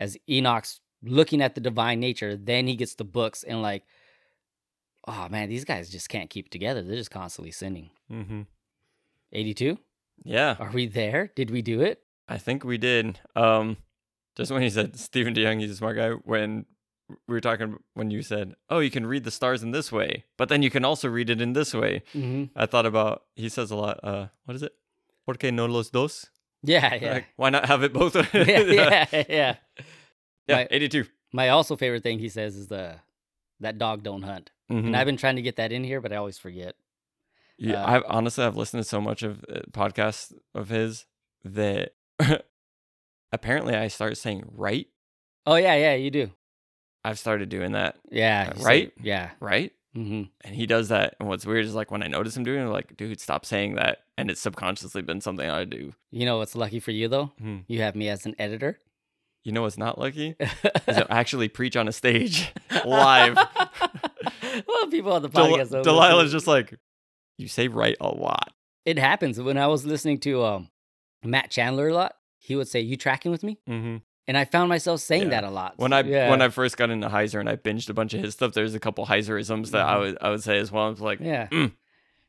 as 0.01 0.16
Enoch's 0.29 0.81
looking 1.03 1.41
at 1.41 1.55
the 1.55 1.61
divine 1.61 2.01
nature, 2.01 2.37
then 2.37 2.66
he 2.66 2.76
gets 2.76 2.95
the 2.95 3.05
books 3.05 3.45
and 3.45 3.62
like, 3.62 3.85
oh 5.07 5.29
man, 5.31 5.49
these 5.49 5.64
guys 5.64 5.89
just 5.89 6.09
can't 6.09 6.31
keep 6.31 6.47
it 6.47 6.53
together. 6.53 6.83
They're 6.83 6.97
just 6.97 7.11
constantly 7.11 7.53
sinning. 7.53 7.91
Mm-hmm. 8.11 8.43
82? 9.33 9.79
Yeah, 10.24 10.57
Are 10.59 10.70
we 10.72 10.87
there? 10.87 11.31
Did 11.37 11.51
we 11.51 11.62
do 11.62 11.81
it? 11.81 12.03
I 12.29 12.39
think 12.39 12.64
we 12.64 12.76
did. 12.76 13.20
Um, 13.37 13.76
just 14.37 14.51
when 14.51 14.62
he 14.62 14.70
said 14.70 14.99
Stephen 14.99 15.35
DeYoung, 15.35 15.61
he's 15.61 15.70
a 15.70 15.76
smart 15.76 15.97
guy. 15.97 16.11
When 16.11 16.66
we 17.09 17.35
were 17.35 17.41
talking, 17.41 17.79
when 17.95 18.11
you 18.11 18.23
said, 18.23 18.55
"Oh, 18.69 18.81
you 18.81 18.91
can 18.91 19.07
read 19.07 19.25
the 19.25 19.31
stars 19.31 19.63
in 19.63 19.71
this 19.71 19.91
way, 19.91 20.25
but 20.37 20.49
then 20.49 20.63
you 20.63 20.71
can 20.71 20.85
also 20.85 21.09
read 21.09 21.31
it 21.31 21.41
in 21.41 21.53
this 21.55 21.73
way," 21.75 22.03
Mm-hmm. 22.15 22.45
I 22.59 22.67
thought 22.67 22.87
about. 22.87 23.25
He 23.35 23.49
says 23.49 23.71
a 23.71 23.77
lot. 23.77 24.01
Uh, 24.03 24.29
what 24.45 24.55
is 24.57 24.63
it? 24.63 24.73
Porque 25.27 25.45
no 25.53 25.67
los 25.67 25.91
dos? 25.91 26.27
Yeah, 26.63 26.95
yeah. 26.95 27.13
Like, 27.13 27.27
why 27.37 27.51
not 27.51 27.67
have 27.67 27.83
it 27.83 27.93
both? 27.93 28.15
yeah, 28.35 28.45
yeah, 28.45 29.07
yeah. 29.13 29.25
yeah. 29.29 29.55
My- 30.49 30.69
Eighty-two. 30.71 31.05
My 31.33 31.51
also 31.51 31.77
favorite 31.77 32.03
thing 32.03 32.19
he 32.19 32.29
says 32.31 32.57
is 32.57 32.69
the 32.69 32.97
that 33.61 33.79
dog 33.79 34.03
don't 34.03 34.23
hunt. 34.23 34.51
Mhm. 34.71 34.87
And 34.87 34.97
I've 34.97 35.07
been 35.07 35.17
trying 35.19 35.37
to 35.37 35.43
get 35.43 35.57
that 35.57 35.73
in 35.73 35.85
here, 35.85 36.01
but 36.01 36.13
I 36.13 36.17
always 36.17 36.39
forget. 36.39 36.75
Yeah, 37.59 37.83
Uh, 37.85 37.91
I've 37.91 38.03
honestly 38.07 38.45
I've 38.45 38.57
listened 38.57 38.83
to 38.83 38.89
so 38.89 39.01
much 39.01 39.23
of 39.23 39.45
uh, 39.49 39.61
podcasts 39.73 40.33
of 40.55 40.69
his 40.69 41.07
that 41.45 41.93
apparently 43.33 43.75
I 43.75 43.89
start 43.89 44.17
saying 44.17 44.45
right. 44.53 44.87
Oh 45.47 45.57
yeah, 45.57 45.75
yeah, 45.75 45.95
you 45.95 46.11
do. 46.11 46.31
I've 47.09 47.19
started 47.19 47.49
doing 47.49 47.73
that, 47.73 47.97
Yeah, 48.11 48.53
Uh, 48.59 48.63
right? 48.63 48.93
Yeah. 49.03 49.31
right? 49.41 49.73
hmm 49.95 50.25
And 50.45 50.55
he 50.55 50.67
does 50.67 50.89
that. 50.91 51.17
And 51.19 51.29
what's 51.29 51.47
weird 51.47 51.65
is 51.65 51.75
like 51.75 51.91
when 51.91 52.03
I 52.03 52.07
notice 52.09 52.37
him 52.37 52.45
doing 52.45 52.61
it, 52.61 52.65
I'm 52.65 52.71
like, 52.71 52.97
dude, 52.97 53.21
stop 53.21 53.47
saying 53.47 53.77
that. 53.77 53.99
And 54.19 54.31
it's 54.31 54.41
subconsciously 54.41 55.03
been 55.03 55.21
something 55.21 55.49
I 55.49 55.65
do. 55.65 55.95
You 56.11 56.27
know 56.27 56.39
what's 56.39 56.55
lucky 56.55 56.81
for 56.81 56.91
you 56.91 57.09
though? 57.09 57.33
Hmm. 57.41 57.59
You 57.67 57.81
have 57.83 57.95
me 57.97 58.09
as 58.09 58.27
an 58.27 58.35
editor. 58.39 58.79
You 59.45 59.53
know 59.53 59.63
what's 59.63 59.79
not 59.79 59.99
lucky? 59.99 60.35
Is 60.41 60.97
to 60.97 61.07
actually 61.11 61.49
preach 61.49 61.77
on 61.77 61.89
a 61.89 61.93
stage 61.93 62.53
live. 62.85 63.37
well, 64.67 64.87
people 64.91 65.13
on 65.13 65.23
the 65.23 65.29
Del- 65.29 65.49
podcast. 65.53 65.71
don't 65.71 65.85
Delilah's 65.87 66.33
just 66.33 66.47
like, 66.47 66.75
you 67.39 67.49
say 67.49 67.69
right 67.69 67.97
a 68.01 68.09
lot. 68.09 68.53
It 68.85 68.99
happens 68.99 69.41
when 69.41 69.57
I 69.57 69.67
was 69.69 69.87
listening 69.87 70.19
to 70.21 70.45
um, 70.45 70.69
Matt 71.25 71.51
Chandler 71.51 71.89
a 71.89 71.95
lot. 71.95 72.15
He 72.41 72.57
would 72.57 72.69
say, 72.69 72.81
"You 72.81 72.97
tracking 72.97 73.31
with 73.31 73.43
me?" 73.43 73.59
Mm-hmm. 73.69 73.97
And 74.29 74.37
I 74.37 74.45
found 74.45 74.68
myself 74.68 75.01
saying 75.01 75.24
Yeah. 75.24 75.29
that 75.41 75.45
a 75.45 75.51
lot. 75.51 75.74
When 75.79 75.93
I 75.93 76.03
yeah. 76.03 76.29
when 76.31 76.41
I 76.43 76.49
first 76.51 76.76
got 76.76 76.91
into 76.91 77.09
Heiser 77.09 77.41
and 77.41 77.49
I 77.49 77.57
binged 77.57 77.89
a 77.89 77.95
bunch 77.95 78.12
of 78.14 78.20
his 78.22 78.35
stuff, 78.35 78.53
there's 78.53 78.74
a 78.74 78.81
couple 78.81 79.07
Heiserisms 79.07 79.70
that 79.70 79.85
I 79.87 79.95
Mhm. 79.97 80.01
would 80.01 80.18
I 80.20 80.31
would 80.31 80.43
say 80.43 80.59
as 80.59 80.70
well. 80.70 80.87
I 80.87 80.91
was 80.91 81.01
like, 81.01 81.18
yeah, 81.20 81.49
Mm. 81.51 81.72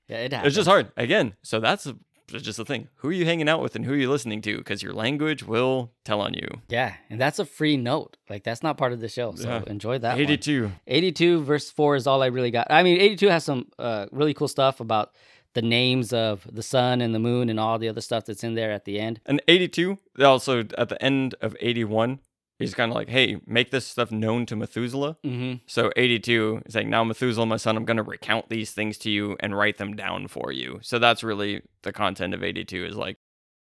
yeah, 0.07 0.17
it 0.17 0.31
happens. 0.33 0.47
It's 0.47 0.55
just 0.55 0.67
hard. 0.69 0.91
Again, 0.97 1.35
so 1.43 1.59
that's 1.59 1.85
a, 1.85 1.95
just 2.29 2.57
the 2.57 2.63
thing. 2.65 2.87
Who 2.97 3.09
are 3.09 3.11
you 3.11 3.25
hanging 3.25 3.49
out 3.49 3.61
with 3.61 3.75
and 3.75 3.83
who 3.85 3.91
are 3.93 3.97
you 3.97 4.09
listening 4.09 4.41
to? 4.43 4.57
Because 4.59 4.81
your 4.81 4.93
language 4.93 5.43
will 5.43 5.91
tell 6.05 6.21
on 6.21 6.33
you. 6.35 6.47
Yeah, 6.69 6.93
and 7.09 7.19
that's 7.19 7.37
a 7.39 7.45
free 7.45 7.75
note. 7.75 8.15
Like 8.29 8.43
that's 8.43 8.63
not 8.63 8.77
part 8.77 8.93
of 8.93 9.01
the 9.01 9.09
show. 9.09 9.33
So 9.35 9.49
Yeah. 9.49 9.63
enjoy 9.67 9.97
that. 9.97 10.13
one. 10.13 10.21
82. 10.21 10.71
82 10.87 11.43
verse 11.43 11.69
4 11.69 11.95
is 11.97 12.07
all 12.07 12.21
I 12.23 12.27
really 12.27 12.51
got. 12.51 12.67
I 12.69 12.81
mean, 12.83 13.01
82 13.01 13.27
has 13.29 13.43
some 13.43 13.67
uh, 13.77 14.05
really 14.11 14.33
cool 14.33 14.47
stuff 14.47 14.79
about 14.79 15.11
the 15.59 15.67
names 15.67 16.13
of 16.13 16.47
the 16.49 16.63
sun 16.63 17.01
and 17.01 17.13
the 17.13 17.19
moon 17.19 17.49
and 17.49 17.59
all 17.59 17.77
the 17.77 17.89
other 17.89 17.99
stuff 18.01 18.23
that's 18.25 18.45
in 18.45 18.53
there 18.55 18.71
at 18.71 18.85
the 18.85 18.97
end. 18.97 19.19
And 19.25 19.41
82, 19.47 19.97
they 20.15 20.23
also 20.23 20.59
at 20.77 20.87
the 20.87 21.03
end 21.03 21.35
of 21.41 21.53
81, 21.59 22.19
he's 22.57 22.73
kind 22.73 22.89
of 22.91 22.95
like, 22.95 23.09
hey, 23.09 23.41
make 23.45 23.71
this 23.71 23.85
stuff 23.85 24.09
known 24.09 24.45
to 24.45 24.55
Methuselah. 24.55 25.17
Mm-hmm. 25.25 25.57
So 25.67 25.91
82 25.97 26.61
is 26.65 26.75
like, 26.75 26.87
now 26.87 27.03
Methuselah, 27.03 27.45
my 27.45 27.57
son, 27.57 27.75
I'm 27.75 27.83
going 27.83 27.97
to 27.97 28.03
recount 28.03 28.47
these 28.49 28.71
things 28.71 28.97
to 28.99 29.11
you 29.11 29.35
and 29.41 29.57
write 29.57 29.77
them 29.77 29.95
down 29.97 30.29
for 30.29 30.53
you. 30.53 30.79
So 30.81 30.97
that's 30.97 31.23
really 31.23 31.61
the 31.81 31.91
content 31.91 32.33
of 32.33 32.41
82 32.41 32.85
is 32.85 32.95
like, 32.95 33.17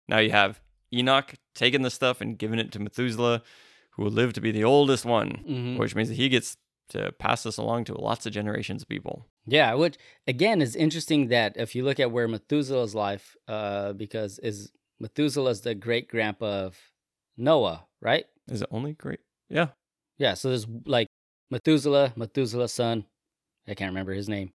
now 0.09 0.19
you 0.19 0.31
have 0.31 0.61
Enoch 0.93 1.35
taking 1.55 1.83
the 1.83 1.91
stuff 1.91 2.21
and 2.21 2.39
giving 2.39 2.59
it 2.59 2.71
to 2.73 2.81
Methuselah, 2.81 3.43
who 3.93 4.03
will 4.05 4.11
live 4.11 4.35
to 4.35 4.43
be 4.43 4.53
the 4.53 4.65
oldest 4.65 5.07
one, 5.07 5.31
Mm-hmm. 5.31 5.79
which 5.79 5.95
means 5.95 6.09
that 6.09 6.17
he 6.17 6.29
gets 6.29 6.59
to 6.91 7.13
pass 7.13 7.43
this 7.43 7.59
along 7.59 7.85
to 7.85 7.99
lots 8.01 8.27
of 8.27 8.33
generations 8.33 8.83
of 8.83 8.89
people. 8.89 9.27
Yeah, 9.51 9.75
which 9.75 9.97
again 10.27 10.61
is 10.61 10.77
interesting 10.77 11.29
that 11.29 11.57
if 11.57 11.75
you 11.75 11.85
look 11.85 11.99
at 11.99 12.11
where 12.11 12.29
Methuselah's 12.29 12.95
life, 12.95 13.37
uh, 13.47 13.93
because 13.95 14.39
is 14.41 14.71
Methuselah's 15.01 15.63
the 15.63 15.75
great 15.75 16.09
grandpa 16.09 16.67
of 16.67 16.77
Noah, 17.37 17.87
right? 18.01 18.27
Is 18.51 18.63
it 18.63 18.69
only 18.71 18.93
great? 18.93 19.21
Yeah. 19.49 19.69
Yeah, 20.19 20.35
so 20.35 20.49
there's 20.49 20.67
like 20.85 21.09
Methuselah, 21.51 22.13
Methuselah's 22.17 22.73
son, 22.73 23.05
I 23.67 23.75
can't 23.75 23.91
remember 23.91 24.13
his 24.13 24.29
name. 24.29 24.53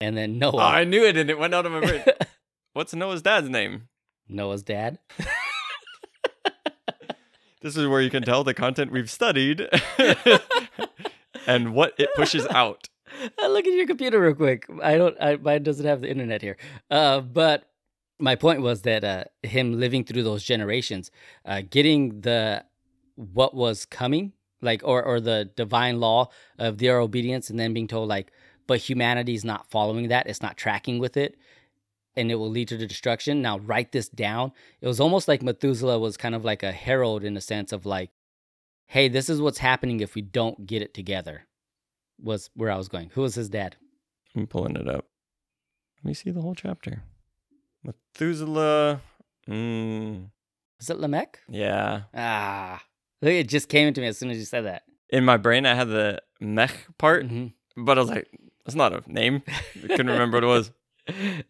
And 0.00 0.16
then 0.16 0.42
Oh, 0.42 0.50
Noah, 0.50 0.64
I 0.64 0.84
knew 0.84 1.04
it 1.04 1.16
and 1.16 1.30
it 1.30 1.38
went 1.38 1.54
out 1.54 1.66
of 1.66 1.72
my 1.72 1.80
brain. 1.80 2.04
What's 2.74 2.94
Noah's 2.94 3.22
dad's 3.22 3.48
name? 3.48 3.88
Noah's 4.28 4.62
dad. 4.62 4.98
This 7.64 7.78
is 7.78 7.86
where 7.86 8.02
you 8.02 8.10
can 8.10 8.22
tell 8.22 8.44
the 8.44 8.52
content 8.52 8.92
we've 8.92 9.10
studied 9.10 9.66
and 11.46 11.72
what 11.72 11.94
it 11.96 12.10
pushes 12.14 12.46
out. 12.48 12.90
Look 13.42 13.66
at 13.66 13.72
your 13.72 13.86
computer 13.86 14.20
real 14.20 14.34
quick. 14.34 14.66
I 14.82 14.96
don't. 14.96 15.16
I, 15.20 15.36
mine 15.36 15.62
doesn't 15.62 15.86
have 15.86 16.00
the 16.00 16.10
internet 16.10 16.42
here. 16.42 16.56
Uh, 16.90 17.20
but 17.20 17.70
my 18.18 18.34
point 18.34 18.62
was 18.62 18.82
that 18.82 19.04
uh, 19.04 19.24
him 19.42 19.78
living 19.78 20.04
through 20.04 20.22
those 20.22 20.42
generations, 20.42 21.10
uh, 21.44 21.62
getting 21.68 22.20
the 22.20 22.64
what 23.16 23.54
was 23.54 23.84
coming, 23.84 24.32
like 24.60 24.82
or 24.84 25.02
or 25.02 25.20
the 25.20 25.50
divine 25.56 26.00
law 26.00 26.28
of 26.58 26.78
their 26.78 26.98
obedience, 26.98 27.50
and 27.50 27.58
then 27.58 27.72
being 27.74 27.88
told 27.88 28.08
like, 28.08 28.32
but 28.66 28.80
humanity's 28.80 29.44
not 29.44 29.70
following 29.70 30.08
that. 30.08 30.26
It's 30.26 30.42
not 30.42 30.56
tracking 30.56 30.98
with 30.98 31.16
it, 31.16 31.36
and 32.16 32.30
it 32.30 32.36
will 32.36 32.50
lead 32.50 32.68
to 32.68 32.76
the 32.76 32.86
destruction. 32.86 33.42
Now 33.42 33.58
write 33.58 33.92
this 33.92 34.08
down. 34.08 34.52
It 34.80 34.86
was 34.86 35.00
almost 35.00 35.28
like 35.28 35.42
Methuselah 35.42 35.98
was 35.98 36.16
kind 36.16 36.34
of 36.34 36.44
like 36.44 36.62
a 36.62 36.72
herald 36.72 37.24
in 37.24 37.34
the 37.34 37.40
sense 37.40 37.72
of 37.72 37.86
like, 37.86 38.10
hey, 38.86 39.08
this 39.08 39.28
is 39.28 39.40
what's 39.40 39.58
happening 39.58 40.00
if 40.00 40.14
we 40.14 40.22
don't 40.22 40.66
get 40.66 40.82
it 40.82 40.94
together 40.94 41.46
was 42.20 42.50
where 42.54 42.70
I 42.70 42.76
was 42.76 42.88
going. 42.88 43.10
Who 43.14 43.22
was 43.22 43.34
his 43.34 43.48
dad? 43.48 43.76
I'm 44.36 44.46
pulling 44.46 44.76
it 44.76 44.88
up. 44.88 45.06
Let 46.02 46.08
me 46.08 46.14
see 46.14 46.30
the 46.30 46.40
whole 46.40 46.54
chapter. 46.54 47.02
Methuselah. 47.82 49.00
Mm, 49.48 50.30
Was 50.80 50.90
it 50.90 50.98
Lamech? 50.98 51.40
yeah. 51.48 52.02
Ah, 52.14 52.82
it 53.20 53.44
just 53.48 53.68
came 53.68 53.88
into 53.88 54.00
me 54.00 54.06
as 54.06 54.16
soon 54.18 54.30
as 54.30 54.38
you 54.38 54.44
said 54.44 54.62
that. 54.64 54.82
In 55.10 55.24
my 55.24 55.36
brain, 55.36 55.66
I 55.66 55.74
had 55.74 55.88
the 55.88 56.22
mech 56.40 56.86
part, 56.98 57.26
Mhm. 57.26 57.52
but 57.76 57.98
I 57.98 58.00
was 58.00 58.10
like, 58.10 58.28
that's 58.64 58.74
not 58.74 58.92
a 58.92 59.02
name. 59.12 59.42
I 59.48 59.86
couldn't 59.88 60.06
remember 60.08 60.38
what 60.38 60.44
it 60.44 60.46
was. 60.46 60.70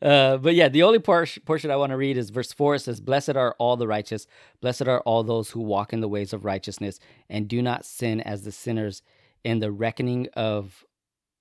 Uh, 0.03 0.37
but 0.37 0.57
yeah, 0.57 0.69
the 0.69 0.83
only 0.83 0.99
por- 0.99 1.29
portion 1.45 1.71
I 1.71 1.77
want 1.77 1.91
to 1.91 1.97
read 1.97 2.17
is 2.17 2.31
verse 2.31 2.53
4. 2.53 2.75
It 2.75 2.81
says, 2.81 3.01
Blessed 3.01 3.37
are 3.37 3.55
all 3.61 3.77
the 3.77 3.87
righteous, 3.87 4.27
blessed 4.61 4.89
are 4.89 4.99
all 5.03 5.23
those 5.23 5.51
who 5.51 5.61
walk 5.61 5.93
in 5.93 6.01
the 6.01 6.09
ways 6.09 6.33
of 6.33 6.45
righteousness, 6.45 6.99
and 7.31 7.47
do 7.47 7.63
not 7.63 7.85
sin 7.85 8.21
as 8.21 8.43
the 8.43 8.51
sinners 8.51 9.01
in 9.45 9.59
the 9.61 9.71
reckoning 9.71 10.29
of 10.35 10.85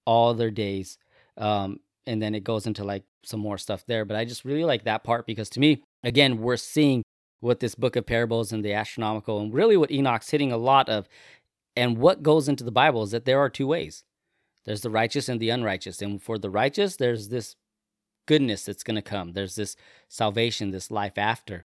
all 0.05 0.33
their 0.33 0.51
days. 0.51 0.97
Um, 1.37 1.79
and 2.05 2.21
then 2.21 2.35
it 2.35 2.43
goes 2.43 2.67
into 2.67 2.83
like 2.83 3.03
some 3.23 3.39
more 3.39 3.57
stuff 3.57 3.85
there. 3.87 4.05
But 4.05 4.17
I 4.17 4.25
just 4.25 4.45
really 4.45 4.65
like 4.65 4.83
that 4.83 5.03
part 5.03 5.25
because 5.25 5.49
to 5.51 5.59
me, 5.59 5.83
again, 6.03 6.39
we're 6.39 6.57
seeing 6.57 7.03
what 7.39 7.59
this 7.59 7.75
book 7.75 7.95
of 7.95 8.05
parables 8.05 8.51
and 8.51 8.63
the 8.63 8.73
astronomical 8.73 9.39
and 9.39 9.53
really 9.53 9.77
what 9.77 9.91
Enoch's 9.91 10.29
hitting 10.29 10.51
a 10.51 10.57
lot 10.57 10.89
of. 10.89 11.07
And 11.75 11.97
what 11.97 12.23
goes 12.23 12.47
into 12.47 12.63
the 12.63 12.71
Bible 12.71 13.03
is 13.03 13.11
that 13.11 13.25
there 13.25 13.39
are 13.39 13.49
two 13.49 13.67
ways 13.67 14.03
there's 14.65 14.81
the 14.81 14.89
righteous 14.89 15.27
and 15.27 15.39
the 15.39 15.49
unrighteous. 15.49 16.01
And 16.01 16.21
for 16.21 16.37
the 16.37 16.49
righteous, 16.49 16.95
there's 16.95 17.29
this 17.29 17.55
goodness 18.25 18.63
that's 18.63 18.83
going 18.83 18.95
to 18.95 19.01
come. 19.01 19.33
There's 19.33 19.55
this 19.55 19.75
salvation, 20.07 20.71
this 20.71 20.89
life 20.89 21.17
after. 21.17 21.65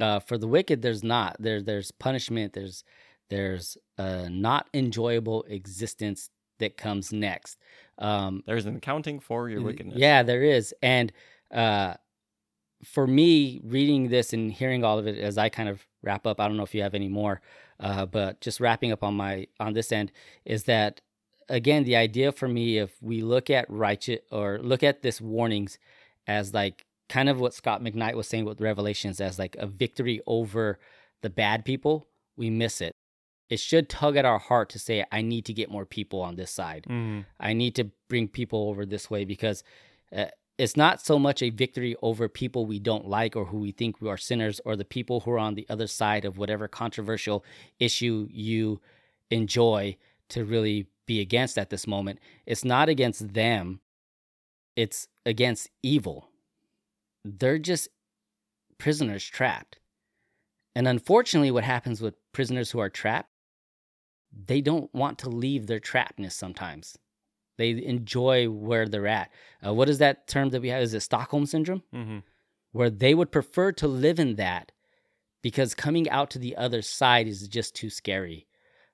Uh, 0.00 0.18
for 0.18 0.36
the 0.36 0.48
wicked, 0.48 0.82
there's 0.82 1.04
not. 1.04 1.36
There, 1.38 1.62
there's 1.62 1.90
punishment. 1.92 2.52
There's 2.52 2.84
there's 3.28 3.76
a 3.98 4.28
not 4.28 4.68
enjoyable 4.74 5.44
existence 5.48 6.30
that 6.58 6.76
comes 6.76 7.12
next. 7.12 7.58
Um, 7.98 8.42
There's 8.46 8.66
an 8.66 8.76
accounting 8.76 9.20
for 9.20 9.48
your 9.48 9.62
wickedness. 9.62 9.96
yeah, 9.98 10.22
there 10.22 10.42
is. 10.42 10.74
And 10.82 11.12
uh, 11.50 11.94
for 12.84 13.06
me, 13.06 13.60
reading 13.64 14.08
this 14.08 14.32
and 14.32 14.52
hearing 14.52 14.84
all 14.84 14.98
of 14.98 15.06
it 15.06 15.18
as 15.18 15.38
I 15.38 15.48
kind 15.48 15.68
of 15.68 15.86
wrap 16.02 16.26
up, 16.26 16.40
I 16.40 16.48
don't 16.48 16.56
know 16.56 16.62
if 16.62 16.74
you 16.74 16.82
have 16.82 16.94
any 16.94 17.08
more, 17.08 17.40
uh, 17.80 18.06
but 18.06 18.40
just 18.40 18.60
wrapping 18.60 18.92
up 18.92 19.02
on 19.02 19.14
my 19.14 19.46
on 19.60 19.72
this 19.72 19.92
end 19.92 20.12
is 20.44 20.64
that 20.64 21.00
again 21.48 21.84
the 21.84 21.96
idea 21.96 22.32
for 22.32 22.48
me 22.48 22.78
if 22.78 22.96
we 23.00 23.22
look 23.22 23.50
at 23.50 23.70
righteous 23.70 24.20
or 24.30 24.58
look 24.62 24.82
at 24.82 25.02
this 25.02 25.20
warnings 25.20 25.78
as 26.26 26.52
like 26.52 26.84
kind 27.08 27.28
of 27.28 27.38
what 27.38 27.54
Scot 27.54 27.82
McKnight 27.82 28.14
was 28.14 28.26
saying 28.26 28.44
with 28.44 28.60
Revelations 28.60 29.20
as 29.20 29.38
like 29.38 29.56
a 29.58 29.66
victory 29.66 30.20
over 30.26 30.78
the 31.22 31.30
bad 31.30 31.64
people, 31.64 32.08
we 32.36 32.50
miss 32.50 32.80
it. 32.80 32.94
It 33.48 33.60
should 33.60 33.88
tug 33.88 34.16
at 34.16 34.24
our 34.24 34.38
heart 34.38 34.68
to 34.70 34.78
say, 34.78 35.04
I 35.12 35.22
need 35.22 35.44
to 35.46 35.52
get 35.52 35.70
more 35.70 35.86
people 35.86 36.20
on 36.20 36.36
this 36.36 36.50
side. 36.50 36.84
Mhm. 36.88 37.26
I 37.38 37.52
need 37.52 37.74
to 37.76 37.90
bring 38.08 38.28
people 38.28 38.68
over 38.68 38.84
this 38.84 39.08
way 39.10 39.24
because 39.24 39.62
uh, 40.12 40.26
it's 40.58 40.76
not 40.76 41.00
so 41.00 41.18
much 41.18 41.42
a 41.42 41.50
victory 41.50 41.94
over 42.02 42.28
people 42.28 42.66
we 42.66 42.78
don't 42.78 43.06
like 43.06 43.36
or 43.36 43.46
who 43.46 43.58
we 43.58 43.72
think 43.72 44.00
we 44.00 44.08
are 44.08 44.16
sinners 44.16 44.60
or 44.64 44.74
the 44.74 44.84
people 44.84 45.20
who 45.20 45.30
are 45.32 45.38
on 45.38 45.54
the 45.54 45.66
other 45.68 45.86
side 45.86 46.24
of 46.24 46.38
whatever 46.38 46.66
controversial 46.66 47.44
issue 47.78 48.26
you 48.30 48.80
enjoy 49.30 49.96
to 50.30 50.44
really 50.44 50.86
be 51.06 51.20
against 51.20 51.56
at 51.58 51.70
this 51.70 51.86
moment. 51.86 52.18
It's 52.46 52.64
not 52.64 52.88
against 52.88 53.34
them, 53.34 53.80
it's 54.74 55.06
against 55.24 55.68
evil. 55.82 56.30
They're 57.24 57.58
just 57.58 57.88
prisoners 58.78 59.24
trapped. 59.24 59.78
And 60.74 60.86
unfortunately, 60.88 61.50
what 61.50 61.64
happens 61.64 62.00
with 62.00 62.14
prisoners 62.32 62.70
who 62.70 62.78
are 62.80 62.90
trapped, 62.90 63.30
they 64.32 64.60
don't 64.60 64.92
want 64.94 65.18
to 65.20 65.28
leave 65.30 65.66
their 65.66 65.80
trappedness 65.80 66.32
sometimes. 66.32 66.98
They 67.58 67.70
enjoy 67.84 68.50
where 68.50 68.86
they're 68.86 69.06
at. 69.06 69.30
Uh, 69.64 69.72
what 69.72 69.88
is 69.88 69.98
that 69.98 70.28
term 70.28 70.50
that 70.50 70.60
we 70.60 70.68
have? 70.68 70.82
Is 70.82 70.94
it 70.94 71.00
Stockholm 71.00 71.46
syndrome? 71.46 71.82
Mhm. 71.94 72.22
Where 72.72 72.90
they 72.90 73.14
would 73.14 73.32
prefer 73.32 73.72
to 73.72 73.88
live 73.88 74.18
in 74.18 74.34
that 74.36 74.72
because 75.42 75.74
coming 75.74 76.08
out 76.10 76.30
to 76.30 76.38
the 76.38 76.56
other 76.56 76.82
side 76.82 77.26
is 77.26 77.48
just 77.48 77.74
too 77.74 77.88
scary. 77.88 78.46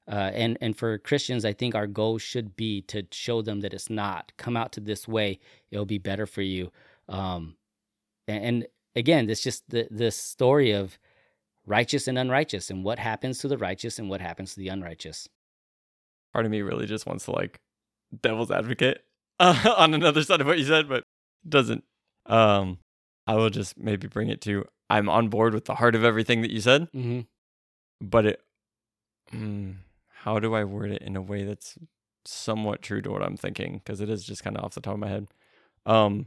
Uh, 0.06 0.30
and 0.34 0.58
and 0.60 0.76
for 0.76 0.98
Christians, 0.98 1.44
I 1.44 1.52
think 1.52 1.74
our 1.74 1.86
goal 1.86 2.18
should 2.18 2.56
be 2.56 2.82
to 2.82 3.06
show 3.12 3.40
them 3.40 3.60
that 3.60 3.72
it's 3.72 3.88
not. 3.88 4.32
Come 4.36 4.56
out 4.56 4.72
to 4.72 4.80
this 4.80 5.06
way; 5.06 5.38
it'll 5.70 5.86
be 5.86 5.98
better 5.98 6.26
for 6.26 6.42
you. 6.42 6.72
Um, 7.08 7.56
and, 8.26 8.44
and 8.44 8.66
again, 8.96 9.30
it's 9.30 9.42
just 9.42 9.68
the 9.70 9.86
this 9.90 10.16
story 10.16 10.72
of 10.72 10.98
righteous 11.66 12.08
and 12.08 12.18
unrighteous, 12.18 12.70
and 12.70 12.84
what 12.84 12.98
happens 12.98 13.38
to 13.38 13.48
the 13.48 13.58
righteous 13.58 13.98
and 13.98 14.08
what 14.10 14.20
happens 14.20 14.54
to 14.54 14.60
the 14.60 14.68
unrighteous. 14.68 15.28
Part 16.32 16.44
of 16.44 16.50
me 16.50 16.62
really 16.62 16.86
just 16.86 17.06
wants 17.06 17.24
to 17.26 17.32
like 17.32 17.60
devil's 18.22 18.50
advocate 18.50 19.04
uh, 19.38 19.74
on 19.78 19.94
another 19.94 20.22
side 20.22 20.40
of 20.40 20.46
what 20.46 20.58
you 20.58 20.64
said, 20.64 20.88
but 20.88 21.04
doesn't. 21.48 21.84
Um, 22.26 22.78
I 23.26 23.34
will 23.36 23.50
just 23.50 23.78
maybe 23.78 24.06
bring 24.08 24.28
it 24.28 24.40
to 24.42 24.64
I'm 24.90 25.08
on 25.08 25.28
board 25.28 25.54
with 25.54 25.64
the 25.66 25.74
heart 25.76 25.94
of 25.94 26.04
everything 26.04 26.42
that 26.42 26.50
you 26.50 26.60
said, 26.60 26.88
Mm-hmm. 26.92 27.20
but 28.00 28.26
it. 28.26 28.40
Mm, 29.32 29.76
how 30.22 30.38
do 30.38 30.54
I 30.54 30.64
word 30.64 30.90
it 30.90 31.02
in 31.02 31.16
a 31.16 31.22
way 31.22 31.44
that's 31.44 31.78
somewhat 32.24 32.82
true 32.82 33.00
to 33.02 33.10
what 33.10 33.22
I'm 33.22 33.36
thinking? 33.36 33.74
Because 33.78 34.00
it 34.00 34.10
is 34.10 34.24
just 34.24 34.44
kind 34.44 34.56
of 34.56 34.64
off 34.64 34.74
the 34.74 34.80
top 34.80 34.94
of 34.94 35.00
my 35.00 35.08
head. 35.08 35.28
Um, 35.86 36.26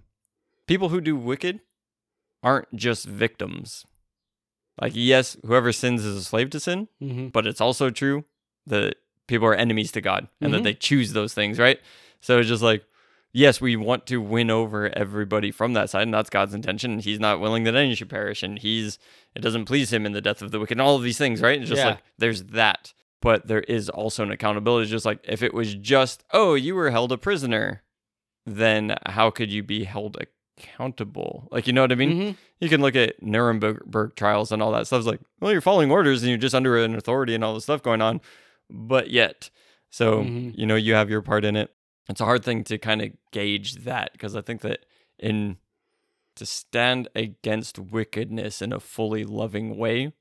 people 0.68 0.90
who 0.90 1.00
do 1.02 1.16
wicked 1.16 1.60
aren't 2.44 2.74
just 2.76 3.06
victims. 3.06 3.86
Like, 4.82 4.94
yes, 4.96 5.38
whoever 5.46 5.72
sins 5.72 6.04
is 6.04 6.16
a 6.18 6.24
slave 6.24 6.50
to 6.52 6.60
sin, 6.60 6.88
Mm-hmm. 7.02 7.28
but 7.30 7.48
it's 7.48 7.62
also 7.62 7.90
true 7.90 8.26
that 8.68 8.96
people 9.28 9.48
are 9.48 9.56
enemies 9.56 9.92
to 9.94 10.02
God 10.02 10.28
and 10.42 10.54
that 10.54 10.62
Mhm. 10.62 10.64
they 10.66 10.74
choose 10.74 11.14
those 11.14 11.34
things, 11.34 11.58
right? 11.60 11.80
So 12.22 12.40
it's 12.40 12.50
just 12.50 12.62
like, 12.64 12.84
yes, 13.32 13.60
we 13.62 13.76
want 13.76 14.06
to 14.08 14.18
win 14.22 14.50
over 14.52 14.90
everybody 14.98 15.52
from 15.52 15.74
that 15.74 15.90
side, 15.90 16.04
and 16.04 16.14
that's 16.14 16.30
God's 16.30 16.54
intention. 16.54 16.92
And 16.94 17.02
He's 17.02 17.20
not 17.20 17.40
willing 17.40 17.64
that 17.66 17.76
any 17.76 17.96
should 17.96 18.10
perish, 18.10 18.44
and 18.44 18.60
He's 18.60 19.00
it 19.36 19.42
doesn't 19.42 19.66
please 19.66 19.92
Him 19.94 20.06
in 20.06 20.12
the 20.14 20.22
death 20.22 20.42
of 20.42 20.52
the 20.52 20.60
wicked, 20.60 20.74
and 20.78 20.82
all 20.82 20.96
of 20.96 21.04
these 21.04 21.18
things, 21.18 21.42
right? 21.42 21.60
It's 21.60 21.70
just 21.70 21.80
Yeah. 21.80 21.88
like 21.92 22.04
there's 22.18 22.44
that, 22.44 22.94
but 23.22 23.48
there 23.48 23.62
is 23.62 23.90
also 23.90 24.24
an 24.24 24.32
accountability. 24.32 24.84
It's 24.84 24.92
just 24.92 25.06
like 25.06 25.20
if 25.24 25.42
it 25.42 25.54
was 25.54 25.74
just, 25.76 26.24
oh, 26.32 26.54
you 26.56 26.76
were 26.76 26.92
held 26.92 27.12
a 27.12 27.18
prisoner, 27.18 27.82
then 28.46 28.96
how 29.06 29.30
could 29.32 29.52
you 29.52 29.64
be 29.64 29.86
held 29.86 30.16
accountable? 30.16 30.32
Like, 31.52 31.68
you 31.68 31.74
know 31.74 31.82
what 31.82 31.92
I 31.92 31.96
mean? 31.96 32.12
Mm-hmm. 32.12 32.32
you 32.62 32.70
can 32.70 32.82
look 32.82 32.96
at 32.96 33.22
Nuremberg 33.22 34.16
trials 34.16 34.52
and 34.52 34.62
all 34.62 34.72
that 34.74 34.88
stuff. 34.88 35.00
It's 35.00 35.08
like, 35.08 35.20
well, 35.42 35.52
you're 35.52 35.62
following 35.62 35.92
orders 35.92 36.22
and 36.24 36.30
you're 36.30 36.38
just 36.38 36.56
under 36.56 36.78
an 36.78 36.96
authority 36.96 37.36
and 37.36 37.44
all 37.44 37.54
this 37.54 37.64
stuff 37.64 37.84
going 37.84 38.02
on. 38.02 38.22
But 38.70 39.10
yet, 39.12 39.50
so, 39.90 40.24
Mhm. 40.24 40.54
you 40.58 40.66
know, 40.66 40.76
you 40.76 40.94
have 40.94 41.10
your 41.10 41.22
part 41.22 41.46
in 41.46 41.56
it. 41.56 41.74
It's 42.10 42.22
a 42.22 42.26
hard 42.26 42.44
thing 42.46 42.64
to 42.66 42.78
kind 42.78 43.02
of 43.02 43.12
gauge 43.32 43.76
that 43.84 44.12
because 44.14 44.36
I 44.36 44.42
think 44.42 44.62
that 44.62 44.86
in 45.20 45.58
to 46.36 46.46
stand 46.46 47.08
against 47.16 47.80
wickedness 47.80 48.62
in 48.62 48.74
a 48.74 48.80
fully 48.80 49.24
loving 49.24 49.78
way 49.78 50.12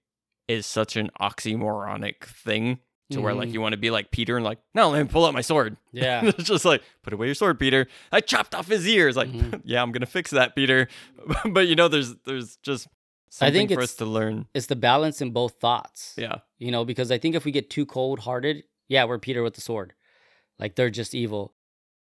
is 0.47 0.65
such 0.67 0.97
an 0.97 1.11
oxymoronic 1.21 2.23
thing 2.25 2.79
to 3.11 3.21
where 3.21 3.35
like 3.35 3.49
Mhm. 3.51 3.53
you 3.55 3.61
want 3.61 3.73
to 3.75 3.79
be 3.79 3.91
like 3.91 4.11
Peter 4.11 4.37
and 4.37 4.45
like, 4.45 4.59
no, 4.75 4.91
let 4.91 5.03
me 5.03 5.09
pull 5.13 5.27
out 5.27 5.35
my 5.35 5.41
sword. 5.43 5.77
Yeah. 5.93 6.25
it's 6.25 6.45
just 6.45 6.65
like, 6.65 6.83
put 7.03 7.13
away 7.13 7.27
your 7.27 7.35
sword, 7.35 7.59
Peter. 7.61 7.87
I 8.11 8.21
chopped 8.21 8.55
off 8.55 8.67
his 8.69 8.87
ears. 8.89 9.17
Like, 9.17 9.29
Mhm. 9.31 9.61
yeah, 9.65 9.83
I'm 9.83 9.93
gonna 9.93 10.07
fix 10.07 10.31
that, 10.31 10.55
Peter. 10.57 10.89
but 11.51 11.67
you 11.69 11.75
know, 11.77 11.89
there's 11.89 12.15
there's 12.25 12.57
just 12.57 12.87
I 12.87 12.91
something 13.51 13.69
think 13.69 13.73
for 13.79 13.83
us 13.83 13.95
to 13.97 14.05
learn. 14.07 14.47
it's 14.55 14.67
the 14.67 14.77
balance 14.77 15.21
in 15.21 15.31
both 15.33 15.55
thoughts. 15.61 16.15
Yeah. 16.17 16.37
You 16.59 16.71
know, 16.71 16.85
because 16.85 17.11
I 17.11 17.19
think 17.19 17.35
if 17.35 17.45
we 17.45 17.51
get 17.53 17.69
too 17.69 17.85
cold 17.85 18.21
hearted, 18.21 18.65
yeah, 18.89 19.05
we're 19.05 19.19
Peter 19.19 19.43
with 19.43 19.55
the 19.55 19.61
sword. 19.61 19.93
Like 20.59 20.77
they're 20.77 20.89
just 20.91 21.15
evil. 21.15 21.53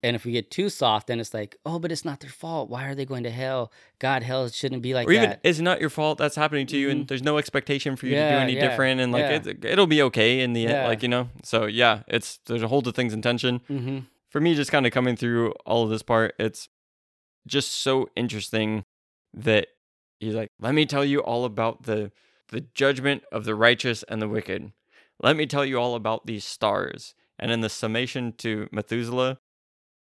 And 0.02 0.16
if 0.16 0.24
we 0.24 0.32
get 0.32 0.51
too 0.51 0.70
soft, 0.70 1.09
then 1.09 1.20
it's 1.20 1.35
like, 1.35 1.56
oh, 1.66 1.78
but 1.78 1.93
it's 1.93 2.06
not 2.06 2.20
their 2.20 2.31
fault. 2.31 2.70
Why 2.70 2.86
are 2.86 2.94
they 2.94 3.05
going 3.05 3.24
to 3.24 3.31
hell? 3.31 3.70
God, 3.98 4.22
hell 4.22 4.48
shouldn't 4.48 4.81
be 4.81 4.94
like 4.94 5.06
or 5.06 5.12
even 5.12 5.36
it's 5.44 5.60
not 5.60 5.78
your 5.78 5.90
fault 5.90 6.16
that's 6.16 6.36
happening 6.36 6.66
to 6.68 6.78
you, 6.78 6.89
and 6.89 7.05
Mhm. 7.05 7.09
there's 7.09 7.22
no 7.22 7.36
expectation 7.36 7.97
for 7.97 8.06
you 8.06 8.14
to 8.14 8.31
do 8.31 8.36
any 8.36 8.55
yeah, 8.55 8.66
different, 8.68 9.01
and 9.01 9.12
like 9.12 9.20
yeah. 9.22 9.40
it's, 9.44 9.64
it'll 9.64 9.86
be 9.86 10.01
okay 10.02 10.40
in 10.40 10.55
the 10.55 10.66
end, 10.66 10.89
like 10.89 11.02
you 11.02 11.09
know. 11.09 11.28
So 11.44 11.66
yeah, 11.66 12.02
it's 12.09 12.39
there's 12.47 12.62
a 12.62 12.68
whole 12.68 12.81
to 12.82 12.93
things 12.93 13.12
intention. 13.12 13.60
mm-hmm. 13.68 13.98
for 14.31 14.40
me, 14.40 14.55
just 14.55 14.70
kind 14.72 14.86
of 14.86 14.93
coming 14.93 15.16
through 15.16 15.52
all 15.66 15.85
of 15.85 15.90
this 15.90 16.02
part, 16.02 16.35
it's 16.39 16.68
just 17.47 17.72
so 17.72 18.09
interesting 18.16 18.85
that 19.35 19.66
he's 20.18 20.35
like, 20.35 20.51
let 20.60 20.74
me 20.74 20.86
tell 20.86 21.05
you 21.05 21.20
all 21.20 21.44
about 21.44 21.82
the 21.82 22.10
the 22.48 22.62
judgment 22.74 23.22
of 23.31 23.44
the 23.44 23.55
righteous 23.55 24.02
and 24.05 24.20
the 24.22 24.28
wicked. 24.28 24.72
Let 25.22 25.36
me 25.36 25.44
tell 25.47 25.64
you 25.66 25.78
all 25.78 25.94
about 25.94 26.27
these 26.27 26.44
stars. 26.44 27.14
And 27.39 27.51
in 27.51 27.60
the 27.60 27.68
summation 27.68 28.32
to 28.39 28.68
Methuselah, 28.72 29.39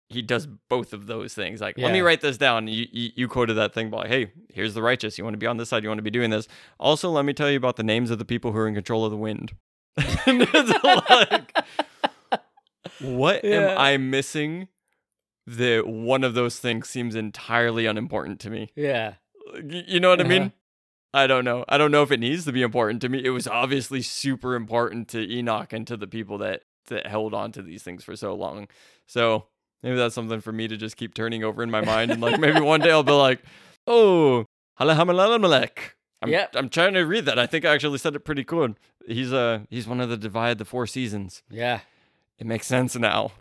he 0.09 0.21
does 0.21 0.47
both 0.69 0.91
of 0.93 1.05
those 1.07 1.33
things. 1.33 1.61
Like, 1.61 1.77
let 1.77 1.91
me 1.93 2.01
write 2.01 2.21
this 2.21 2.37
down. 2.37 2.67
You, 2.67 2.87
you 2.91 3.09
you 3.15 3.27
quoted 3.27 3.53
that 3.55 3.73
thing, 3.73 3.89
but 3.89 3.97
like, 3.97 4.07
hey, 4.09 4.31
here's 4.53 4.73
the 4.73 4.81
righteous. 4.81 5.17
You 5.17 5.23
want 5.23 5.35
to 5.35 5.37
be 5.39 5.45
on 5.47 5.57
this 5.57 5.69
side. 5.69 5.83
You 5.83 5.89
want 5.89 5.99
to 5.99 6.03
be 6.03 6.09
doing 6.11 6.29
this. 6.31 6.47
Also, 6.79 7.09
let 7.11 7.25
me 7.25 7.33
tell 7.33 7.49
you 7.49 7.57
about 7.57 7.75
the 7.75 7.83
names 7.83 8.09
of 8.11 8.17
the 8.17 8.25
people 8.25 8.51
who 8.51 8.57
are 8.57 8.67
in 8.67 8.73
control 8.75 9.05
of 9.05 9.11
the 9.11 9.17
wind. 9.17 9.53
Like, 10.83 11.57
what 12.99 13.43
Yeah. 13.43 13.71
am 13.73 13.77
I 13.77 13.97
missing? 13.97 14.67
That 15.47 15.87
one 15.87 16.23
of 16.23 16.35
those 16.35 16.59
things 16.59 16.87
seems 16.89 17.15
entirely 17.15 17.85
unimportant 17.87 18.39
to 18.41 18.49
me. 18.51 18.71
Yeah. 18.75 19.15
You 19.63 19.99
know 19.99 20.09
what 20.09 20.19
I 20.19 20.23
Uh-huh. 20.23 20.29
mean? 20.29 20.53
I 21.11 21.25
don't 21.25 21.43
know. 21.43 21.65
I 21.67 21.79
don't 21.79 21.89
know 21.91 22.03
if 22.03 22.11
it 22.11 22.19
needs 22.19 22.45
to 22.45 22.51
be 22.51 22.61
important 22.61 23.01
to 23.01 23.09
me. 23.09 23.23
It 23.25 23.31
was 23.31 23.47
obviously 23.47 24.03
super 24.03 24.53
important 24.53 25.07
to 25.09 25.27
Enoch 25.27 25.73
and 25.73 25.87
to 25.87 25.97
the 25.97 26.05
people 26.05 26.37
that 26.39 26.63
that 26.87 27.07
held 27.07 27.33
on 27.33 27.51
to 27.53 27.61
these 27.63 27.81
things 27.83 28.03
for 28.03 28.15
so 28.15 28.35
long. 28.35 28.67
So 29.07 29.47
maybe 29.83 29.95
that's 29.95 30.15
something 30.15 30.41
for 30.41 30.51
me 30.51 30.67
to 30.67 30.77
just 30.77 30.97
keep 30.97 31.13
turning 31.13 31.43
over 31.43 31.63
in 31.63 31.71
my 31.71 31.81
mind, 31.81 32.11
and 32.11 32.21
like 32.21 32.39
maybe 32.39 32.59
one 32.59 32.81
day 32.81 32.91
I'll 32.91 33.03
be 33.03 33.11
like, 33.11 33.41
"Oh, 33.87 34.45
Halahamalamelech." 34.79 35.71
I'm 36.21 36.29
Yep. 36.29 36.55
I'm 36.55 36.69
trying 36.69 36.93
to 36.95 37.01
read 37.01 37.25
that. 37.25 37.39
I 37.39 37.45
think 37.45 37.63
I 37.65 37.73
actually 37.73 37.97
said 37.97 38.15
it 38.15 38.25
pretty 38.25 38.43
cool. 38.43 38.75
He's 39.07 39.31
uh 39.31 39.61
he's 39.69 39.87
one 39.87 40.01
of 40.01 40.09
the 40.09 40.17
divide 40.17 40.57
the 40.57 40.65
four 40.65 40.85
seasons. 40.85 41.43
Yeah. 41.49 41.79
It 42.37 42.45
makes 42.45 42.67
sense 42.67 42.95
now. 42.95 43.31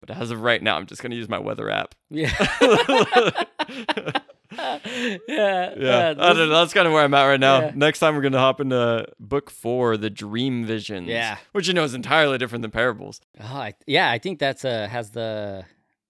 But 0.00 0.16
as 0.16 0.30
of 0.30 0.42
right 0.42 0.62
now, 0.62 0.76
I'm 0.76 0.86
just 0.86 1.02
gonna 1.02 1.14
use 1.14 1.28
my 1.28 1.38
weather 1.38 1.70
app. 1.70 1.94
Yeah. 2.10 2.32
yeah. 5.28 5.74
Yeah, 5.76 6.10
I 6.10 6.14
don't 6.14 6.36
know. 6.36 6.48
That's 6.48 6.74
kind 6.74 6.86
of 6.86 6.92
where 6.92 7.02
I'm 7.04 7.14
at 7.14 7.24
right 7.26 7.40
now. 7.40 7.60
Yeah. 7.60 7.72
Next 7.74 7.98
time 7.98 8.14
we're 8.16 8.22
gonna 8.22 8.38
hop 8.38 8.60
into 8.60 9.06
book 9.18 9.50
four, 9.50 9.96
the 9.96 10.10
Dream 10.10 10.64
Visions. 10.64 11.08
Yeah. 11.08 11.38
which 11.52 11.68
you 11.68 11.74
know 11.74 11.84
is 11.84 11.94
entirely 11.94 12.38
different 12.38 12.62
than 12.62 12.70
parables. 12.70 13.20
Oh, 13.40 13.44
I, 13.44 13.74
yeah, 13.86 14.10
I 14.10 14.18
think 14.18 14.38
that's 14.38 14.64
uh 14.64 14.88
has 14.88 15.10
the 15.10 15.64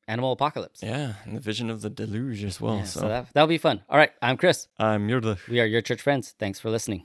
animal 0.09 0.33
apocalypse. 0.33 0.83
Yeah, 0.83 1.15
and 1.25 1.37
the 1.37 1.41
vision 1.41 1.71
of 1.71 1.83
the 1.83 1.91
deluge 1.91 2.43
as 2.45 2.61
well. 2.61 2.77
Yeah, 2.77 2.85
so, 2.85 3.01
so 3.01 3.09
that 3.09 3.27
that'll 3.33 3.49
be 3.49 3.59
fun. 3.59 3.83
All 3.89 3.97
right, 3.97 4.11
I'm 4.21 4.37
Chris. 4.37 4.69
I'm 4.79 5.09
Yurda. 5.09 5.39
We 5.49 5.61
are 5.61 5.67
your 5.67 5.83
church 5.83 6.03
friends. 6.03 6.35
Thanks 6.39 6.59
for 6.59 6.71
listening. 6.71 7.05